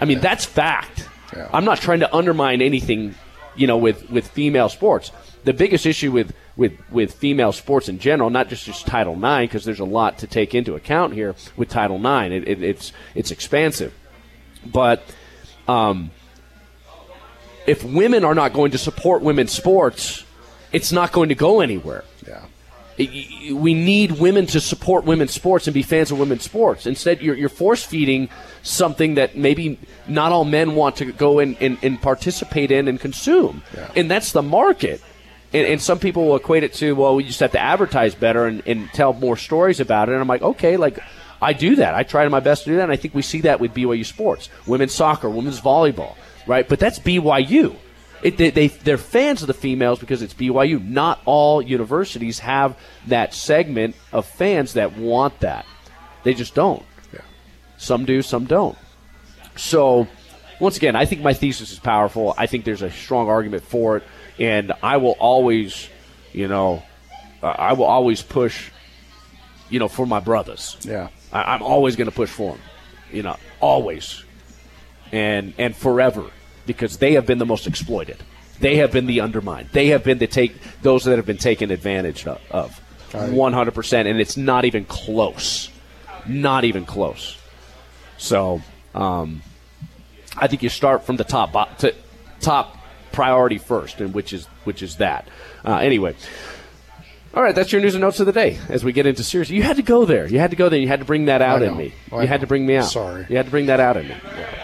I 0.00 0.06
mean, 0.06 0.20
that's 0.20 0.44
fact. 0.44 1.08
Yeah. 1.36 1.48
I'm 1.52 1.64
not 1.64 1.78
trying 1.78 2.00
to 2.00 2.14
undermine 2.14 2.60
anything, 2.60 3.14
you 3.56 3.66
know, 3.66 3.76
with, 3.76 4.10
with 4.10 4.28
female 4.28 4.68
sports. 4.68 5.12
The 5.44 5.52
biggest 5.52 5.86
issue 5.86 6.12
with, 6.12 6.34
with, 6.56 6.72
with 6.90 7.14
female 7.14 7.52
sports 7.52 7.88
in 7.88 7.98
general, 7.98 8.30
not 8.30 8.48
just 8.48 8.64
just 8.64 8.86
Title 8.86 9.14
IX, 9.14 9.50
because 9.50 9.64
there's 9.64 9.80
a 9.80 9.84
lot 9.84 10.18
to 10.18 10.26
take 10.26 10.54
into 10.54 10.74
account 10.74 11.14
here 11.14 11.34
with 11.56 11.68
Title 11.68 11.96
IX. 11.96 12.32
It, 12.32 12.48
it, 12.48 12.62
it's 12.62 12.92
it's 13.14 13.30
expansive, 13.30 13.92
but 14.64 15.02
um, 15.66 16.10
if 17.66 17.84
women 17.84 18.24
are 18.24 18.34
not 18.34 18.52
going 18.52 18.72
to 18.72 18.78
support 18.78 19.22
women's 19.22 19.52
sports, 19.52 20.24
it's 20.72 20.92
not 20.92 21.12
going 21.12 21.28
to 21.28 21.34
go 21.34 21.60
anywhere. 21.60 22.04
Yeah. 22.26 22.44
We 22.98 23.74
need 23.74 24.12
women 24.12 24.46
to 24.48 24.60
support 24.60 25.04
women's 25.04 25.32
sports 25.32 25.66
and 25.66 25.74
be 25.74 25.82
fans 25.82 26.10
of 26.10 26.18
women's 26.18 26.44
sports. 26.44 26.86
Instead, 26.86 27.22
you're, 27.22 27.34
you're 27.34 27.48
force 27.48 27.82
feeding 27.84 28.28
something 28.62 29.14
that 29.14 29.36
maybe 29.36 29.78
not 30.06 30.32
all 30.32 30.44
men 30.44 30.74
want 30.74 30.96
to 30.96 31.12
go 31.12 31.38
in 31.38 31.56
and, 31.60 31.78
and 31.82 32.00
participate 32.00 32.70
in 32.70 32.88
and 32.88 33.00
consume. 33.00 33.62
And 33.96 34.10
that's 34.10 34.32
the 34.32 34.42
market. 34.42 35.02
And, 35.52 35.66
and 35.66 35.82
some 35.82 35.98
people 35.98 36.26
will 36.26 36.36
equate 36.36 36.62
it 36.62 36.72
to, 36.74 36.94
well, 36.94 37.14
we 37.14 37.24
just 37.24 37.40
have 37.40 37.52
to 37.52 37.60
advertise 37.60 38.14
better 38.14 38.46
and, 38.46 38.62
and 38.66 38.88
tell 38.90 39.12
more 39.12 39.36
stories 39.36 39.80
about 39.80 40.08
it. 40.08 40.12
And 40.12 40.20
I'm 40.20 40.28
like, 40.28 40.42
okay, 40.42 40.76
like, 40.76 40.98
I 41.40 41.52
do 41.52 41.76
that. 41.76 41.94
I 41.94 42.04
try 42.04 42.26
my 42.28 42.40
best 42.40 42.64
to 42.64 42.70
do 42.70 42.76
that. 42.76 42.84
And 42.84 42.92
I 42.92 42.96
think 42.96 43.14
we 43.14 43.22
see 43.22 43.40
that 43.42 43.58
with 43.58 43.74
BYU 43.74 44.06
sports, 44.06 44.48
women's 44.66 44.92
soccer, 44.92 45.28
women's 45.28 45.60
volleyball, 45.60 46.14
right? 46.46 46.66
But 46.68 46.78
that's 46.78 47.00
BYU. 47.00 47.74
It, 48.22 48.36
they, 48.36 48.50
they 48.50 48.68
they're 48.68 48.98
fans 48.98 49.42
of 49.42 49.48
the 49.48 49.54
females 49.54 49.98
because 49.98 50.22
it's 50.22 50.34
BYU. 50.34 50.82
Not 50.82 51.20
all 51.24 51.60
universities 51.60 52.38
have 52.38 52.78
that 53.08 53.34
segment 53.34 53.96
of 54.12 54.26
fans 54.26 54.74
that 54.74 54.96
want 54.96 55.40
that. 55.40 55.66
They 56.22 56.32
just 56.32 56.54
don't. 56.54 56.84
Some 57.82 58.04
do, 58.04 58.22
some 58.22 58.44
don't. 58.44 58.78
So, 59.56 60.06
once 60.60 60.76
again, 60.76 60.94
I 60.94 61.04
think 61.04 61.20
my 61.20 61.34
thesis 61.34 61.72
is 61.72 61.80
powerful. 61.80 62.32
I 62.38 62.46
think 62.46 62.64
there's 62.64 62.80
a 62.80 62.92
strong 62.92 63.28
argument 63.28 63.64
for 63.64 63.96
it, 63.96 64.04
and 64.38 64.72
I 64.84 64.98
will 64.98 65.16
always, 65.18 65.88
you 66.32 66.46
know, 66.46 66.84
uh, 67.42 67.48
I 67.48 67.72
will 67.72 67.86
always 67.86 68.22
push, 68.22 68.70
you 69.68 69.80
know, 69.80 69.88
for 69.88 70.06
my 70.06 70.20
brothers. 70.20 70.76
Yeah. 70.82 71.08
I, 71.32 71.54
I'm 71.54 71.62
always 71.62 71.96
going 71.96 72.08
to 72.08 72.14
push 72.14 72.30
for 72.30 72.52
them, 72.52 72.60
you 73.10 73.24
know, 73.24 73.36
always, 73.58 74.22
and 75.10 75.52
and 75.58 75.74
forever, 75.74 76.30
because 76.66 76.98
they 76.98 77.14
have 77.14 77.26
been 77.26 77.38
the 77.38 77.46
most 77.46 77.66
exploited. 77.66 78.18
They 78.60 78.76
have 78.76 78.92
been 78.92 79.06
the 79.06 79.22
undermined. 79.22 79.70
They 79.72 79.88
have 79.88 80.04
been 80.04 80.18
the 80.18 80.28
take 80.28 80.54
those 80.82 81.02
that 81.06 81.16
have 81.16 81.26
been 81.26 81.36
taken 81.36 81.72
advantage 81.72 82.28
of. 82.28 82.40
of. 82.52 82.80
100%, 83.10 84.06
and 84.08 84.20
it's 84.20 84.38
not 84.38 84.64
even 84.64 84.86
close. 84.86 85.68
Not 86.26 86.64
even 86.64 86.86
close. 86.86 87.36
So, 88.22 88.62
um, 88.94 89.42
I 90.36 90.46
think 90.46 90.62
you 90.62 90.68
start 90.68 91.04
from 91.04 91.16
the 91.16 91.24
top 91.24 91.78
to 91.78 91.92
top 92.40 92.78
priority 93.10 93.58
first, 93.58 94.00
and 94.00 94.14
which 94.14 94.32
is 94.32 94.46
which 94.64 94.80
is 94.80 94.96
that. 94.96 95.26
Uh, 95.64 95.78
anyway, 95.78 96.14
all 97.34 97.42
right, 97.42 97.54
that's 97.54 97.72
your 97.72 97.80
news 97.80 97.94
and 97.94 98.02
notes 98.02 98.20
of 98.20 98.26
the 98.26 98.32
day. 98.32 98.58
As 98.68 98.84
we 98.84 98.92
get 98.92 99.06
into 99.06 99.24
serious, 99.24 99.48
you 99.48 99.62
had 99.62 99.76
to 99.76 99.82
go 99.82 100.04
there. 100.04 100.26
You 100.26 100.38
had 100.38 100.50
to 100.50 100.56
go 100.56 100.68
there. 100.68 100.78
You 100.78 100.88
had 100.88 101.00
to 101.00 101.06
bring 101.06 101.24
that 101.26 101.40
out 101.40 101.62
in 101.62 101.76
me. 101.78 101.94
I 102.12 102.22
you 102.22 102.28
had 102.28 102.40
know. 102.40 102.42
to 102.42 102.46
bring 102.46 102.66
me 102.66 102.76
out. 102.76 102.84
Sorry. 102.84 103.24
You 103.28 103.36
had 103.36 103.46
to 103.46 103.50
bring 103.50 103.66
that 103.66 103.80
out 103.80 103.96
in 103.96 104.08
me. 104.08 104.14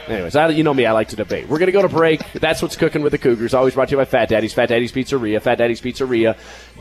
Anyways, 0.07 0.37
I, 0.37 0.49
you 0.49 0.63
know 0.63 0.75
me. 0.75 0.85
I 0.85 0.93
like 0.93 1.09
to 1.09 1.17
debate. 1.17 1.49
We're 1.49 1.59
going 1.59 1.69
to 1.69 1.73
go 1.73 1.81
to 1.81 1.89
break. 1.89 2.21
That's 2.33 2.61
what's 2.61 2.77
cooking 2.77 3.01
with 3.03 3.13
the 3.13 3.19
Cougars. 3.19 3.55
Always 3.55 3.75
brought 3.75 3.89
to 3.89 3.93
you 3.93 3.97
by 3.97 4.05
Fat 4.05 4.29
Daddy's. 4.29 4.53
Fat 4.53 4.69
Daddy's 4.69 4.93
Pizzeria. 4.93 5.41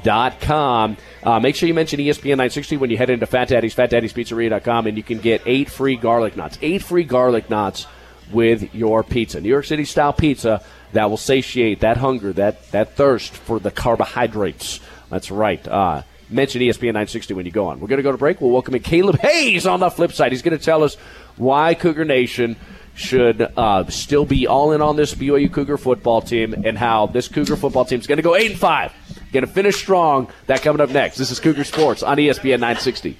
FatDaddy'sPizzeria.com. 0.03 0.97
Uh, 1.23 1.39
make 1.39 1.55
sure 1.55 1.67
you 1.67 1.73
mention 1.73 1.99
ESPN 1.99 2.31
960 2.31 2.77
when 2.77 2.89
you 2.89 2.97
head 2.97 3.09
into 3.09 3.25
Fat 3.25 3.47
Daddy's. 3.47 3.75
FatDaddy'sPizzeria.com, 3.75 4.87
and 4.87 4.97
you 4.97 5.03
can 5.03 5.19
get 5.19 5.41
eight 5.45 5.69
free 5.69 5.95
garlic 5.95 6.35
knots. 6.35 6.57
Eight 6.61 6.83
free 6.83 7.03
garlic 7.03 7.49
knots 7.49 7.87
with 8.31 8.75
your 8.75 9.03
pizza. 9.03 9.39
New 9.39 9.49
York 9.49 9.65
City 9.65 9.85
style 9.85 10.13
pizza 10.13 10.63
that 10.93 11.09
will 11.09 11.17
satiate 11.17 11.81
that 11.81 11.97
hunger, 11.97 12.33
that 12.33 12.71
that 12.71 12.95
thirst 12.95 13.33
for 13.33 13.59
the 13.59 13.71
carbohydrates. 13.71 14.79
That's 15.09 15.31
right. 15.31 15.65
Uh, 15.67 16.03
mention 16.29 16.61
ESPN 16.61 16.87
960 16.87 17.33
when 17.33 17.45
you 17.45 17.51
go 17.51 17.67
on. 17.67 17.79
We're 17.79 17.87
going 17.87 17.97
to 17.97 18.03
go 18.03 18.11
to 18.11 18.17
break. 18.17 18.41
We'll 18.41 18.51
welcome 18.51 18.75
in 18.75 18.83
Caleb 18.83 19.19
Hayes 19.19 19.65
on 19.65 19.79
the 19.79 19.89
flip 19.89 20.11
side. 20.11 20.31
He's 20.31 20.41
going 20.41 20.57
to 20.57 20.63
tell 20.63 20.83
us 20.83 20.95
why 21.37 21.73
Cougar 21.73 22.05
Nation 22.05 22.57
should 22.95 23.41
uh, 23.41 23.85
still 23.89 24.25
be 24.25 24.47
all 24.47 24.71
in 24.71 24.81
on 24.81 24.95
this 24.95 25.13
BYU 25.13 25.51
Cougar 25.53 25.77
football 25.77 26.21
team 26.21 26.53
and 26.65 26.77
how 26.77 27.05
this 27.05 27.27
Cougar 27.27 27.55
football 27.55 27.85
team 27.85 27.99
is 27.99 28.07
going 28.07 28.17
to 28.17 28.23
go 28.23 28.35
8 28.35 28.51
and 28.51 28.59
5. 28.59 28.93
Going 29.31 29.45
to 29.45 29.51
finish 29.51 29.75
strong. 29.75 30.29
That 30.47 30.61
coming 30.61 30.81
up 30.81 30.89
next. 30.89 31.17
This 31.17 31.31
is 31.31 31.39
Cougar 31.39 31.63
Sports 31.63 32.01
on 32.01 32.17
ESPN 32.17 32.59
960. 32.59 33.17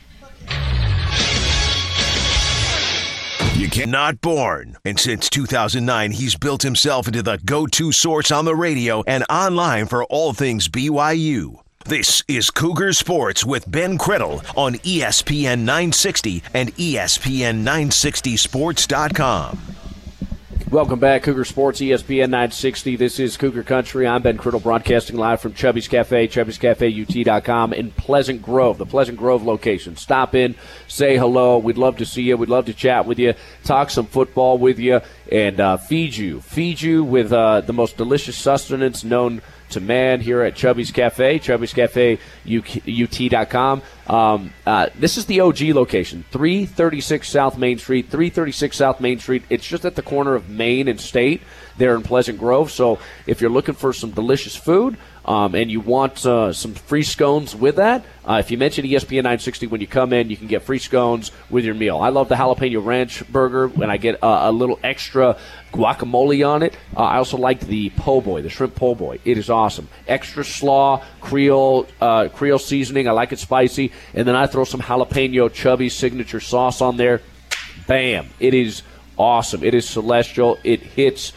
You 3.56 3.70
can 3.70 3.92
not 3.92 4.22
born. 4.22 4.78
And 4.84 5.00
since 5.00 5.30
2009, 5.30 6.12
he's 6.12 6.36
built 6.36 6.64
himself 6.64 7.08
into 7.08 7.22
the 7.22 7.38
go-to 7.46 7.92
source 7.92 8.32
on 8.32 8.46
the 8.46 8.56
radio 8.56 9.04
and 9.06 9.24
online 9.30 9.86
for 9.86 10.04
all 10.06 10.34
things 10.34 10.68
BYU. 10.68 11.60
This 11.88 12.22
is 12.28 12.50
Cougar 12.50 12.92
Sports 12.92 13.46
with 13.46 13.72
Ben 13.72 13.98
Criddle 13.98 14.44
on 14.58 14.74
ESPN 14.74 15.60
960 15.60 16.44
and 16.54 16.70
E 16.78 16.96
ESPN 16.96 17.64
960sports.com. 17.64 19.58
Welcome 20.70 21.00
back, 21.00 21.24
Cougar 21.24 21.46
Sports, 21.46 21.80
ESPN 21.80 22.30
960. 22.30 22.98
This 22.98 23.22
is 23.22 23.38
Cougar 23.38 23.64
Country. 23.64 24.06
I'm 24.06 24.22
Ben 24.22 24.38
Criddle, 24.38 24.62
broadcasting 24.62 25.16
live 25.16 25.40
from 25.40 25.54
Chubby's 25.54 25.88
Cafe, 25.88 26.28
Chubby's 26.28 26.58
Cafe 26.58 27.04
UT.com 27.04 27.72
in 27.72 27.92
Pleasant 27.92 28.42
Grove, 28.42 28.78
the 28.78 28.86
Pleasant 28.86 29.18
Grove 29.18 29.44
location. 29.44 29.96
Stop 29.96 30.36
in, 30.36 30.56
say 30.90 31.16
hello. 31.16 31.58
We'd 31.58 31.78
love 31.78 31.96
to 32.00 32.06
see 32.06 32.24
you. 32.24 32.36
We'd 32.36 32.50
love 32.50 32.66
to 32.66 32.74
chat 32.74 33.06
with 33.06 33.18
you, 33.18 33.34
talk 33.64 33.92
some 33.92 34.08
football 34.08 34.58
with 34.58 34.78
you, 34.78 35.00
and 35.32 35.58
uh, 35.62 35.78
feed 35.78 36.18
you. 36.18 36.42
Feed 36.42 36.82
you 36.82 37.06
with 37.06 37.32
uh, 37.32 37.62
the 37.62 37.72
most 37.72 37.96
delicious 37.96 38.36
sustenance 38.36 39.06
known 39.06 39.42
to 39.72 39.80
man 39.80 40.22
here 40.22 40.42
at 40.42 40.56
Chubby's 40.56 40.92
Cafe, 40.92 41.40
Chubby's 41.40 41.74
Cafe 41.74 42.20
UT.com. 42.46 43.82
Um, 44.08 44.54
uh, 44.66 44.88
this 44.96 45.18
is 45.18 45.26
the 45.26 45.42
OG 45.42 45.62
location, 45.62 46.24
336 46.32 47.28
South 47.28 47.58
Main 47.58 47.78
Street, 47.78 48.10
336 48.10 48.78
South 48.78 49.02
Main 49.02 49.20
Street. 49.20 49.44
It's 49.50 49.68
just 49.68 49.86
at 49.86 49.96
the 49.96 50.02
corner 50.02 50.36
of 50.36 50.50
Main 50.50 50.88
and 50.88 51.00
State 51.00 51.42
there 51.78 51.96
in 51.96 52.04
Pleasant 52.04 52.40
Grove. 52.40 52.72
So 52.72 53.00
if 53.26 53.42
you're 53.42 53.50
looking 53.50 53.76
for 53.76 53.94
some 53.94 54.12
delicious 54.12 54.56
food, 54.56 54.98
um, 55.28 55.56
and 55.56 55.70
you 55.70 55.82
want 55.82 56.26
uh, 56.26 56.54
some 56.54 56.74
free 56.74 57.04
scones 57.04 57.56
with 57.56 57.76
that, 57.76 58.06
uh, 58.28 58.38
if 58.40 58.52
you 58.52 58.58
mention 58.58 58.86
ESPN 58.86 59.24
960 59.24 59.68
when 59.68 59.80
you 59.80 59.88
come 59.88 60.12
in, 60.12 60.30
you 60.30 60.36
can 60.36 60.48
get 60.48 60.64
free 60.64 60.80
scones 60.80 61.32
with 61.50 61.64
your 61.64 61.76
meal. 61.76 61.98
I 61.98 62.10
love 62.10 62.28
the 62.28 62.36
jalapeno 62.36 62.84
ranch 62.84 63.26
burger 63.32 63.70
when 63.70 63.90
I 63.90 63.96
get 63.96 64.22
uh, 64.22 64.40
a 64.44 64.52
little 64.52 64.80
extra 64.84 65.38
guacamole 65.72 66.48
on 66.48 66.62
it. 66.62 66.76
Uh, 66.96 67.02
I 67.04 67.18
also 67.18 67.38
like 67.38 67.62
the 67.62 67.90
po' 67.92 68.20
boy, 68.20 68.42
the 68.42 68.50
shrimp 68.50 68.76
po' 68.76 68.96
boy. 68.96 69.20
It 69.24 69.38
is 69.38 69.50
awesome. 69.50 69.88
Extra 70.08 70.44
slaw, 70.44 71.04
Creole 71.22 71.88
uh, 72.02 72.28
Creole 72.28 72.60
seasoning. 72.60 73.08
I 73.08 73.12
like 73.12 73.32
it 73.32 73.40
spicy, 73.40 73.94
and 74.14 74.28
then 74.28 74.36
I 74.36 74.48
throw 74.48 74.66
some 74.66 74.82
jalapeno 74.82 75.52
chubby 75.54 75.88
signature 75.88 76.42
sauce 76.42 76.82
on 76.82 76.98
there. 76.98 77.22
Bam! 77.88 78.28
It 78.42 78.54
is 78.54 78.82
awesome. 79.18 79.64
It 79.64 79.74
is 79.74 79.88
celestial. 79.88 80.58
It 80.66 80.82
hits 80.82 81.32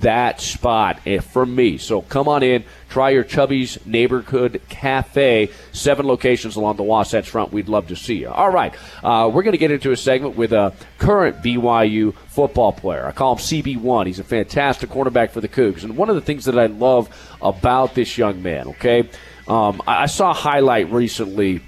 that 0.00 0.40
spot 0.40 1.00
eh, 1.06 1.20
for 1.20 1.44
me. 1.46 1.78
So 1.78 2.02
come 2.02 2.28
on 2.28 2.42
in, 2.42 2.64
try 2.88 3.10
your 3.10 3.24
Chubby's 3.24 3.84
Neighborhood 3.86 4.60
Cafe. 4.68 5.50
Seven 5.72 6.06
locations 6.06 6.56
along 6.56 6.76
the 6.76 6.82
Wasatch 6.82 7.28
Front. 7.28 7.52
We'd 7.52 7.68
love 7.68 7.88
to 7.88 7.96
see 7.96 8.16
you. 8.16 8.28
All 8.28 8.50
right, 8.50 8.74
uh, 9.02 9.30
we're 9.32 9.42
going 9.42 9.52
to 9.52 9.58
get 9.58 9.70
into 9.70 9.92
a 9.92 9.96
segment 9.96 10.36
with 10.36 10.52
a 10.52 10.74
current 10.98 11.42
BYU 11.42 12.14
football 12.28 12.72
player. 12.72 13.06
I 13.06 13.12
call 13.12 13.36
him 13.36 13.38
CB1. 13.38 14.06
He's 14.06 14.18
a 14.18 14.24
fantastic 14.24 14.90
cornerback 14.90 15.30
for 15.30 15.40
the 15.40 15.48
Cougs. 15.48 15.84
And 15.84 15.96
one 15.96 16.08
of 16.08 16.14
the 16.14 16.22
things 16.22 16.44
that 16.46 16.58
I 16.58 16.66
love 16.66 17.08
about 17.40 17.94
this 17.94 18.18
young 18.18 18.42
man, 18.42 18.68
okay, 18.68 19.08
um, 19.46 19.82
I, 19.86 20.06
saw 20.06 20.30
a 20.30 20.34
highlight 20.34 20.90
recently 20.90 21.60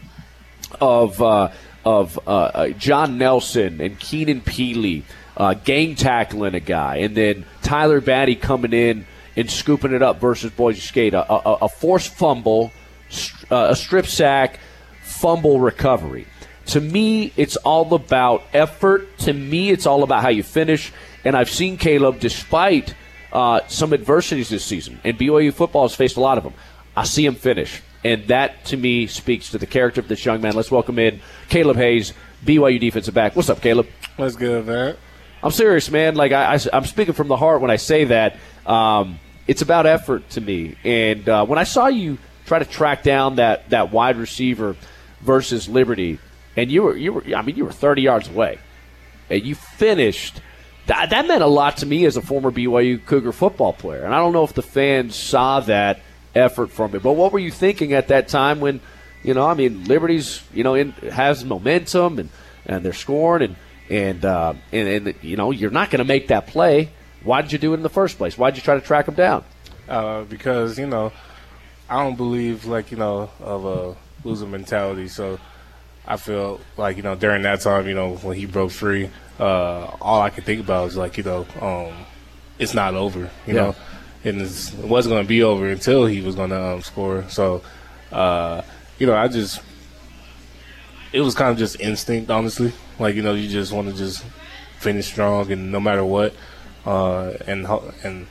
of 0.81 1.21
uh, 1.21 1.53
of 1.85 2.19
uh, 2.27 2.31
uh, 2.31 2.69
John 2.71 3.17
Nelson 3.19 3.81
and 3.81 3.99
Keenan 3.99 4.41
Pili 4.41 5.05
uh, 5.37 5.55
gang 5.55 5.95
tackling 5.95 6.55
a 6.55 6.61
guy, 6.61 6.97
and 6.97 7.17
then 7.17 7.45
Tyler 7.63 8.01
Batty 8.01 8.37
coming 8.37 8.73
in 8.73 9.07
and 9.37 9.51
scooping 9.51 9.93
it 9.93 10.03
up 10.03 10.21
versus 10.21 10.51
Boise 10.51 10.81
State. 10.81 11.15
A, 11.15 11.31
a, 11.31 11.59
a 11.63 11.69
forced 11.69 12.15
fumble, 12.15 12.73
st- 13.11 13.53
uh, 13.53 13.69
a 13.71 13.77
strip 13.77 14.07
sack, 14.07 14.59
fumble 15.03 15.61
recovery. 15.61 16.27
To 16.67 16.81
me, 16.81 17.33
it's 17.37 17.57
all 17.57 17.95
about 17.95 18.43
effort. 18.53 19.19
To 19.19 19.33
me, 19.33 19.71
it's 19.71 19.87
all 19.87 20.03
about 20.03 20.23
how 20.23 20.31
you 20.31 20.43
finish. 20.43 20.93
And 21.25 21.37
I've 21.37 21.51
seen 21.51 21.77
Caleb, 21.77 22.19
despite 22.19 22.95
uh, 23.33 23.61
some 23.69 23.93
adversities 23.93 24.49
this 24.49 24.65
season, 24.65 25.01
and 25.05 25.19
BYU 25.19 25.53
football 25.53 25.83
has 25.83 25.95
faced 25.95 26.17
a 26.17 26.21
lot 26.21 26.39
of 26.39 26.45
them. 26.45 26.55
I 26.97 27.05
see 27.05 27.27
him 27.27 27.35
finish. 27.35 27.83
And 28.05 28.27
that, 28.29 28.65
to 28.67 28.77
me, 28.77 29.07
speaks 29.07 29.51
to 29.51 29.59
the 29.59 29.67
character 29.67 30.01
of 30.01 30.09
this 30.09 30.25
young 30.25 30.41
man. 30.41 30.55
Let's 30.55 30.71
welcome 30.71 30.99
in 30.99 31.21
Caleb 31.49 31.77
Hayes, 31.77 32.13
BYU 32.45 32.81
defensive 32.81 33.15
back. 33.15 33.37
What's 33.37 33.51
up, 33.51 33.61
Caleb? 33.61 33.89
What's 34.17 34.37
good, 34.37 34.67
man? 34.67 34.97
I'm 35.47 35.53
serious, 35.53 35.89
man. 35.93 36.17
Like 36.17 36.33
I, 36.33 36.55
I, 36.55 36.77
am 36.77 36.85
speaking 36.87 37.15
from 37.15 37.29
the 37.29 37.37
heart 37.37 37.61
when 37.61 37.71
I 37.71 37.77
say 37.77 38.03
that. 38.07 38.37
Um, 38.67 39.21
it's 39.47 39.63
about 39.63 39.87
effort 39.87 40.29
to 40.31 40.41
me. 40.41 40.75
And 40.83 41.29
uh, 41.29 41.47
when 41.47 41.57
I 41.57 41.63
saw 41.63 41.87
you 41.87 42.19
try 42.47 42.59
to 42.59 42.65
track 42.65 43.05
down 43.05 43.37
that 43.37 43.71
that 43.71 43.93
wide 43.93 44.17
receiver 44.17 44.75
versus 45.21 45.69
Liberty, 45.69 46.19
and 46.57 46.69
you 46.69 46.83
were 46.83 46.97
you 46.97 47.13
were 47.13 47.25
I 47.37 47.43
mean 47.43 47.55
you 47.55 47.65
were 47.65 47.71
30 47.71 48.03
yards 48.03 48.29
away, 48.29 48.59
and 49.31 49.45
you 49.45 49.55
finished. 49.55 50.41
That, 50.87 51.11
that 51.11 51.29
meant 51.29 51.45
a 51.45 51.49
lot 51.49 51.77
to 51.77 51.87
me 51.87 52.07
as 52.07 52.17
a 52.17 52.23
former 52.23 52.51
BYU 52.51 53.07
Cougar 53.07 53.31
football 53.31 53.73
player, 53.73 54.05
and 54.05 54.13
I 54.13 54.19
don't 54.19 54.33
know 54.33 54.43
if 54.43 54.53
the 54.53 54.63
fans 54.63 55.15
saw 55.15 55.61
that 55.61 56.01
effort 56.35 56.73
from 56.73 56.93
it. 56.97 57.05
But 57.05 57.13
what 57.13 57.33
were 57.33 57.39
you 57.39 57.53
thinking 57.53 57.93
at 57.93 58.09
that 58.09 58.27
time 58.27 58.59
when, 58.59 58.81
you 59.23 59.33
know, 59.33 59.47
I 59.47 59.55
mean, 59.55 59.85
Liberty's 59.85 60.43
you 60.53 60.65
know 60.65 60.75
in, 60.75 60.91
has 60.91 61.45
momentum 61.45 62.19
and 62.19 62.31
and 62.65 62.85
they're 62.85 62.93
scoring 62.93 63.43
and 63.45 63.57
and 63.91 64.25
uh, 64.25 64.55
and, 64.73 64.89
and 65.07 65.15
you 65.23 65.37
know 65.37 65.51
you're 65.51 65.71
not 65.71 65.91
going 65.91 65.99
to 65.99 66.05
make 66.05 66.29
that 66.29 66.47
play. 66.47 66.91
Why 67.23 67.43
did 67.43 67.53
you 67.53 67.59
do 67.59 67.73
it 67.73 67.77
in 67.77 67.83
the 67.83 67.89
first 67.89 68.19
place? 68.19 68.37
Why 68.39 68.51
did 68.51 68.59
you 68.59 68.63
try 68.63 68.75
to 68.77 68.81
track 68.81 69.09
him 69.09 69.15
down? 69.15 69.45
Uh, 69.89 70.23
because 70.25 70.79
you 70.79 70.87
know, 70.87 71.13
I 71.89 72.03
don't 72.03 72.17
believe 72.17 72.65
like 72.67 72.91
you 72.91 72.97
know 72.97 73.31
of 73.41 73.65
a 73.65 73.97
loser 74.27 74.47
mentality. 74.47 75.09
So 75.09 75.39
I 76.07 76.17
feel 76.17 76.61
like 76.77 76.97
you 76.97 77.03
know 77.03 77.15
during 77.15 77.43
that 77.43 77.61
time, 77.61 77.87
you 77.89 77.95
know 77.95 78.17
when 78.17 78.37
he 78.37 78.47
broke 78.47 78.71
free, 78.71 79.11
uh, 79.39 79.97
all 80.01 80.21
I 80.23 80.31
could 80.31 80.45
think 80.45 80.61
about 80.61 80.85
was 80.85 80.97
like 80.97 81.17
you 81.17 81.25
know 81.25 81.47
um, 81.61 81.95
it's 82.59 82.75
not 82.75 82.95
over. 82.95 83.31
You 83.47 83.55
Yeah. 83.55 83.61
know, 83.61 83.77
and 84.25 84.41
it 84.43 84.75
wasn't 84.83 85.13
going 85.13 85.25
to 85.25 85.29
be 85.29 85.43
over 85.43 85.69
until 85.69 86.07
he 86.07 86.21
was 86.21 86.35
going 86.35 86.51
to 86.51 86.61
um, 86.75 86.83
score. 86.83 87.25
So 87.29 87.63
uh, 88.13 88.63
you 88.99 89.07
know, 89.07 89.15
I 89.15 89.29
just 89.29 89.61
it 91.13 91.21
was 91.21 91.35
kind 91.35 91.51
of 91.51 91.59
just 91.59 91.81
instinct, 91.81 92.31
honestly. 92.31 92.73
Like 92.99 93.15
you 93.15 93.23
know, 93.23 93.35
you 93.35 93.49
just 93.49 93.73
want 93.73 93.89
to 93.89 93.95
just 93.95 94.25
finish 94.79 95.07
strong, 95.07 95.51
and 95.53 95.71
no 95.73 95.81
matter 95.81 96.05
what. 96.05 96.35
Uh, 96.85 97.33
and 97.47 97.67
and 98.05 98.27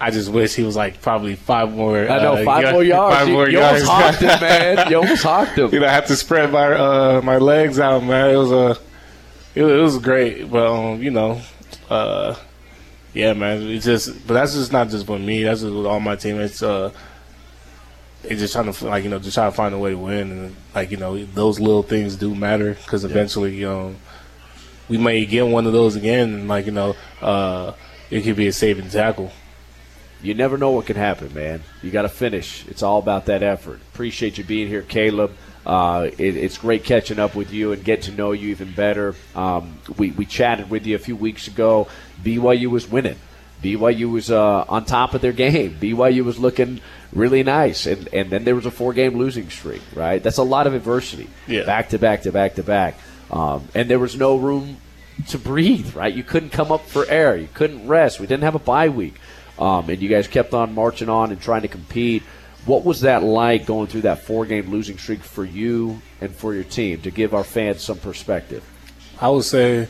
I 0.00 0.10
just 0.10 0.30
wish 0.30 0.54
he 0.54 0.62
was 0.62 0.76
like 0.76 1.00
probably 1.00 1.36
five 1.36 1.72
more. 1.74 1.98
I 2.08 2.18
know, 2.22 2.34
uh, 2.34 2.44
five 2.44 2.72
more 2.72 2.84
yards. 2.84 3.16
Five 3.18 3.28
You- 3.28 3.34
more 3.34 3.48
you 3.48 3.58
yards. 3.58 3.88
almost 3.88 4.20
hawked 4.20 4.20
him, 4.22 4.40
man. 4.48 4.90
You 4.90 4.96
almost 4.98 5.22
hawked 5.22 5.58
him. 5.58 5.70
You 5.72 5.80
know, 5.80 5.86
I 5.86 5.90
had 5.90 6.06
to 6.06 6.16
spread 6.16 6.52
my 6.52 6.66
uh, 6.72 7.20
my 7.24 7.38
legs 7.38 7.78
out, 7.80 8.02
man. 8.04 8.30
It 8.30 8.36
was 8.36 8.52
a, 8.52 8.70
it, 9.54 9.62
was- 9.62 9.72
it 9.72 9.82
was 9.82 9.98
great, 9.98 10.50
but 10.50 10.66
um, 10.66 11.02
you 11.02 11.10
know, 11.10 11.40
uh, 11.88 12.34
yeah, 13.14 13.32
man. 13.32 13.62
It's 13.62 13.84
just, 13.86 14.26
but 14.26 14.34
that's 14.34 14.54
just 14.54 14.72
not 14.72 14.88
just 14.90 15.08
with 15.08 15.20
me. 15.22 15.44
That's 15.44 15.60
just 15.62 15.72
with 15.74 15.86
all 15.86 16.00
my 16.00 16.16
teammates. 16.16 16.62
Uh, 16.62 16.90
they 18.22 18.36
just 18.36 18.52
trying 18.52 18.72
to 18.72 18.86
like 18.86 19.04
you 19.04 19.10
know 19.10 19.18
just 19.18 19.34
try 19.34 19.46
to 19.46 19.52
find 19.52 19.74
a 19.74 19.78
way 19.78 19.90
to 19.90 19.98
win, 19.98 20.30
and 20.30 20.56
like 20.74 20.90
you 20.90 20.96
know 20.96 21.22
those 21.24 21.58
little 21.60 21.82
things 21.82 22.16
do 22.16 22.34
matter 22.34 22.74
because 22.74 23.04
eventually 23.04 23.56
you 23.56 23.66
know 23.66 23.94
we 24.88 24.98
may 24.98 25.24
get 25.24 25.46
one 25.46 25.66
of 25.66 25.72
those 25.72 25.96
again, 25.96 26.34
and 26.34 26.48
like 26.48 26.66
you 26.66 26.72
know 26.72 26.94
uh, 27.20 27.72
it 28.10 28.22
could 28.22 28.36
be 28.36 28.46
a 28.46 28.52
saving 28.52 28.88
tackle. 28.90 29.32
You 30.22 30.34
never 30.34 30.56
know 30.56 30.70
what 30.70 30.86
can 30.86 30.96
happen, 30.96 31.34
man. 31.34 31.62
You 31.82 31.90
got 31.90 32.02
to 32.02 32.08
finish. 32.08 32.64
It's 32.68 32.82
all 32.82 33.00
about 33.00 33.26
that 33.26 33.42
effort. 33.42 33.80
Appreciate 33.92 34.38
you 34.38 34.44
being 34.44 34.68
here, 34.68 34.82
Caleb. 34.82 35.32
Uh, 35.66 36.10
it, 36.16 36.36
it's 36.36 36.58
great 36.58 36.84
catching 36.84 37.18
up 37.18 37.34
with 37.34 37.52
you 37.52 37.72
and 37.72 37.82
get 37.82 38.02
to 38.02 38.12
know 38.12 38.30
you 38.30 38.50
even 38.50 38.72
better. 38.72 39.16
Um, 39.34 39.78
we, 39.96 40.12
we 40.12 40.24
chatted 40.24 40.70
with 40.70 40.86
you 40.86 40.94
a 40.94 40.98
few 40.98 41.16
weeks 41.16 41.48
ago. 41.48 41.88
BYU 42.22 42.68
was 42.68 42.88
winning. 42.88 43.16
BYU 43.62 44.12
was 44.12 44.30
uh, 44.30 44.64
on 44.68 44.84
top 44.84 45.14
of 45.14 45.20
their 45.20 45.32
game. 45.32 45.76
BYU 45.80 46.24
was 46.24 46.38
looking 46.38 46.80
really 47.12 47.42
nice, 47.42 47.86
and 47.86 48.08
and 48.12 48.30
then 48.30 48.44
there 48.44 48.54
was 48.54 48.66
a 48.66 48.70
four 48.70 48.92
game 48.92 49.18
losing 49.18 49.50
streak. 49.50 49.82
Right, 49.94 50.22
that's 50.22 50.38
a 50.38 50.42
lot 50.42 50.66
of 50.66 50.74
adversity. 50.74 51.28
Yeah. 51.46 51.64
back 51.64 51.90
to 51.90 51.98
back 51.98 52.22
to 52.22 52.32
back 52.32 52.54
to 52.56 52.62
back, 52.62 52.98
um, 53.30 53.68
and 53.74 53.88
there 53.88 53.98
was 53.98 54.16
no 54.16 54.36
room 54.36 54.78
to 55.28 55.38
breathe. 55.38 55.94
Right, 55.94 56.14
you 56.14 56.22
couldn't 56.22 56.50
come 56.50 56.72
up 56.72 56.86
for 56.86 57.06
air. 57.08 57.36
You 57.36 57.48
couldn't 57.52 57.86
rest. 57.86 58.20
We 58.20 58.26
didn't 58.26 58.44
have 58.44 58.54
a 58.54 58.60
bye 58.60 58.88
week, 58.88 59.14
um, 59.58 59.88
and 59.88 60.00
you 60.00 60.08
guys 60.08 60.28
kept 60.28 60.54
on 60.54 60.74
marching 60.74 61.08
on 61.08 61.30
and 61.30 61.40
trying 61.40 61.62
to 61.62 61.68
compete. 61.68 62.22
What 62.64 62.84
was 62.84 63.00
that 63.00 63.24
like 63.24 63.66
going 63.66 63.88
through 63.88 64.02
that 64.02 64.20
four 64.22 64.46
game 64.46 64.70
losing 64.70 64.96
streak 64.96 65.22
for 65.22 65.44
you 65.44 66.00
and 66.20 66.32
for 66.34 66.54
your 66.54 66.62
team 66.64 67.00
to 67.02 67.10
give 67.10 67.34
our 67.34 67.42
fans 67.44 67.82
some 67.82 67.98
perspective? 67.98 68.64
I 69.20 69.28
would 69.30 69.44
say, 69.44 69.88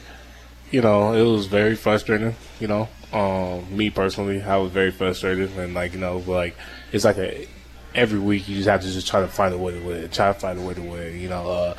you 0.70 0.81
know, 0.81 1.12
it 1.12 1.23
was 1.23 1.47
very 1.47 1.77
frustrating. 1.77 2.35
You 2.61 2.69
know, 2.69 2.89
um, 3.12 3.76
me 3.76 3.90
personally, 3.90 4.43
I 4.43 4.56
was 4.56 4.72
very 4.72 4.90
frustrated, 4.90 5.56
and 5.59 5.74
like 5.74 5.93
you 5.93 6.01
know, 6.01 6.18
like 6.26 6.56
it's 6.93 7.05
like 7.05 7.18
a 7.18 7.47
every 7.94 8.18
week 8.18 8.48
you 8.48 8.56
just 8.56 8.68
have 8.68 8.80
to 8.80 8.90
just 8.90 9.06
try 9.06 9.20
to 9.20 9.28
find 9.28 9.55
a 9.55 9.59
way 9.59 9.78
to 9.78 9.86
win, 9.86 10.09
try 10.09 10.32
to 10.32 10.39
find 10.39 10.59
a 10.59 10.62
way 10.62 10.74
to 10.74 10.80
win. 10.80 11.20
You 11.20 11.28
know, 11.28 11.51
uh, 11.51 11.74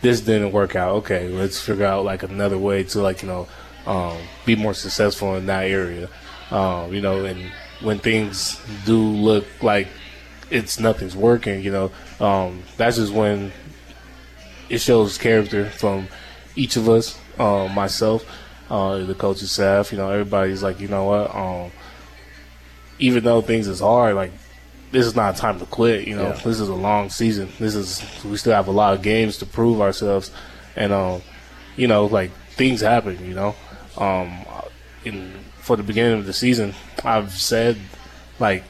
this 0.00 0.20
didn't 0.20 0.52
work 0.52 0.76
out. 0.76 0.96
Okay, 0.96 1.28
let's 1.28 1.60
figure 1.60 1.86
out 1.86 2.04
like 2.04 2.22
another 2.22 2.58
way 2.58 2.84
to 2.84 3.00
like 3.00 3.22
you 3.22 3.28
know 3.28 3.48
um, 3.86 4.18
be 4.44 4.54
more 4.54 4.74
successful 4.74 5.34
in 5.36 5.46
that 5.46 5.64
area. 5.64 6.08
Um, 6.50 6.94
you 6.94 7.00
know, 7.00 7.24
and 7.24 7.50
when 7.80 7.98
things 7.98 8.60
do 8.84 8.98
look 8.98 9.44
like 9.62 9.88
it's 10.50 10.78
nothing's 10.78 11.16
working, 11.16 11.62
you 11.62 11.72
know, 11.72 11.90
um, 12.20 12.62
that's 12.76 12.96
just 12.96 13.12
when 13.12 13.52
it 14.68 14.78
shows 14.78 15.18
character 15.18 15.68
from 15.70 16.08
each 16.54 16.76
of 16.76 16.88
us, 16.88 17.18
uh, 17.38 17.68
myself, 17.68 18.24
uh, 18.74 18.98
the 19.04 19.14
coaching 19.14 19.46
staff. 19.46 19.92
You 19.92 19.98
know, 19.98 20.10
everybody's 20.10 20.62
like, 20.62 20.80
you 20.80 20.88
know 20.88 21.04
what? 21.04 21.34
Um, 21.34 21.70
even 22.98 23.24
though 23.24 23.40
things 23.40 23.68
is 23.68 23.80
hard, 23.80 24.14
like 24.16 24.32
this 24.90 25.06
is 25.06 25.14
not 25.16 25.36
time 25.36 25.58
to 25.60 25.66
quit. 25.66 26.06
You 26.08 26.16
know, 26.16 26.28
Yeah. 26.28 26.32
this 26.44 26.60
is 26.60 26.68
a 26.68 26.74
long 26.74 27.10
season. 27.10 27.48
This 27.58 27.74
is 27.74 28.02
we 28.24 28.36
still 28.36 28.52
have 28.54 28.68
a 28.68 28.72
lot 28.72 28.94
of 28.94 29.02
games 29.02 29.38
to 29.38 29.46
prove 29.46 29.80
ourselves, 29.80 30.30
and 30.76 30.92
um, 30.92 31.22
you 31.76 31.86
know, 31.86 32.06
like 32.06 32.30
things 32.56 32.80
happen. 32.80 33.18
You 33.26 33.34
know, 33.34 33.54
um, 33.96 34.44
in 35.04 35.32
for 35.58 35.76
the 35.76 35.82
beginning 35.82 36.18
of 36.18 36.26
the 36.26 36.32
season, 36.32 36.74
I've 37.04 37.32
said 37.32 37.76
like 38.38 38.64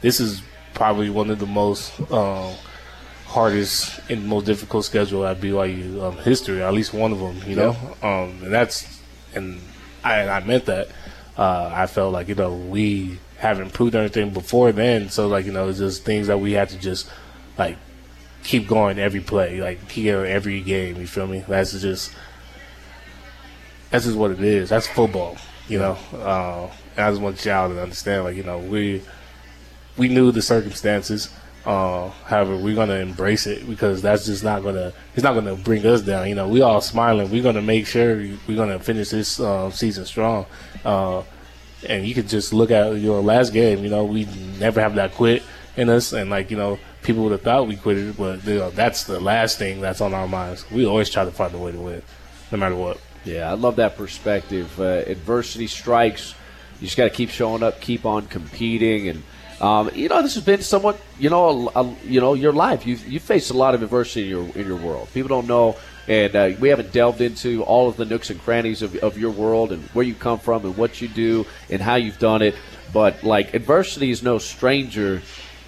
this 0.00 0.20
is 0.20 0.42
probably 0.74 1.10
one 1.10 1.30
of 1.30 1.38
the 1.40 1.46
most 1.46 1.92
um, 2.12 2.54
hardest 3.26 4.00
and 4.08 4.26
most 4.26 4.46
difficult 4.46 4.84
schedule 4.84 5.26
at 5.26 5.40
BYU 5.40 6.02
um, 6.02 6.16
history, 6.18 6.62
at 6.62 6.72
least 6.72 6.92
one 6.94 7.12
of 7.12 7.18
them. 7.18 7.36
You 7.46 7.56
know, 7.56 7.76
um, 8.02 8.42
and 8.42 8.52
that's 8.52 8.97
and 9.34 9.60
I, 10.04 10.28
I 10.28 10.44
meant 10.44 10.66
that. 10.66 10.88
Uh, 11.36 11.70
I 11.72 11.86
felt 11.86 12.12
like 12.12 12.28
you 12.28 12.34
know 12.34 12.54
we 12.54 13.18
haven't 13.36 13.72
proved 13.72 13.94
anything 13.94 14.30
before 14.30 14.72
then, 14.72 15.08
so 15.08 15.28
like 15.28 15.46
you 15.46 15.52
know 15.52 15.68
it's 15.68 15.78
just 15.78 16.04
things 16.04 16.26
that 16.26 16.38
we 16.38 16.52
had 16.52 16.68
to 16.70 16.78
just 16.78 17.10
like 17.56 17.76
keep 18.42 18.66
going 18.66 18.98
every 18.98 19.20
play, 19.20 19.60
like 19.60 19.88
keep 19.88 20.06
every 20.06 20.60
game. 20.60 20.96
You 20.96 21.06
feel 21.06 21.26
me? 21.26 21.44
That's 21.46 21.72
just 21.80 22.12
that's 23.90 24.04
just 24.04 24.16
what 24.16 24.30
it 24.30 24.40
is. 24.40 24.68
That's 24.68 24.86
football, 24.86 25.36
you 25.68 25.78
know. 25.78 25.96
Uh, 26.12 26.70
and 26.96 27.06
I 27.06 27.10
just 27.10 27.22
want 27.22 27.44
y'all 27.44 27.68
to 27.68 27.80
understand, 27.80 28.24
like 28.24 28.36
you 28.36 28.42
know, 28.42 28.58
we 28.58 29.02
we 29.96 30.08
knew 30.08 30.32
the 30.32 30.42
circumstances. 30.42 31.30
Uh, 31.64 32.08
however, 32.24 32.56
we're 32.56 32.74
gonna 32.74 32.94
embrace 32.94 33.46
it 33.46 33.68
because 33.68 34.00
that's 34.00 34.26
just 34.26 34.42
not 34.42 34.62
gonna 34.62 34.92
it's 35.14 35.22
not 35.22 35.34
gonna 35.34 35.54
bring 35.54 35.84
us 35.84 36.00
down. 36.00 36.28
You 36.28 36.34
know, 36.34 36.48
we 36.48 36.62
all 36.62 36.80
smiling. 36.80 37.30
We're 37.30 37.42
gonna 37.42 37.62
make 37.62 37.86
sure 37.86 38.16
we're 38.16 38.56
gonna 38.56 38.78
finish 38.78 39.10
this 39.10 39.38
uh, 39.40 39.70
season 39.70 40.06
strong. 40.06 40.46
Uh, 40.84 41.22
and 41.86 42.06
you 42.06 42.14
could 42.14 42.28
just 42.28 42.52
look 42.52 42.70
at 42.70 42.96
your 42.98 43.20
last 43.20 43.52
game. 43.52 43.84
You 43.84 43.90
know, 43.90 44.04
we 44.04 44.24
never 44.58 44.80
have 44.80 44.94
that 44.96 45.14
quit 45.14 45.42
in 45.76 45.88
us, 45.90 46.12
and 46.12 46.30
like 46.30 46.50
you 46.50 46.56
know, 46.56 46.78
people 47.02 47.22
would 47.24 47.32
have 47.32 47.42
thought 47.42 47.66
we 47.66 47.76
quit 47.76 47.98
it, 47.98 48.16
but 48.16 48.44
you 48.44 48.56
know, 48.56 48.70
that's 48.70 49.04
the 49.04 49.20
last 49.20 49.58
thing 49.58 49.80
that's 49.80 50.00
on 50.00 50.14
our 50.14 50.28
minds. 50.28 50.68
We 50.70 50.86
always 50.86 51.10
try 51.10 51.24
to 51.24 51.30
find 51.30 51.54
a 51.54 51.58
way 51.58 51.72
to 51.72 51.78
win, 51.78 52.02
no 52.50 52.58
matter 52.58 52.76
what. 52.76 53.00
Yeah, 53.24 53.50
I 53.50 53.54
love 53.54 53.76
that 53.76 53.96
perspective. 53.96 54.78
Uh, 54.80 55.02
adversity 55.06 55.66
strikes. 55.66 56.34
You 56.80 56.86
just 56.86 56.96
got 56.96 57.04
to 57.04 57.10
keep 57.10 57.30
showing 57.30 57.62
up, 57.62 57.80
keep 57.80 58.06
on 58.06 58.26
competing, 58.26 59.08
and 59.08 59.22
um, 59.60 59.90
you 59.94 60.08
know 60.08 60.22
this 60.22 60.34
has 60.34 60.44
been 60.44 60.62
somewhat, 60.62 61.00
you 61.18 61.30
know, 61.30 61.70
a, 61.74 61.82
a- 61.82 61.96
you 62.04 62.20
know 62.20 62.34
your 62.34 62.52
life. 62.52 62.86
You've 62.86 63.06
you 63.06 63.20
faced 63.20 63.50
a 63.50 63.54
lot 63.54 63.74
of 63.74 63.82
adversity 63.82 64.22
in 64.24 64.28
your 64.28 64.44
in 64.56 64.66
your 64.66 64.76
world. 64.76 65.08
People 65.12 65.28
don't 65.28 65.46
know, 65.48 65.76
and 66.06 66.34
uh, 66.36 66.50
we 66.60 66.68
haven't 66.68 66.92
delved 66.92 67.20
into 67.20 67.62
all 67.64 67.88
of 67.88 67.96
the 67.96 68.04
nooks 68.04 68.30
and 68.30 68.40
crannies 68.40 68.82
of, 68.82 68.94
of 68.96 69.18
your 69.18 69.30
world 69.30 69.72
and 69.72 69.82
where 69.94 70.04
you 70.04 70.14
come 70.14 70.38
from 70.38 70.64
and 70.64 70.76
what 70.76 71.00
you 71.00 71.08
do 71.08 71.44
and 71.70 71.82
how 71.82 71.96
you've 71.96 72.18
done 72.18 72.42
it. 72.42 72.54
But 72.92 73.22
like 73.24 73.54
adversity 73.54 74.10
is 74.10 74.22
no 74.22 74.38
stranger. 74.38 75.22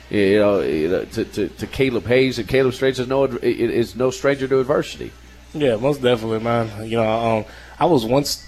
You 0.08 0.38
know, 0.40 1.04
to, 1.04 1.24
to, 1.24 1.48
to 1.48 1.66
Caleb 1.68 2.04
Hayes 2.06 2.40
and 2.40 2.48
Caleb 2.48 2.74
Straits 2.74 2.98
is 2.98 3.06
no 3.06 3.24
is 3.26 3.94
no 3.94 4.10
stranger 4.10 4.48
to 4.48 4.58
adversity. 4.58 5.12
Yeah, 5.54 5.76
most 5.76 6.02
definitely, 6.02 6.40
man. 6.40 6.88
You 6.88 6.96
know, 6.96 7.08
um, 7.38 7.44
I 7.78 7.84
was 7.86 8.04
once 8.04 8.44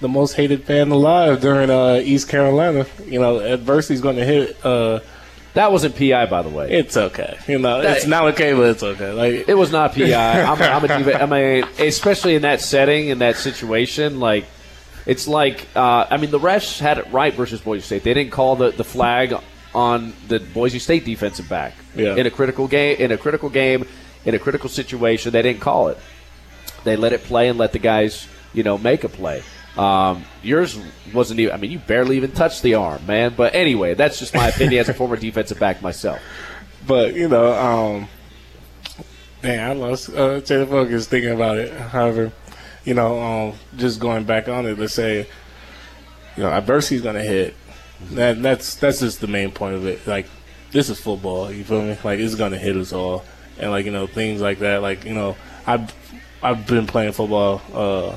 the 0.00 0.08
most 0.08 0.32
hated 0.34 0.64
fan 0.64 0.90
alive 0.90 1.40
during 1.40 1.70
uh, 1.70 2.00
East 2.02 2.28
Carolina. 2.28 2.86
You 3.06 3.20
know, 3.20 3.38
adversity's 3.40 4.00
going 4.00 4.16
to 4.16 4.24
hit. 4.24 4.64
Uh, 4.64 5.00
that 5.54 5.72
wasn't 5.72 5.96
PI, 5.96 6.26
by 6.26 6.42
the 6.42 6.50
way. 6.50 6.70
It's 6.70 6.96
okay. 6.98 7.38
You 7.48 7.58
know, 7.58 7.80
That- 7.80 7.96
it's 7.96 8.06
not 8.06 8.24
okay, 8.34 8.52
but 8.52 8.68
it's 8.70 8.82
okay. 8.82 9.12
Like 9.12 9.48
It 9.48 9.54
was 9.54 9.72
not 9.72 9.94
PI. 9.94 10.42
I'm, 10.42 10.60
I'm 10.60 10.84
a 10.84 10.88
diva. 10.98 11.22
I 11.22 11.26
mean, 11.26 11.64
especially 11.78 12.34
in 12.34 12.42
that 12.42 12.60
setting, 12.60 13.08
in 13.08 13.20
that 13.20 13.36
situation, 13.36 14.20
like 14.20 14.44
it's 15.06 15.26
like 15.26 15.66
uh, 15.74 16.06
I 16.10 16.18
mean, 16.18 16.30
the 16.30 16.38
refs 16.40 16.78
had 16.78 16.98
it 16.98 17.10
right 17.10 17.32
versus 17.32 17.60
Boise 17.62 17.82
State. 17.82 18.02
They 18.02 18.12
didn't 18.12 18.32
call 18.32 18.56
the, 18.56 18.70
the 18.72 18.84
flag 18.84 19.34
on 19.74 20.12
the 20.28 20.40
Boise 20.40 20.78
State 20.78 21.04
defensive 21.06 21.48
back 21.48 21.72
Yeah. 21.94 22.16
in 22.16 22.26
a 22.26 22.30
critical 22.30 22.68
game. 22.68 22.96
In 22.98 23.12
a 23.12 23.16
critical 23.16 23.48
game, 23.48 23.86
in 24.26 24.34
a 24.34 24.38
critical 24.38 24.68
situation, 24.68 25.32
they 25.32 25.40
didn't 25.42 25.60
call 25.60 25.88
it. 25.88 25.96
They 26.84 26.96
let 26.96 27.12
it 27.14 27.22
play 27.24 27.48
and 27.48 27.58
let 27.58 27.72
the 27.72 27.78
guys, 27.78 28.28
you 28.52 28.62
know, 28.62 28.76
make 28.78 29.04
a 29.04 29.08
play. 29.08 29.42
Um, 29.76 30.24
yours 30.42 30.78
wasn't 31.12 31.40
even. 31.40 31.54
I 31.54 31.58
mean, 31.58 31.70
you 31.70 31.78
barely 31.78 32.16
even 32.16 32.32
touched 32.32 32.62
the 32.62 32.74
arm, 32.74 33.04
man. 33.06 33.34
But 33.36 33.54
anyway, 33.54 33.94
that's 33.94 34.18
just 34.18 34.34
my 34.34 34.48
opinion 34.48 34.80
as 34.80 34.88
a 34.88 34.94
former 34.94 35.16
defensive 35.16 35.58
back 35.58 35.82
myself. 35.82 36.20
but 36.86 37.14
you 37.14 37.28
know, 37.28 37.52
um, 37.52 38.08
man, 39.42 39.70
I 39.70 39.72
lost 39.74 40.10
uh, 40.10 40.40
of 40.40 40.46
focus 40.46 41.06
thinking 41.06 41.32
about 41.32 41.58
it. 41.58 41.72
However, 41.72 42.32
you 42.84 42.94
know, 42.94 43.20
um, 43.20 43.54
just 43.76 44.00
going 44.00 44.24
back 44.24 44.48
on 44.48 44.66
it, 44.66 44.78
let's 44.78 44.94
say, 44.94 45.26
you 46.36 46.42
know, 46.42 46.50
adversity 46.50 46.96
is 46.96 47.02
going 47.02 47.16
to 47.16 47.22
hit. 47.22 47.54
That 48.12 48.42
that's 48.42 48.76
that's 48.76 49.00
just 49.00 49.20
the 49.20 49.26
main 49.26 49.50
point 49.50 49.74
of 49.74 49.86
it. 49.86 50.06
Like, 50.06 50.26
this 50.72 50.88
is 50.88 51.00
football. 51.00 51.52
You 51.52 51.64
feel 51.64 51.82
me? 51.82 51.98
Like, 52.02 52.18
it's 52.18 52.34
going 52.34 52.52
to 52.52 52.58
hit 52.58 52.76
us 52.76 52.92
all, 52.92 53.24
and 53.58 53.70
like 53.70 53.84
you 53.84 53.92
know, 53.92 54.06
things 54.06 54.40
like 54.40 54.60
that. 54.60 54.80
Like 54.82 55.04
you 55.04 55.14
know, 55.14 55.36
I've 55.66 55.94
I've 56.42 56.66
been 56.66 56.86
playing 56.86 57.12
football. 57.12 57.60
Uh, 57.72 58.16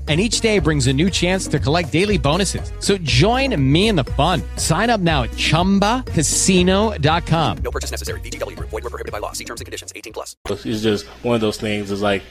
And 0.11 0.19
each 0.19 0.41
day 0.41 0.59
brings 0.59 0.87
a 0.87 0.93
new 0.93 1.09
chance 1.09 1.47
to 1.47 1.57
collect 1.57 1.89
daily 1.89 2.17
bonuses. 2.17 2.73
So 2.79 2.97
join 2.97 3.55
me 3.71 3.87
in 3.87 3.95
the 3.95 4.03
fun. 4.03 4.41
Sign 4.57 4.89
up 4.89 4.99
now 4.99 5.23
at 5.23 5.29
chumbacasino.com. 5.31 7.57
No 7.63 7.71
purchase 7.71 7.91
necessary. 7.91 8.19
VGW 8.19 8.57
Group. 8.57 8.71
Void 8.71 8.83
were 8.83 8.89
prohibited 8.89 9.13
by 9.13 9.19
law. 9.19 9.31
See 9.31 9.45
terms 9.45 9.61
and 9.61 9.65
conditions. 9.65 9.93
18 9.95 10.11
plus. 10.11 10.35
It's 10.49 10.81
just 10.81 11.05
one 11.23 11.35
of 11.35 11.39
those 11.39 11.55
things. 11.55 11.91
Is 11.91 12.01
like 12.01 12.23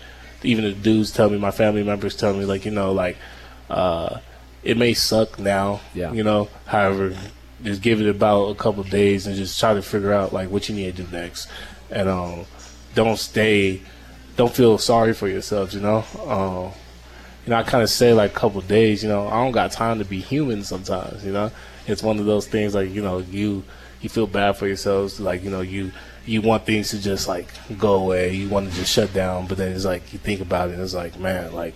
even 0.42 0.64
the 0.64 0.72
dudes 0.72 1.10
tell 1.10 1.30
me, 1.30 1.38
my 1.38 1.52
family 1.52 1.82
members 1.82 2.14
tell 2.14 2.34
me, 2.34 2.44
like 2.44 2.66
you 2.66 2.70
know, 2.70 2.92
like 2.92 3.16
uh, 3.70 4.18
it 4.62 4.76
may 4.76 4.92
suck 4.92 5.38
now. 5.38 5.80
Yeah. 5.94 6.12
You 6.12 6.22
know, 6.22 6.50
however, 6.66 7.16
just 7.62 7.80
give 7.80 8.02
it 8.02 8.08
about 8.10 8.48
a 8.48 8.54
couple 8.56 8.82
of 8.82 8.90
days 8.90 9.26
and 9.26 9.34
just 9.36 9.58
try 9.58 9.72
to 9.72 9.80
figure 9.80 10.12
out 10.12 10.34
like 10.34 10.50
what 10.50 10.68
you 10.68 10.74
need 10.74 10.96
to 10.96 11.04
do 11.04 11.10
next, 11.10 11.48
and 11.90 12.10
um, 12.10 12.44
don't 12.94 13.18
stay, 13.18 13.80
don't 14.36 14.52
feel 14.52 14.76
sorry 14.76 15.14
for 15.14 15.28
yourselves. 15.28 15.74
You 15.74 15.80
know. 15.80 16.04
Um, 16.26 16.72
you 17.44 17.50
know, 17.50 17.56
I 17.56 17.62
kind 17.62 17.82
of 17.82 17.90
say 17.90 18.12
like 18.12 18.32
a 18.32 18.34
couple 18.34 18.60
days, 18.60 19.02
you 19.02 19.08
know, 19.08 19.26
I 19.28 19.42
don't 19.42 19.52
got 19.52 19.72
time 19.72 19.98
to 19.98 20.04
be 20.04 20.20
human 20.20 20.62
sometimes, 20.62 21.24
you 21.24 21.32
know. 21.32 21.50
It's 21.86 22.02
one 22.02 22.18
of 22.18 22.26
those 22.26 22.46
things 22.46 22.74
like, 22.74 22.90
you 22.90 23.02
know, 23.02 23.18
you 23.18 23.64
you 24.00 24.08
feel 24.08 24.26
bad 24.26 24.56
for 24.56 24.66
yourselves, 24.66 25.20
like, 25.20 25.42
you 25.42 25.50
know, 25.50 25.60
you 25.60 25.92
you 26.26 26.42
want 26.42 26.66
things 26.66 26.90
to 26.90 27.00
just 27.00 27.28
like 27.28 27.48
go 27.78 27.94
away, 27.94 28.32
you 28.34 28.48
want 28.48 28.68
to 28.68 28.74
just 28.76 28.92
shut 28.92 29.12
down, 29.12 29.46
but 29.46 29.58
then 29.58 29.72
it's 29.72 29.84
like 29.84 30.12
you 30.12 30.18
think 30.18 30.40
about 30.40 30.68
it 30.70 30.74
and 30.74 30.82
it's 30.82 30.94
like, 30.94 31.18
man, 31.18 31.52
like 31.54 31.74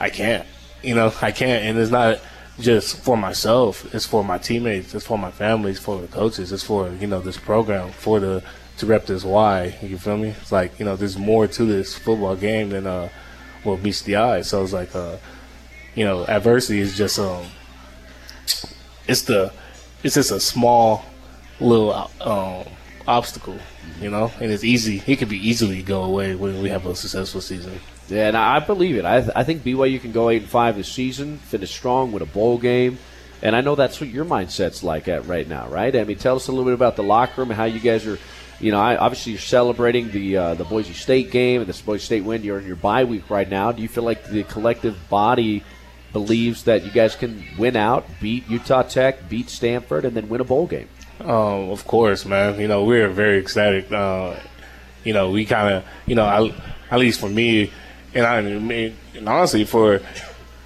I 0.00 0.10
can't. 0.10 0.46
You 0.82 0.94
know, 0.94 1.12
I 1.22 1.30
can't 1.30 1.64
and 1.64 1.78
it's 1.78 1.90
not 1.90 2.20
just 2.58 2.98
for 2.98 3.16
myself, 3.16 3.94
it's 3.94 4.06
for 4.06 4.24
my 4.24 4.38
teammates, 4.38 4.94
it's 4.94 5.06
for 5.06 5.16
my 5.16 5.30
families, 5.30 5.78
for 5.78 6.00
the 6.00 6.08
coaches, 6.08 6.52
it's 6.52 6.62
for, 6.62 6.90
you 6.90 7.06
know, 7.06 7.20
this 7.20 7.38
program, 7.38 7.90
for 7.92 8.20
the 8.20 8.42
to 8.78 8.86
rep 8.86 9.06
this 9.06 9.24
why, 9.24 9.78
you 9.82 9.98
feel 9.98 10.16
me? 10.16 10.30
It's 10.30 10.50
like, 10.50 10.78
you 10.78 10.86
know, 10.86 10.96
there's 10.96 11.18
more 11.18 11.46
to 11.46 11.64
this 11.64 11.96
football 11.96 12.34
game 12.34 12.70
than 12.70 12.86
uh 12.86 13.10
what 13.64 13.82
meets 13.82 14.02
the 14.02 14.16
eye. 14.16 14.42
So 14.42 14.62
it's 14.62 14.72
like, 14.72 14.94
uh, 14.94 15.16
you 15.94 16.04
know, 16.04 16.24
adversity 16.26 16.80
is 16.80 16.96
just 16.96 17.18
um, 17.18 17.46
it's 19.06 19.22
the, 19.22 19.52
it's 20.02 20.14
just 20.14 20.30
a 20.30 20.40
small 20.40 21.04
little 21.60 22.10
um 22.20 22.64
obstacle, 23.06 23.58
you 24.00 24.10
know, 24.10 24.30
and 24.40 24.50
it's 24.50 24.64
easy. 24.64 25.02
It 25.06 25.16
could 25.16 25.28
be 25.28 25.48
easily 25.48 25.82
go 25.82 26.04
away 26.04 26.34
when 26.34 26.62
we 26.62 26.68
have 26.68 26.86
a 26.86 26.94
successful 26.94 27.40
season. 27.40 27.80
Yeah, 28.08 28.28
and 28.28 28.36
I 28.36 28.58
believe 28.60 28.96
it. 28.96 29.04
I, 29.04 29.28
I 29.36 29.44
think 29.44 29.62
BYU 29.62 30.00
can 30.00 30.12
go 30.12 30.30
eight 30.30 30.42
and 30.42 30.50
five 30.50 30.76
this 30.76 30.90
season, 30.90 31.38
finish 31.38 31.70
strong 31.70 32.12
with 32.12 32.22
a 32.22 32.26
bowl 32.26 32.58
game, 32.58 32.98
and 33.42 33.54
I 33.54 33.60
know 33.60 33.74
that's 33.74 34.00
what 34.00 34.10
your 34.10 34.24
mindset's 34.24 34.82
like 34.82 35.08
at 35.08 35.26
right 35.26 35.46
now, 35.46 35.68
right? 35.68 35.94
I 35.94 36.04
mean, 36.04 36.18
tell 36.18 36.36
us 36.36 36.48
a 36.48 36.52
little 36.52 36.64
bit 36.64 36.74
about 36.74 36.96
the 36.96 37.02
locker 37.02 37.40
room 37.40 37.50
and 37.50 37.56
how 37.56 37.64
you 37.64 37.80
guys 37.80 38.06
are. 38.06 38.18
You 38.60 38.72
know, 38.72 38.80
I, 38.80 38.96
obviously 38.96 39.32
you're 39.32 39.40
celebrating 39.40 40.10
the 40.10 40.36
uh, 40.36 40.54
the 40.54 40.64
Boise 40.64 40.92
State 40.92 41.30
game 41.30 41.62
and 41.62 41.70
the 41.70 41.82
Boise 41.82 42.04
State 42.04 42.24
win. 42.24 42.42
You're 42.42 42.58
in 42.58 42.66
your 42.66 42.76
bye 42.76 43.04
week 43.04 43.30
right 43.30 43.48
now. 43.48 43.72
Do 43.72 43.80
you 43.80 43.88
feel 43.88 44.04
like 44.04 44.24
the 44.24 44.42
collective 44.44 45.08
body 45.08 45.64
believes 46.12 46.64
that 46.64 46.84
you 46.84 46.90
guys 46.90 47.16
can 47.16 47.42
win 47.58 47.76
out, 47.76 48.06
beat 48.20 48.48
Utah 48.48 48.82
Tech, 48.82 49.28
beat 49.28 49.48
Stanford, 49.48 50.04
and 50.04 50.16
then 50.16 50.28
win 50.28 50.40
a 50.40 50.44
bowl 50.44 50.66
game? 50.66 50.88
Um, 51.20 51.70
of 51.70 51.86
course, 51.86 52.24
man. 52.24 52.60
You 52.60 52.68
know, 52.68 52.84
we're 52.84 53.08
very 53.08 53.38
ecstatic. 53.38 53.90
Uh, 53.90 54.36
you 55.04 55.12
know, 55.12 55.30
we 55.30 55.46
kind 55.46 55.76
of, 55.76 55.84
you 56.06 56.14
know, 56.14 56.24
I, 56.24 56.54
at 56.90 56.98
least 56.98 57.20
for 57.20 57.28
me, 57.28 57.72
and 58.14 58.26
I 58.26 58.40
mean, 58.42 58.96
and 59.14 59.28
honestly, 59.28 59.64
for 59.64 60.00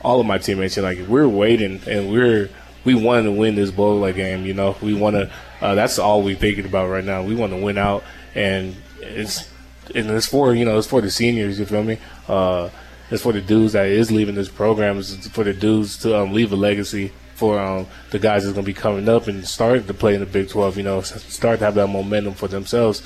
all 0.01 0.21
of 0.21 0.27
my 0.27 0.39
teammates, 0.39 0.77
you 0.77 0.83
know, 0.83 0.89
like 0.89 1.07
we're 1.09 1.29
waiting 1.29 1.81
and 1.87 2.11
we're 2.11 2.51
we 2.85 2.95
want 2.95 3.25
to 3.25 3.33
win 3.33 3.55
this 3.55 3.71
bowl 3.71 4.11
game. 4.13 4.45
You 4.45 4.55
know, 4.55 4.77
we 4.83 4.95
want 4.95 5.17
to. 5.17 5.31
Uh, 5.61 5.75
that's 5.75 5.99
all 5.99 6.23
we're 6.23 6.37
thinking 6.37 6.65
about 6.65 6.89
right 6.89 7.05
now. 7.05 7.23
We 7.23 7.35
want 7.35 7.53
to 7.53 7.59
win 7.59 7.79
out, 7.79 8.05
and 8.35 8.77
it's 9.01 9.51
and 9.95 10.11
it's 10.11 10.27
for 10.27 10.55
you 10.55 10.65
know 10.65 10.79
it's 10.79 10.87
for 10.87 11.01
the 11.01 11.11
seniors. 11.11 11.59
You 11.59 11.67
feel 11.67 11.83
me? 11.83 11.99
Uh, 12.29 12.71
it's 13.11 13.23
for 13.23 13.33
the 13.33 13.41
dudes 13.41 13.75
that 13.75 13.87
is 13.87 14.11
leaving 14.11 14.35
this 14.35 14.49
program. 14.49 14.99
It's 14.99 15.29
for 15.29 15.45
the 15.45 15.53
dudes 15.53 15.99
to 15.99 16.19
um, 16.19 16.33
leave 16.33 16.53
a 16.53 16.57
legacy 16.57 17.13
for 17.35 17.59
um, 17.59 17.87
the 18.11 18.19
guys 18.19 18.45
that's 18.45 18.55
going 18.55 18.65
to 18.65 18.71
be 18.71 18.75
coming 18.75 19.09
up 19.09 19.27
and 19.27 19.47
starting 19.47 19.87
to 19.87 19.95
play 19.95 20.15
in 20.15 20.21
the 20.21 20.27
Big 20.27 20.49
12. 20.49 20.79
You 20.79 20.83
know, 20.85 21.01
start 21.03 21.59
to 21.59 21.65
have 21.65 21.75
that 21.75 21.89
momentum 21.89 22.35
for 22.35 22.49
themselves. 22.49 23.03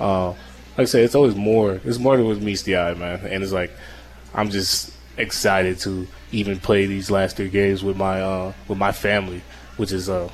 Uh, 0.00 0.28
like 0.30 0.38
I 0.78 0.84
said, 0.84 1.04
it's 1.04 1.14
always 1.14 1.34
more. 1.34 1.80
It's 1.84 1.98
more 1.98 2.16
than 2.16 2.26
what 2.26 2.40
meets 2.40 2.62
the 2.62 2.76
eye, 2.76 2.94
man. 2.94 3.20
And 3.26 3.42
it's 3.42 3.52
like 3.52 3.72
I'm 4.34 4.50
just 4.50 4.92
excited 5.18 5.78
to 5.80 6.06
even 6.32 6.58
play 6.58 6.86
these 6.86 7.10
last 7.10 7.36
three 7.36 7.50
games 7.50 7.84
with 7.84 7.96
my 7.96 8.22
uh, 8.22 8.52
with 8.68 8.78
my 8.78 8.92
family, 8.92 9.42
which 9.76 9.92
is 9.92 10.08
uh, 10.08 10.30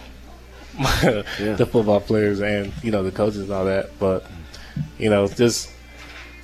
Yeah. 1.40 1.54
the 1.54 1.66
football 1.66 2.00
players 2.00 2.40
and 2.40 2.72
you 2.82 2.90
know 2.90 3.02
the 3.02 3.10
coaches 3.12 3.40
and 3.42 3.50
all 3.52 3.64
that. 3.64 3.98
But 3.98 4.24
you 4.98 5.10
know, 5.10 5.26
just 5.28 5.70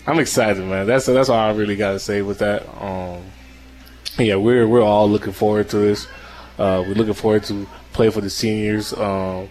I'm 0.06 0.19
excited, 0.19 0.65
man. 0.65 0.86
That's 0.86 1.06
that's 1.06 1.28
all 1.28 1.39
I 1.39 1.52
really 1.52 1.77
got 1.77 1.93
to 1.93 1.98
say 1.98 2.23
with 2.23 2.39
that. 2.40 2.66
Um, 2.82 3.23
yeah, 4.19 4.36
we're 4.36 4.66
we're 4.69 4.82
all 4.82 5.09
looking 5.09 5.32
forward 5.32 5.69
to 5.70 5.78
this. 5.78 6.06
Uh, 6.59 6.85
we're 6.86 6.94
looking 6.94 7.15
forward 7.15 7.44
to 7.44 7.66
play 7.93 8.11
for 8.11 8.20
the 8.20 8.31
seniors. 8.31 8.93
Um, 8.93 9.48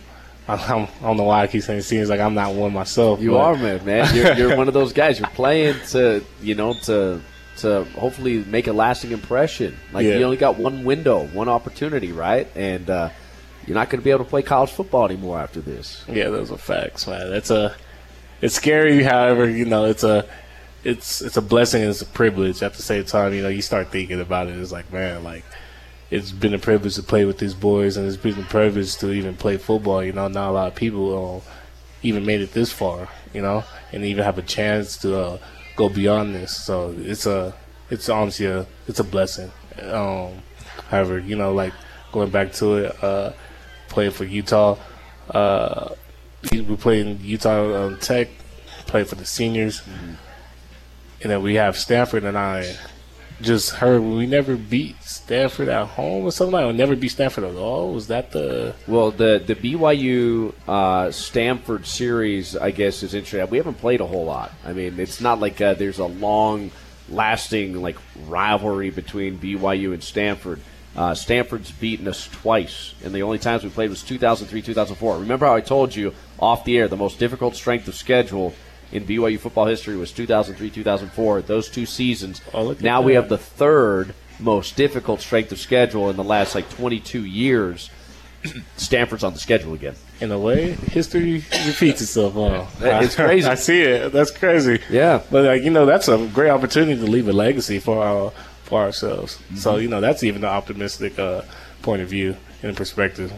I, 0.48 0.56
I'm, 0.74 0.84
I 0.84 0.88
don't 1.02 1.18
know 1.18 1.24
why 1.24 1.44
I 1.44 1.48
keep 1.48 1.64
saying 1.64 1.82
seniors. 1.82 2.10
Like 2.10 2.20
I'm 2.20 2.34
not 2.34 2.54
one 2.54 2.74
myself. 2.74 3.20
You 3.22 3.32
but- 3.32 3.38
are, 3.38 3.56
man, 3.58 3.86
man. 3.86 4.16
You're, 4.16 4.34
you're 4.34 4.58
one 4.58 4.68
of 4.68 4.74
those 4.74 4.94
guys. 4.94 5.20
You're 5.20 5.30
playing 5.30 5.76
to, 5.90 6.24
you 6.42 6.56
know, 6.56 6.74
to 6.84 7.22
to 7.58 7.84
hopefully 7.98 8.44
make 8.46 8.68
a 8.68 8.74
lasting 8.74 9.12
impression. 9.12 9.78
Like 9.92 10.06
Yeah. 10.06 10.18
you 10.18 10.24
only 10.26 10.38
got 10.38 10.58
one 10.58 10.84
window, 10.84 11.28
one 11.28 11.48
opportunity, 11.50 12.12
right? 12.12 12.48
And 12.56 12.90
uh, 12.90 13.10
you're 13.68 13.76
not 13.76 13.90
going 13.90 14.02
to 14.02 14.04
be 14.04 14.12
able 14.12 14.24
to 14.24 14.30
play 14.30 14.42
college 14.42 14.72
football 14.72 15.06
anymore 15.06 15.40
after 15.40 15.62
this. 15.62 16.04
Yeah, 16.08 16.30
those 16.30 16.52
are 16.52 16.58
facts, 16.58 17.08
man. 17.08 17.30
That's 17.30 17.50
a 17.50 17.76
it's 18.42 18.56
scary, 18.56 19.04
however, 19.04 19.50
you 19.50 19.66
know, 19.66 19.86
it's 19.86 20.04
a 20.04 20.28
it's 20.84 21.22
it's 21.22 21.38
a 21.38 21.42
blessing 21.42 21.82
and 21.82 21.92
it's 21.92 22.02
a 22.02 22.06
privilege 22.06 22.62
at 22.62 22.74
the 22.74 22.82
same 22.82 23.06
time, 23.06 23.34
you 23.34 23.42
know, 23.42 23.50
you 23.50 23.62
start 23.62 23.90
thinking 23.90 24.20
about 24.20 24.48
it, 24.48 24.58
it's 24.58 24.72
like, 24.72 24.92
man, 24.92 25.24
like 25.24 25.46
it's 26.12 26.32
been 26.32 26.54
a 26.54 26.60
privilege 26.60 26.96
to 26.96 27.04
play 27.04 27.26
with 27.26 27.38
these 27.40 27.54
boys 27.54 27.98
and 27.98 28.06
it's 28.08 28.18
been 28.18 28.38
a 28.38 28.44
privilege 28.44 28.98
to 28.98 29.12
even 29.12 29.36
play 29.36 29.58
football, 29.58 30.04
you 30.04 30.12
know, 30.12 30.28
not 30.28 30.50
a 30.50 30.52
lot 30.52 30.68
of 30.68 30.76
people 30.76 31.38
uh, 31.46 31.52
even 32.04 32.26
made 32.26 32.42
it 32.42 32.52
this 32.52 32.72
far, 32.72 33.08
you 33.34 33.42
know, 33.42 33.64
and 33.92 34.04
even 34.04 34.24
have 34.24 34.38
a 34.38 34.44
chance 34.44 34.98
to 34.98 35.18
uh, 35.18 35.38
go 35.76 35.90
beyond 35.90 36.36
this. 36.36 36.56
So 36.56 36.94
it's 37.00 37.26
a 37.26 37.56
it's 37.90 38.10
honestly 38.10 38.46
a 38.46 38.68
it's 38.88 39.00
a 39.00 39.04
blessing. 39.04 39.52
Um 39.90 40.44
however, 40.90 41.18
you 41.18 41.36
know, 41.36 41.54
like 41.54 41.74
going 42.12 42.30
back 42.30 42.52
to 42.54 42.76
it, 42.76 43.04
uh 43.04 43.32
playing 43.94 44.12
for 44.12 44.26
Utah, 44.26 44.78
uh 45.30 45.96
we 46.52 46.76
played 46.76 47.08
in 47.08 47.20
Utah 47.22 47.86
um, 47.86 47.98
Tech, 48.00 48.28
played 48.86 49.08
for 49.08 49.16
the 49.16 49.26
seniors, 49.26 49.82
and 51.22 51.32
then 51.32 51.42
we 51.42 51.56
have 51.56 51.78
Stanford. 51.78 52.24
And 52.24 52.38
I 52.38 52.76
just 53.42 53.72
heard 53.72 54.02
we 54.02 54.26
never 54.26 54.56
beat 54.56 55.02
Stanford 55.04 55.70
at 55.70 55.88
home 55.88 56.26
or 56.26 56.32
something 56.32 56.54
like. 56.54 56.64
that. 56.64 56.68
We 56.68 56.78
never 56.78 56.96
beat 56.96 57.12
Stanford 57.12 57.46
at 57.46 57.56
all. 57.56 57.94
Was 57.94 58.08
that 58.08 58.32
the? 58.32 58.76
Well, 58.88 59.12
the 59.12 59.42
the 59.46 59.56
BYU 59.56 60.54
uh, 60.68 61.12
Stanford 61.12 61.86
series, 61.86 62.56
I 62.56 62.72
guess, 62.72 63.04
is 63.04 63.14
interesting. 63.14 63.50
We 63.50 63.58
haven't 63.58 63.76
played 63.80 64.02
a 64.02 64.08
whole 64.08 64.26
lot. 64.26 64.52
I 64.66 64.74
mean, 64.74 65.00
it's 65.00 65.22
not 65.22 65.40
like 65.40 65.62
uh, 65.62 65.76
there's 65.76 66.00
a 66.00 66.06
long 66.06 66.72
lasting 67.10 67.82
like 67.82 67.98
rivalry 68.28 68.90
between 68.90 69.38
BYU 69.40 69.94
and 69.94 70.04
Stanford. 70.04 70.60
Uh, 70.96 71.16
Stanford's 71.16 71.72
beaten 71.72 72.08
us 72.08 72.28
twice, 72.28 72.94
and 73.04 73.14
the 73.14 73.24
only 73.24 73.40
times 73.40 73.64
we 73.64 73.70
played 73.70 73.90
was 73.90 74.04
2003, 74.04 74.62
2004. 74.62 75.18
Remember 75.18 75.48
how 75.48 75.56
I 75.56 75.62
told 75.62 75.96
you 75.96 76.14
off 76.40 76.66
the 76.66 76.78
air 76.78 76.88
the 76.88 76.98
most 76.98 77.18
difficult 77.18 77.56
strength 77.56 77.88
of 77.88 77.96
schedule 77.96 78.54
in 78.92 79.06
BYU 79.06 79.40
football 79.40 79.66
history 79.66 79.98
was 79.98 80.12
2003, 80.12 80.70
2004. 80.70 81.42
Those 81.42 81.70
two 81.70 81.86
seasons. 81.88 82.42
at 82.54 82.82
now 82.82 83.02
we 83.02 83.16
have 83.16 83.28
the 83.28 83.40
third 83.40 84.14
most 84.40 84.76
difficult 84.76 85.22
strength 85.22 85.52
of 85.52 85.60
schedule 85.60 86.10
in 86.10 86.16
the 86.16 86.24
last 86.24 86.54
like 86.54 86.70
22 86.70 87.26
years. 87.26 87.90
Stanford's 88.78 89.24
on 89.24 89.34
the 89.34 89.40
schedule 89.40 89.74
again. 89.74 89.96
In 90.20 90.32
a 90.32 90.38
way, 90.38 90.72
history 90.72 91.44
repeats 91.66 92.02
itself. 92.02 92.34
Huh? 92.34 92.66
It's 92.82 93.16
crazy. 93.26 93.48
I 93.48 93.56
see 93.56 93.82
it. 93.82 94.12
That's 94.12 94.32
crazy. 94.32 94.80
Yeah. 94.90 95.22
But 95.32 95.46
like 95.46 95.64
you 95.64 95.72
know, 95.72 95.86
that's 95.86 96.08
a 96.08 96.28
great 96.34 96.50
opportunity 96.50 97.00
to 97.00 97.10
leave 97.10 97.28
a 97.28 97.34
legacy 97.34 97.80
for 97.80 98.04
our 98.04 98.34
for 98.74 98.82
ourselves. 98.82 99.38
So 99.56 99.78
you 99.78 99.88
know 99.88 100.02
that's 100.02 100.24
even 100.24 100.44
an 100.44 100.50
optimistic 100.50 101.20
uh, 101.20 101.44
point 101.84 102.02
of 102.02 102.10
view 102.10 102.36
and 102.64 102.76
perspective. 102.76 103.32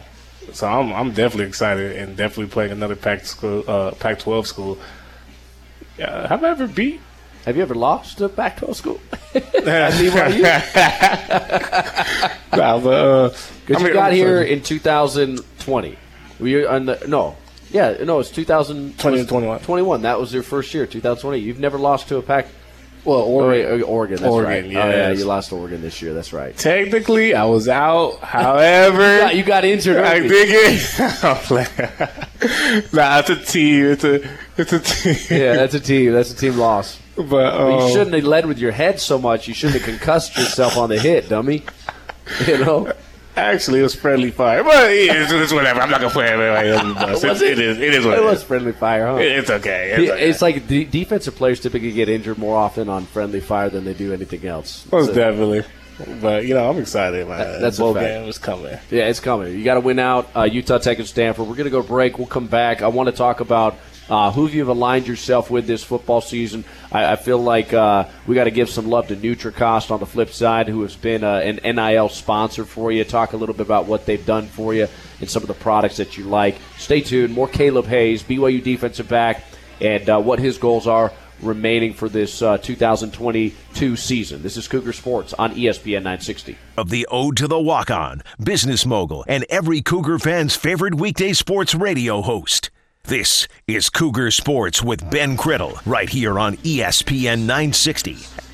So 0.53 0.65
I'm 0.65 0.93
I'm 0.93 1.09
definitely 1.09 1.47
excited 1.47 1.97
and 1.97 2.15
definitely 2.15 2.47
playing 2.47 2.71
another 2.71 2.95
Pac 2.95 3.25
school, 3.25 3.65
uh, 3.67 3.91
Pac-12 3.91 4.45
school. 4.45 4.77
Uh, 6.01 6.27
have 6.27 6.43
I 6.43 6.51
ever 6.51 6.67
beat? 6.67 7.01
Have 7.45 7.57
you 7.57 7.63
ever 7.63 7.75
lost 7.75 8.19
to 8.19 8.29
Pac-12 8.29 8.75
school? 8.75 8.99
Nah, 12.55 12.79
but, 12.79 12.89
uh, 12.89 13.29
Because 13.65 13.83
mean, 13.83 13.87
you 13.87 13.93
got 13.93 14.13
here 14.13 14.41
in 14.41 14.61
2020. 14.61 15.97
Were 16.39 16.47
you 16.47 16.69
on 16.69 16.85
the 16.85 17.03
no? 17.05 17.35
Yeah, 17.69 17.97
no, 18.05 18.21
it's 18.21 18.31
2000 18.31 18.97
20 18.97 19.25
21. 19.25 19.59
21. 19.59 20.01
That 20.03 20.17
was 20.17 20.33
your 20.33 20.43
first 20.43 20.73
year, 20.73 20.85
2020. 20.85 21.37
You've 21.37 21.59
never 21.59 21.77
lost 21.77 22.07
to 22.07 22.15
a 22.15 22.21
Pac. 22.21 22.47
Well, 23.05 23.19
Oh, 23.19 23.23
Oregon. 23.23 23.81
uh, 23.81 23.85
Oregon. 23.85 24.17
That's 24.17 24.31
Oregon, 24.33 24.75
right. 24.75 24.85
Oh, 24.85 24.89
yeah, 24.89 25.11
you 25.11 25.25
lost 25.25 25.53
Oregon 25.53 25.81
this 25.81 26.01
year. 26.01 26.13
That's 26.13 26.33
right. 26.33 26.57
Technically, 26.57 27.35
I 27.35 27.45
was 27.45 27.67
out. 27.69 28.19
However, 28.21 29.01
Yeah, 29.03 29.31
you 29.31 29.43
got 29.43 29.63
injured. 29.63 29.97
I 29.97 30.17
early. 30.19 30.27
did 30.27 30.49
get. 30.79 31.23
I'm 31.23 31.35
playing. 31.37 31.67
nah, 32.93 33.19
it's 33.19 33.29
a 33.29 33.35
team. 33.35 33.85
It's 33.85 34.03
a 34.03 34.27
it's 34.57 34.73
a 34.73 34.79
team. 34.79 35.39
Yeah, 35.39 35.55
that's 35.55 35.75
a 35.75 35.79
team. 35.79 36.11
That's 36.13 36.31
a 36.31 36.35
team 36.35 36.57
loss. 36.57 36.99
But, 37.15 37.27
But 37.29 37.67
you 37.69 37.77
um, 37.77 37.91
shouldn't 37.91 38.13
have 38.15 38.23
led 38.25 38.45
with 38.45 38.57
your 38.59 38.71
head 38.73 38.99
so 38.99 39.17
much. 39.17 39.47
You 39.47 39.53
shouldn't 39.53 39.81
have 39.81 39.87
concussed 39.89 40.35
yourself 40.35 40.75
on 40.77 40.89
the 40.89 40.99
hit, 40.99 41.29
dummy. 41.29 41.63
You 42.47 42.57
know. 42.57 42.91
Actually, 43.37 43.79
it 43.79 43.83
was 43.83 43.95
friendly 43.95 44.31
fire, 44.31 44.63
but 44.63 44.89
it's, 44.91 45.31
it's 45.31 45.51
whatever. 45.53 45.81
I'm 45.81 45.89
not 45.89 45.99
gonna 45.99 46.13
play 46.13 46.31
it. 46.33 46.37
Like, 46.37 46.79
on 46.83 46.89
the 46.89 46.93
bus. 46.95 47.23
It's- 47.23 47.41
it? 47.41 47.59
is. 47.59 47.77
It 47.79 47.93
is 47.93 48.05
what 48.05 48.17
It 48.17 48.21
it 48.21 48.25
was 48.25 48.37
is. 48.39 48.43
friendly 48.43 48.71
fire, 48.71 49.07
huh? 49.07 49.15
It- 49.17 49.31
It's 49.39 49.49
okay. 49.49 49.91
It's, 49.97 50.11
okay. 50.11 50.29
It's 50.29 50.41
like 50.41 50.67
de- 50.67 50.85
defensive 50.85 51.35
players 51.35 51.59
typically 51.59 51.91
get 51.91 52.07
injured 52.07 52.37
more 52.37 52.55
often 52.57 52.87
on 52.87 53.05
friendly 53.05 53.41
fire 53.41 53.69
than 53.69 53.83
they 53.83 53.93
do 53.93 54.13
anything 54.13 54.45
else. 54.45 54.85
most 54.91 55.07
So- 55.07 55.13
definitely. 55.13 55.63
But 56.21 56.45
you 56.45 56.53
know, 56.53 56.69
I'm 56.69 56.77
excited, 56.77 57.27
man. 57.27 57.37
That- 57.39 57.61
that's 57.61 57.77
bowl 57.79 57.93
game 57.93 58.27
is 58.27 58.37
coming. 58.37 58.77
Yeah, 58.91 59.07
it's 59.07 59.19
coming. 59.19 59.57
You 59.57 59.63
got 59.63 59.75
to 59.75 59.79
win 59.81 59.99
out. 59.99 60.29
Uh, 60.35 60.43
Utah 60.43 60.77
Tech 60.77 60.99
and 60.99 61.07
Stanford. 61.07 61.47
We're 61.47 61.55
going 61.55 61.65
to 61.65 61.69
go 61.71 61.81
break. 61.81 62.17
We'll 62.17 62.27
come 62.27 62.47
back. 62.47 62.81
I 62.81 62.87
want 62.87 63.07
to 63.07 63.15
talk 63.15 63.39
about 63.39 63.75
uh, 64.09 64.31
who 64.31 64.45
have 64.45 64.53
you've 64.53 64.67
aligned 64.67 65.07
yourself 65.07 65.49
with 65.49 65.67
this 65.67 65.83
football 65.83 66.21
season. 66.21 66.63
I, 66.91 67.13
I 67.13 67.15
feel 67.15 67.39
like 67.39 67.73
uh, 67.73 68.05
we 68.27 68.35
got 68.35 68.45
to 68.45 68.51
give 68.51 68.69
some 68.69 68.87
love 68.87 69.07
to 69.07 69.15
NutriCost 69.15 69.91
on 69.91 69.99
the 69.99 70.05
flip 70.05 70.29
side, 70.29 70.67
who 70.67 70.81
has 70.83 70.95
been 70.95 71.23
uh, 71.23 71.35
an 71.37 71.75
NIL 71.75 72.09
sponsor 72.09 72.65
for 72.65 72.91
you. 72.91 73.03
Talk 73.03 73.33
a 73.33 73.37
little 73.37 73.55
bit 73.55 73.65
about 73.65 73.85
what 73.85 74.05
they've 74.05 74.25
done 74.25 74.47
for 74.47 74.73
you 74.73 74.87
and 75.19 75.29
some 75.29 75.43
of 75.43 75.47
the 75.47 75.53
products 75.53 75.97
that 75.97 76.17
you 76.17 76.25
like. 76.25 76.57
Stay 76.77 77.01
tuned. 77.01 77.33
More 77.33 77.47
Caleb 77.47 77.85
Hayes, 77.85 78.23
BYU 78.23 78.63
defensive 78.63 79.07
back, 79.07 79.43
and 79.81 80.07
uh, 80.09 80.19
what 80.19 80.39
his 80.39 80.57
goals 80.57 80.87
are 80.87 81.11
remaining 81.41 81.93
for 81.93 82.07
this 82.07 82.41
uh, 82.41 82.57
2022 82.57 83.95
season. 83.95 84.41
This 84.41 84.57
is 84.57 84.67
Cougar 84.67 84.93
Sports 84.93 85.33
on 85.33 85.53
ESPN 85.53 86.03
960. 86.03 86.57
Of 86.77 86.89
the 86.89 87.07
Ode 87.11 87.37
to 87.37 87.47
the 87.47 87.59
Walk 87.59 87.91
On, 87.91 88.21
Business 88.41 88.85
Mogul, 88.85 89.25
and 89.27 89.45
every 89.49 89.81
Cougar 89.81 90.19
fan's 90.19 90.55
favorite 90.55 90.95
weekday 90.95 91.33
sports 91.33 91.75
radio 91.75 92.21
host. 92.21 92.69
This 93.07 93.47
is 93.67 93.91
Cougar 93.91 94.31
Sports 94.31 94.81
with 94.81 95.07
Ben 95.11 95.37
Criddle, 95.37 95.79
right 95.85 96.09
here 96.09 96.39
on 96.39 96.57
ESPN 96.57 97.41
960. 97.41 98.44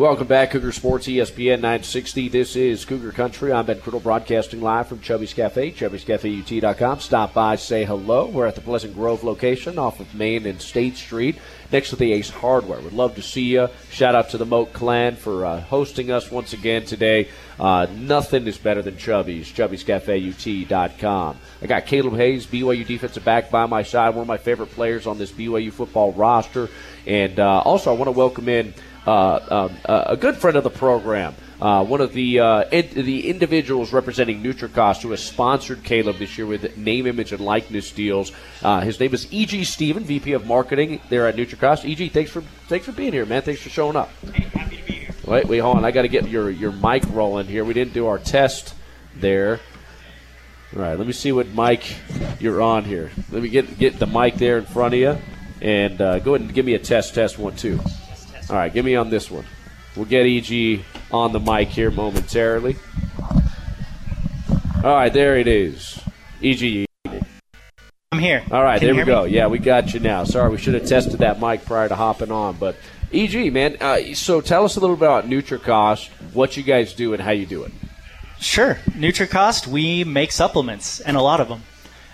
Welcome 0.00 0.28
back, 0.28 0.52
Cougar 0.52 0.72
Sports, 0.72 1.08
ESPN 1.08 1.60
960. 1.60 2.30
This 2.30 2.56
is 2.56 2.86
Cougar 2.86 3.12
Country. 3.12 3.52
I'm 3.52 3.66
Ben 3.66 3.80
Criddle, 3.80 4.02
broadcasting 4.02 4.62
live 4.62 4.88
from 4.88 5.00
Chubby's 5.00 5.34
Cafe, 5.34 5.72
chubbyscafeut.com. 5.72 7.00
Stop 7.00 7.34
by, 7.34 7.56
say 7.56 7.84
hello. 7.84 8.24
We're 8.24 8.46
at 8.46 8.54
the 8.54 8.62
Pleasant 8.62 8.94
Grove 8.94 9.22
location 9.22 9.78
off 9.78 10.00
of 10.00 10.14
Main 10.14 10.46
and 10.46 10.58
State 10.58 10.96
Street, 10.96 11.36
next 11.70 11.90
to 11.90 11.96
the 11.96 12.14
Ace 12.14 12.30
Hardware. 12.30 12.80
We'd 12.80 12.94
love 12.94 13.14
to 13.16 13.22
see 13.22 13.42
you. 13.42 13.68
Shout 13.90 14.14
out 14.14 14.30
to 14.30 14.38
the 14.38 14.46
Moat 14.46 14.72
Clan 14.72 15.16
for 15.16 15.44
uh, 15.44 15.60
hosting 15.60 16.10
us 16.10 16.30
once 16.30 16.54
again 16.54 16.86
today. 16.86 17.28
Uh, 17.58 17.86
nothing 17.94 18.46
is 18.46 18.56
better 18.56 18.80
than 18.80 18.96
Chubby's, 18.96 19.52
chubbyscafeut.com. 19.52 21.36
I 21.60 21.66
got 21.66 21.84
Caleb 21.84 22.16
Hayes, 22.16 22.46
BYU 22.46 22.86
defensive 22.86 23.26
back, 23.26 23.50
by 23.50 23.66
my 23.66 23.82
side, 23.82 24.14
one 24.14 24.22
of 24.22 24.28
my 24.28 24.38
favorite 24.38 24.70
players 24.70 25.06
on 25.06 25.18
this 25.18 25.30
BYU 25.30 25.70
football 25.70 26.14
roster. 26.14 26.70
And 27.06 27.38
uh, 27.38 27.60
also, 27.60 27.90
I 27.90 27.96
want 27.96 28.06
to 28.06 28.12
welcome 28.12 28.48
in 28.48 28.72
um, 29.06 29.76
uh, 29.84 30.04
a 30.06 30.16
good 30.16 30.36
friend 30.36 30.56
of 30.56 30.64
the 30.64 30.70
program, 30.70 31.34
uh, 31.60 31.84
one 31.84 32.00
of 32.00 32.12
the 32.12 32.40
uh, 32.40 32.64
the 32.70 33.28
individuals 33.28 33.92
representing 33.92 34.42
NutriCost 34.42 35.02
who 35.02 35.10
has 35.10 35.22
sponsored 35.22 35.82
Caleb 35.84 36.18
this 36.18 36.36
year 36.36 36.46
with 36.46 36.76
name, 36.76 37.06
image, 37.06 37.32
and 37.32 37.40
likeness 37.40 37.90
deals. 37.92 38.32
Uh, 38.62 38.80
his 38.80 39.00
name 39.00 39.14
is 39.14 39.32
E.G. 39.32 39.64
Steven, 39.64 40.04
VP 40.04 40.32
of 40.32 40.46
Marketing 40.46 41.00
there 41.08 41.26
at 41.26 41.36
NutriCost. 41.36 41.84
E.G., 41.84 42.08
thanks 42.10 42.30
for 42.30 42.42
thanks 42.68 42.86
for 42.86 42.92
being 42.92 43.12
here, 43.12 43.26
man. 43.26 43.42
Thanks 43.42 43.62
for 43.62 43.70
showing 43.70 43.96
up. 43.96 44.10
happy 44.32 44.76
to 44.76 44.84
be 44.84 44.92
here. 44.92 45.14
Wait, 45.26 45.46
wait, 45.46 45.58
hold 45.58 45.78
on. 45.78 45.84
I 45.84 45.90
got 45.90 46.02
to 46.02 46.08
get 46.08 46.28
your 46.28 46.50
your 46.50 46.72
mic 46.72 47.02
rolling 47.10 47.46
here. 47.46 47.64
We 47.64 47.74
didn't 47.74 47.94
do 47.94 48.06
our 48.06 48.18
test 48.18 48.74
there. 49.16 49.60
All 50.74 50.82
right, 50.82 50.96
let 50.96 51.06
me 51.06 51.12
see 51.12 51.32
what 51.32 51.48
mic 51.48 51.96
you're 52.38 52.62
on 52.62 52.84
here. 52.84 53.10
Let 53.30 53.42
me 53.42 53.48
get 53.48 53.78
get 53.78 53.98
the 53.98 54.06
mic 54.06 54.36
there 54.36 54.58
in 54.58 54.66
front 54.66 54.94
of 54.94 55.00
you, 55.00 55.18
and 55.60 56.00
uh, 56.00 56.18
go 56.20 56.34
ahead 56.34 56.46
and 56.46 56.54
give 56.54 56.64
me 56.64 56.74
a 56.74 56.78
test, 56.78 57.14
test 57.14 57.38
one, 57.38 57.56
two. 57.56 57.80
All 58.50 58.56
right, 58.56 58.72
give 58.72 58.84
me 58.84 58.96
on 58.96 59.10
this 59.10 59.30
one. 59.30 59.44
We'll 59.94 60.06
get 60.06 60.26
EG 60.26 60.80
on 61.12 61.32
the 61.32 61.38
mic 61.38 61.68
here 61.68 61.92
momentarily. 61.92 62.74
All 64.82 64.92
right, 64.94 65.12
there 65.12 65.36
it 65.36 65.46
is. 65.46 66.00
EG. 66.42 66.84
I'm 68.10 68.18
here. 68.18 68.42
All 68.50 68.64
right, 68.64 68.80
Can 68.80 68.88
there 68.88 69.04
we 69.04 69.04
go. 69.04 69.24
me? 69.24 69.30
Yeah, 69.30 69.46
we 69.46 69.60
got 69.60 69.94
you 69.94 70.00
now. 70.00 70.24
Sorry, 70.24 70.50
we 70.50 70.58
should 70.58 70.74
have 70.74 70.84
tested 70.84 71.20
that 71.20 71.40
mic 71.40 71.64
prior 71.64 71.88
to 71.88 71.94
hopping 71.94 72.32
on. 72.32 72.56
But 72.56 72.74
EG, 73.12 73.52
man, 73.52 73.76
uh, 73.80 74.14
so 74.14 74.40
tell 74.40 74.64
us 74.64 74.74
a 74.76 74.80
little 74.80 74.96
bit 74.96 75.04
about 75.04 75.26
NutriCost, 75.28 76.08
what 76.32 76.56
you 76.56 76.64
guys 76.64 76.92
do, 76.92 77.12
and 77.12 77.22
how 77.22 77.30
you 77.30 77.46
do 77.46 77.62
it. 77.62 77.70
Sure. 78.40 78.74
NutriCost, 78.96 79.68
we 79.68 80.02
make 80.02 80.32
supplements, 80.32 80.98
and 80.98 81.16
a 81.16 81.22
lot 81.22 81.40
of 81.40 81.48
them. 81.48 81.62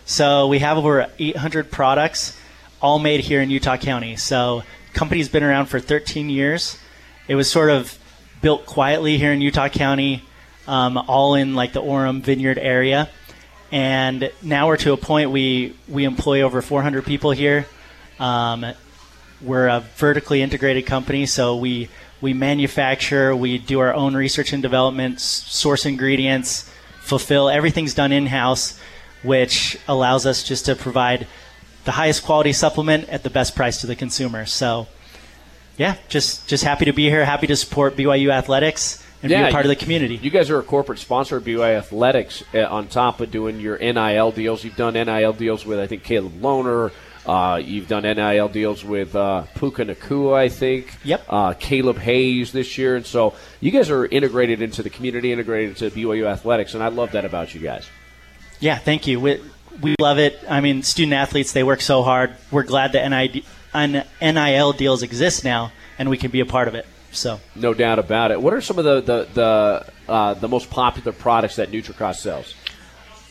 So 0.04 0.48
we 0.48 0.58
have 0.58 0.76
over 0.76 1.06
800 1.18 1.70
products, 1.70 2.38
all 2.82 2.98
made 2.98 3.20
here 3.20 3.40
in 3.40 3.48
Utah 3.48 3.78
County. 3.78 4.16
So 4.16 4.64
company's 4.96 5.28
been 5.28 5.44
around 5.44 5.66
for 5.66 5.78
13 5.78 6.30
years. 6.30 6.78
It 7.28 7.34
was 7.34 7.50
sort 7.50 7.70
of 7.70 7.98
built 8.40 8.64
quietly 8.64 9.18
here 9.18 9.30
in 9.30 9.42
Utah 9.42 9.68
County, 9.68 10.24
um, 10.66 10.96
all 10.96 11.34
in 11.34 11.54
like 11.54 11.74
the 11.74 11.82
Orem 11.82 12.22
Vineyard 12.22 12.58
area. 12.58 13.10
And 13.70 14.32
now 14.42 14.68
we're 14.68 14.78
to 14.78 14.92
a 14.92 14.96
point 14.96 15.30
we 15.30 15.76
we 15.86 16.04
employ 16.04 16.40
over 16.40 16.62
400 16.62 17.04
people 17.04 17.30
here. 17.32 17.66
Um, 18.18 18.64
we're 19.42 19.68
a 19.68 19.80
vertically 19.96 20.40
integrated 20.40 20.86
company, 20.86 21.26
so 21.26 21.56
we 21.56 21.90
we 22.22 22.32
manufacture, 22.32 23.36
we 23.36 23.58
do 23.58 23.80
our 23.80 23.92
own 23.92 24.16
research 24.16 24.54
and 24.54 24.62
development, 24.62 25.20
source 25.20 25.84
ingredients, 25.84 26.70
fulfill 27.02 27.50
everything's 27.50 27.92
done 27.92 28.12
in 28.12 28.26
house, 28.26 28.78
which 29.22 29.78
allows 29.86 30.24
us 30.24 30.42
just 30.42 30.64
to 30.66 30.74
provide 30.74 31.26
the 31.86 31.92
highest 31.92 32.22
quality 32.24 32.52
supplement 32.52 33.08
at 33.08 33.22
the 33.22 33.30
best 33.30 33.56
price 33.56 33.80
to 33.80 33.86
the 33.86 33.96
consumer. 33.96 34.44
So, 34.44 34.86
yeah, 35.78 35.96
just 36.08 36.46
just 36.46 36.64
happy 36.64 36.84
to 36.84 36.92
be 36.92 37.04
here, 37.08 37.24
happy 37.24 37.46
to 37.46 37.56
support 37.56 37.96
BYU 37.96 38.30
athletics 38.30 39.02
and 39.22 39.30
be 39.30 39.34
a 39.34 39.50
part 39.50 39.64
of 39.64 39.68
the 39.68 39.76
community. 39.76 40.16
You 40.16 40.30
guys 40.30 40.50
are 40.50 40.58
a 40.58 40.62
corporate 40.62 40.98
sponsor 40.98 41.38
of 41.38 41.44
BYU 41.44 41.76
Athletics 41.78 42.44
uh, 42.54 42.64
on 42.64 42.88
top 42.88 43.20
of 43.20 43.30
doing 43.30 43.60
your 43.60 43.78
NIL 43.78 44.30
deals. 44.30 44.64
You've 44.64 44.76
done 44.76 44.94
NIL 44.94 45.32
deals 45.32 45.64
with, 45.64 45.78
I 45.78 45.86
think, 45.86 46.04
Caleb 46.04 46.40
Lohner. 46.40 46.92
Uh, 47.24 47.56
you've 47.56 47.88
done 47.88 48.04
NIL 48.04 48.48
deals 48.48 48.84
with 48.84 49.16
uh, 49.16 49.42
Puka 49.56 49.84
Nacua, 49.84 50.36
I 50.36 50.48
think. 50.48 50.96
Yep. 51.04 51.24
Uh, 51.28 51.54
Caleb 51.54 51.98
Hayes 51.98 52.52
this 52.52 52.78
year. 52.78 52.94
And 52.94 53.04
so 53.04 53.34
you 53.60 53.72
guys 53.72 53.90
are 53.90 54.06
integrated 54.06 54.62
into 54.62 54.82
the 54.82 54.90
community, 54.90 55.32
integrated 55.32 55.70
into 55.70 55.96
BYU 55.96 56.26
Athletics, 56.26 56.74
and 56.74 56.84
I 56.84 56.88
love 56.88 57.12
that 57.12 57.24
about 57.24 57.52
you 57.54 57.60
guys. 57.60 57.88
Yeah, 58.60 58.78
thank 58.78 59.06
you. 59.06 59.18
We, 59.18 59.40
we 59.80 59.94
love 60.00 60.18
it. 60.18 60.38
I 60.48 60.60
mean, 60.60 60.82
student 60.82 61.14
athletes, 61.14 61.52
they 61.52 61.62
work 61.62 61.80
so 61.80 62.02
hard. 62.02 62.34
We're 62.50 62.64
glad 62.64 62.92
that 62.92 63.08
NIL 64.20 64.72
deals 64.72 65.02
exist 65.02 65.44
now, 65.44 65.72
and 65.98 66.10
we 66.10 66.16
can 66.16 66.30
be 66.30 66.40
a 66.40 66.46
part 66.46 66.68
of 66.68 66.74
it. 66.74 66.86
So, 67.12 67.40
No 67.54 67.72
doubt 67.72 67.98
about 67.98 68.30
it. 68.30 68.40
What 68.40 68.52
are 68.52 68.60
some 68.60 68.78
of 68.78 68.84
the 68.84 69.00
the 69.00 69.28
the, 69.32 70.12
uh, 70.12 70.34
the 70.34 70.48
most 70.48 70.70
popular 70.70 71.12
products 71.12 71.56
that 71.56 71.70
NutriCost 71.70 72.16
sells? 72.16 72.54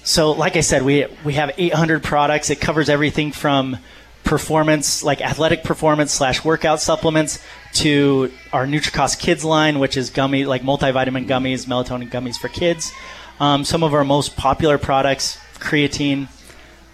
so 0.03 0.31
like 0.31 0.55
I 0.55 0.61
said, 0.61 0.83
we 0.83 1.05
we 1.23 1.33
have 1.33 1.51
800 1.57 2.03
products. 2.03 2.49
It 2.49 2.61
covers 2.61 2.89
everything 2.89 3.31
from 3.31 3.77
performance, 4.23 5.03
like 5.03 5.21
athletic 5.21 5.63
performance 5.63 6.11
slash 6.11 6.43
workout 6.43 6.81
supplements, 6.81 7.39
to 7.73 8.31
our 8.51 8.65
NutriCost 8.65 9.19
Kids 9.19 9.45
line, 9.45 9.79
which 9.79 9.97
is 9.97 10.09
gummy, 10.09 10.45
like 10.45 10.63
multivitamin 10.63 11.27
gummies, 11.27 11.65
melatonin 11.65 12.09
gummies 12.09 12.37
for 12.37 12.47
kids. 12.47 12.91
Um, 13.39 13.63
some 13.65 13.83
of 13.83 13.93
our 13.93 14.03
most 14.03 14.35
popular 14.35 14.77
products: 14.77 15.37
creatine, 15.65 16.29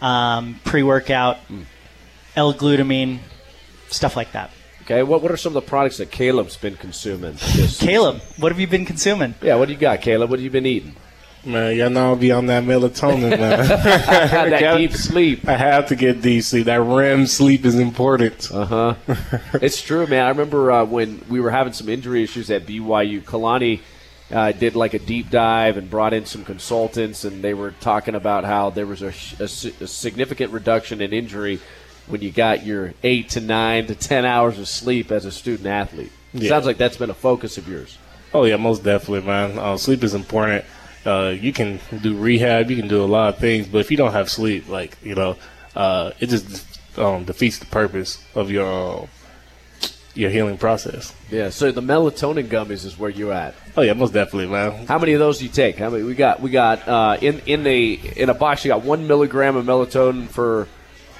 um, 0.02 0.60
pre-workout, 0.64 1.38
L-glutamine, 2.35 3.19
stuff 3.89 4.15
like 4.15 4.31
that. 4.31 4.52
Okay, 4.84 5.03
what 5.03 5.22
what 5.22 5.31
are 5.31 5.38
some 5.38 5.52
of 5.56 5.64
the 5.64 5.69
products 5.69 5.98
that 5.98 6.10
Caleb's 6.10 6.57
been 6.57 6.76
consuming? 6.76 7.35
Caleb, 7.35 8.19
what 8.38 8.52
have 8.52 8.60
you 8.60 8.68
been 8.68 8.85
consuming? 8.85 9.35
Yeah, 9.41 9.56
what 9.56 9.68
do 9.68 9.73
you 9.73 9.80
got, 9.80 10.02
Caleb? 10.02 10.30
What 10.31 10.39
have 10.39 10.43
you 10.43 10.49
been 10.49 10.65
eating? 10.65 10.95
Man, 11.43 11.76
y'all 11.76 11.89
know 11.89 12.10
I'll 12.10 12.15
be 12.15 12.31
on 12.31 12.45
that 12.48 12.64
melatonin, 12.64 13.31
man. 13.31 13.68
that 13.68 14.60
Gotta- 14.60 14.77
deep 14.77 14.93
sleep. 14.93 15.48
I 15.48 15.57
have 15.57 15.88
to 15.88 15.95
get 15.95 16.22
deep 16.22 16.43
sleep. 16.43 16.65
That 16.65 16.81
REM 16.81 17.26
sleep 17.26 17.65
is 17.65 17.76
important. 17.80 18.52
Uh 18.52 18.65
huh. 18.65 18.95
it's 19.56 19.81
true, 19.81 20.06
man. 20.07 20.26
I 20.26 20.30
remember 20.30 20.72
uh, 20.72 20.85
when 20.85 21.23
we 21.30 21.39
were 21.39 21.49
having 21.49 21.73
some 21.73 21.89
injury 21.89 22.23
issues 22.23 22.52
at 22.52 22.65
BYU. 22.65 23.23
Kalani 23.23 23.81
uh, 24.31 24.51
did 24.51 24.75
like 24.75 24.93
a 24.93 24.99
deep 24.99 25.29
dive 25.29 25.77
and 25.77 25.89
brought 25.89 26.13
in 26.13 26.25
some 26.25 26.43
consultants, 26.45 27.23
and 27.23 27.43
they 27.43 27.53
were 27.53 27.71
talking 27.79 28.15
about 28.15 28.43
how 28.43 28.69
there 28.69 28.85
was 28.85 29.01
a, 29.01 29.13
a 29.39 29.43
a 29.43 29.87
significant 29.87 30.51
reduction 30.51 31.01
in 31.01 31.13
injury 31.13 31.59
when 32.07 32.21
you 32.21 32.31
got 32.31 32.65
your 32.65 32.93
eight 33.03 33.29
to 33.29 33.41
nine 33.41 33.87
to 33.87 33.95
ten 33.95 34.25
hours 34.25 34.57
of 34.59 34.67
sleep 34.67 35.11
as 35.11 35.25
a 35.25 35.31
student 35.31 35.67
athlete. 35.67 36.11
Yeah. 36.33 36.49
Sounds 36.49 36.65
like 36.65 36.77
that's 36.77 36.97
been 36.97 37.09
a 37.09 37.15
focus 37.15 37.57
of 37.57 37.67
yours. 37.67 37.97
Oh 38.33 38.45
yeah, 38.45 38.57
most 38.57 38.83
definitely, 38.83 39.27
man. 39.27 39.57
Uh, 39.57 39.77
sleep 39.77 40.03
is 40.03 40.13
important. 40.13 40.63
Uh, 41.05 41.33
you 41.37 41.51
can 41.51 41.79
do 42.01 42.15
rehab, 42.15 42.69
you 42.69 42.77
can 42.77 42.87
do 42.87 43.03
a 43.03 43.05
lot 43.05 43.33
of 43.33 43.39
things, 43.39 43.67
but 43.67 43.79
if 43.79 43.89
you 43.89 43.97
don't 43.97 44.11
have 44.11 44.29
sleep, 44.29 44.69
like 44.69 44.97
you 45.03 45.15
know, 45.15 45.35
uh, 45.75 46.11
it 46.19 46.27
just 46.29 46.65
um, 46.97 47.25
defeats 47.25 47.57
the 47.57 47.65
purpose 47.65 48.23
of 48.35 48.51
your 48.51 49.03
uh, 49.03 49.07
your 50.13 50.29
healing 50.29 50.57
process. 50.57 51.13
Yeah. 51.29 51.49
So 51.49 51.71
the 51.71 51.81
melatonin 51.81 52.47
gummies 52.47 52.85
is 52.85 52.97
where 52.97 53.09
you're 53.09 53.33
at. 53.33 53.55
Oh 53.77 53.81
yeah, 53.81 53.93
most 53.93 54.13
definitely, 54.13 54.47
man. 54.47 54.85
How 54.88 54.99
many 54.99 55.13
of 55.13 55.19
those 55.19 55.39
do 55.39 55.45
you 55.45 55.51
take? 55.51 55.77
How 55.77 55.89
many 55.89 56.03
we 56.03 56.15
got? 56.15 56.41
We 56.41 56.49
got 56.49 56.88
uh, 56.88 57.17
in 57.21 57.39
in 57.45 57.65
a 57.65 57.93
in 57.93 58.29
a 58.29 58.33
box. 58.33 58.65
You 58.65 58.69
got 58.69 58.83
one 58.83 59.07
milligram 59.07 59.55
of 59.55 59.65
melatonin 59.65 60.27
for 60.27 60.67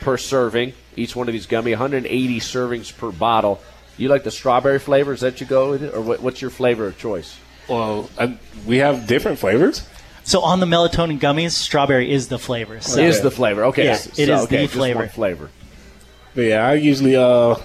per 0.02 0.18
serving. 0.18 0.74
Each 0.96 1.16
one 1.16 1.30
of 1.30 1.34
these 1.34 1.46
gummy, 1.46 1.72
180 1.72 2.40
servings 2.42 2.96
per 2.96 3.12
bottle. 3.12 3.62
You 3.98 4.10
like 4.10 4.24
the 4.24 4.32
strawberry 4.32 4.80
flavor? 4.80 5.14
Is 5.14 5.22
that 5.22 5.40
you 5.40 5.48
go 5.48 5.70
with 5.72 5.84
it, 5.84 5.94
or 5.94 6.02
what, 6.02 6.22
what's 6.22 6.42
your 6.42 6.52
flavor 6.52 6.88
of 6.88 6.98
choice? 6.98 7.38
Well, 7.70 8.10
I, 8.20 8.38
we 8.66 8.78
have 8.78 9.08
different 9.08 9.40
flavors. 9.40 9.88
So 10.24 10.42
on 10.42 10.60
the 10.60 10.66
melatonin 10.66 11.20
gummies, 11.20 11.52
strawberry 11.52 12.12
is 12.12 12.28
the 12.28 12.38
flavor. 12.38 12.82
So 12.82 13.00
Is 13.00 13.22
the 13.22 13.32
flavor 13.32 13.66
okay? 13.66 13.86
Yeah, 13.86 13.96
so- 13.96 14.22
it 14.22 14.30
is 14.30 14.42
okay, 14.42 14.58
the 14.58 14.62
just 14.64 14.74
flavor. 14.74 15.00
one 15.00 15.10
flavor. 15.10 15.50
But 16.36 16.42
yeah, 16.42 16.68
I 16.68 16.74
usually 16.74 17.16
uh, 17.16 17.56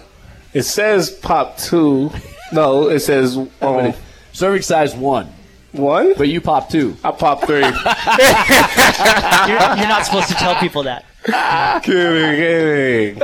it 0.56 0.62
says 0.62 1.10
pop 1.10 1.58
two. 1.58 2.10
No, 2.50 2.88
it 2.88 3.00
says 3.00 3.36
um, 3.60 3.92
serving 4.32 4.62
size 4.62 4.94
one. 4.94 5.26
One, 5.72 6.14
but 6.16 6.28
you 6.28 6.40
pop 6.40 6.70
two. 6.70 6.96
I 7.04 7.10
pop 7.10 7.44
three. 7.44 7.60
you're, 7.60 7.72
you're 9.76 9.88
not 9.88 10.06
supposed 10.06 10.28
to 10.28 10.34
tell 10.34 10.54
people 10.56 10.84
that. 10.84 11.04
kidding, 11.82 12.36
kidding. 12.36 13.20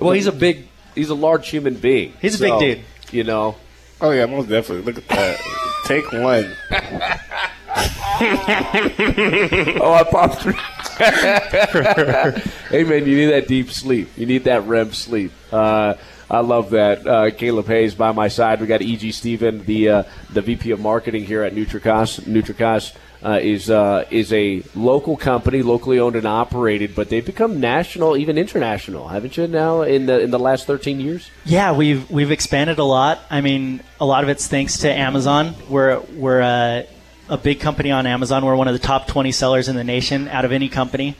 Well, 0.00 0.12
he's 0.12 0.26
a 0.26 0.32
big, 0.32 0.66
he's 0.96 1.10
a 1.10 1.14
large 1.14 1.48
human 1.48 1.74
being. 1.74 2.14
He's 2.20 2.40
a 2.40 2.44
big 2.44 2.58
dude. 2.58 2.80
You 3.12 3.22
know. 3.22 3.54
Oh 4.00 4.10
yeah, 4.10 4.26
most 4.26 4.48
definitely. 4.48 4.84
Look 4.84 4.98
at 4.98 5.06
that. 5.08 5.38
Take 5.84 6.10
one. 6.10 6.56
oh, 9.80 9.92
I 9.92 10.02
popped 10.10 10.42
three. 10.42 10.54
hey, 12.70 12.82
man, 12.82 13.06
you 13.06 13.16
need 13.16 13.26
that 13.26 13.46
deep 13.46 13.70
sleep. 13.70 14.08
You 14.16 14.26
need 14.26 14.42
that 14.44 14.66
REM 14.66 14.92
sleep. 14.92 15.30
Uh, 15.52 15.94
I 16.30 16.40
love 16.40 16.70
that. 16.70 17.06
Uh, 17.06 17.30
Caleb 17.30 17.66
Hayes 17.66 17.94
by 17.94 18.12
my 18.12 18.28
side. 18.28 18.60
We 18.60 18.66
got 18.66 18.82
E.G. 18.82 19.12
Steven, 19.12 19.64
the 19.64 19.88
uh, 19.88 20.02
the 20.30 20.42
VP 20.42 20.70
of 20.72 20.80
Marketing 20.80 21.24
here 21.24 21.42
at 21.42 21.54
NutriCost. 21.54 22.20
NutriCost 22.22 22.94
uh, 23.24 23.38
is 23.42 23.70
uh, 23.70 24.04
is 24.10 24.32
a 24.32 24.62
local 24.74 25.16
company, 25.16 25.62
locally 25.62 25.98
owned 25.98 26.16
and 26.16 26.26
operated, 26.26 26.94
but 26.94 27.08
they've 27.08 27.24
become 27.24 27.60
national, 27.60 28.16
even 28.16 28.36
international, 28.38 29.08
haven't 29.08 29.36
you? 29.36 29.46
Now 29.46 29.82
in 29.82 30.06
the 30.06 30.20
in 30.20 30.30
the 30.30 30.38
last 30.38 30.66
thirteen 30.66 31.00
years. 31.00 31.30
Yeah, 31.44 31.72
we've 31.72 32.10
we've 32.10 32.30
expanded 32.30 32.78
a 32.78 32.84
lot. 32.84 33.20
I 33.30 33.40
mean, 33.40 33.80
a 34.00 34.06
lot 34.06 34.22
of 34.22 34.28
it's 34.28 34.46
thanks 34.46 34.78
to 34.78 34.92
Amazon. 34.92 35.54
We're 35.68 36.00
we're 36.14 36.86
a, 37.28 37.34
a 37.34 37.36
big 37.36 37.60
company 37.60 37.90
on 37.90 38.06
Amazon. 38.06 38.44
We're 38.44 38.56
one 38.56 38.68
of 38.68 38.74
the 38.74 38.78
top 38.78 39.06
20 39.06 39.32
sellers 39.32 39.68
in 39.68 39.76
the 39.76 39.84
nation 39.84 40.28
out 40.28 40.44
of 40.44 40.52
any 40.52 40.68
company. 40.68 41.16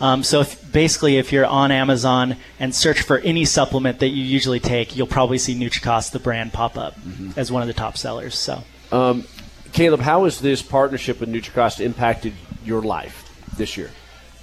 Um, 0.00 0.22
so 0.22 0.40
if, 0.40 0.72
basically, 0.72 1.16
if 1.16 1.32
you're 1.32 1.46
on 1.46 1.70
Amazon 1.70 2.36
and 2.58 2.74
search 2.74 3.02
for 3.02 3.18
any 3.18 3.44
supplement 3.44 4.00
that 4.00 4.08
you 4.08 4.24
usually 4.24 4.60
take, 4.60 4.96
you'll 4.96 5.06
probably 5.06 5.38
see 5.38 5.54
NutriCost, 5.54 6.12
the 6.12 6.18
brand, 6.18 6.52
pop 6.52 6.76
up 6.76 6.96
as 7.36 7.50
one 7.50 7.62
of 7.62 7.68
the 7.68 7.74
top 7.74 7.96
sellers. 7.96 8.36
So. 8.36 8.62
Um, 8.92 9.24
Caleb, 9.72 10.00
how 10.00 10.24
has 10.24 10.40
this 10.40 10.62
partnership 10.62 11.18
with 11.20 11.28
NutriCost 11.28 11.80
impacted 11.80 12.32
your 12.64 12.82
life 12.82 13.30
this 13.56 13.76
year? 13.76 13.90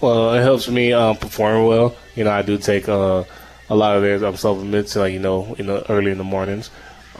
Well, 0.01 0.33
it 0.33 0.41
helps 0.41 0.67
me 0.67 0.93
um, 0.93 1.15
perform 1.15 1.67
well. 1.67 1.95
You 2.15 2.23
know, 2.23 2.31
I 2.31 2.41
do 2.41 2.57
take 2.57 2.89
uh, 2.89 3.23
a 3.69 3.75
lot 3.75 3.95
of 3.95 4.01
their 4.01 4.25
um, 4.25 4.35
supplements, 4.35 4.95
like 4.95 5.13
you 5.13 5.19
know, 5.19 5.55
in 5.57 5.67
the 5.67 5.89
early 5.89 6.11
in 6.11 6.17
the 6.17 6.23
mornings. 6.23 6.69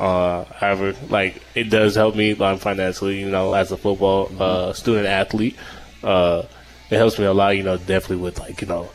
Uh, 0.01 0.45
however, 0.55 0.95
like 1.09 1.43
it 1.53 1.65
does 1.65 1.93
help 1.93 2.15
me 2.15 2.31
um, 2.35 2.57
financially. 2.57 3.19
You 3.19 3.29
know, 3.29 3.53
as 3.53 3.71
a 3.71 3.77
football 3.77 4.31
uh, 4.41 4.73
student 4.73 5.05
athlete, 5.05 5.55
uh, 6.03 6.41
it 6.89 6.97
helps 6.97 7.19
me 7.19 7.25
a 7.25 7.33
lot. 7.33 7.55
You 7.55 7.61
know, 7.61 7.77
definitely 7.77 8.17
with 8.17 8.39
like 8.39 8.61
you 8.61 8.67
know 8.67 8.89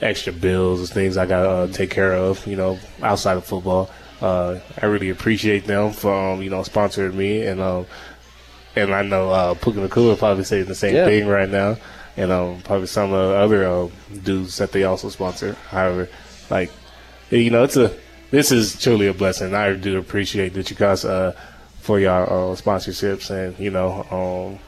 extra 0.00 0.32
bills 0.32 0.80
and 0.80 0.88
things 0.88 1.18
I 1.18 1.26
gotta 1.26 1.48
uh, 1.48 1.66
take 1.66 1.90
care 1.90 2.14
of. 2.14 2.46
You 2.46 2.56
know, 2.56 2.78
outside 3.02 3.36
of 3.36 3.44
football. 3.44 3.90
Uh, 4.22 4.58
I 4.80 4.86
really 4.86 5.10
appreciate 5.10 5.66
them 5.66 5.92
for 5.92 6.10
um, 6.32 6.40
you 6.40 6.48
know 6.48 6.62
sponsoring 6.62 7.12
me 7.12 7.42
and 7.46 7.60
um, 7.60 7.84
and 8.74 8.94
I 8.94 9.02
know 9.02 9.30
uh, 9.30 9.52
Puka 9.54 9.78
Nacua 9.86 10.16
probably 10.16 10.44
saying 10.44 10.64
the 10.64 10.74
same 10.74 10.94
Yeah. 10.94 11.04
thing 11.04 11.26
right 11.28 11.50
now, 11.50 11.76
and 12.16 12.32
um, 12.32 12.62
probably 12.64 12.86
some 12.86 13.12
of 13.12 13.28
the 13.28 13.36
other 13.36 13.66
uh, 13.68 13.88
dudes 14.24 14.56
that 14.56 14.72
they 14.72 14.84
also 14.84 15.10
sponsor. 15.10 15.52
However, 15.68 16.08
like 16.48 16.70
you 17.28 17.50
know, 17.50 17.62
it's 17.64 17.76
a 17.76 17.92
this 18.30 18.52
is 18.52 18.80
truly 18.80 19.06
a 19.06 19.14
blessing. 19.14 19.54
I 19.54 19.72
do 19.74 19.98
appreciate 19.98 20.54
that 20.54 20.70
you 20.70 20.76
guys 20.76 21.04
uh, 21.04 21.32
for 21.80 22.00
your 22.00 22.10
uh, 22.24 22.56
sponsorships, 22.56 23.30
and 23.30 23.58
you 23.58 23.70
know, 23.70 24.04
um, 24.10 24.58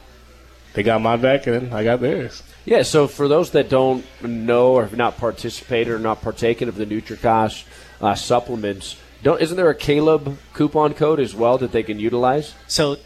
they 0.73 0.83
got 0.83 1.01
my 1.01 1.17
back 1.17 1.47
and 1.47 1.73
I 1.73 1.83
got 1.83 1.99
theirs. 1.99 2.43
Yeah, 2.65 2.83
so 2.83 3.07
for 3.07 3.27
those 3.27 3.51
that 3.51 3.69
don't 3.69 4.05
know 4.21 4.73
or 4.73 4.83
have 4.83 4.95
not 4.95 5.17
participated 5.17 5.91
or 5.93 5.99
not 5.99 6.21
partaken 6.21 6.69
of 6.69 6.75
the 6.75 6.85
NutriCost 6.85 7.65
uh, 8.01 8.15
supplements, 8.15 8.95
don't 9.23 9.41
isn't 9.41 9.57
there 9.57 9.69
a 9.69 9.75
Caleb 9.75 10.37
coupon 10.53 10.93
code 10.93 11.19
as 11.19 11.33
well 11.35 11.57
that 11.57 11.71
they 11.71 11.83
can 11.83 11.99
utilize? 11.99 12.53
So 12.67 12.97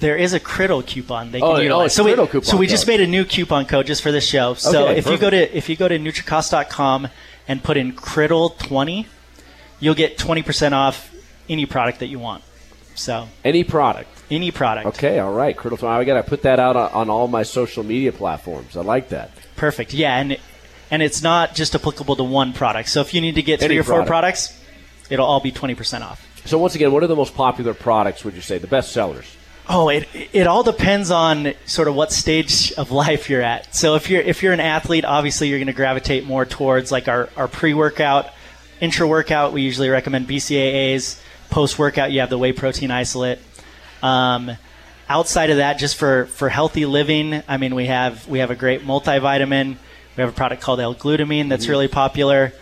there 0.00 0.16
is 0.16 0.34
a 0.34 0.40
Criddle 0.40 0.84
coupon 0.86 1.30
they 1.30 1.38
can 1.40 1.48
Oh, 1.48 1.56
oh, 1.56 1.60
utilize. 1.60 1.86
it's 1.86 1.94
so 1.94 2.04
we, 2.04 2.14
coupon 2.14 2.42
so 2.42 2.56
we 2.56 2.66
just 2.66 2.86
made 2.86 3.00
a 3.00 3.06
new 3.06 3.24
coupon 3.24 3.66
code 3.66 3.86
just 3.86 4.02
for 4.02 4.12
this 4.12 4.26
show. 4.26 4.54
So 4.54 4.88
Okay, 4.88 4.98
if 4.98 5.06
you 5.06 5.16
go 5.16 5.30
to 5.30 5.56
if 5.56 5.68
you 5.68 5.76
go 5.76 5.88
to 5.88 5.98
NutriCost.com 5.98 7.08
and 7.48 7.62
put 7.62 7.76
in 7.76 7.92
Criddle 7.92 8.56
twenty, 8.58 9.06
you'll 9.82 9.94
get 9.96 10.16
twenty 10.16 10.42
percent 10.42 10.74
off 10.74 11.10
any 11.48 11.66
product 11.66 11.98
that 11.98 12.06
you 12.06 12.18
want. 12.18 12.42
So 12.94 13.28
Any 13.44 13.64
product. 13.64 14.08
any 14.30 14.50
product. 14.50 14.86
Okay, 14.86 15.18
all 15.18 15.32
right. 15.32 15.58
Farm. 15.58 16.00
I 16.00 16.04
got 16.04 16.14
to 16.14 16.22
put 16.22 16.42
that 16.42 16.60
out 16.60 16.76
on, 16.76 16.92
on 16.92 17.10
all 17.10 17.26
my 17.26 17.42
social 17.42 17.82
media 17.82 18.12
platforms. 18.12 18.76
I 18.76 18.82
like 18.82 19.08
that. 19.08 19.30
Perfect. 19.56 19.92
Yeah, 19.92 20.16
and 20.16 20.38
and 20.90 21.02
it's 21.02 21.22
not 21.22 21.54
just 21.54 21.74
applicable 21.74 22.16
to 22.16 22.24
one 22.24 22.52
product. 22.52 22.88
So 22.90 23.00
if 23.00 23.12
you 23.12 23.20
need 23.20 23.34
to 23.34 23.42
get 23.42 23.60
Any 23.62 23.68
three 23.68 23.78
or 23.78 23.82
four 23.82 24.04
products, 24.04 24.58
it'll 25.10 25.26
all 25.26 25.40
be 25.40 25.50
twenty 25.50 25.74
percent 25.74 26.04
off. 26.04 26.26
So 26.44 26.58
once 26.58 26.74
again, 26.74 26.92
what 26.92 27.02
are 27.02 27.06
the 27.06 27.16
most 27.16 27.34
popular 27.34 27.74
products? 27.74 28.24
Would 28.24 28.34
you 28.34 28.40
say 28.42 28.58
the 28.58 28.66
best 28.66 28.92
sellers? 28.92 29.26
Oh, 29.68 29.88
it 29.88 30.06
it 30.32 30.46
all 30.46 30.62
depends 30.62 31.10
on 31.10 31.54
sort 31.64 31.88
of 31.88 31.94
what 31.94 32.12
stage 32.12 32.72
of 32.72 32.90
life 32.90 33.30
you're 33.30 33.42
at. 33.42 33.74
So 33.74 33.94
if 33.94 34.10
you're 34.10 34.20
if 34.22 34.42
you're 34.42 34.52
an 34.52 34.60
athlete, 34.60 35.04
obviously 35.04 35.48
you're 35.48 35.58
going 35.58 35.66
to 35.68 35.72
gravitate 35.72 36.24
more 36.26 36.44
towards 36.44 36.92
like 36.92 37.08
our, 37.08 37.30
our 37.36 37.48
pre 37.48 37.72
workout, 37.72 38.30
intra 38.82 39.06
workout. 39.06 39.52
We 39.54 39.62
usually 39.62 39.88
recommend 39.88 40.28
BCAAs. 40.28 41.18
Post 41.48 41.78
workout, 41.78 42.10
you 42.12 42.20
have 42.20 42.30
the 42.30 42.38
whey 42.38 42.52
protein 42.52 42.90
isolate. 42.90 43.38
Um, 44.02 44.50
outside 45.08 45.50
of 45.50 45.58
that, 45.58 45.78
just 45.78 45.96
for, 45.96 46.26
for 46.26 46.48
healthy 46.48 46.84
living, 46.86 47.42
I 47.46 47.56
mean 47.58 47.74
we 47.74 47.86
have 47.86 48.26
we 48.26 48.40
have 48.40 48.50
a 48.50 48.54
great 48.56 48.82
multivitamin. 48.84 49.76
We 50.16 50.20
have 50.20 50.28
a 50.30 50.32
product 50.36 50.60
called 50.62 50.80
L-glutamine 50.80 51.48
that's 51.48 51.66
Mhm. 51.66 51.70
really 51.70 51.88
popular. 51.88 52.52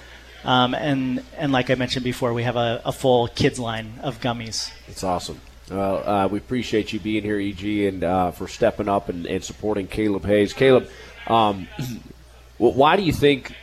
Um, 0.45 0.75
and 0.75 1.23
and 1.39 1.53
like 1.53 1.71
I 1.71 1.75
mentioned 1.77 2.05
before, 2.05 2.33
we 2.35 2.43
have 2.43 2.57
a, 2.57 2.83
a 2.85 2.93
full 2.93 3.29
kids 3.29 3.59
line 3.59 3.95
of 4.03 4.21
gummies. 4.21 4.71
It's 4.89 5.03
awesome. 5.05 5.41
Well, 5.71 6.09
uh, 6.09 6.27
we 6.27 6.39
appreciate 6.39 6.93
you 6.93 6.99
being 6.99 7.23
here, 7.23 7.39
EG, 7.39 7.65
and 7.87 8.03
uh, 8.03 8.31
for 8.33 8.49
stepping 8.49 8.89
up 8.89 9.09
and, 9.09 9.25
and 9.27 9.43
supporting 9.45 9.87
Caleb 9.87 10.25
Hayes. 10.27 10.53
Caleb, 10.53 10.89
um, 11.29 11.69
why 12.59 12.97
do 12.97 13.03
you 13.05 13.13
think 13.13 13.55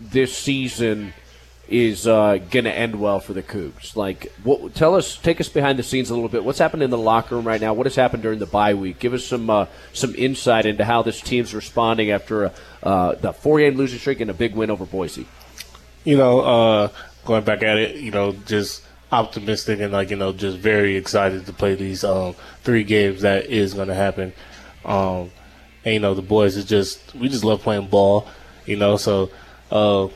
this 0.00 0.34
season 0.36 1.12
is 1.68 2.06
uh, 2.06 2.38
going 2.50 2.64
to 2.64 2.72
end 2.72 3.00
well 3.00 3.20
for 3.20 3.32
the 3.32 3.42
Cougs? 3.42 3.96
Like, 3.96 4.32
what, 4.42 4.74
tell 4.74 4.94
us, 4.94 5.16
take 5.16 5.40
us 5.40 5.48
behind 5.48 5.78
the 5.78 5.82
scenes 5.82 6.10
a 6.10 6.14
little 6.14 6.28
bit. 6.28 6.44
What's 6.44 6.58
happened 6.58 6.82
in 6.82 6.90
the 6.90 6.98
locker 6.98 7.34
room 7.36 7.46
right 7.46 7.60
now? 7.60 7.72
What 7.74 7.86
has 7.86 7.96
happened 7.96 8.22
during 8.22 8.38
the 8.38 8.46
bye 8.46 8.74
week? 8.74 8.98
Give 8.98 9.14
us 9.14 9.24
some 9.24 9.48
uh, 9.48 9.66
some 9.92 10.14
insight 10.14 10.66
into 10.66 10.84
how 10.84 11.02
this 11.02 11.20
team's 11.20 11.54
responding 11.54 12.10
after 12.10 12.44
a, 12.44 12.52
uh, 12.82 13.14
the 13.14 13.32
four 13.32 13.58
game 13.58 13.76
losing 13.76 13.98
streak 13.98 14.20
and 14.20 14.30
a 14.30 14.34
big 14.34 14.54
win 14.54 14.70
over 14.70 14.84
Boise. 14.84 15.26
you 16.04 16.16
know, 16.16 16.40
uh, 16.40 16.88
going 17.24 17.44
back 17.44 17.62
at 17.62 17.78
it, 17.78 17.96
you 17.96 18.10
know, 18.10 18.32
just 18.46 18.82
optimistic 19.10 19.80
and 19.80 19.92
like 19.92 20.10
you 20.10 20.16
know, 20.16 20.32
just 20.32 20.58
very 20.58 20.96
excited 20.96 21.46
to 21.46 21.52
play 21.52 21.74
these 21.74 22.04
um, 22.04 22.34
three 22.62 22.84
games 22.84 23.22
that 23.22 23.46
is 23.46 23.74
going 23.74 23.88
to 23.88 23.94
happen. 23.94 24.32
Um, 24.84 25.30
and 25.84 25.94
you 25.94 26.00
know, 26.00 26.14
the 26.14 26.22
boys 26.22 26.56
is 26.56 26.64
just 26.64 27.14
we 27.14 27.28
just 27.28 27.44
love 27.44 27.62
playing 27.62 27.88
ball, 27.88 28.26
you 28.66 28.76
know. 28.76 28.96
So, 28.96 29.30
uh, 29.70 30.08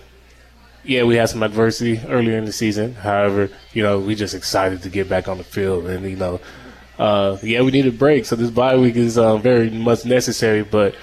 yeah, 0.89 1.05
we 1.05 1.16
had 1.16 1.28
some 1.28 1.43
adversity 1.43 2.01
earlier 2.09 2.39
in 2.39 2.47
the 2.47 2.52
season. 2.52 2.94
However, 2.94 3.51
you 3.74 3.82
know, 3.82 4.01
we 4.01 4.15
just 4.15 4.35
excited 4.35 4.82
to 4.82 4.89
get 4.89 5.09
back 5.09 5.28
on 5.28 5.36
the 5.39 5.44
field 5.44 5.86
and 5.86 6.09
you 6.09 6.16
know. 6.16 6.40
uh, 6.98 7.36
yeah, 7.43 7.60
we 7.60 7.70
need 7.70 7.86
a 7.86 7.93
break. 7.93 8.24
So 8.24 8.36
this 8.36 8.51
bye 8.51 8.77
week 8.77 8.97
is 8.97 9.19
uh, 9.19 9.36
very 9.36 9.70
much 9.70 10.05
necessary. 10.06 10.62
But 10.62 10.94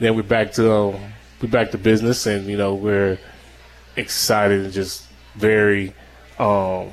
then 0.00 0.16
we're 0.16 0.22
back 0.22 0.52
to 0.52 0.72
um, 0.72 1.12
we're 1.40 1.50
back 1.50 1.70
to 1.72 1.78
business, 1.78 2.26
and 2.26 2.46
you 2.46 2.56
know 2.56 2.74
we're 2.74 3.18
excited 3.96 4.64
and 4.64 4.72
just 4.72 5.06
very 5.36 5.94
um, 6.38 6.90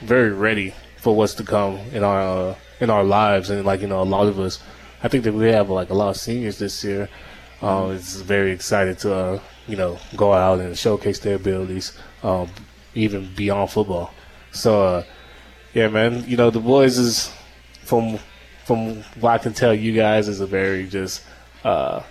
very 0.00 0.32
ready 0.32 0.74
for 0.98 1.16
what's 1.16 1.34
to 1.34 1.44
come 1.44 1.76
in 1.92 2.04
our 2.04 2.20
uh, 2.20 2.54
in 2.80 2.90
our 2.90 3.02
lives. 3.04 3.50
And 3.50 3.64
like 3.64 3.80
you 3.80 3.88
know, 3.88 4.02
a 4.02 4.04
lot 4.04 4.26
of 4.28 4.38
us, 4.38 4.60
I 5.02 5.08
think 5.08 5.24
that 5.24 5.32
we 5.32 5.48
have 5.48 5.70
like 5.70 5.90
a 5.90 5.94
lot 5.94 6.10
of 6.10 6.16
seniors 6.18 6.58
this 6.58 6.84
year. 6.84 7.08
Um, 7.62 7.92
it's 7.92 8.16
very 8.20 8.52
excited 8.52 8.98
to 9.00 9.14
uh, 9.14 9.40
you 9.68 9.76
know 9.76 9.98
go 10.16 10.32
out 10.32 10.60
and 10.60 10.76
showcase 10.76 11.18
their 11.20 11.36
abilities, 11.36 11.96
um, 12.22 12.48
even 12.94 13.32
beyond 13.34 13.70
football. 13.70 14.12
So 14.50 14.82
uh, 14.82 15.04
yeah, 15.74 15.88
man, 15.88 16.24
you 16.26 16.36
know 16.36 16.50
the 16.50 16.60
boys 16.60 16.98
is 16.98 17.32
from 17.84 18.18
from 18.64 19.02
what 19.20 19.30
I 19.30 19.38
can 19.38 19.52
tell 19.52 19.74
you 19.74 19.92
guys 19.92 20.28
is 20.28 20.40
a 20.40 20.46
very 20.46 20.86
just 20.86 21.24
uh, 21.64 22.02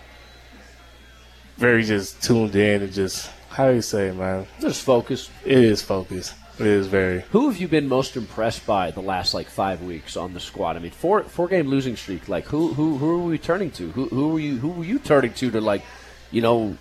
very 1.58 1.84
just 1.84 2.22
tuned 2.22 2.56
in 2.56 2.84
and 2.84 2.94
just 2.94 3.32
how 3.58 3.70
do 3.70 3.76
you 3.76 3.82
say, 3.82 4.10
it, 4.10 4.16
man? 4.16 4.46
Just 4.60 4.84
focused. 4.84 5.32
It 5.44 5.58
is 5.58 5.82
focused. 5.82 6.36
It 6.60 6.68
is 6.68 6.86
very. 6.86 7.22
Who 7.32 7.50
have 7.50 7.58
you 7.58 7.68
been 7.68 7.88
most 7.88 8.16
impressed 8.16 8.68
by 8.68 8.92
the 8.92 9.02
last 9.02 9.34
like 9.34 9.50
five 9.50 9.82
weeks 9.82 10.16
on 10.16 10.36
the 10.36 10.40
squad? 10.40 10.76
I 10.76 10.80
mean, 10.80 10.92
four 10.92 11.24
four 11.24 11.48
game 11.48 11.68
losing 11.68 11.96
streak. 11.96 12.30
Like 12.30 12.46
who 12.46 12.74
who 12.74 12.98
who 12.98 13.16
are 13.16 13.26
we 13.26 13.40
turning 13.40 13.72
to? 13.72 13.90
Who 13.92 14.10
who 14.10 14.38
are 14.38 14.40
you 14.40 14.58
who 14.58 14.70
were 14.70 14.84
you 14.84 15.00
turning 15.00 15.34
to 15.34 15.50
to 15.50 15.60
like, 15.60 15.82
you 16.30 16.42
know, 16.42 16.78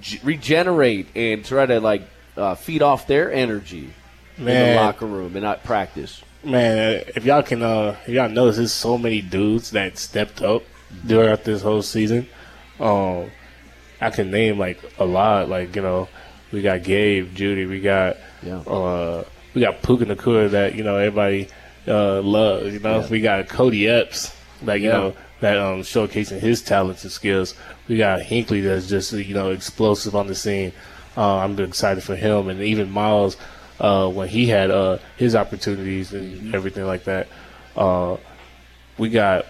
g- 0.00 0.20
regenerate 0.22 1.08
and 1.14 1.44
try 1.44 1.66
to 1.66 1.80
like 1.80 2.02
uh, 2.36 2.54
feed 2.54 2.82
off 2.82 3.06
their 3.06 3.32
energy 3.32 3.90
in 4.38 4.44
the 4.44 4.74
locker 4.76 5.06
room 5.06 5.34
and 5.36 5.42
not 5.44 5.62
practice? 5.64 6.22
Man, 6.42 7.02
if 7.16 7.24
y'all 7.24 7.42
can, 7.42 7.62
uh, 7.62 7.96
if 8.06 8.10
y'all 8.10 8.28
notice, 8.28 8.56
there's 8.56 8.72
so 8.72 8.98
many 8.98 9.22
dudes 9.22 9.70
that 9.70 9.96
stepped 9.98 10.42
up 10.42 10.62
throughout 11.06 11.44
this 11.44 11.62
whole 11.62 11.80
season. 11.82 12.26
Um, 12.78 13.30
I 14.00 14.10
can 14.10 14.30
name 14.30 14.58
like 14.58 14.78
a 14.98 15.04
lot. 15.04 15.48
Like 15.48 15.74
you 15.76 15.82
know, 15.82 16.08
we 16.52 16.60
got 16.62 16.82
Gabe, 16.82 17.34
Jeudy, 17.34 17.68
we 17.68 17.80
got 17.80 18.16
Yeah. 18.42 18.58
uh, 18.58 19.24
we 19.54 19.60
got 19.62 19.82
Puka 19.82 20.04
Nacua 20.06 20.50
that 20.50 20.74
you 20.74 20.82
know 20.84 20.96
everybody 20.96 21.48
uh, 21.88 22.20
loves. 22.20 22.74
You 22.74 22.80
know, 22.80 23.00
Yeah. 23.00 23.08
we 23.08 23.20
got 23.20 23.48
Cody 23.48 23.88
Epps, 23.88 24.34
like 24.62 24.82
you 24.82 24.88
Yeah. 24.88 24.92
know 24.96 25.16
that 25.40 25.58
um, 25.58 25.80
showcasing 25.80 26.40
his 26.40 26.62
talents 26.62 27.04
and 27.04 27.12
skills. 27.12 27.54
We 27.88 27.96
got 27.96 28.20
Hinkley 28.20 28.62
that's 28.62 28.88
just 28.88 29.12
you 29.12 29.34
know 29.34 29.50
explosive 29.50 30.14
on 30.14 30.26
the 30.26 30.34
scene. 30.34 30.72
Uh, 31.16 31.38
I'm 31.38 31.58
excited 31.60 32.02
for 32.02 32.16
him, 32.16 32.48
and 32.48 32.60
even 32.60 32.90
Miles 32.90 33.36
uh, 33.80 34.08
when 34.08 34.28
he 34.28 34.46
had 34.46 34.70
uh, 34.70 34.98
his 35.16 35.34
opportunities 35.34 36.12
and 36.12 36.54
everything 36.54 36.86
like 36.86 37.04
that. 37.04 37.28
Uh, 37.76 38.16
we 38.98 39.08
got 39.08 39.46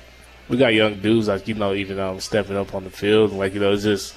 we 0.49 0.57
got 0.57 0.75
young 0.75 1.01
dudes 1.01 1.29
like 1.29 1.47
you 1.49 1.55
know 1.55 1.75
even 1.75 1.99
um, 1.99 2.21
stepping 2.21 2.57
up 2.57 2.75
on 2.75 2.85
the 2.85 2.91
field. 2.91 3.33
Like 3.33 3.55
you 3.55 3.61
know, 3.61 3.73
it's 3.73 3.83
just 3.83 4.15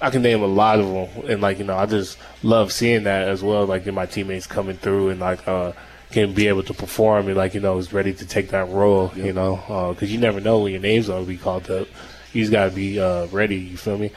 I 0.00 0.10
can 0.10 0.22
name 0.22 0.42
a 0.42 0.46
lot 0.46 0.78
of 0.78 0.86
them, 0.86 1.30
and 1.30 1.40
like 1.40 1.58
you 1.58 1.64
know, 1.64 1.76
I 1.76 1.86
just 1.86 2.18
love 2.42 2.72
seeing 2.72 3.04
that 3.04 3.28
as 3.28 3.42
well. 3.42 3.66
Like 3.66 3.86
in 3.86 3.94
my 3.94 4.06
teammates 4.06 4.46
coming 4.46 4.76
through 4.76 5.10
and 5.10 5.20
like 5.20 5.46
uh, 5.46 5.72
can 6.10 6.32
be 6.32 6.48
able 6.48 6.62
to 6.62 6.74
perform 6.74 7.26
and 7.28 7.36
like 7.36 7.54
you 7.54 7.60
know 7.60 7.76
is 7.78 7.92
ready 7.92 8.12
to 8.14 8.26
take 8.26 8.50
that 8.50 8.68
role. 8.68 9.12
You 9.14 9.32
know, 9.32 9.92
because 9.94 10.12
you 10.12 10.18
never 10.18 10.40
know 10.40 10.60
when 10.60 10.72
your 10.72 10.80
name's 10.80 11.08
gonna 11.08 11.24
be 11.24 11.36
called 11.36 11.70
up. 11.70 11.88
You 12.32 12.42
just 12.42 12.52
gotta 12.52 12.70
be 12.70 13.00
uh, 13.00 13.26
ready. 13.26 13.56
You 13.56 13.76
feel 13.76 13.98
me? 13.98 14.10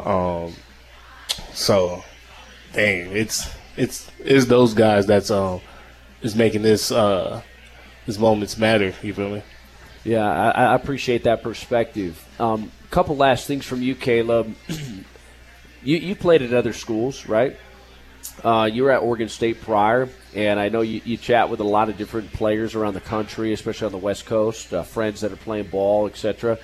Um, 0.00 0.54
so, 1.52 2.04
dang, 2.72 3.10
it's 3.12 3.50
it's 3.76 4.10
it's 4.18 4.46
those 4.46 4.74
guys 4.74 5.06
that's 5.06 5.30
um 5.30 5.60
is 6.22 6.34
making 6.34 6.62
this 6.62 6.90
uh 6.90 7.42
this 8.06 8.18
moments 8.18 8.58
matter. 8.58 8.94
You 9.02 9.14
feel 9.14 9.30
me? 9.30 9.42
Yeah, 10.04 10.26
I, 10.26 10.64
I 10.64 10.74
appreciate 10.74 11.24
that 11.24 11.42
perspective. 11.42 12.24
Um, 12.40 12.70
couple 12.90 13.16
last 13.16 13.46
things 13.46 13.66
from 13.66 13.82
you, 13.82 13.94
Caleb. 13.94 14.54
you 15.82 15.96
you 15.96 16.14
played 16.14 16.42
at 16.42 16.52
other 16.52 16.72
schools, 16.72 17.26
right? 17.26 17.56
Uh, 18.44 18.68
you 18.72 18.84
were 18.84 18.90
at 18.90 19.02
Oregon 19.02 19.28
State 19.28 19.60
prior, 19.60 20.08
and 20.34 20.60
I 20.60 20.68
know 20.68 20.80
you, 20.80 21.00
you 21.04 21.16
chat 21.16 21.50
with 21.50 21.60
a 21.60 21.64
lot 21.64 21.88
of 21.88 21.96
different 21.96 22.32
players 22.32 22.74
around 22.74 22.94
the 22.94 23.00
country, 23.00 23.52
especially 23.52 23.86
on 23.86 23.92
the 23.92 23.98
West 23.98 24.26
Coast, 24.26 24.72
uh, 24.72 24.82
friends 24.82 25.20
that 25.22 25.32
are 25.32 25.36
playing 25.36 25.66
ball, 25.66 26.06
etc. 26.06 26.58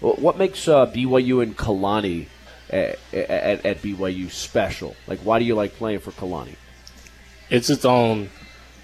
What 0.00 0.38
makes 0.38 0.68
uh, 0.68 0.86
BYU 0.86 1.42
and 1.42 1.56
Kalani 1.56 2.28
at, 2.70 2.98
at, 3.12 3.66
at 3.66 3.82
BYU 3.82 4.30
special? 4.30 4.94
Like, 5.06 5.20
why 5.20 5.38
do 5.38 5.44
you 5.44 5.54
like 5.54 5.74
playing 5.74 6.00
for 6.00 6.12
Kalani? 6.12 6.56
it's 7.50 7.70
its 7.70 7.84
own 7.84 8.30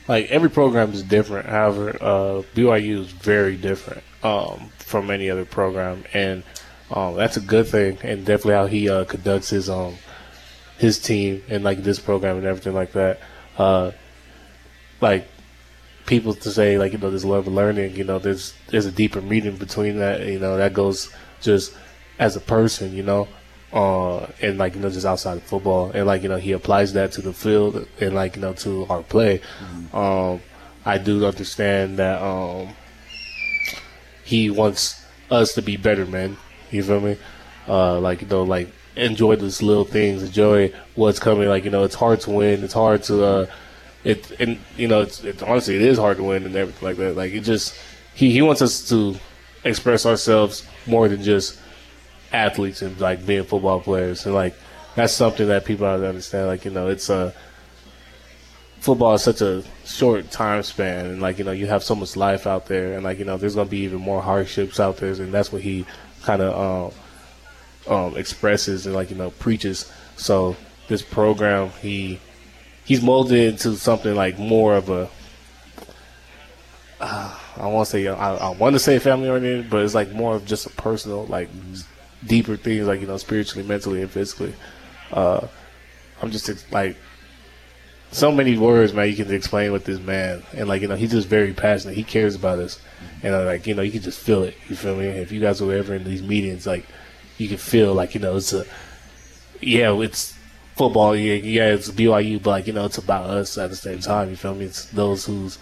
like 0.09 0.27
every 0.27 0.51
program 0.51 0.93
is 0.93 1.03
different 1.03 1.49
however 1.49 1.97
uh, 2.01 2.43
byu 2.55 3.01
is 3.01 3.11
very 3.11 3.57
different 3.57 4.03
um, 4.23 4.71
from 4.79 5.11
any 5.11 5.29
other 5.31 5.45
program 5.45 6.05
and 6.13 6.43
um, 6.91 7.17
that's 7.17 7.37
a 7.37 7.41
good 7.41 7.67
thing 7.67 7.99
and 8.03 8.25
definitely 8.25 8.55
how 8.55 8.67
he 8.67 8.89
uh, 8.89 9.05
conducts 9.05 9.51
his 9.51 9.69
um 9.69 9.95
his 10.83 10.99
team 10.99 11.41
and 11.49 11.63
like 11.63 11.79
this 11.85 12.01
program 12.01 12.37
and 12.37 12.45
everything 12.45 12.75
like 12.75 12.91
that 12.91 13.21
uh, 13.57 13.93
like 15.01 15.29
people 16.07 16.35
to 16.35 16.51
say 16.51 16.77
like 16.77 16.93
you 16.93 16.99
know 16.99 17.09
there's 17.09 17.25
love 17.25 17.47
of 17.47 17.53
learning 17.53 17.95
you 17.95 18.03
know 18.03 18.19
there's 18.19 18.53
there's 18.69 18.85
a 18.85 18.91
deeper 18.91 19.21
meaning 19.21 19.57
between 19.57 19.99
that 20.01 20.27
you 20.27 20.41
know 20.41 20.57
that 20.57 20.75
goes 20.75 21.15
just 21.41 21.73
as 22.19 22.35
a 22.35 22.41
person 22.41 22.93
you 22.93 23.05
know 23.05 23.29
uh, 23.73 24.27
and 24.43 24.59
like 24.59 24.75
you 24.75 24.81
know 24.81 24.91
just 24.91 25.07
outside 25.07 25.39
of 25.39 25.43
football. 25.45 25.91
And 25.95 26.07
like 26.07 26.23
you 26.23 26.29
know 26.29 26.37
he 26.37 26.53
applies 26.53 26.93
that 26.93 27.13
to 27.13 27.23
the 27.23 27.33
field 27.33 27.89
and 28.01 28.15
like 28.15 28.37
you 28.37 28.43
know 28.43 28.53
to 28.53 28.87
our 28.91 29.03
play. 29.03 29.41
Um, 29.95 30.41
i 30.85 30.99
do 30.99 31.25
understand 31.25 31.97
that 31.99 32.21
um, 32.21 32.69
he 34.25 34.51
wants 34.51 35.03
us 35.31 35.55
to 35.55 35.63
be 35.63 35.79
better 35.79 36.05
men 36.05 36.37
you 36.71 36.83
feel 36.83 37.01
me? 37.01 37.17
Uh, 37.69 38.01
like 38.01 38.21
you 38.21 38.29
know 38.29 38.43
like 38.43 38.69
enjoy 38.97 39.37
those 39.37 39.63
little 39.63 39.85
things 39.85 40.23
enjoy 40.23 40.73
what's 40.95 41.19
coming. 41.19 41.49
Like 41.49 41.65
you 41.65 41.71
know 41.71 41.85
it's 41.85 41.95
hard 41.95 42.21
to 42.23 42.31
win. 42.31 42.63
It's 42.65 42.75
hard 42.75 43.03
to 43.05 43.25
uh, 43.25 43.47
it 44.05 44.31
and 44.41 44.59
you 44.77 44.89
know 44.89 45.03
it's, 45.03 45.23
it's 45.25 45.43
honestly 45.43 45.77
it 45.77 45.83
is 45.83 45.99
hard 45.99 46.17
to 46.19 46.25
win 46.25 46.45
and 46.45 46.55
everything 46.57 46.87
like 46.87 46.97
that. 46.99 47.17
Like 47.17 47.33
it 47.33 47.41
just 47.41 47.77
he, 48.15 48.31
he 48.31 48.43
wants 48.43 48.63
us 48.63 48.89
to 48.91 49.17
express 49.65 50.05
ourselves 50.05 50.67
more 50.87 51.09
than 51.09 51.23
just 51.23 51.59
athletes 52.33 52.83
and 52.83 52.99
like 53.01 53.25
being 53.25 53.45
football 53.45 53.81
players. 53.81 54.27
And 54.27 54.35
like 54.35 54.55
that's 54.95 55.13
something 55.13 55.49
that 55.49 55.65
people 55.65 55.87
have 55.87 56.01
to 56.01 56.09
understand. 56.09 56.49
Like 56.49 56.65
you 56.65 56.71
know 56.71 56.89
it's 56.89 57.09
uh 57.09 57.33
football 58.81 59.15
is 59.15 59.23
such 59.23 59.41
a 59.41 59.63
short 59.85 60.29
time 60.33 60.61
span 60.63 61.07
and 61.07 61.23
like 61.23 61.39
you 61.39 61.45
know 61.45 61.53
you 61.53 61.69
have 61.69 61.85
so 61.85 61.95
much 61.95 62.17
life 62.17 62.49
out 62.49 62.67
there 62.67 62.95
and 62.95 63.05
like 63.05 63.17
you 63.17 63.25
know 63.25 63.37
there's 63.37 63.55
gonna 63.55 63.71
be 63.71 63.79
even 63.79 64.01
more 64.01 64.21
hardships 64.21 64.81
out 64.81 64.99
there. 64.99 65.13
And 65.13 65.33
that's 65.33 65.53
what 65.53 65.63
he 65.63 65.87
kind 66.23 66.43
of 66.43 66.93
um, 66.93 67.02
um, 67.87 68.17
expresses 68.17 68.87
and 68.87 68.95
like 68.95 69.11
you 69.11 69.17
know 69.17 69.31
preaches 69.31 69.93
so 70.17 70.57
this 70.89 71.03
program 71.03 71.71
he 71.81 72.21
he's 72.85 73.03
molded 73.03 73.53
into 73.53 73.77
something 73.77 74.15
like 74.15 74.39
more 74.39 74.75
of 74.75 74.89
a 74.89 75.09
uh, 77.01 77.37
I 77.57 77.67
want 77.67 77.87
to 77.87 77.91
say 77.91 78.07
I, 78.07 78.37
I 78.37 78.51
want 78.51 78.75
to 78.75 78.79
say 78.79 78.99
family 79.01 79.29
oriented, 79.29 79.69
but 79.69 79.85
it's 79.85 79.95
like 79.95 80.13
more 80.13 80.37
of 80.37 80.47
just 80.47 80.67
a 80.67 80.71
personal, 80.71 81.27
like 81.27 81.49
deeper 82.25 82.57
things, 82.57 82.87
like 82.87 83.01
you 83.01 83.09
know, 83.09 83.17
spiritually, 83.17 83.67
mentally, 83.67 84.03
and 84.03 84.11
physically. 84.11 84.55
Uh, 85.11 85.49
I'm 86.23 86.31
just 86.31 86.73
like 86.73 86.97
so 88.13 88.31
many 88.31 88.57
words, 88.57 88.93
man. 88.93 89.09
You 89.09 89.17
can 89.17 89.35
explain 89.35 89.73
with 89.73 89.85
this 89.85 89.99
man, 89.99 90.45
and 90.55 90.69
like 90.69 90.83
you 90.83 90.89
know, 90.89 90.95
he's 90.95 91.11
just 91.11 91.29
very 91.29 91.53
passionate. 91.53 91.97
He 91.97 92.05
cares 92.05 92.37
about 92.37 92.61
us, 92.61 92.81
and 93.23 93.35
uh, 93.35 93.47
like 93.47 93.67
you 93.67 93.75
know, 93.75 93.83
you 93.83 93.91
can 93.91 94.03
just 94.03 94.21
feel 94.21 94.45
it. 94.45 94.55
You 94.69 94.77
feel 94.77 94.97
me? 94.97 95.07
If 95.07 95.33
you 95.33 95.41
guys 95.41 95.61
were 95.61 95.75
ever 95.75 95.95
in 95.95 96.05
these 96.05 96.23
meetings, 96.23 96.67
like 96.67 96.87
you 97.39 97.49
can 97.49 97.59
feel 97.59 97.95
like 97.95 98.15
you 98.15 98.21
know, 98.21 98.37
it's 98.37 98.53
a 98.53 98.65
yeah, 99.61 99.93
it's 100.01 100.37
football. 100.77 101.15
Yeah, 101.17 101.35
yeah, 101.35 101.69
it's 101.75 101.91
BYU, 101.91 102.43
but 102.43 102.51
like 102.51 102.67
you 102.67 102.73
know, 102.73 102.85
it's 102.85 102.99
about 102.99 103.31
us 103.31 103.57
at 103.59 103.71
the 103.71 103.77
same 103.77 104.01
time. 104.01 104.31
You 104.31 104.37
feel 104.37 104.55
me? 104.55 104.65
It's 104.67 104.87
those 104.87 105.25
who's 105.25 105.59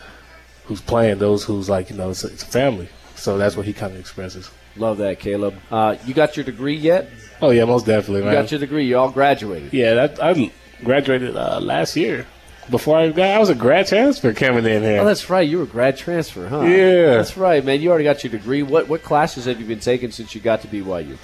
who's 0.64 0.80
playing, 0.80 1.18
those 1.18 1.44
who's 1.44 1.68
like 1.68 1.90
you 1.90 1.96
know, 1.96 2.10
it's 2.10 2.24
a, 2.24 2.28
it's 2.28 2.42
a 2.42 2.46
family. 2.46 2.88
So 3.16 3.36
that's 3.36 3.56
what 3.56 3.66
he 3.66 3.72
kind 3.72 3.92
of 3.92 4.00
expresses. 4.00 4.50
Love 4.76 4.98
that, 4.98 5.18
Caleb. 5.18 5.54
Uh, 5.70 5.96
you 6.06 6.14
got 6.14 6.36
your 6.36 6.44
degree 6.44 6.76
yet? 6.76 7.10
Oh 7.42 7.50
yeah, 7.50 7.64
most 7.64 7.86
definitely, 7.86 8.20
You 8.20 8.26
man. 8.26 8.34
got 8.34 8.50
your 8.50 8.60
degree. 8.60 8.86
You 8.86 8.98
all 8.98 9.10
graduated. 9.10 9.72
Yeah, 9.72 9.94
that 9.94 10.22
I 10.22 10.50
graduated 10.84 11.36
uh, 11.36 11.60
last 11.60 11.96
year. 11.96 12.26
Before 12.70 12.98
I 12.98 13.08
got, 13.10 13.30
I 13.30 13.38
was 13.38 13.48
a 13.48 13.54
grad 13.54 13.86
transfer 13.88 14.32
coming 14.32 14.64
in 14.64 14.82
here. 14.82 15.00
Oh, 15.00 15.04
that's 15.04 15.28
right. 15.28 15.48
You 15.48 15.58
were 15.58 15.64
a 15.64 15.66
grad 15.66 15.96
transfer, 15.96 16.48
huh? 16.48 16.62
Yeah. 16.62 17.16
That's 17.16 17.36
right, 17.36 17.64
man. 17.64 17.80
You 17.80 17.90
already 17.90 18.04
got 18.04 18.22
your 18.22 18.30
degree. 18.30 18.62
What 18.62 18.88
what 18.88 19.02
classes 19.02 19.46
have 19.46 19.60
you 19.60 19.66
been 19.66 19.80
taking 19.80 20.10
since 20.10 20.34
you 20.34 20.40
got 20.40 20.62
to 20.62 20.68
BYU? 20.68 21.16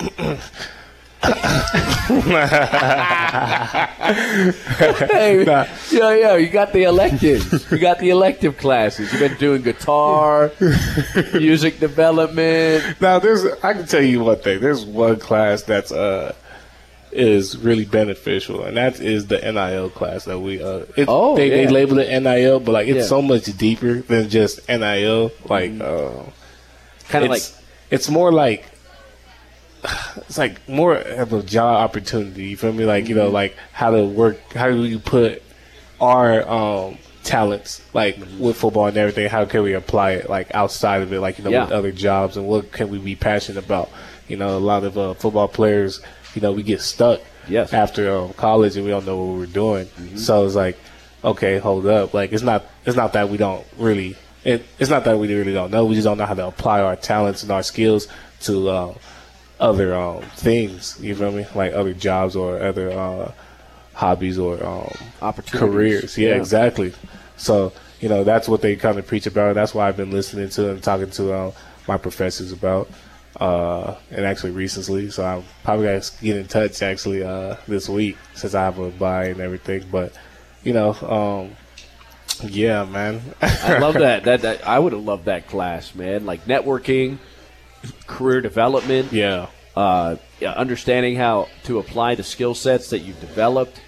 hey, 5.10 5.44
yeah, 5.44 6.14
yeah. 6.14 6.36
You 6.36 6.48
got 6.48 6.72
the 6.72 6.84
electives. 6.84 7.70
You 7.70 7.78
got 7.78 7.98
the 7.98 8.10
elective 8.10 8.58
classes. 8.58 9.12
You've 9.12 9.20
been 9.20 9.38
doing 9.38 9.62
guitar, 9.62 10.52
music 11.34 11.80
development. 11.80 13.00
Now, 13.00 13.18
there's 13.18 13.44
I 13.62 13.72
can 13.72 13.86
tell 13.86 14.02
you 14.02 14.20
one 14.20 14.38
thing. 14.38 14.60
There's 14.60 14.84
one 14.84 15.18
class 15.18 15.62
that's 15.62 15.90
uh, 15.90 16.34
is 17.16 17.56
really 17.58 17.84
beneficial, 17.84 18.62
and 18.64 18.76
that 18.76 19.00
is 19.00 19.26
the 19.26 19.38
NIL 19.38 19.90
class 19.90 20.24
that 20.24 20.38
we. 20.40 20.62
Uh, 20.62 20.84
it's, 20.96 21.06
Oh, 21.08 21.36
they, 21.36 21.48
they 21.50 21.66
label 21.68 21.98
it 21.98 22.08
NIL, 22.22 22.60
but 22.60 22.72
like 22.72 22.88
it's 22.88 22.96
Yeah. 22.98 23.04
so 23.06 23.22
much 23.22 23.44
deeper 23.56 24.00
than 24.00 24.28
just 24.28 24.68
NIL. 24.68 25.32
Like, 25.48 25.72
uh, 25.80 26.10
Kinda 27.08 27.28
like 27.28 27.42
it's 27.90 28.08
more 28.10 28.32
like 28.32 28.64
it's 30.16 30.38
like 30.38 30.66
more 30.68 30.94
of 30.96 31.32
a 31.32 31.42
job 31.42 31.76
opportunity. 31.84 32.46
You 32.46 32.56
feel 32.56 32.72
me? 32.72 32.84
Like 32.84 33.08
you 33.08 33.14
know, 33.14 33.28
like 33.28 33.56
how 33.72 33.90
to 33.90 34.04
work, 34.04 34.38
how 34.52 34.68
do 34.68 34.84
you 34.84 34.98
put 34.98 35.42
our 36.00 36.46
um, 36.48 36.98
talents 37.22 37.80
like 37.94 38.18
with 38.38 38.56
football 38.56 38.86
and 38.86 38.96
everything? 38.96 39.28
How 39.28 39.44
can 39.44 39.62
we 39.62 39.74
apply 39.74 40.12
it 40.12 40.28
like 40.30 40.54
outside 40.54 41.02
of 41.02 41.12
it, 41.12 41.20
like 41.20 41.38
you 41.38 41.44
know, 41.44 41.50
Yeah. 41.50 41.64
with 41.64 41.72
other 41.72 41.92
jobs, 41.92 42.36
and 42.36 42.46
what 42.46 42.72
can 42.72 42.88
we 42.90 42.98
be 42.98 43.14
passionate 43.14 43.64
about? 43.64 43.90
You 44.28 44.36
know, 44.36 44.56
a 44.56 44.58
lot 44.58 44.82
of 44.82 44.98
uh, 44.98 45.14
football 45.14 45.46
players, 45.46 46.00
you 46.36 46.42
know, 46.42 46.52
we 46.52 46.62
get 46.62 46.80
stuck 46.80 47.20
Yes. 47.48 47.72
after 47.72 48.10
um, 48.14 48.32
college 48.34 48.76
and 48.76 48.84
we 48.84 48.90
don't 48.90 49.06
know 49.06 49.16
what 49.16 49.38
we're 49.38 49.46
doing. 49.46 49.88
So 50.16 50.44
it's 50.44 50.54
like, 50.56 50.76
okay, 51.24 51.58
hold 51.58 51.86
up. 51.86 52.12
Like 52.14 52.32
it's 52.32 52.42
not 52.42 52.64
it's 52.84 52.96
not 52.96 53.12
that 53.14 53.28
we 53.30 53.36
don't 53.36 53.64
really 53.78 54.16
it, 54.44 54.64
it's 54.78 54.90
not 54.90 55.04
that 55.04 55.18
we 55.18 55.32
really 55.34 55.52
don't 55.54 55.70
know. 55.70 55.84
We 55.86 55.94
just 55.94 56.04
don't 56.04 56.18
know 56.18 56.26
how 56.26 56.34
to 56.34 56.46
apply 56.48 56.80
our 56.82 56.94
talents 56.96 57.42
and 57.42 57.50
our 57.50 57.62
skills 57.62 58.06
to 58.42 58.68
uh, 58.68 58.94
other 59.58 59.94
um, 59.94 60.22
things. 60.36 60.98
You 61.00 61.14
feel 61.16 61.32
me? 61.32 61.46
Like 61.54 61.72
other 61.72 61.94
jobs 61.94 62.36
or 62.36 62.60
other 62.62 62.90
uh, 62.90 63.32
hobbies 63.94 64.38
or 64.38 64.62
um, 64.64 64.92
Opportunities. 65.22 65.60
careers. 65.60 66.18
Yeah, 66.18 66.30
Yeah. 66.30 66.34
exactly. 66.36 66.92
So 67.36 67.72
you 68.00 68.08
know 68.08 68.24
that's 68.24 68.48
what 68.48 68.60
they 68.60 68.76
kind 68.76 68.98
of 68.98 69.06
preach 69.06 69.26
about. 69.26 69.54
That's 69.54 69.74
why 69.74 69.88
I've 69.88 69.96
been 69.96 70.10
listening 70.10 70.48
to 70.50 70.70
and 70.70 70.82
talking 70.82 71.10
to 71.10 71.32
uh, 71.32 71.52
my 71.88 71.96
professors 71.96 72.52
about. 72.52 72.88
Uh, 73.38 73.96
and 74.10 74.24
actually 74.24 74.52
recently, 74.52 75.10
so 75.10 75.24
I'm 75.24 75.44
probably 75.62 75.86
gonna 75.86 76.02
get 76.22 76.36
in 76.36 76.46
touch 76.46 76.82
actually 76.82 77.22
uh, 77.22 77.56
this 77.68 77.88
week 77.88 78.16
since 78.34 78.54
I 78.54 78.64
have 78.64 78.78
a 78.78 78.90
bye 78.90 79.26
and 79.26 79.40
everything. 79.40 79.84
But 79.90 80.14
you 80.62 80.72
know, 80.72 80.94
um, 80.94 81.56
yeah, 82.50 82.84
man. 82.84 83.20
I 83.40 83.78
love 83.78 83.94
that. 83.98 84.24
That, 84.24 84.42
that 84.42 84.66
I 84.66 84.78
would 84.78 84.92
have 84.92 85.04
loved 85.04 85.26
that 85.26 85.48
class, 85.48 85.94
man. 85.94 86.24
Like 86.24 86.46
networking, 86.46 87.18
career 88.06 88.40
development. 88.40 89.12
Yeah. 89.12 89.48
Uh, 89.76 90.16
yeah, 90.40 90.52
understanding 90.52 91.16
how 91.16 91.48
to 91.64 91.78
apply 91.78 92.14
the 92.14 92.22
skill 92.22 92.54
sets 92.54 92.90
that 92.90 93.00
you've 93.00 93.20
developed 93.20 93.78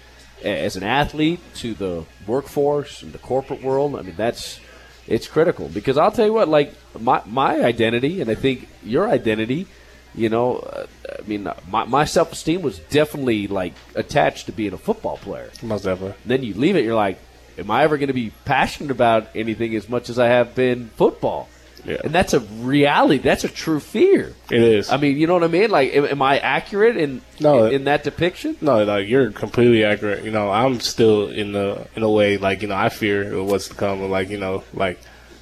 as 0.43 0.75
an 0.75 0.83
athlete 0.83 1.39
to 1.55 1.73
the 1.73 2.05
workforce 2.27 3.01
and 3.01 3.11
the 3.11 3.17
corporate 3.17 3.63
world. 3.63 3.95
I 3.95 4.03
mean, 4.03 4.15
that's 4.15 4.59
it's 5.07 5.27
critical 5.27 5.67
because 5.67 5.97
I'll 5.97 6.11
tell 6.11 6.27
you 6.27 6.33
what, 6.33 6.47
like 6.47 6.73
my 6.97 7.21
my 7.25 7.61
identity, 7.63 8.21
and 8.21 8.29
I 8.29 8.35
think 8.35 8.67
your 8.83 9.07
identity. 9.09 9.67
You 10.15 10.27
know, 10.27 10.57
uh, 10.57 10.87
I 11.07 11.27
mean, 11.27 11.47
my, 11.69 11.85
my 11.85 12.03
self 12.05 12.31
esteem 12.31 12.63
was 12.63 12.79
definitely 12.79 13.47
like 13.47 13.73
attached 13.93 14.47
to 14.47 14.51
being 14.51 14.73
a 14.73 14.77
football 14.77 15.17
player. 15.17 15.51
Most 15.61 15.83
definitely. 15.83 16.15
Then 16.25 16.41
you 16.43 16.55
leave 16.55 16.75
it, 16.75 16.83
you're 16.83 16.95
like, 16.95 17.19
am 17.59 17.69
I 17.69 17.83
ever 17.83 17.95
going 17.97 18.07
to 18.07 18.13
be 18.13 18.31
passionate 18.43 18.89
about 18.89 19.27
anything 19.35 19.75
as 19.75 19.87
much 19.87 20.09
as 20.09 20.17
I 20.17 20.25
have 20.27 20.55
been 20.55 20.89
football? 20.95 21.47
Yeah. 21.85 21.97
And 22.03 22.11
that's 22.13 22.33
a 22.33 22.39
reality. 22.39 23.19
That's 23.19 23.43
a 23.43 23.47
true 23.47 23.79
fear. 23.79 24.33
It 24.51 24.61
is. 24.63 24.89
I 24.89 24.97
mean, 24.97 25.15
you 25.17 25.27
know 25.27 25.33
what 25.35 25.43
I 25.43 25.47
mean? 25.47 25.69
Like, 25.69 25.93
am, 25.93 26.05
am 26.05 26.21
I 26.23 26.39
accurate 26.39 26.97
in 26.97 27.21
No. 27.39 27.65
in, 27.67 27.73
in 27.75 27.83
that 27.83 28.03
depiction? 28.03 28.57
No, 28.61 28.83
like 28.83 29.07
you're 29.07 29.31
completely 29.31 29.83
accurate. 29.85 30.23
You 30.25 30.31
know, 30.31 30.49
I'm 30.49 30.79
still 30.79 31.29
in 31.29 31.51
the 31.51 31.87
in 31.95 32.01
a 32.01 32.09
way 32.09 32.37
like 32.37 32.63
you 32.63 32.67
know 32.67 32.75
I 32.75 32.89
fear 32.89 33.41
what's 33.43 33.67
to 33.69 33.75
come. 33.75 34.01
Like 34.09 34.29
you 34.29 34.39
know, 34.39 34.63
like 34.73 34.99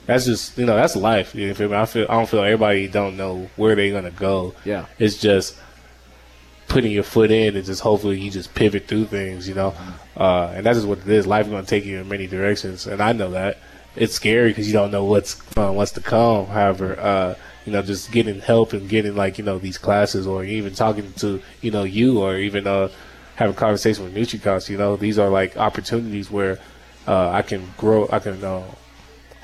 that's 0.08 0.26
just 0.26 0.58
you 0.58 0.66
know 0.66 0.76
that's 0.76 0.96
life. 0.96 1.36
You 1.36 1.54
feel 1.54 1.70
me? 1.70 1.76
I 1.76 1.86
feel 1.86 2.08
I 2.10 2.14
don't 2.14 2.28
feel 2.28 2.42
everybody 2.42 2.88
don't 2.88 3.18
know 3.18 3.50
where 3.58 3.76
they're 3.76 3.92
gonna 3.92 4.10
go. 4.10 4.56
Yeah. 4.66 4.86
it's 4.98 5.18
just 5.18 5.58
putting 6.70 6.92
your 6.92 7.04
foot 7.04 7.32
in 7.32 7.56
and 7.56 7.66
just 7.66 7.82
hopefully 7.82 8.20
you 8.20 8.32
just 8.32 8.56
pivot 8.56 8.88
through 8.88 9.06
things. 9.06 9.48
You 9.48 9.56
know, 9.56 9.76
uh, 10.16 10.54
and 10.56 10.66
that's 10.66 10.78
just 10.78 10.88
what 10.88 11.00
it 11.00 11.08
is. 11.08 11.28
Life 11.28 11.46
is 11.46 11.52
gonna 11.52 11.68
take 11.68 11.86
you 11.86 12.00
in 12.00 12.08
many 12.08 12.26
directions, 12.26 12.88
and 12.88 13.02
I 13.02 13.12
know 13.12 13.32
that 13.32 13.58
it's 13.98 14.14
scary 14.14 14.50
because 14.50 14.68
you 14.68 14.74
don't 14.74 14.92
know 14.92 15.04
what's 15.04 15.40
uh, 15.58 15.72
what's 15.72 15.92
to 15.92 16.02
come. 16.02 16.48
However, 16.48 16.98
uh, 17.00 17.36
you 17.66 17.74
know, 17.74 17.82
just 17.82 18.12
getting 18.12 18.40
help 18.40 18.72
and 18.72 18.88
getting 18.88 19.16
like 19.16 19.38
you 19.38 19.44
know 19.44 19.60
these 19.60 19.78
classes, 19.78 20.26
or 20.26 20.46
even 20.46 20.74
talking 20.74 21.12
to 21.14 21.42
you 21.62 21.72
know 21.72 21.84
you, 21.84 22.22
or 22.22 22.38
even 22.38 22.66
uh, 22.66 22.90
having 23.36 23.54
a 23.54 23.58
conversation 23.58 24.06
with 24.06 24.16
NutriCost. 24.16 24.70
You 24.70 24.78
know, 24.78 24.96
these 24.96 25.20
are 25.20 25.30
like 25.30 25.58
opportunities 25.58 26.32
where 26.32 26.60
uh, 27.08 27.30
I 27.32 27.42
can 27.42 27.68
grow. 27.78 28.08
I 28.10 28.20
can 28.20 28.42
uh, 28.42 28.64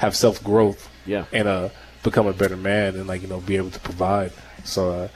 have 0.03 0.15
self 0.15 0.43
growth. 0.43 0.89
Yeah. 1.05 1.25
and 1.33 1.47
uh, 1.47 1.69
become 2.03 2.27
a 2.27 2.33
better 2.33 2.55
man, 2.55 2.95
and 2.95 3.07
like 3.07 3.21
you 3.21 3.27
know, 3.27 3.39
be 3.41 3.57
able 3.57 3.71
to 3.71 3.79
provide. 3.79 4.31
So, 4.63 4.91
uh, 4.91 5.07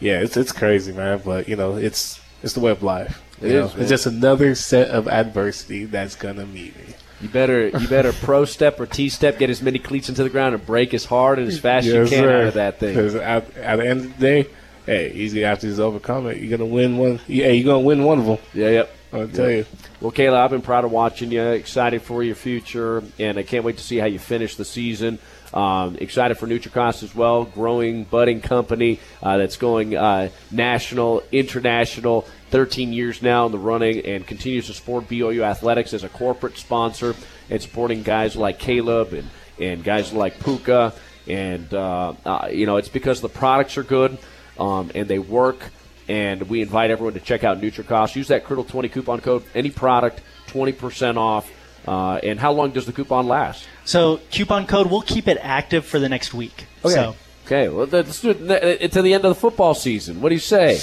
yeah, 0.00 0.20
it's 0.20 0.36
it's 0.36 0.52
crazy, 0.52 0.92
man. 0.92 1.22
But 1.24 1.48
you 1.48 1.56
know, 1.56 1.76
it's 1.76 2.20
it's 2.42 2.54
the 2.54 2.60
way 2.60 2.70
of 2.72 2.82
life. 2.82 3.22
It 3.40 3.52
is. 3.52 3.74
It's 3.74 3.88
just 3.88 4.06
another 4.06 4.54
set 4.54 4.88
of 4.88 5.08
adversity 5.08 5.86
that's 5.86 6.14
gonna 6.14 6.44
meet 6.46 6.76
me. 6.76 6.94
You 7.22 7.28
better 7.28 7.68
you 7.68 7.88
better 7.88 8.12
pro 8.12 8.44
step 8.44 8.80
or 8.80 8.86
T 8.86 9.08
step, 9.08 9.38
get 9.38 9.50
as 9.50 9.62
many 9.62 9.78
cleats 9.78 10.08
into 10.08 10.22
the 10.22 10.30
ground 10.30 10.54
and 10.54 10.64
break 10.64 10.92
as 10.94 11.04
hard 11.04 11.38
and 11.38 11.48
as 11.48 11.58
fast 11.58 11.86
as 11.86 12.10
you 12.10 12.16
can 12.16 12.28
out 12.28 12.44
of 12.48 12.54
that 12.54 12.78
thing. 12.80 12.96
At, 12.96 13.56
at 13.56 13.76
the 13.76 13.86
end 13.88 14.00
of 14.00 14.18
the 14.18 14.20
day, 14.20 14.50
hey, 14.86 15.12
easy 15.12 15.44
after 15.44 15.66
you 15.68 15.82
overcome 15.82 16.26
it, 16.28 16.38
you're 16.38 16.56
gonna 16.56 16.70
win 16.70 16.98
one. 16.98 17.20
Yeah, 17.26 17.48
you're 17.48 17.64
gonna 17.64 17.86
win 17.86 18.04
one 18.04 18.18
of 18.20 18.26
them. 18.26 18.38
Yeah, 18.54 18.68
yep. 18.70 18.96
I'll 19.12 19.28
tell 19.28 19.50
you. 19.50 19.66
Well, 20.00 20.12
Caleb, 20.12 20.38
I've 20.38 20.50
been 20.50 20.62
proud 20.62 20.84
of 20.84 20.92
watching 20.92 21.32
you. 21.32 21.42
Excited 21.42 22.02
for 22.02 22.22
your 22.22 22.36
future, 22.36 23.02
and 23.18 23.38
I 23.38 23.42
can't 23.42 23.64
wait 23.64 23.78
to 23.78 23.82
see 23.82 23.98
how 23.98 24.06
you 24.06 24.18
finish 24.18 24.54
the 24.54 24.64
season. 24.64 25.18
Um, 25.52 25.96
excited 25.96 26.36
for 26.36 26.46
NutriCost 26.46 27.02
as 27.02 27.14
well, 27.14 27.44
growing, 27.44 28.04
budding 28.04 28.40
company 28.40 29.00
uh, 29.20 29.36
that's 29.38 29.56
going 29.56 29.96
uh, 29.96 30.28
national, 30.50 31.22
international. 31.32 32.26
13 32.50 32.92
years 32.92 33.22
now 33.22 33.46
in 33.46 33.52
the 33.52 33.58
running, 33.58 34.04
and 34.04 34.26
continues 34.26 34.66
to 34.66 34.74
support 34.74 35.08
BYU 35.08 35.42
athletics 35.42 35.92
as 35.92 36.02
a 36.02 36.08
corporate 36.08 36.56
sponsor, 36.56 37.14
and 37.48 37.62
supporting 37.62 38.02
guys 38.02 38.36
like 38.36 38.58
Caleb 38.58 39.12
and 39.12 39.28
and 39.60 39.84
guys 39.84 40.12
like 40.12 40.40
Puka, 40.40 40.92
and 41.28 41.72
uh, 41.72 42.14
uh, 42.24 42.48
you 42.50 42.66
know 42.66 42.76
it's 42.76 42.88
because 42.88 43.20
the 43.20 43.28
products 43.28 43.76
are 43.76 43.82
good 43.82 44.18
um, 44.58 44.90
and 44.94 45.06
they 45.08 45.18
work 45.18 45.70
and 46.10 46.42
we 46.48 46.60
invite 46.60 46.90
everyone 46.90 47.14
to 47.14 47.20
check 47.20 47.44
out 47.44 47.60
NutriCost. 47.60 48.16
Use 48.16 48.28
that 48.28 48.44
Criddle 48.44 48.66
twenty 48.68 48.88
coupon 48.88 49.20
code. 49.20 49.44
Any 49.54 49.70
product, 49.70 50.20
twenty 50.46 50.72
percent 50.72 51.16
off. 51.16 51.50
Uh, 51.86 52.16
and 52.22 52.38
how 52.38 52.52
long 52.52 52.72
does 52.72 52.84
the 52.84 52.92
coupon 52.92 53.26
last? 53.26 53.66
So 53.84 54.20
coupon 54.30 54.66
code, 54.66 54.90
we'll 54.90 55.00
keep 55.02 55.26
it 55.28 55.38
active 55.40 55.86
for 55.86 55.98
the 55.98 56.08
next 56.08 56.34
week. 56.34 56.66
So 56.84 57.14
Okay. 57.46 57.68
Well, 57.68 57.86
let's 57.86 58.20
do 58.20 58.30
it 58.30 58.82
uh, 58.82 58.88
to 58.88 59.02
the 59.02 59.14
end 59.14 59.24
of 59.24 59.30
the 59.30 59.40
football 59.40 59.74
season. 59.74 60.20
What 60.20 60.28
do 60.28 60.34
you 60.36 60.40
say? 60.40 60.78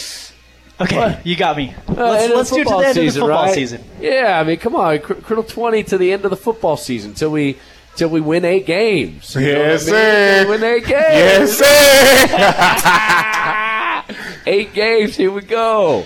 okay, 0.82 1.20
you 1.24 1.36
got 1.36 1.56
me. 1.56 1.74
Uh, 1.88 1.94
let's 1.94 2.34
let's 2.34 2.50
do 2.52 2.62
it 2.62 2.68
to 2.68 2.70
the 2.78 2.86
end 2.88 2.98
of 2.98 3.06
the 3.06 3.12
football 3.20 3.44
right? 3.46 3.54
season. 3.54 3.84
Yeah, 4.02 4.40
I 4.40 4.44
mean, 4.44 4.58
come 4.58 4.76
on, 4.76 5.00
Cr- 5.00 5.14
Criddle 5.14 5.48
twenty 5.48 5.84
to 5.84 5.98
the 5.98 6.12
end 6.12 6.26
of 6.26 6.32
the 6.32 6.36
football 6.38 6.76
season 6.78 7.14
till 7.14 7.32
we 7.32 7.58
till 7.96 8.10
we 8.10 8.20
win 8.22 8.44
eight 8.44 8.66
games. 8.66 9.34
You 9.36 9.42
know 9.42 9.48
Yes, 9.48 9.86
what 9.86 9.96
I 9.96 9.98
mean? 9.98 10.44
sir. 10.44 10.50
Win 10.50 10.64
eight 10.64 10.86
games. 10.86 11.60
Yes, 11.62 12.28
sir. 13.70 13.74
eight 14.48 14.74
games. 14.74 15.16
Here 15.16 15.32
we 15.32 15.42
go. 15.42 16.06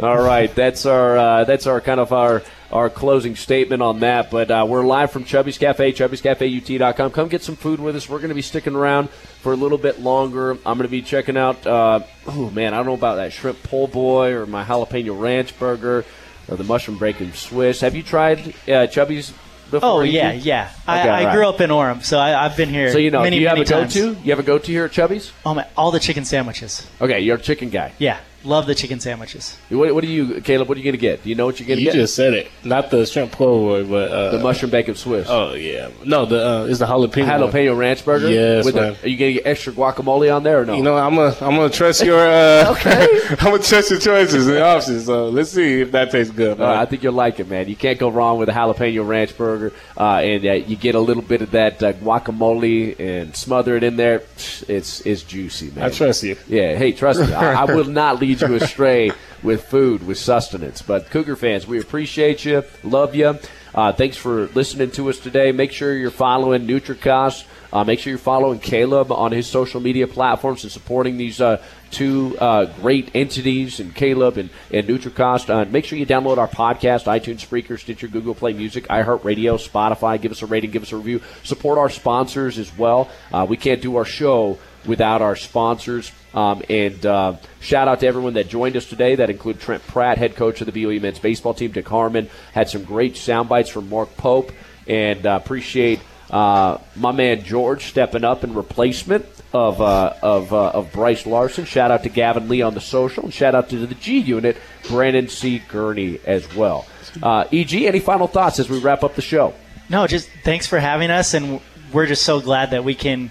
All 0.00 0.22
right, 0.22 0.52
that's 0.54 0.86
our 0.86 1.18
uh, 1.18 1.44
that's 1.44 1.66
our 1.66 1.80
kind 1.80 2.00
of 2.00 2.12
our 2.12 2.42
our 2.70 2.88
closing 2.88 3.36
statement 3.36 3.82
on 3.82 4.00
that. 4.00 4.30
But 4.30 4.50
uh, 4.50 4.64
we're 4.66 4.84
live 4.84 5.10
from 5.10 5.24
Chubby's 5.24 5.58
Cafe, 5.58 5.92
Chubby'sCafeUT.com. 5.92 7.10
Come 7.10 7.28
get 7.28 7.42
some 7.42 7.56
food 7.56 7.80
with 7.80 7.94
us. 7.94 8.08
We're 8.08 8.18
going 8.18 8.30
to 8.30 8.34
be 8.34 8.42
sticking 8.42 8.74
around 8.74 9.10
for 9.10 9.52
a 9.52 9.56
little 9.56 9.78
bit 9.78 10.00
longer. 10.00 10.52
I'm 10.52 10.78
going 10.78 10.82
to 10.82 10.88
be 10.88 11.02
checking 11.02 11.36
out. 11.36 11.66
Uh, 11.66 12.00
oh 12.26 12.50
man, 12.50 12.72
I 12.72 12.78
don't 12.78 12.86
know 12.86 12.94
about 12.94 13.16
that 13.16 13.32
shrimp 13.32 13.62
po' 13.62 13.86
boy 13.86 14.32
or 14.32 14.46
my 14.46 14.64
jalapeno 14.64 15.18
ranch 15.20 15.58
burger 15.58 16.04
or 16.48 16.56
the 16.56 16.64
mushroom 16.64 16.98
bacon 16.98 17.32
Swiss. 17.34 17.80
Have 17.80 17.94
you 17.94 18.02
tried 18.02 18.54
uh, 18.68 18.86
Chubby's? 18.86 19.32
Before 19.72 19.88
Oh 19.88 20.00
you 20.02 20.12
yeah, 20.12 20.32
did? 20.34 20.44
yeah. 20.44 20.70
Okay, 20.82 20.92
I, 20.92 21.22
I 21.22 21.24
right. 21.24 21.34
grew 21.34 21.48
up 21.48 21.60
in 21.60 21.70
Orem, 21.70 22.04
so 22.04 22.18
I, 22.18 22.44
I've 22.44 22.56
been 22.56 22.68
here. 22.68 22.92
So 22.92 22.98
you 22.98 23.10
know, 23.10 23.22
many, 23.22 23.36
do 23.38 23.42
you 23.42 23.48
have 23.48 23.56
many 23.58 23.64
a 23.64 23.68
times. 23.68 23.94
go-to? 23.94 24.20
You 24.22 24.30
have 24.30 24.38
a 24.38 24.42
go-to 24.44 24.70
here 24.70 24.84
at 24.84 24.92
Chubby's? 24.92 25.32
Oh 25.44 25.54
man, 25.54 25.66
all 25.76 25.90
the 25.90 25.98
chicken 25.98 26.24
sandwiches. 26.24 26.86
Okay, 27.00 27.20
you're 27.20 27.36
a 27.36 27.40
chicken 27.40 27.70
guy. 27.70 27.92
Yeah, 27.98 28.18
love 28.44 28.66
the 28.66 28.74
chicken 28.74 29.00
sandwiches. 29.00 29.56
What, 29.68 29.94
what 29.94 30.02
do 30.02 30.08
you, 30.10 30.40
Caleb? 30.40 30.68
What 30.68 30.76
are 30.76 30.80
you 30.80 30.84
going 30.84 30.92
to 30.94 30.98
get? 30.98 31.22
Do 31.22 31.28
you 31.28 31.34
know 31.34 31.46
what 31.46 31.60
you're 31.60 31.66
going 31.66 31.78
to 31.78 31.84
get? 31.84 31.94
you 31.94 31.98
get? 31.98 32.02
just 32.02 32.14
said 32.14 32.34
it. 32.34 32.50
Not 32.64 32.90
the 32.90 33.06
shrimp 33.06 33.32
po' 33.32 33.58
boy, 33.58 33.84
but 33.88 34.10
uh, 34.10 34.30
the 34.32 34.38
mushroom 34.38 34.70
bacon 34.70 34.94
Swiss. 34.94 35.28
Oh 35.30 35.54
yeah, 35.54 35.90
no, 36.04 36.26
the 36.26 36.46
uh, 36.46 36.64
it's 36.64 36.78
the 36.78 36.86
jalapeno. 36.86 37.40
one. 37.40 37.52
jalapeno 37.52 37.76
ranch 37.76 38.04
burger. 38.04 38.28
Yes, 38.28 38.64
With 38.64 38.74
the- 38.74 38.96
are 39.02 39.08
you 39.08 39.16
going 39.16 39.34
to 39.34 39.42
get 39.42 39.46
extra 39.46 39.72
guacamole 39.72 40.34
on 40.34 40.42
there 40.42 40.60
or 40.60 40.64
no? 40.64 40.74
You 40.74 40.82
know, 40.82 40.96
I'm 40.96 41.14
gonna 41.14 41.36
I'm 41.40 41.56
gonna 41.56 41.70
trust 41.70 42.02
your 42.04 42.18
uh, 42.18 42.74
I'm 43.30 43.36
gonna 43.36 43.58
trust 43.62 43.90
your 43.90 44.00
choices 44.00 44.48
and 44.48 44.58
options. 44.58 45.06
So 45.06 45.28
let's 45.28 45.50
see 45.50 45.80
if 45.80 45.92
that 45.92 46.10
tastes 46.10 46.32
good. 46.32 46.60
Uh. 46.60 46.72
I 46.72 46.86
think 46.86 47.02
you'll 47.02 47.12
like 47.12 47.40
it, 47.40 47.48
man. 47.48 47.68
You 47.68 47.76
can't 47.76 47.98
go 47.98 48.08
wrong 48.08 48.38
with 48.38 48.48
a 48.48 48.52
jalapeno 48.52 49.06
ranch 49.06 49.36
burger, 49.36 49.72
uh, 49.96 50.16
and 50.16 50.44
uh, 50.44 50.52
you 50.52 50.76
get 50.76 50.94
a 50.94 51.00
little 51.00 51.22
bit 51.22 51.42
of 51.42 51.52
that 51.52 51.82
uh, 51.82 51.92
guacamole 51.92 52.98
and 52.98 53.36
smother 53.36 53.76
it 53.76 53.82
in 53.82 53.96
there. 53.96 54.22
It's 54.68 55.00
it's 55.02 55.22
juicy, 55.22 55.70
man. 55.70 55.84
I 55.84 55.90
trust 55.90 56.22
you. 56.22 56.36
Yeah, 56.48 56.74
hey, 56.76 56.92
trust 56.92 57.20
me. 57.20 57.32
I, 57.32 57.62
I 57.62 57.64
will 57.74 57.84
not 57.84 58.20
lead 58.32 58.48
you 58.48 58.54
astray 58.56 59.12
with 59.42 59.64
food, 59.64 60.06
with 60.06 60.18
sustenance. 60.18 60.82
But 60.82 61.10
Cougar 61.10 61.36
fans, 61.36 61.66
we 61.66 61.80
appreciate 61.80 62.44
you, 62.44 62.64
love 62.82 63.14
you. 63.14 63.38
Uh, 63.74 63.92
thanks 63.92 64.16
for 64.16 64.46
listening 64.48 64.90
to 64.92 65.08
us 65.08 65.18
today. 65.18 65.52
Make 65.52 65.72
sure 65.72 65.94
you're 65.94 66.10
following 66.10 66.66
NutriCost 66.66 67.44
Uh, 67.72 67.84
make 67.84 67.98
sure 67.98 68.10
you're 68.10 68.18
following 68.18 68.58
Caleb 68.58 69.10
on 69.10 69.32
his 69.32 69.46
social 69.46 69.80
media 69.80 70.06
platforms 70.06 70.62
and 70.62 70.70
supporting 70.70 71.16
these 71.16 71.40
uh, 71.40 71.56
two 71.90 72.36
uh, 72.38 72.66
great 72.82 73.10
entities, 73.14 73.80
and 73.80 73.94
Caleb 73.94 74.36
and, 74.36 74.50
and 74.70 74.86
NutriCost. 74.86 75.48
Uh, 75.48 75.64
make 75.70 75.86
sure 75.86 75.98
you 75.98 76.04
download 76.04 76.36
our 76.36 76.48
podcast, 76.48 77.04
iTunes, 77.06 77.40
Spreaker, 77.40 77.80
Stitcher, 77.80 78.08
Google 78.08 78.34
Play 78.34 78.52
Music, 78.52 78.86
iHeartRadio, 78.88 79.56
Spotify. 79.56 80.20
Give 80.20 80.32
us 80.32 80.42
a 80.42 80.46
rating, 80.46 80.70
give 80.70 80.82
us 80.82 80.92
a 80.92 80.98
review. 80.98 81.22
Support 81.44 81.78
our 81.78 81.88
sponsors 81.88 82.58
as 82.58 82.76
well. 82.76 83.10
Uh, 83.32 83.46
we 83.48 83.56
can't 83.56 83.80
do 83.80 83.96
our 83.96 84.04
show 84.04 84.58
without 84.86 85.22
our 85.22 85.36
sponsors. 85.36 86.12
Um, 86.34 86.62
and 86.68 87.04
uh, 87.04 87.36
shout 87.60 87.88
out 87.88 88.00
to 88.00 88.06
everyone 88.06 88.34
that 88.34 88.48
joined 88.48 88.76
us 88.76 88.86
today. 88.86 89.16
That 89.16 89.30
include 89.30 89.60
Trent 89.60 89.86
Pratt, 89.86 90.18
head 90.18 90.36
coach 90.36 90.60
of 90.60 90.72
the 90.72 90.72
BYU 90.72 91.00
men's 91.00 91.18
baseball 91.18 91.54
team. 91.54 91.72
Dick 91.72 91.88
Harmon 91.88 92.30
had 92.52 92.68
some 92.68 92.84
great 92.84 93.16
sound 93.16 93.48
bites 93.48 93.68
from 93.68 93.88
Mark 93.88 94.16
Pope, 94.16 94.52
and 94.86 95.26
uh, 95.26 95.38
appreciate 95.42 96.00
uh, 96.30 96.78
my 96.96 97.12
man 97.12 97.44
George 97.44 97.84
stepping 97.84 98.24
up 98.24 98.44
in 98.44 98.54
replacement 98.54 99.26
of 99.52 99.82
uh, 99.82 100.14
of, 100.22 100.52
uh, 100.52 100.70
of 100.70 100.92
Bryce 100.92 101.26
Larson. 101.26 101.66
Shout 101.66 101.90
out 101.90 102.04
to 102.04 102.08
Gavin 102.08 102.48
Lee 102.48 102.62
on 102.62 102.72
the 102.74 102.80
social, 102.80 103.24
and 103.24 103.34
shout 103.34 103.54
out 103.54 103.68
to 103.68 103.86
the 103.86 103.94
G 103.94 104.18
Unit, 104.18 104.56
Brandon 104.88 105.28
C. 105.28 105.62
Gurney 105.68 106.18
as 106.24 106.54
well. 106.54 106.86
Uh, 107.22 107.44
Eg, 107.52 107.74
any 107.74 108.00
final 108.00 108.26
thoughts 108.26 108.58
as 108.58 108.70
we 108.70 108.78
wrap 108.78 109.04
up 109.04 109.14
the 109.14 109.22
show? 109.22 109.52
No, 109.90 110.06
just 110.06 110.30
thanks 110.42 110.66
for 110.66 110.78
having 110.80 111.10
us, 111.10 111.34
and 111.34 111.60
we're 111.92 112.06
just 112.06 112.22
so 112.22 112.40
glad 112.40 112.70
that 112.70 112.84
we 112.84 112.94
can 112.94 113.30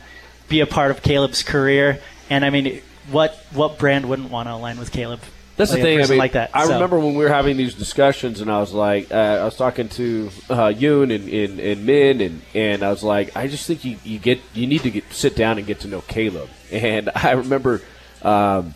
be 0.51 0.59
a 0.59 0.67
part 0.67 0.91
of 0.91 1.01
Caleb's 1.01 1.41
career. 1.41 1.99
And 2.29 2.45
I 2.45 2.51
mean, 2.51 2.81
what 3.09 3.35
what 3.53 3.79
brand 3.79 4.07
wouldn't 4.07 4.29
want 4.29 4.47
to 4.47 4.53
align 4.53 4.77
with 4.77 4.91
Caleb? 4.91 5.21
That's 5.57 5.71
the 5.71 5.77
thing. 5.81 6.01
I 6.01 6.07
mean, 6.07 6.17
like 6.17 6.31
that. 6.31 6.49
I 6.53 6.65
So- 6.65 6.73
remember 6.73 6.99
when 6.99 7.13
we 7.15 7.23
were 7.23 7.29
having 7.29 7.57
these 7.57 7.73
discussions, 7.75 8.41
and 8.41 8.49
I 8.49 8.59
was 8.59 8.73
like, 8.73 9.11
uh, 9.11 9.15
I 9.15 9.43
was 9.43 9.55
talking 9.55 9.89
to 9.89 10.31
uh, 10.49 10.55
Yoon 10.73 11.13
and, 11.13 11.29
and, 11.29 11.59
and 11.59 11.85
Min, 11.85 12.21
and, 12.21 12.41
and 12.55 12.83
I 12.83 12.89
was 12.89 13.03
like, 13.03 13.35
I 13.35 13.47
just 13.47 13.67
think 13.67 13.83
you, 13.85 13.97
you 14.03 14.17
get 14.17 14.39
you 14.53 14.65
need 14.65 14.81
to 14.83 14.89
get 14.91 15.11
sit 15.11 15.35
down 15.35 15.57
and 15.57 15.67
get 15.67 15.81
to 15.81 15.87
know 15.87 16.01
Caleb. 16.01 16.49
And 16.71 17.09
I 17.13 17.31
remember 17.31 17.81
um, 18.23 18.73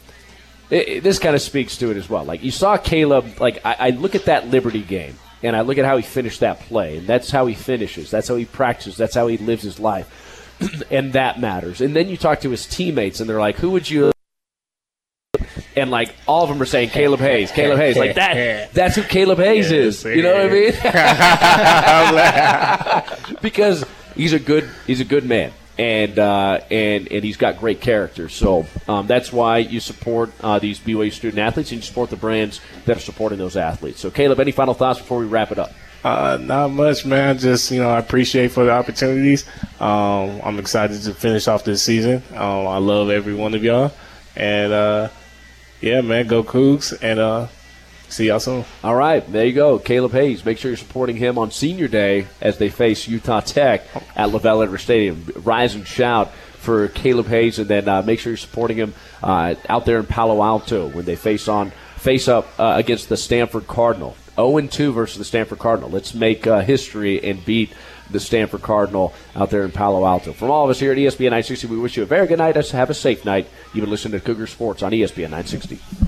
it, 0.70 0.88
it- 0.90 1.04
this 1.04 1.18
kind 1.18 1.36
of 1.36 1.42
speaks 1.42 1.78
to 1.78 1.92
it 1.92 1.98
as 1.98 2.10
well. 2.10 2.24
Like 2.26 2.44
you 2.44 2.52
saw 2.52 2.78
Caleb, 2.78 3.40
like 3.40 3.66
I, 3.66 3.76
I 3.80 3.90
look 3.92 4.16
at 4.16 4.26
that 4.26 4.50
Liberty 4.50 4.82
game, 4.82 5.18
and 5.42 5.56
I 5.56 5.62
look 5.62 5.78
at 5.78 5.86
how 5.86 5.96
he 5.98 6.04
finished 6.04 6.42
that 6.42 6.60
play, 6.60 6.98
and 6.98 7.08
that's 7.08 7.32
how 7.32 7.46
he 7.46 7.56
finishes, 7.56 8.12
that's 8.12 8.28
how 8.28 8.36
he 8.36 8.46
practices, 8.46 8.98
that's 8.98 9.16
how 9.16 9.28
he 9.28 9.38
lives 9.38 9.64
his 9.64 9.80
life, 9.80 10.08
and 10.92 11.14
that 11.14 11.40
matters. 11.40 11.82
And 11.82 11.96
then 11.96 12.10
you 12.10 12.18
talk 12.18 12.42
to 12.42 12.50
his 12.50 12.66
teammates, 12.66 13.20
and 13.20 13.30
they're 13.30 13.40
like, 13.40 13.58
who 13.58 13.72
would 13.72 13.90
you 13.90 14.12
and 15.76 15.92
like 15.92 16.16
all 16.28 16.44
of 16.44 16.50
them 16.50 16.62
are 16.62 16.66
saying 16.66 16.90
Caleb 16.90 17.20
Hayes, 17.20 17.52
Caleb 17.52 17.80
Hayes, 17.80 17.98
like 17.98 18.16
that. 18.16 18.74
That's 18.74 18.96
who 18.96 19.04
Caleb 19.04 19.40
Hayes 19.40 19.72
is. 19.72 20.04
You 20.04 20.24
know 20.24 20.34
what 20.34 20.46
I 20.46 20.50
mean? 23.32 23.38
because 23.42 23.86
he's 24.16 24.34
a 24.34 24.40
good 24.40 24.70
he's 24.88 25.02
a 25.02 25.06
good 25.06 25.26
man. 25.26 25.52
And 25.78 26.18
uh, 26.18 26.62
and 26.72 27.12
and 27.12 27.22
he's 27.22 27.36
got 27.36 27.60
great 27.60 27.82
character, 27.82 28.30
so 28.30 28.66
um, 28.88 29.08
that's 29.08 29.34
why 29.34 29.58
you 29.58 29.82
support 29.82 30.32
uh, 30.40 30.58
these 30.58 30.80
BYU 30.80 31.12
student 31.12 31.40
athletes 31.40 31.70
and 31.74 31.82
you 31.82 31.86
support 31.86 32.10
the 32.10 32.16
brands 32.16 32.62
that 32.86 32.96
are 32.96 33.02
supporting 33.02 33.40
those 33.40 33.58
athletes. 33.58 34.00
So, 34.00 34.10
Caleb, 34.10 34.40
any 34.40 34.54
final 34.54 34.74
thoughts 34.74 35.00
before 35.00 35.20
we 35.20 35.26
wrap 35.26 35.52
it 35.52 35.60
up? 35.60 35.74
Uh, 36.06 36.38
not 36.40 36.68
much, 36.68 37.04
man. 37.04 37.36
Just 37.36 37.72
you 37.72 37.82
know, 37.82 37.90
I 37.90 37.98
appreciate 37.98 38.52
for 38.52 38.64
the 38.64 38.70
opportunities. 38.70 39.44
Um, 39.80 40.40
I'm 40.44 40.60
excited 40.60 41.02
to 41.02 41.16
finish 41.16 41.48
off 41.48 41.64
this 41.64 41.82
season. 41.82 42.22
Um, 42.36 42.68
I 42.68 42.78
love 42.78 43.10
every 43.10 43.34
one 43.34 43.56
of 43.56 43.64
y'all, 43.64 43.92
and 44.36 44.72
uh, 44.72 45.10
yeah, 45.82 46.02
man, 46.02 46.28
go 46.28 46.44
Cougs, 46.44 46.96
and 47.02 47.20
uh, 47.20 47.48
see 48.08 48.28
y'all 48.28 48.40
soon. 48.40 48.66
All 48.84 48.94
right, 48.94 49.28
there 49.32 49.48
you 49.48 49.54
go, 49.54 49.80
Caleb 49.80 50.12
Hayes. 50.12 50.46
Make 50.46 50.60
sure 50.60 50.70
you're 50.70 50.78
supporting 50.78 51.16
him 51.16 51.40
on 51.40 51.50
Senior 51.50 51.88
Day 51.88 52.28
as 52.40 52.60
they 52.60 52.70
face 52.70 53.08
Utah 53.08 53.40
Tech 53.40 53.82
at 54.16 54.30
LaVell 54.30 54.64
Edwards 54.64 54.84
Stadium. 54.84 55.26
Rise 55.38 55.74
and 55.74 55.88
shout 55.88 56.32
for 56.32 56.88
Caleb 56.90 57.26
Hayes, 57.30 57.58
and 57.58 57.68
then 57.68 57.90
uh, 57.90 58.04
make 58.04 58.20
sure 58.20 58.30
you're 58.32 58.38
supporting 58.38 58.78
him 58.78 58.94
uh, 59.24 59.56
out 59.68 59.86
there 59.86 59.98
in 59.98 60.06
Palo 60.06 60.44
Alto 60.44 60.88
when 60.88 61.06
they 61.06 61.16
face 61.16 61.48
on 61.48 61.72
face 61.98 62.28
up 62.28 62.48
against 62.60 63.10
the 63.10 63.18
Stanford 63.18 63.66
Cardinal. 63.66 64.16
0 64.36 64.62
2 64.62 64.94
versus 64.94 65.18
the 65.18 65.26
Stanford 65.26 65.60
Cardinal. 65.60 65.90
Let's 65.90 66.14
make 66.14 66.46
uh, 66.48 66.62
history 66.62 67.24
and 67.24 67.44
beat 67.44 67.72
the 68.10 68.20
Stanford 68.20 68.62
Cardinal 68.62 69.14
out 69.36 69.50
there 69.50 69.64
in 69.64 69.72
Palo 69.72 70.06
Alto. 70.06 70.34
From 70.34 70.52
all 70.52 70.64
of 70.64 70.70
us 70.70 70.80
here 70.80 70.92
at 70.92 70.98
ESPN 70.98 71.32
960, 71.32 71.68
we 71.68 71.78
wish 71.78 71.98
you 71.98 72.04
a 72.04 72.06
very 72.06 72.28
good 72.28 72.38
night. 72.38 72.56
Have 72.56 72.90
a 72.90 72.94
safe 72.94 73.26
night. 73.26 73.48
You've 73.74 73.84
been 73.84 73.92
listening 73.92 74.20
to 74.20 74.26
Cougar 74.26 74.48
Sports 74.48 74.84
on 74.84 74.92
ESPN 74.92 75.32
960. 75.32 76.06